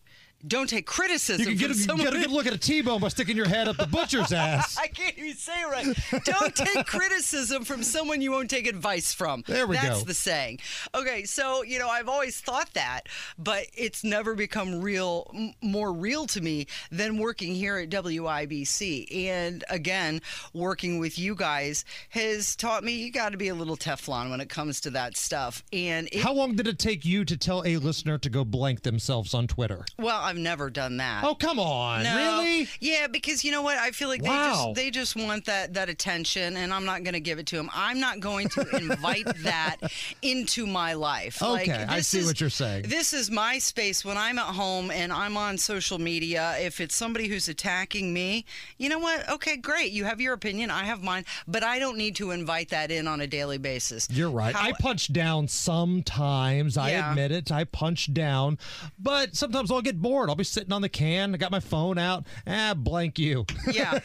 Don't 0.45 0.69
take 0.69 0.85
criticism 0.85 1.41
You 1.41 1.57
can 1.57 1.57
get 1.57 1.71
a, 1.71 1.97
get 1.97 2.13
a 2.13 2.19
good 2.19 2.31
look 2.31 2.45
at 2.45 2.53
a 2.53 2.57
T-bone 2.57 3.01
by 3.01 3.07
sticking 3.07 3.35
your 3.35 3.47
head 3.47 3.67
up 3.67 3.77
the 3.77 3.87
butcher's 3.87 4.31
ass. 4.33 4.77
I 4.77 4.87
can't 4.87 5.17
even 5.17 5.33
say 5.35 5.61
it 5.61 5.65
right. 5.65 6.23
Don't 6.25 6.55
take 6.55 6.85
criticism 6.85 7.65
from 7.65 7.81
someone 7.83 8.21
you 8.21 8.31
won't 8.31 8.49
take 8.49 8.67
advice 8.67 9.13
from. 9.13 9.43
There 9.47 9.65
we 9.65 9.75
That's 9.77 9.99
go. 9.99 10.05
the 10.05 10.13
saying. 10.13 10.59
Okay, 10.93 11.23
so 11.23 11.63
you 11.63 11.79
know 11.79 11.89
I've 11.89 12.07
always 12.07 12.39
thought 12.39 12.71
that, 12.73 13.01
but 13.39 13.65
it's 13.73 14.03
never 14.03 14.35
become 14.35 14.79
real, 14.79 15.29
m- 15.33 15.53
more 15.61 15.91
real 15.91 16.27
to 16.27 16.41
me 16.41 16.67
than 16.91 17.17
working 17.17 17.55
here 17.55 17.77
at 17.77 17.89
WIBC. 17.89 19.15
And 19.27 19.63
again, 19.69 20.21
working 20.53 20.99
with 20.99 21.17
you 21.17 21.35
guys 21.35 21.83
has 22.09 22.55
taught 22.55 22.83
me 22.83 22.93
you 22.93 23.11
got 23.11 23.31
to 23.31 23.37
be 23.37 23.47
a 23.47 23.55
little 23.55 23.77
Teflon 23.77 24.29
when 24.29 24.41
it 24.41 24.49
comes 24.49 24.79
to 24.81 24.89
that 24.91 25.17
stuff. 25.17 25.63
And 25.73 26.07
it, 26.11 26.21
How 26.21 26.33
long 26.33 26.55
did 26.55 26.67
it 26.67 26.79
take 26.79 27.05
you 27.05 27.25
to 27.25 27.37
tell 27.37 27.63
a 27.65 27.77
listener 27.77 28.17
to 28.19 28.29
go 28.29 28.45
blank 28.45 28.83
themselves 28.83 29.33
on 29.33 29.47
Twitter? 29.47 29.85
Well, 29.97 30.21
I've 30.37 30.43
never 30.43 30.69
done 30.69 30.97
that. 30.97 31.23
Oh, 31.23 31.33
come 31.33 31.57
on. 31.59 32.03
No. 32.03 32.15
Really? 32.15 32.67
Yeah, 32.79 33.07
because 33.07 33.43
you 33.43 33.51
know 33.51 33.63
what? 33.63 33.77
I 33.77 33.89
feel 33.89 34.07
like 34.07 34.21
they 34.21 34.29
just 34.29 34.75
they 34.75 34.91
just 34.91 35.15
want 35.15 35.45
that 35.45 35.73
that 35.73 35.89
attention, 35.89 36.55
and 36.57 36.71
I'm 36.71 36.85
not 36.85 37.03
going 37.03 37.15
to 37.15 37.19
give 37.19 37.39
it 37.39 37.47
to 37.47 37.55
them. 37.55 37.69
I'm 37.73 37.99
not 37.99 38.19
going 38.19 38.49
to 38.49 38.61
invite 38.77 39.25
that 39.43 39.77
into 40.21 40.67
my 40.67 40.93
life. 40.93 41.41
Okay, 41.41 41.71
Like, 41.79 41.89
I 41.89 42.01
see 42.01 42.19
is- 42.19 42.27
what 42.27 42.39
you're 42.39 42.49
saying. 42.51 42.83
This 42.87 43.13
is 43.13 43.31
my 43.31 43.57
space 43.57 44.05
when 44.05 44.15
I'm 44.17 44.37
at 44.37 44.53
home 44.53 44.91
and 44.91 45.11
I'm 45.11 45.37
on 45.37 45.57
social 45.57 45.97
media. 45.97 46.55
If 46.59 46.79
it's 46.79 46.95
somebody 46.95 47.27
who's 47.27 47.47
attacking 47.49 48.13
me, 48.13 48.45
you 48.77 48.89
know 48.89 48.99
what? 48.99 49.27
Okay, 49.29 49.57
great. 49.57 49.91
You 49.91 50.05
have 50.05 50.21
your 50.21 50.33
opinion. 50.33 50.69
I 50.69 50.83
have 50.83 51.01
mine, 51.01 51.25
but 51.47 51.63
I 51.63 51.79
don't 51.79 51.97
need 51.97 52.15
to 52.17 52.29
invite 52.31 52.69
that 52.69 52.91
in 52.91 53.07
on 53.07 53.21
a 53.21 53.27
daily 53.27 53.57
basis. 53.57 54.07
You're 54.11 54.29
right. 54.29 54.55
I 54.55 54.73
punch 54.73 55.11
down 55.11 55.47
sometimes. 55.47 56.77
I 56.77 56.91
Yeah. 56.91 57.09
admit 57.09 57.31
it. 57.31 57.51
I 57.51 57.63
punch 57.63 58.13
down, 58.13 58.57
but 58.99 59.35
sometimes 59.35 59.71
I'll 59.71 59.81
get 59.81 59.99
bored. 60.01 60.16
I'll 60.29 60.35
be 60.35 60.43
sitting 60.43 60.73
on 60.73 60.81
the 60.81 60.89
can. 60.89 61.33
I 61.33 61.37
got 61.37 61.51
my 61.51 61.59
phone 61.59 61.97
out. 61.97 62.25
Ah, 62.45 62.73
blank 62.75 63.19
you. 63.19 63.45
yeah 63.71 63.99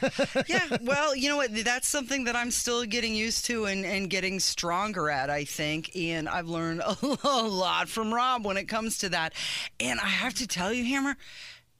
yeah 0.46 0.76
well 0.82 1.14
you 1.14 1.28
know 1.28 1.36
what 1.36 1.50
that's 1.64 1.88
something 1.88 2.24
that 2.24 2.34
i'm 2.34 2.50
still 2.50 2.84
getting 2.84 3.14
used 3.14 3.44
to 3.44 3.66
and, 3.66 3.84
and 3.84 4.10
getting 4.10 4.40
stronger 4.40 5.08
at 5.08 5.30
i 5.30 5.44
think 5.44 5.94
and 5.96 6.28
i've 6.28 6.48
learned 6.48 6.82
a, 7.24 7.42
lot 7.42 7.88
from 7.88 8.12
rob 8.12 8.44
when 8.44 8.56
it 8.56 8.64
comes 8.64 8.98
to 8.98 9.08
that 9.08 9.32
and 9.80 10.00
i 10.00 10.06
have 10.06 10.34
to 10.34 10.46
tell 10.46 10.72
you 10.72 10.84
hammer 10.84 11.16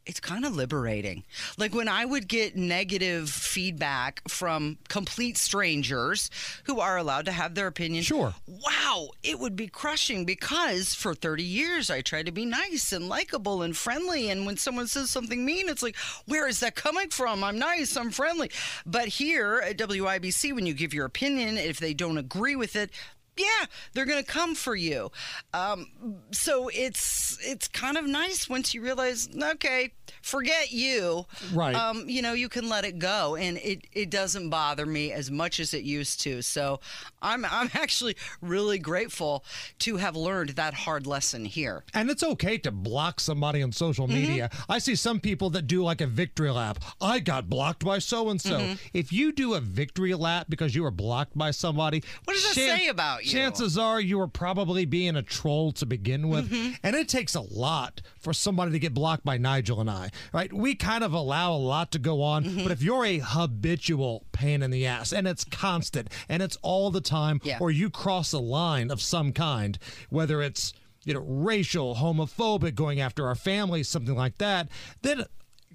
it's 0.05 0.21
kind 0.21 0.45
of 0.45 0.57
liberating. 0.57 1.23
Like 1.59 1.75
when 1.75 1.89
I 1.89 2.05
would 2.05 2.29
get 2.29 2.57
negative 2.57 3.31
feedback 3.31 4.23
from 4.29 4.79
complete 4.89 5.37
strangers 5.37 6.31
who 6.65 6.81
are 6.81 6.97
allowed 6.97 7.27
to 7.27 7.33
have 7.33 7.55
their 7.55 7.69
opinion. 7.69 8.03
Sure. 8.03 8.35
Wow, 8.47 9.11
it 9.23 9.39
would 9.39 9.55
be 9.55 9.69
crushing 9.69 10.25
because 10.25 10.95
for 10.95 11.15
30 11.15 11.43
years 11.43 11.91
I 11.91 12.01
tried 12.01 12.27
to 12.27 12.33
be 12.33 12.45
nice 12.45 12.93
and 12.93 13.09
likable 13.09 13.63
and 13.63 13.77
friendly. 13.77 14.31
And 14.31 14.45
when 14.45 14.57
someone 14.57 14.89
says 14.89 15.11
something 15.11 15.45
mean, 15.45 15.69
it's 15.69 15.83
like, 15.83 15.97
where 16.27 16.49
is 16.49 16.61
that 16.61 16.75
coming 16.75 17.11
from? 17.11 17.45
I'm 17.45 17.59
nice, 17.59 17.97
I'm 17.97 18.11
friendly. 18.11 18.51
But 18.85 19.09
here 19.09 19.63
at 19.65 19.79
WIBC, 19.79 20.55
when 20.55 20.67
you 20.67 20.75
give 20.75 20.95
your 20.95 21.07
opinion, 21.07 21.59
if 21.59 21.79
they 21.79 21.95
don't 21.95 22.19
agree 22.19 22.57
with 22.57 22.75
it, 22.75 22.91
yeah, 23.37 23.67
they're 23.93 24.07
going 24.07 24.23
to 24.23 24.31
come 24.31 24.55
for 24.55 24.75
you. 24.75 25.11
Um, 25.55 25.87
so 26.33 26.69
it's 26.69 27.39
it's 27.43 27.69
kind 27.69 27.97
of 27.97 28.07
nice 28.07 28.49
once 28.49 28.75
you 28.75 28.83
realize, 28.83 29.29
okay, 29.43 29.93
forget 30.23 30.73
you. 30.73 31.27
Right. 31.53 31.75
Um, 31.75 32.09
you 32.09 32.23
know, 32.23 32.33
you 32.33 32.49
can 32.49 32.69
let 32.69 32.85
it 32.85 32.99
go, 32.99 33.37
and 33.37 33.59
it, 33.59 33.87
it 33.93 34.11
doesn't 34.11 34.51
bother 34.51 34.87
me 34.87 35.13
as 35.13 35.31
much 35.31 35.61
as 35.61 35.75
it 35.75 35.83
used 35.85 36.21
to. 36.23 36.43
So 36.43 36.81
I'm 37.21 37.45
I'm 37.45 37.71
actually 37.75 38.17
really 38.41 38.79
grateful 38.79 39.45
to 39.81 39.97
have 39.97 40.17
learned 40.17 40.51
that 40.51 40.75
hard 40.75 41.07
lesson 41.07 41.45
here. 41.45 41.85
And 41.95 42.11
it's 42.11 42.23
okay 42.23 42.59
to 42.59 42.71
block 42.71 43.21
somebody 43.21 43.63
on 43.63 43.73
social 43.73 44.07
Mm-hmm. 44.07 44.15
media. 44.15 44.51
I 44.69 44.79
see 44.79 44.95
some 44.97 45.21
people 45.21 45.51
that 45.51 45.67
do 45.67 45.83
like 45.85 46.01
a 46.01 46.07
victory 46.07 46.51
lap. 46.51 46.79
I 47.01 47.19
got 47.19 47.49
blocked 47.49 47.85
by 47.85 47.99
so 47.99 48.31
and 48.31 48.41
so. 48.41 48.75
If 48.93 49.13
you 49.13 49.33
do 49.33 49.55
a 49.55 49.61
victory 49.61 50.15
lap 50.15 50.47
because 50.49 50.75
you 50.75 50.83
were 50.83 50.91
blocked 50.91 51.37
by 51.37 51.51
somebody, 51.53 52.03
What 52.25 52.35
does 52.35 52.45
that 52.49 52.55
chan- 52.55 52.79
say 52.79 52.89
about 52.89 53.25
you? 53.25 53.31
Chances 53.31 53.79
are 53.79 54.01
you 54.01 54.19
were 54.19 54.27
probably 54.29 54.85
being 54.87 55.17
a 55.17 55.23
troll 55.23 55.73
to 55.73 55.87
begin 55.87 56.29
with. 56.29 56.51
Mhm. 56.51 56.77
And 56.83 56.97
it 56.97 57.09
takes 57.09 57.35
a 57.35 57.41
lot 57.41 58.01
for 58.19 58.33
somebody 58.33 58.73
to 58.73 58.79
get 58.79 58.95
blocked 58.95 59.25
by 59.25 59.37
Nigel 59.39 59.81
and 59.81 59.91
I, 59.91 60.11
right? 60.33 60.53
We 60.53 60.75
kind 60.75 61.03
of 61.05 61.13
allow 61.13 61.53
a 61.53 61.57
lot 61.57 61.91
to 61.93 61.99
go 61.99 62.23
on, 62.23 62.45
Mm-hmm. 62.45 62.63
but 62.63 62.73
if 62.73 62.83
you're 62.83 63.05
a 63.05 63.19
habitual 63.19 64.25
pain 64.33 64.63
in 64.63 64.71
the 64.71 64.87
ass 64.87 65.13
and 65.13 65.27
it's 65.29 65.45
constant 65.45 66.09
and 66.29 66.43
it's 66.43 66.57
all 66.63 66.91
the 66.91 67.01
time, 67.01 67.41
Yeah. 67.45 67.59
or 67.61 67.71
you 67.71 67.91
cross 67.91 68.33
a 68.33 68.39
line 68.39 68.91
of 68.91 69.01
some 69.01 69.33
kind, 69.33 69.79
whether 70.11 70.43
it's 70.43 70.73
you 71.05 71.15
know 71.15 71.21
racial, 71.27 71.97
homophobic, 71.97 72.75
going 72.75 73.01
after 73.01 73.27
our 73.27 73.35
families, 73.35 73.89
something 73.89 74.15
like 74.15 74.39
that, 74.39 74.69
then 75.03 75.25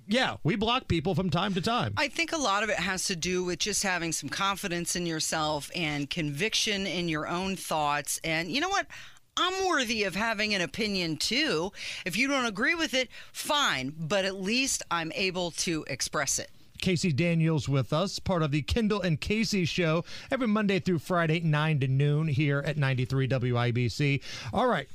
yeah, 0.10 0.38
we 0.44 0.56
block 0.56 0.88
people 0.88 1.16
from 1.16 1.30
time 1.30 1.54
to 1.54 1.60
time. 1.62 1.94
I 1.98 2.08
think 2.08 2.32
a 2.32 2.38
lot 2.38 2.64
of 2.64 2.70
it 2.70 2.78
has 2.80 3.04
to 3.06 3.16
do 3.18 3.44
with 3.44 3.60
just 3.60 3.84
having 3.84 4.14
some 4.14 4.30
confidence 4.30 4.96
in 4.96 5.06
yourself 5.06 5.70
and 5.76 6.10
conviction 6.10 6.88
in 6.88 7.10
your 7.10 7.28
own 7.28 7.58
thoughts. 7.58 8.18
And 8.24 8.50
you 8.50 8.62
know 8.62 8.70
what? 8.70 8.88
I'm 9.38 9.68
worthy 9.68 10.04
of 10.04 10.16
having 10.16 10.56
an 10.56 10.62
opinion 10.62 11.18
too. 11.18 11.72
If 12.06 12.18
you 12.18 12.28
don't 12.28 12.46
agree 12.46 12.74
with 12.74 12.94
it, 12.96 13.10
fine, 13.32 13.94
but 13.98 14.26
at 14.26 14.42
least 14.42 14.82
I'm 14.90 15.12
able 15.14 15.52
to 15.52 15.86
express 15.88 16.40
it. 16.40 16.50
Casey 16.80 17.12
Daniels 17.12 17.70
with 17.70 17.94
us, 17.94 18.20
part 18.20 18.44
of 18.44 18.52
the 18.52 18.62
Kendall 18.62 19.02
and 19.02 19.20
Casey 19.20 19.66
show 19.66 20.04
every 20.32 20.48
Monday 20.48 20.80
through 20.80 21.00
Friday, 21.00 21.40
9 21.40 21.80
to 21.80 21.88
noon 21.88 22.28
here 22.28 22.64
at 22.66 22.78
93 22.78 23.28
WIBC. 23.28 24.22
All 24.54 24.68
right. 24.68 24.88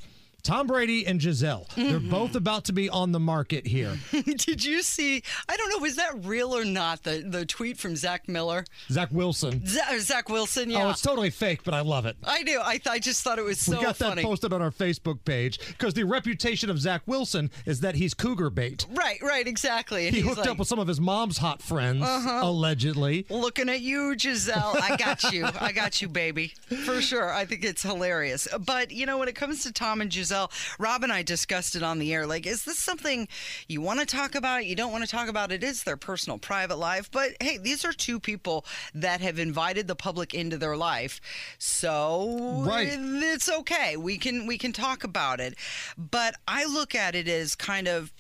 Tom 0.43 0.67
Brady 0.67 1.07
and 1.07 1.21
Gisele. 1.21 1.67
They're 1.77 1.93
Mm-hmm. 2.01 2.11
both 2.11 2.35
about 2.35 2.65
to 2.65 2.73
be 2.73 2.89
on 2.89 3.13
the 3.13 3.21
market 3.21 3.67
here. 3.67 3.97
Did 4.11 4.65
you 4.65 4.83
see? 4.83 5.23
I 5.49 5.57
don't 5.57 5.69
know, 5.71 5.79
was 5.79 5.97
that 5.97 6.25
real 6.25 6.57
or 6.57 6.65
not? 6.65 7.03
The 7.05 7.23
the 7.27 7.45
tweet 7.47 7.79
from 7.79 7.95
Zach 7.97 8.29
Miller, 8.29 8.65
Zach 8.91 9.09
Wilson. 9.13 9.65
Z- 9.67 9.81
Zach 10.01 10.29
Wilson. 10.29 10.71
Yeah, 10.71 10.87
Oh, 10.87 10.91
it's 10.91 11.01
totally 11.03 11.31
fake, 11.31 11.61
but 11.65 11.75
I 11.75 11.81
love 11.81 12.07
it. 12.07 12.17
I 12.25 12.43
do. 12.43 12.61
I, 12.65 12.73
th- 12.79 12.87
I 12.89 12.99
just 12.99 13.23
thought 13.23 13.39
it 13.39 13.45
was 13.45 13.61
so 13.61 13.73
funny. 13.73 13.79
we 13.81 13.87
got 13.87 13.97
funny. 13.97 14.23
that 14.23 14.29
posted 14.29 14.53
on 14.53 14.63
our 14.63 14.71
Facebook 14.71 15.25
page 15.25 15.59
because 15.69 15.95
the 15.95 16.05
reputation 16.05 16.71
of 16.71 16.79
Zach 16.81 17.03
Wilson 17.07 17.51
is 17.67 17.81
that 17.81 17.95
he's 17.95 18.15
cougar 18.15 18.51
bait. 18.51 18.87
Right, 18.91 19.19
right, 19.23 19.47
exactly. 19.47 20.07
And 20.07 20.17
He 20.17 20.23
hooked 20.23 20.39
like, 20.39 20.49
up 20.49 20.59
with 20.59 20.69
some 20.69 20.79
of 20.79 20.89
his 20.89 21.01
mom's 21.01 21.39
hot 21.39 21.63
friends, 21.63 22.03
Uh-huh. 22.03 22.41
allegedly. 22.43 23.27
Looking 23.31 23.69
at 23.69 23.81
you, 23.81 24.17
Gisele. 24.17 24.77
I 24.81 24.97
got 24.97 25.23
you. 25.33 25.47
I 25.61 25.73
got 25.73 26.01
you, 26.03 26.09
baby. 26.09 26.55
For 26.85 27.01
sure. 27.01 27.33
I 27.33 27.45
think 27.45 27.65
it's 27.65 27.83
hilarious. 27.83 28.49
But, 28.67 28.91
you 28.91 29.07
know, 29.07 29.19
when 29.19 29.29
it 29.29 29.35
comes 29.35 29.63
to 29.65 29.73
Tom 29.73 30.01
and 30.01 30.11
Gisele, 30.11 30.32
Rob 30.79 31.03
and 31.03 31.13
I 31.13 31.23
discussed 31.23 31.77
it 31.77 31.83
on 31.83 31.99
the 31.99 32.13
air. 32.13 32.27
Like, 32.27 32.47
is 32.47 32.65
this 32.65 32.79
something 32.79 33.29
you 33.69 33.81
want 33.81 34.01
to 34.01 34.07
talk 34.07 34.35
about? 34.35 34.67
You 34.67 34.75
don't 34.77 34.93
want 34.93 35.05
to 35.05 35.11
talk 35.11 35.29
about? 35.29 35.53
It? 35.53 35.63
It 35.63 35.67
is 35.67 35.85
their 35.85 35.97
personal, 35.97 36.39
private 36.39 36.77
life. 36.77 37.11
But 37.11 37.31
hey, 37.41 37.59
these 37.59 37.85
are 37.85 37.93
two 37.93 38.19
people 38.19 38.65
that 38.95 39.21
have 39.21 39.39
invited 39.39 39.87
the 39.87 39.97
public 39.97 40.35
into 40.35 40.57
their 40.57 40.77
life. 40.77 41.21
So 41.59 42.63
Right. 42.67 42.89
it's 42.93 43.49
okay. 43.51 43.97
We 43.97 44.19
can 44.19 44.47
we 44.47 44.59
can 44.59 44.73
talk 44.73 45.05
about 45.05 45.41
it. 45.41 45.55
But 45.97 46.35
I 46.49 46.65
look 46.65 46.95
at 46.95 47.15
it 47.15 47.29
as 47.29 47.55
kind 47.55 47.89
of 47.89 48.13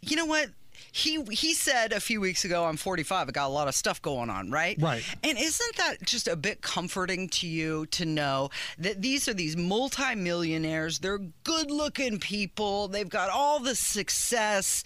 you 0.00 0.16
know 0.16 0.26
what? 0.26 0.50
He 0.96 1.22
he 1.30 1.52
said 1.52 1.92
a 1.92 2.00
few 2.00 2.22
weeks 2.22 2.46
ago, 2.46 2.64
I'm 2.64 2.78
45. 2.78 3.28
I 3.28 3.30
got 3.30 3.48
a 3.48 3.52
lot 3.52 3.68
of 3.68 3.74
stuff 3.74 4.00
going 4.00 4.30
on, 4.30 4.50
right? 4.50 4.80
Right. 4.80 5.04
And 5.22 5.36
isn't 5.36 5.76
that 5.76 6.02
just 6.02 6.26
a 6.26 6.36
bit 6.36 6.62
comforting 6.62 7.28
to 7.28 7.46
you 7.46 7.84
to 7.86 8.06
know 8.06 8.48
that 8.78 9.02
these 9.02 9.28
are 9.28 9.34
these 9.34 9.58
multimillionaires? 9.58 10.98
They're 10.98 11.20
good-looking 11.44 12.20
people. 12.20 12.88
They've 12.88 13.08
got 13.08 13.28
all 13.28 13.60
the 13.60 13.74
success, 13.74 14.84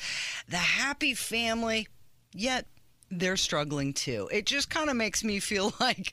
the 0.49 0.57
happy 0.57 1.15
family, 1.15 1.87
yet 2.35 2.67
they're 3.09 3.37
struggling 3.37 3.93
too. 3.93 4.29
It 4.33 4.47
just 4.47 4.69
kind 4.69 4.91
of 4.91 4.97
makes 4.97 5.23
me 5.23 5.39
feel 5.39 5.73
like 5.81 6.13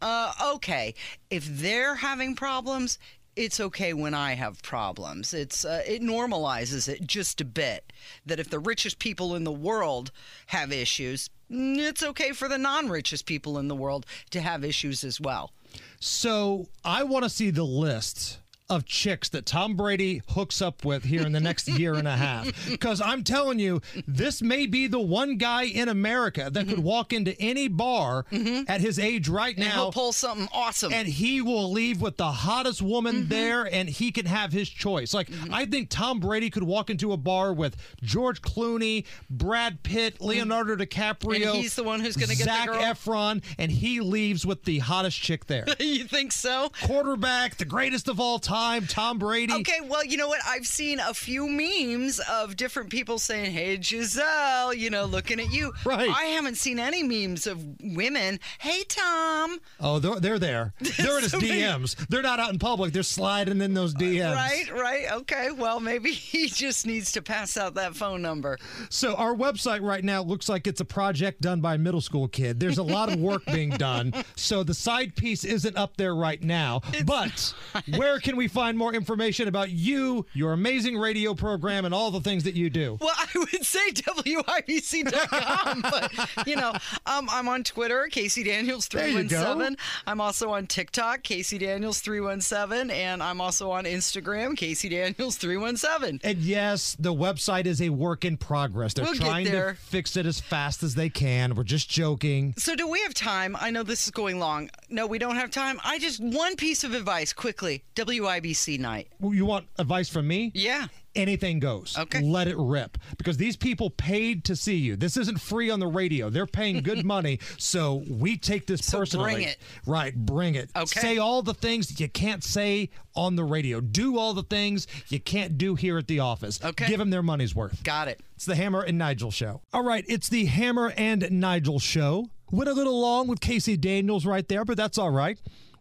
uh, 0.00 0.32
okay. 0.54 0.94
If 1.30 1.46
they're 1.46 1.94
having 1.94 2.34
problems, 2.34 2.98
it's 3.38 3.60
okay 3.60 3.94
when 3.94 4.14
I 4.14 4.34
have 4.34 4.62
problems. 4.62 5.32
It's 5.32 5.64
uh, 5.64 5.82
it 5.86 6.02
normalizes 6.02 6.88
it 6.88 7.06
just 7.06 7.40
a 7.40 7.44
bit. 7.44 7.92
That 8.26 8.40
if 8.40 8.50
the 8.50 8.58
richest 8.58 8.98
people 8.98 9.36
in 9.36 9.44
the 9.44 9.52
world 9.52 10.10
have 10.46 10.72
issues, 10.72 11.30
it's 11.48 12.02
okay 12.02 12.32
for 12.32 12.48
the 12.48 12.58
non-richest 12.58 13.26
people 13.26 13.58
in 13.58 13.68
the 13.68 13.76
world 13.76 14.04
to 14.30 14.40
have 14.40 14.64
issues 14.64 15.04
as 15.04 15.20
well. 15.20 15.52
So 16.00 16.66
I 16.84 17.04
want 17.04 17.24
to 17.24 17.30
see 17.30 17.50
the 17.50 17.64
list 17.64 18.38
of 18.70 18.84
chicks 18.84 19.28
that 19.30 19.46
Tom 19.46 19.76
Brady 19.76 20.22
hooks 20.28 20.60
up 20.60 20.84
with 20.84 21.04
here 21.04 21.22
in 21.22 21.32
the 21.32 21.40
next 21.40 21.68
year 21.68 21.94
and 21.94 22.06
a 22.06 22.16
half. 22.16 22.48
Because 22.68 23.00
I'm 23.00 23.24
telling 23.24 23.58
you, 23.58 23.80
this 24.06 24.42
may 24.42 24.66
be 24.66 24.86
the 24.86 25.00
one 25.00 25.36
guy 25.36 25.64
in 25.64 25.88
America 25.88 26.50
that 26.52 26.68
could 26.68 26.78
mm-hmm. 26.78 26.86
walk 26.86 27.12
into 27.12 27.38
any 27.40 27.66
bar 27.66 28.24
mm-hmm. 28.30 28.64
at 28.68 28.80
his 28.80 28.98
age 28.98 29.28
right 29.28 29.56
And 29.56 29.66
now. 29.66 29.90
pull 29.90 30.12
something 30.12 30.48
awesome. 30.52 30.92
And 30.92 31.08
he 31.08 31.40
will 31.40 31.72
leave 31.72 32.00
with 32.00 32.16
the 32.16 32.30
hottest 32.30 32.82
woman 32.82 33.16
mm-hmm. 33.16 33.28
there, 33.28 33.64
and 33.64 33.88
he 33.88 34.12
can 34.12 34.26
have 34.26 34.52
his 34.52 34.68
choice. 34.68 35.14
Like, 35.14 35.30
I 35.50 35.64
think 35.64 35.88
Tom 35.88 36.20
Brady 36.20 36.50
could 36.50 36.62
walk 36.62 36.90
into 36.90 37.12
a 37.12 37.16
bar 37.16 37.52
with 37.52 37.76
George 38.02 38.42
Clooney, 38.42 39.04
Brad 39.30 39.82
Pitt, 39.82 40.20
Leonardo 40.20 40.76
DiCaprio. 40.76 41.46
And 41.46 41.56
he's 41.56 41.74
the 41.74 41.84
one 41.84 42.00
who's 42.00 42.16
gonna 42.16 42.34
get 42.34 42.38
the 42.38 42.44
Zac 42.44 42.66
girl? 42.66 42.76
Efron, 42.76 43.42
and 43.58 43.72
he 43.72 44.00
leaves 44.00 44.44
with 44.44 44.64
the 44.64 44.78
hottest 44.78 45.20
chick 45.20 45.46
there. 45.46 45.66
you 45.78 46.04
think 46.04 46.32
so? 46.32 46.70
Quarterback, 46.82 47.56
the 47.56 47.64
greatest 47.64 48.08
of 48.08 48.20
all 48.20 48.38
time, 48.38 48.57
Tom 48.88 49.18
Brady. 49.18 49.52
Okay, 49.54 49.80
well, 49.84 50.04
you 50.04 50.16
know 50.16 50.28
what? 50.28 50.40
I've 50.46 50.66
seen 50.66 51.00
a 51.00 51.14
few 51.14 51.48
memes 51.48 52.20
of 52.30 52.56
different 52.56 52.90
people 52.90 53.18
saying, 53.18 53.52
"Hey, 53.52 53.76
Gisele," 53.76 54.74
you 54.74 54.90
know, 54.90 55.04
looking 55.04 55.40
at 55.40 55.52
you. 55.52 55.72
Right. 55.84 56.08
I 56.10 56.24
haven't 56.24 56.56
seen 56.56 56.78
any 56.78 57.02
memes 57.02 57.46
of 57.46 57.62
women. 57.82 58.40
Hey, 58.58 58.84
Tom. 58.88 59.58
Oh, 59.80 59.98
they're, 59.98 60.20
they're 60.20 60.38
there. 60.38 60.72
They're 60.98 61.16
in 61.18 61.22
his 61.22 61.32
DMs. 61.32 61.96
They're 62.08 62.22
not 62.22 62.40
out 62.40 62.52
in 62.52 62.58
public. 62.58 62.92
They're 62.92 63.02
sliding 63.02 63.60
in 63.60 63.74
those 63.74 63.94
DMs. 63.94 64.34
Right, 64.34 64.72
right. 64.72 65.12
Okay. 65.12 65.50
Well, 65.50 65.80
maybe 65.80 66.12
he 66.12 66.48
just 66.48 66.86
needs 66.86 67.12
to 67.12 67.22
pass 67.22 67.56
out 67.56 67.74
that 67.74 67.94
phone 67.94 68.22
number. 68.22 68.58
So 68.90 69.14
our 69.14 69.34
website 69.34 69.82
right 69.82 70.04
now 70.04 70.22
looks 70.22 70.48
like 70.48 70.66
it's 70.66 70.80
a 70.80 70.84
project 70.84 71.40
done 71.40 71.60
by 71.60 71.74
a 71.74 71.78
middle 71.78 72.00
school 72.00 72.28
kid. 72.28 72.58
There's 72.60 72.78
a 72.78 72.82
lot 72.82 73.12
of 73.12 73.18
work 73.20 73.44
being 73.46 73.70
done. 73.70 74.12
So 74.36 74.62
the 74.62 74.74
side 74.74 75.14
piece 75.16 75.44
isn't 75.44 75.76
up 75.76 75.96
there 75.96 76.14
right 76.14 76.42
now. 76.42 76.80
but 77.04 77.52
where 77.96 78.18
can 78.20 78.36
we 78.36 78.47
find 78.48 78.76
more 78.76 78.94
information 78.94 79.48
about 79.48 79.70
you, 79.70 80.26
your 80.32 80.52
amazing 80.52 80.96
radio 80.98 81.34
program, 81.34 81.84
and 81.84 81.94
all 81.94 82.10
the 82.10 82.20
things 82.20 82.44
that 82.44 82.54
you 82.54 82.70
do? 82.70 82.98
Well, 83.00 83.14
I 83.16 83.26
would 83.38 83.64
say 83.64 83.90
WIBC.com, 83.92 85.82
but 85.82 86.46
you 86.46 86.56
know, 86.56 86.72
um, 87.06 87.28
I'm 87.30 87.48
on 87.48 87.64
Twitter, 87.64 88.08
Casey 88.10 88.42
Daniels 88.44 88.88
There 88.88 89.06
you 89.06 89.22
go. 89.24 89.28
317. 89.28 89.76
I'm 90.06 90.20
also 90.20 90.50
on 90.50 90.66
TikTok, 90.66 91.22
Casey 91.22 91.58
Daniels 91.58 92.00
317, 92.00 92.90
and 92.90 93.22
I'm 93.22 93.40
also 93.40 93.70
on 93.70 93.84
Instagram, 93.84 94.56
Casey 94.56 94.88
Daniels 94.88 95.36
317. 95.36 96.20
And 96.24 96.38
yes, 96.38 96.96
the 96.98 97.14
website 97.14 97.66
is 97.66 97.80
a 97.82 97.90
work 97.90 98.24
in 98.24 98.36
progress. 98.36 98.94
They're 98.94 99.04
We'll 99.04 99.14
trying 99.14 99.46
to 99.46 99.74
fix 99.74 100.16
it 100.16 100.26
as 100.26 100.40
fast 100.40 100.82
as 100.82 100.94
they 100.94 101.08
can. 101.08 101.54
We're 101.54 101.64
just 101.64 101.88
joking. 101.88 102.54
So, 102.56 102.74
do 102.74 102.88
we 102.88 103.00
have 103.02 103.14
time? 103.14 103.56
I 103.60 103.70
know 103.70 103.82
this 103.82 104.04
is 104.06 104.10
going 104.10 104.38
long. 104.38 104.70
No, 104.88 105.06
we 105.06 105.18
don't 105.18 105.36
have 105.36 105.50
time. 105.50 105.80
I 105.84 105.98
just 105.98 106.20
one 106.20 106.56
piece 106.56 106.84
of 106.84 106.94
advice 106.94 107.32
quickly. 107.32 107.84
WIBC 107.94 108.37
night. 108.78 109.08
Well, 109.20 109.34
You 109.34 109.44
want 109.46 109.66
advice 109.78 110.08
from 110.08 110.26
me? 110.28 110.50
Yeah. 110.54 110.86
Anything 111.14 111.58
goes. 111.58 111.96
Okay. 111.98 112.20
Let 112.22 112.46
it 112.46 112.56
rip. 112.56 112.96
Because 113.16 113.36
these 113.36 113.56
people 113.56 113.90
paid 113.90 114.44
to 114.44 114.54
see 114.54 114.76
you. 114.76 114.94
This 114.94 115.16
isn't 115.16 115.40
free 115.40 115.68
on 115.68 115.80
the 115.80 115.86
radio. 115.86 116.30
They're 116.30 116.46
paying 116.46 116.82
good 116.82 117.04
money. 117.14 117.40
So 117.56 118.04
we 118.08 118.36
take 118.36 118.66
this 118.66 118.88
personally. 118.88 119.34
bring 119.34 119.48
it. 119.48 119.56
Right. 119.86 120.14
Bring 120.14 120.54
it. 120.54 120.70
Okay. 120.76 121.00
Say 121.00 121.18
all 121.18 121.42
the 121.42 121.54
things 121.54 121.88
that 121.88 121.98
you 121.98 122.08
can't 122.08 122.44
say 122.44 122.90
on 123.16 123.34
the 123.36 123.42
radio. 123.44 123.80
Do 123.80 124.16
all 124.18 124.32
the 124.34 124.44
things 124.44 124.86
you 125.08 125.18
can't 125.18 125.58
do 125.58 125.74
here 125.74 125.98
at 125.98 126.06
the 126.06 126.20
office. 126.20 126.60
Okay. 126.62 126.86
Give 126.86 126.98
them 126.98 127.10
their 127.10 127.22
money's 127.22 127.54
worth. 127.54 127.82
Got 127.82 128.08
it. 128.08 128.20
It's 128.36 128.44
the 128.46 128.54
Hammer 128.54 128.82
and 128.82 128.96
Nigel 128.98 129.30
show. 129.32 129.62
All 129.72 129.82
right. 129.82 130.04
It's 130.08 130.28
the 130.28 130.44
Hammer 130.44 130.92
and 130.96 131.28
Nigel 131.32 131.80
show. 131.80 132.28
Went 132.50 132.68
a 132.70 132.72
little 132.72 132.98
long 133.00 133.26
with 133.26 133.40
Casey 133.40 133.76
Daniels 133.76 134.24
right 134.24 134.46
there, 134.48 134.64
but 134.64 134.76
that's 134.76 134.96
all 134.98 135.10
right. 135.10 135.38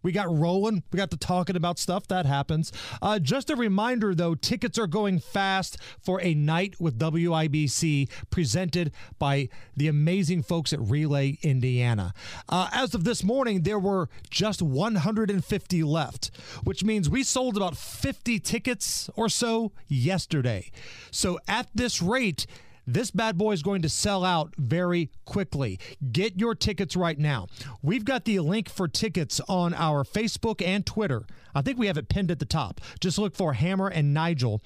We 0.08 0.14
got 0.14 0.34
rolling. 0.34 0.84
We 0.94 0.96
got 0.96 1.12
to 1.12 1.18
talking 1.18 1.58
about 1.58 1.78
stuff. 1.78 2.08
That 2.08 2.26
happens. 2.26 2.72
Uh, 3.02 3.20
just 3.20 3.50
a 3.50 3.58
reminder, 3.58 4.16
though, 4.16 4.36
tickets 4.36 4.80
are 4.80 4.88
going 4.88 5.20
fast 5.20 5.78
for 6.00 6.22
a 6.22 6.34
night 6.34 6.80
with 6.80 6.98
WIBC 6.98 8.10
presented 8.30 8.94
by 9.20 9.50
the 9.76 9.90
amazing 9.90 10.44
folks 10.44 10.72
at 10.72 10.80
Relay 10.80 11.40
Indiana. 11.42 12.14
Uh, 12.48 12.70
as 12.72 12.96
of 12.96 13.04
this 13.04 13.22
morning, 13.22 13.64
there 13.64 13.80
were 13.80 14.08
just 14.30 14.62
150 14.62 15.84
left, 15.84 16.32
which 16.64 16.86
means 16.86 17.10
we 17.10 17.22
sold 17.22 17.58
about 17.58 17.76
50 17.76 18.40
tickets 18.40 19.10
or 19.18 19.28
so 19.28 19.74
yesterday. 19.90 20.72
So 21.12 21.38
at 21.50 21.68
this 21.76 22.02
rate, 22.02 22.48
this 22.88 23.12
bad 23.12 23.38
boy 23.38 23.52
is 23.52 23.62
going 23.62 23.82
to 23.82 23.90
sell 23.90 24.24
out 24.24 24.54
very 24.58 25.12
quickly. 25.26 25.80
Get 26.12 26.40
your 26.40 26.56
tickets 26.56 26.96
right 26.96 27.20
now. 27.20 27.48
We've 27.82 28.06
got 28.06 28.26
the 28.26 28.40
link 28.40 28.70
for 28.70 28.88
tickets 28.88 29.42
on 29.50 29.74
our 29.74 30.04
Facebook 30.04 30.66
and 30.66 30.86
Twitter. 30.86 31.26
I 31.54 31.62
think 31.62 31.78
we 31.78 31.88
have 31.88 31.98
it 31.98 32.08
pinned 32.08 32.32
at 32.32 32.40
the 32.40 32.46
top. 32.46 32.80
Just 33.00 33.18
look 33.18 33.36
for 33.36 33.54
Hammer 33.54 33.90
and 33.90 34.14
Nigel. 34.14 34.62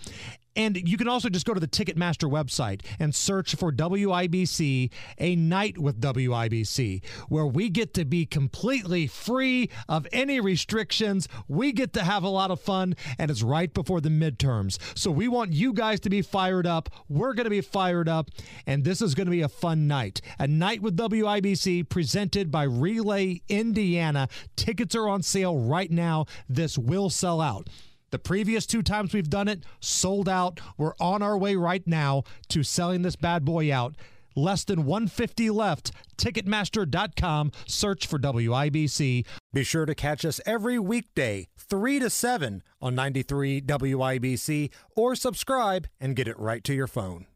And 0.56 0.78
you 0.88 0.98
can 0.98 1.08
also 1.08 1.30
just 1.30 1.46
go 1.46 1.54
to 1.54 1.60
the 1.60 1.68
Ticketmaster 1.68 2.30
website 2.30 2.82
and 3.00 3.16
search 3.16 3.56
for 3.56 3.72
WIBC, 3.72 4.92
a 5.18 5.36
night 5.36 5.78
with 5.78 6.02
WIBC, 6.02 7.04
where 7.30 7.46
we 7.46 7.70
get 7.70 7.94
to 7.94 8.06
be 8.06 8.26
completely 8.26 9.08
free 9.08 9.70
of 9.88 10.08
any 10.12 10.40
restrictions. 10.40 11.28
We 11.48 11.72
get 11.72 11.94
to 11.94 12.04
have 12.04 12.24
a 12.24 12.30
lot 12.30 12.52
of 12.52 12.60
fun, 12.60 12.96
and 13.18 13.32
it's 13.32 13.44
right 13.44 13.74
before 13.74 14.02
the 14.02 14.10
midterms. 14.10 14.78
So 14.98 15.10
we 15.12 15.28
want 15.28 15.54
you 15.54 15.74
guys 15.74 16.00
to 16.02 16.10
be 16.10 16.22
fired 16.22 16.68
up. 16.68 16.90
We're 17.08 17.34
going 17.34 17.46
to 17.46 17.50
be 17.50 17.62
fired 17.62 18.10
up, 18.10 18.30
and 18.68 18.84
this 18.84 19.02
is 19.02 19.16
going 19.16 19.28
to 19.28 19.32
be 19.32 19.42
a 19.42 19.50
fun 19.50 19.88
night. 19.88 20.22
A 20.40 20.48
night 20.48 20.82
with 20.82 20.98
WIBC 20.98 21.88
presented 21.90 22.52
by 22.52 22.64
Relay 22.64 23.42
Indiana. 23.48 24.28
Tickets 24.56 24.96
are 24.96 25.08
on 25.08 25.22
sale 25.24 25.58
right 25.58 25.92
now. 25.92 26.26
This 26.50 26.78
will 26.78 27.10
sell 27.10 27.40
out. 27.40 27.70
The 28.12 28.20
previous 28.20 28.66
two 28.66 28.84
times 28.84 29.14
we've 29.14 29.30
done 29.30 29.48
it, 29.48 29.64
sold 29.80 30.28
out. 30.28 30.60
We're 30.78 30.96
on 31.00 31.22
our 31.22 31.38
way 31.38 31.56
right 31.56 31.86
now 31.88 32.24
to 32.50 32.62
selling 32.62 33.02
this 33.02 33.16
bad 33.16 33.46
boy 33.46 33.74
out. 33.74 33.96
Less 34.36 34.64
than 34.66 34.86
150 34.86 35.50
left. 35.50 35.92
Ticketmaster.com. 36.18 37.52
Search 37.66 38.08
for 38.08 38.20
WIBC. 38.20 39.26
Be 39.54 39.64
sure 39.64 39.86
to 39.86 39.96
catch 39.96 40.26
us 40.26 40.40
every 40.46 40.78
weekday, 40.78 41.48
3 41.58 42.00
to 42.00 42.10
7 42.10 42.64
on 42.82 42.96
93 42.96 43.62
WIBC 43.62 44.72
or 44.96 45.16
subscribe 45.16 45.88
and 46.00 46.16
get 46.16 46.28
it 46.28 46.40
right 46.40 46.64
to 46.66 46.74
your 46.74 46.88
phone. 46.88 47.28